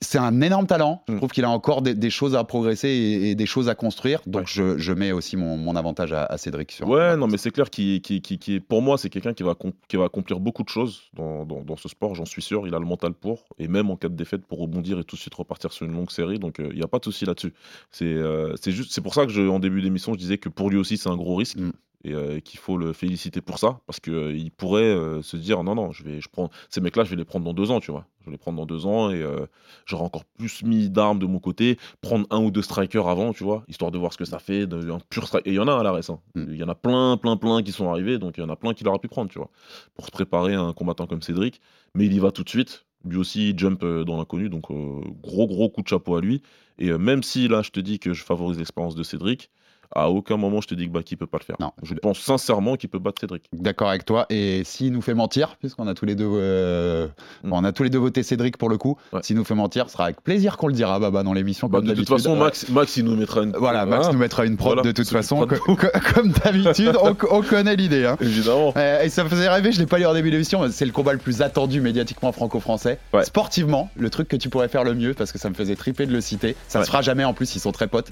C'est 0.00 0.18
un 0.18 0.40
énorme 0.40 0.66
talent. 0.66 1.02
Je 1.08 1.14
Mm. 1.14 1.16
trouve 1.16 1.30
qu'il 1.30 1.44
a 1.44 1.50
encore 1.50 1.82
des, 1.82 1.94
des 1.94 2.10
choses 2.10 2.36
à 2.36 2.44
progresser 2.44 2.88
et, 2.88 3.30
et 3.30 3.34
des 3.34 3.46
choses 3.46 3.68
à 3.68 3.74
construire. 3.74 4.20
Donc, 4.26 4.46
je, 4.46 4.78
je 4.78 4.92
mets 4.92 5.10
aussi 5.12 5.36
mon, 5.36 5.56
mon 5.56 5.74
avantage 5.76 6.12
à, 6.12 6.24
à 6.24 6.38
Cédric 6.38 6.70
sur. 6.72 6.88
Ouais, 6.88 7.16
non, 7.16 7.26
mais 7.26 7.36
c'est 7.36 7.50
clair 7.50 7.68
qu'il, 7.70 8.00
qu'il- 8.00 8.60
pour 8.62 8.80
moi, 8.82 8.96
c'est 8.98 9.10
quelqu'un 9.10 9.34
qui 9.34 9.42
va, 9.42 9.56
qui 9.88 9.96
va 9.96 10.04
accomplir 10.04 10.38
beaucoup 10.40 10.62
de 10.62 10.68
choses 10.68 11.02
dans, 11.14 11.44
dans- 11.44 11.62
dans 11.64 11.76
ce 11.76 11.88
sport, 11.88 12.14
j'en 12.14 12.24
suis 12.26 12.42
sûr. 12.42 12.66
Il 12.66 12.74
a 12.74 12.78
le 12.78 12.84
mental 12.86 13.12
pour, 13.12 13.44
et 13.58 13.66
même 13.68 13.90
en 13.90 13.96
cas 13.96 14.08
de 14.08 14.14
défaite, 14.14 14.46
pour 14.46 14.60
rebondir 14.60 14.98
et 14.98 15.04
tout 15.04 15.16
de 15.16 15.20
suite 15.20 15.34
repartir 15.34 15.72
sur 15.72 15.84
une 15.86 15.92
longue 15.92 16.10
série. 16.10 16.38
Donc, 16.38 16.60
euh, 16.60 16.68
il 16.70 16.76
n'y 16.76 16.82
a 16.84 16.88
pas 16.88 16.98
de 17.00 17.04
souci 17.04 17.24
là-dessus. 17.24 17.52
C'est, 17.90 18.04
euh, 18.04 18.54
c'est 18.60 18.70
juste, 18.72 18.92
c'est 18.92 19.00
pour 19.00 19.14
ça 19.14 19.26
que 19.26 19.32
je, 19.32 19.42
en 19.42 19.58
début 19.58 19.82
d'émission, 19.82 20.12
je 20.12 20.18
disais 20.18 20.38
que 20.38 20.48
pour 20.48 20.70
lui 20.70 20.78
aussi, 20.78 20.96
c'est 20.96 21.08
un 21.08 21.16
gros 21.16 21.34
risque. 21.36 21.58
Mm. 21.58 21.72
Et 22.04 22.12
euh, 22.12 22.38
qu'il 22.38 22.60
faut 22.60 22.76
le 22.76 22.92
féliciter 22.92 23.40
pour 23.40 23.58
ça, 23.58 23.80
parce 23.86 23.98
qu'il 23.98 24.52
pourrait 24.52 24.82
euh, 24.82 25.20
se 25.20 25.36
dire 25.36 25.64
non, 25.64 25.74
non, 25.74 25.90
je 25.90 26.04
vais, 26.04 26.20
je 26.20 26.28
prends 26.28 26.48
ces 26.70 26.80
mecs-là, 26.80 27.02
je 27.02 27.10
vais 27.10 27.16
les 27.16 27.24
prendre 27.24 27.44
dans 27.44 27.52
deux 27.52 27.72
ans, 27.72 27.80
tu 27.80 27.90
vois. 27.90 28.06
Je 28.20 28.26
vais 28.26 28.32
les 28.32 28.38
prendre 28.38 28.56
dans 28.56 28.66
deux 28.66 28.86
ans 28.86 29.10
et 29.10 29.20
euh, 29.20 29.46
j'aurai 29.84 30.04
encore 30.04 30.24
plus 30.24 30.62
mis 30.62 30.90
d'armes 30.90 31.18
de 31.18 31.26
mon 31.26 31.40
côté, 31.40 31.76
prendre 32.00 32.24
un 32.30 32.40
ou 32.40 32.52
deux 32.52 32.62
strikers 32.62 33.08
avant, 33.08 33.32
tu 33.32 33.42
vois, 33.42 33.64
histoire 33.66 33.90
de 33.90 33.98
voir 33.98 34.12
ce 34.12 34.18
que 34.18 34.24
ça 34.24 34.38
fait, 34.38 34.68
de, 34.68 34.92
un 34.92 35.00
pur. 35.10 35.28
Et 35.44 35.50
il 35.50 35.54
y 35.54 35.58
en 35.58 35.66
a 35.66 35.74
à 35.74 35.82
la 35.82 35.90
récent. 35.90 36.22
Mm. 36.36 36.44
Il 36.50 36.56
y 36.56 36.62
en 36.62 36.68
a 36.68 36.76
plein, 36.76 37.16
plein, 37.16 37.36
plein 37.36 37.62
qui 37.64 37.72
sont 37.72 37.90
arrivés, 37.90 38.18
donc 38.18 38.38
il 38.38 38.42
y 38.42 38.44
en 38.44 38.50
a 38.50 38.56
plein 38.56 38.74
qu'il 38.74 38.86
aura 38.86 39.00
pu 39.00 39.08
prendre, 39.08 39.28
tu 39.28 39.38
vois, 39.38 39.50
pour 39.96 40.06
se 40.06 40.12
préparer 40.12 40.54
à 40.54 40.60
un 40.60 40.72
combattant 40.72 41.08
comme 41.08 41.22
Cédric. 41.22 41.60
Mais 41.94 42.06
il 42.06 42.12
y 42.12 42.20
va 42.20 42.30
tout 42.30 42.44
de 42.44 42.48
suite. 42.48 42.86
Lui 43.04 43.16
aussi, 43.16 43.50
il 43.50 43.58
jump 43.58 43.82
euh, 43.82 44.04
dans 44.04 44.16
l'inconnu, 44.16 44.48
donc 44.48 44.70
euh, 44.70 45.00
gros, 45.22 45.46
gros 45.46 45.68
coup 45.68 45.82
de 45.82 45.88
chapeau 45.88 46.16
à 46.16 46.20
lui. 46.20 46.42
Et 46.78 46.90
euh, 46.90 46.98
même 46.98 47.22
si 47.22 47.48
là, 47.48 47.62
je 47.62 47.70
te 47.70 47.80
dis 47.80 47.98
que 47.98 48.12
je 48.12 48.24
favorise 48.24 48.58
l'expérience 48.58 48.94
de 48.94 49.02
Cédric, 49.02 49.50
à 49.94 50.10
aucun 50.10 50.36
moment 50.36 50.60
je 50.60 50.68
te 50.68 50.74
dis 50.74 50.86
que 50.86 50.92
Baki 50.92 51.16
peut 51.16 51.26
pas 51.26 51.38
le 51.38 51.44
faire. 51.44 51.56
Non. 51.60 51.72
Je 51.82 51.94
pense 51.94 52.18
sincèrement 52.20 52.76
qu'il 52.76 52.88
peut 52.88 52.98
battre 52.98 53.20
Cédric. 53.20 53.44
D'accord 53.52 53.88
avec 53.88 54.04
toi. 54.04 54.26
Et 54.30 54.62
s'il 54.64 54.92
nous 54.92 55.00
fait 55.02 55.14
mentir, 55.14 55.56
puisqu'on 55.58 55.86
a 55.86 55.94
tous 55.94 56.04
les 56.04 56.14
deux, 56.14 56.28
euh, 56.28 57.06
Mm. 57.44 57.52
on 57.52 57.64
a 57.64 57.72
tous 57.72 57.82
les 57.82 57.90
deux 57.90 57.98
voté 57.98 58.22
Cédric 58.22 58.56
pour 58.58 58.68
le 58.68 58.76
coup, 58.78 58.96
Ouais. 59.12 59.20
s'il 59.22 59.36
nous 59.36 59.44
fait 59.44 59.54
mentir, 59.54 59.86
ce 59.86 59.92
sera 59.92 60.04
avec 60.04 60.20
plaisir 60.22 60.56
qu'on 60.56 60.66
le 60.68 60.72
dira, 60.74 60.98
Baba, 60.98 61.22
dans 61.22 61.32
l'émission. 61.32 61.68
Bah, 61.68 61.80
de 61.80 61.94
toute 61.94 62.08
façon. 62.08 62.36
Max, 62.36 62.68
Max, 62.68 62.96
il 62.96 63.04
nous 63.04 63.16
mettra 63.16 63.42
une. 63.42 63.52
Voilà, 63.56 63.86
Max 63.86 64.06
Hein, 64.08 64.12
nous 64.12 64.18
mettra 64.18 64.44
une 64.44 64.56
prod 64.56 64.74
Voilà, 64.74 64.82
de 64.82 64.92
toute 64.92 65.08
façon. 65.08 65.46
co- 65.46 65.76
Comme 66.14 66.32
d'habitude, 66.32 66.96
on, 67.02 67.16
on 67.30 67.42
connaît 67.42 67.76
l'idée. 67.76 68.04
Hein. 68.06 68.16
Évidemment. 68.20 68.72
Euh, 68.76 69.02
et 69.02 69.08
ça 69.08 69.24
me 69.24 69.28
faisait 69.28 69.48
rêver, 69.48 69.72
je 69.72 69.78
l'ai 69.80 69.86
pas 69.86 69.98
lu 69.98 70.06
en 70.06 70.14
début 70.14 70.30
d'émission, 70.30 70.68
c'est 70.70 70.86
le 70.86 70.92
combat 70.92 71.12
le 71.12 71.18
plus 71.18 71.42
attendu 71.42 71.80
médiatiquement 71.80 72.32
franco-français. 72.32 72.98
Ouais. 73.12 73.24
Sportivement, 73.24 73.90
le 73.96 74.10
truc 74.10 74.28
que 74.28 74.36
tu 74.36 74.48
pourrais 74.48 74.68
faire 74.68 74.84
le 74.84 74.94
mieux, 74.94 75.14
parce 75.14 75.32
que 75.32 75.38
ça 75.38 75.48
me 75.50 75.54
faisait 75.54 75.76
triper 75.76 76.06
de 76.06 76.12
le 76.12 76.20
citer. 76.20 76.56
Ça 76.68 76.78
Ouais. 76.78 76.84
se 76.84 76.90
fera 76.90 77.02
jamais 77.02 77.24
en 77.24 77.32
plus, 77.34 77.54
ils 77.54 77.60
sont 77.60 77.72
très 77.72 77.86
potes. 77.88 78.10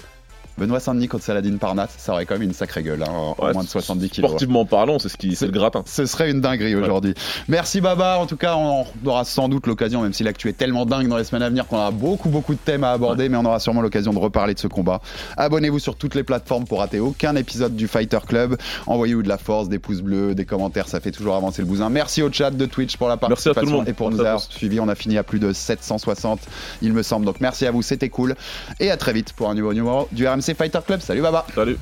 Benoît 0.57 0.79
Saint-Denis 0.79 1.07
contre 1.07 1.23
Saladin 1.23 1.57
Parnasse, 1.57 1.91
ça 1.97 2.13
aurait 2.13 2.25
quand 2.25 2.35
même 2.35 2.43
une 2.43 2.53
sacrée 2.53 2.83
gueule, 2.83 3.03
hein, 3.03 3.33
en 3.37 3.53
moins 3.53 3.63
de 3.63 3.67
70 3.69 4.09
kilos. 4.09 4.31
Sportivement 4.31 4.65
parlant, 4.65 4.99
c'est 4.99 5.09
ce 5.09 5.17
qui, 5.17 5.35
c'est 5.35 5.45
le 5.45 5.51
gratin. 5.51 5.83
Ce 5.85 6.05
serait 6.05 6.31
une 6.31 6.41
dinguerie 6.41 6.75
aujourd'hui. 6.75 7.13
Merci 7.47 7.81
Baba. 7.81 8.17
En 8.19 8.25
tout 8.25 8.37
cas, 8.37 8.55
on 8.55 8.85
aura 9.05 9.23
sans 9.25 9.49
doute 9.49 9.67
l'occasion, 9.67 10.01
même 10.01 10.13
si 10.13 10.23
l'actu 10.23 10.49
est 10.49 10.53
tellement 10.53 10.85
dingue 10.85 11.07
dans 11.07 11.17
les 11.17 11.23
semaines 11.23 11.43
à 11.43 11.49
venir 11.49 11.67
qu'on 11.67 11.77
aura 11.77 11.91
beaucoup, 11.91 12.29
beaucoup 12.29 12.53
de 12.53 12.59
thèmes 12.59 12.83
à 12.83 12.91
aborder, 12.91 13.29
mais 13.29 13.37
on 13.37 13.45
aura 13.45 13.59
sûrement 13.59 13.81
l'occasion 13.81 14.13
de 14.13 14.19
reparler 14.19 14.53
de 14.53 14.59
ce 14.59 14.67
combat. 14.67 15.01
Abonnez-vous 15.37 15.79
sur 15.79 15.95
toutes 15.95 16.15
les 16.15 16.23
plateformes 16.23 16.65
pour 16.65 16.79
rater 16.79 16.99
aucun 16.99 17.35
épisode 17.35 17.75
du 17.75 17.87
Fighter 17.87 18.19
Club. 18.27 18.57
Envoyez-vous 18.87 19.23
de 19.23 19.29
la 19.29 19.37
force, 19.37 19.69
des 19.69 19.79
pouces 19.79 20.01
bleus, 20.01 20.33
des 20.35 20.45
commentaires, 20.45 20.87
ça 20.87 20.99
fait 20.99 21.11
toujours 21.11 21.35
avancer 21.35 21.61
le 21.61 21.67
bousin. 21.67 21.89
Merci 21.89 22.21
au 22.21 22.31
chat 22.31 22.51
de 22.51 22.65
Twitch 22.65 22.97
pour 22.97 23.07
la 23.07 23.17
Merci 23.27 23.49
à 23.49 23.53
tout 23.53 23.59
le 23.59 23.65
participation 23.65 23.77
monde. 23.77 23.89
et 23.89 23.93
pour 23.93 24.07
Merci 24.09 24.21
nous 24.21 24.25
avoir 24.27 24.41
suivis. 24.41 24.79
On 24.79 24.87
a 24.89 24.95
fini 24.95 25.17
à 25.17 25.23
plus 25.23 25.39
de 25.39 25.53
760, 25.53 26.39
il 26.81 26.93
me 26.93 27.03
semble. 27.03 27.25
Donc 27.25 27.41
merci 27.41 27.65
à 27.65 27.71
vous, 27.71 27.81
c'était 27.81 28.09
cool. 28.09 28.35
Et 28.79 28.89
à 28.91 28.97
très 28.97 29.13
vite 29.13 29.33
pour 29.33 29.49
un 29.49 29.55
nouveau 29.55 29.73
numéro 29.73 30.07
du 30.11 30.25
RMC 30.47 30.55
Fighter 30.55 30.81
Club. 30.81 31.01
Salut 31.01 31.21
Baba. 31.23 31.43
Salut. 31.53 31.79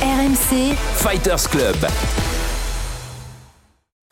RMC, 0.00 0.74
Fighters 0.98 1.46
Club. 1.46 2.33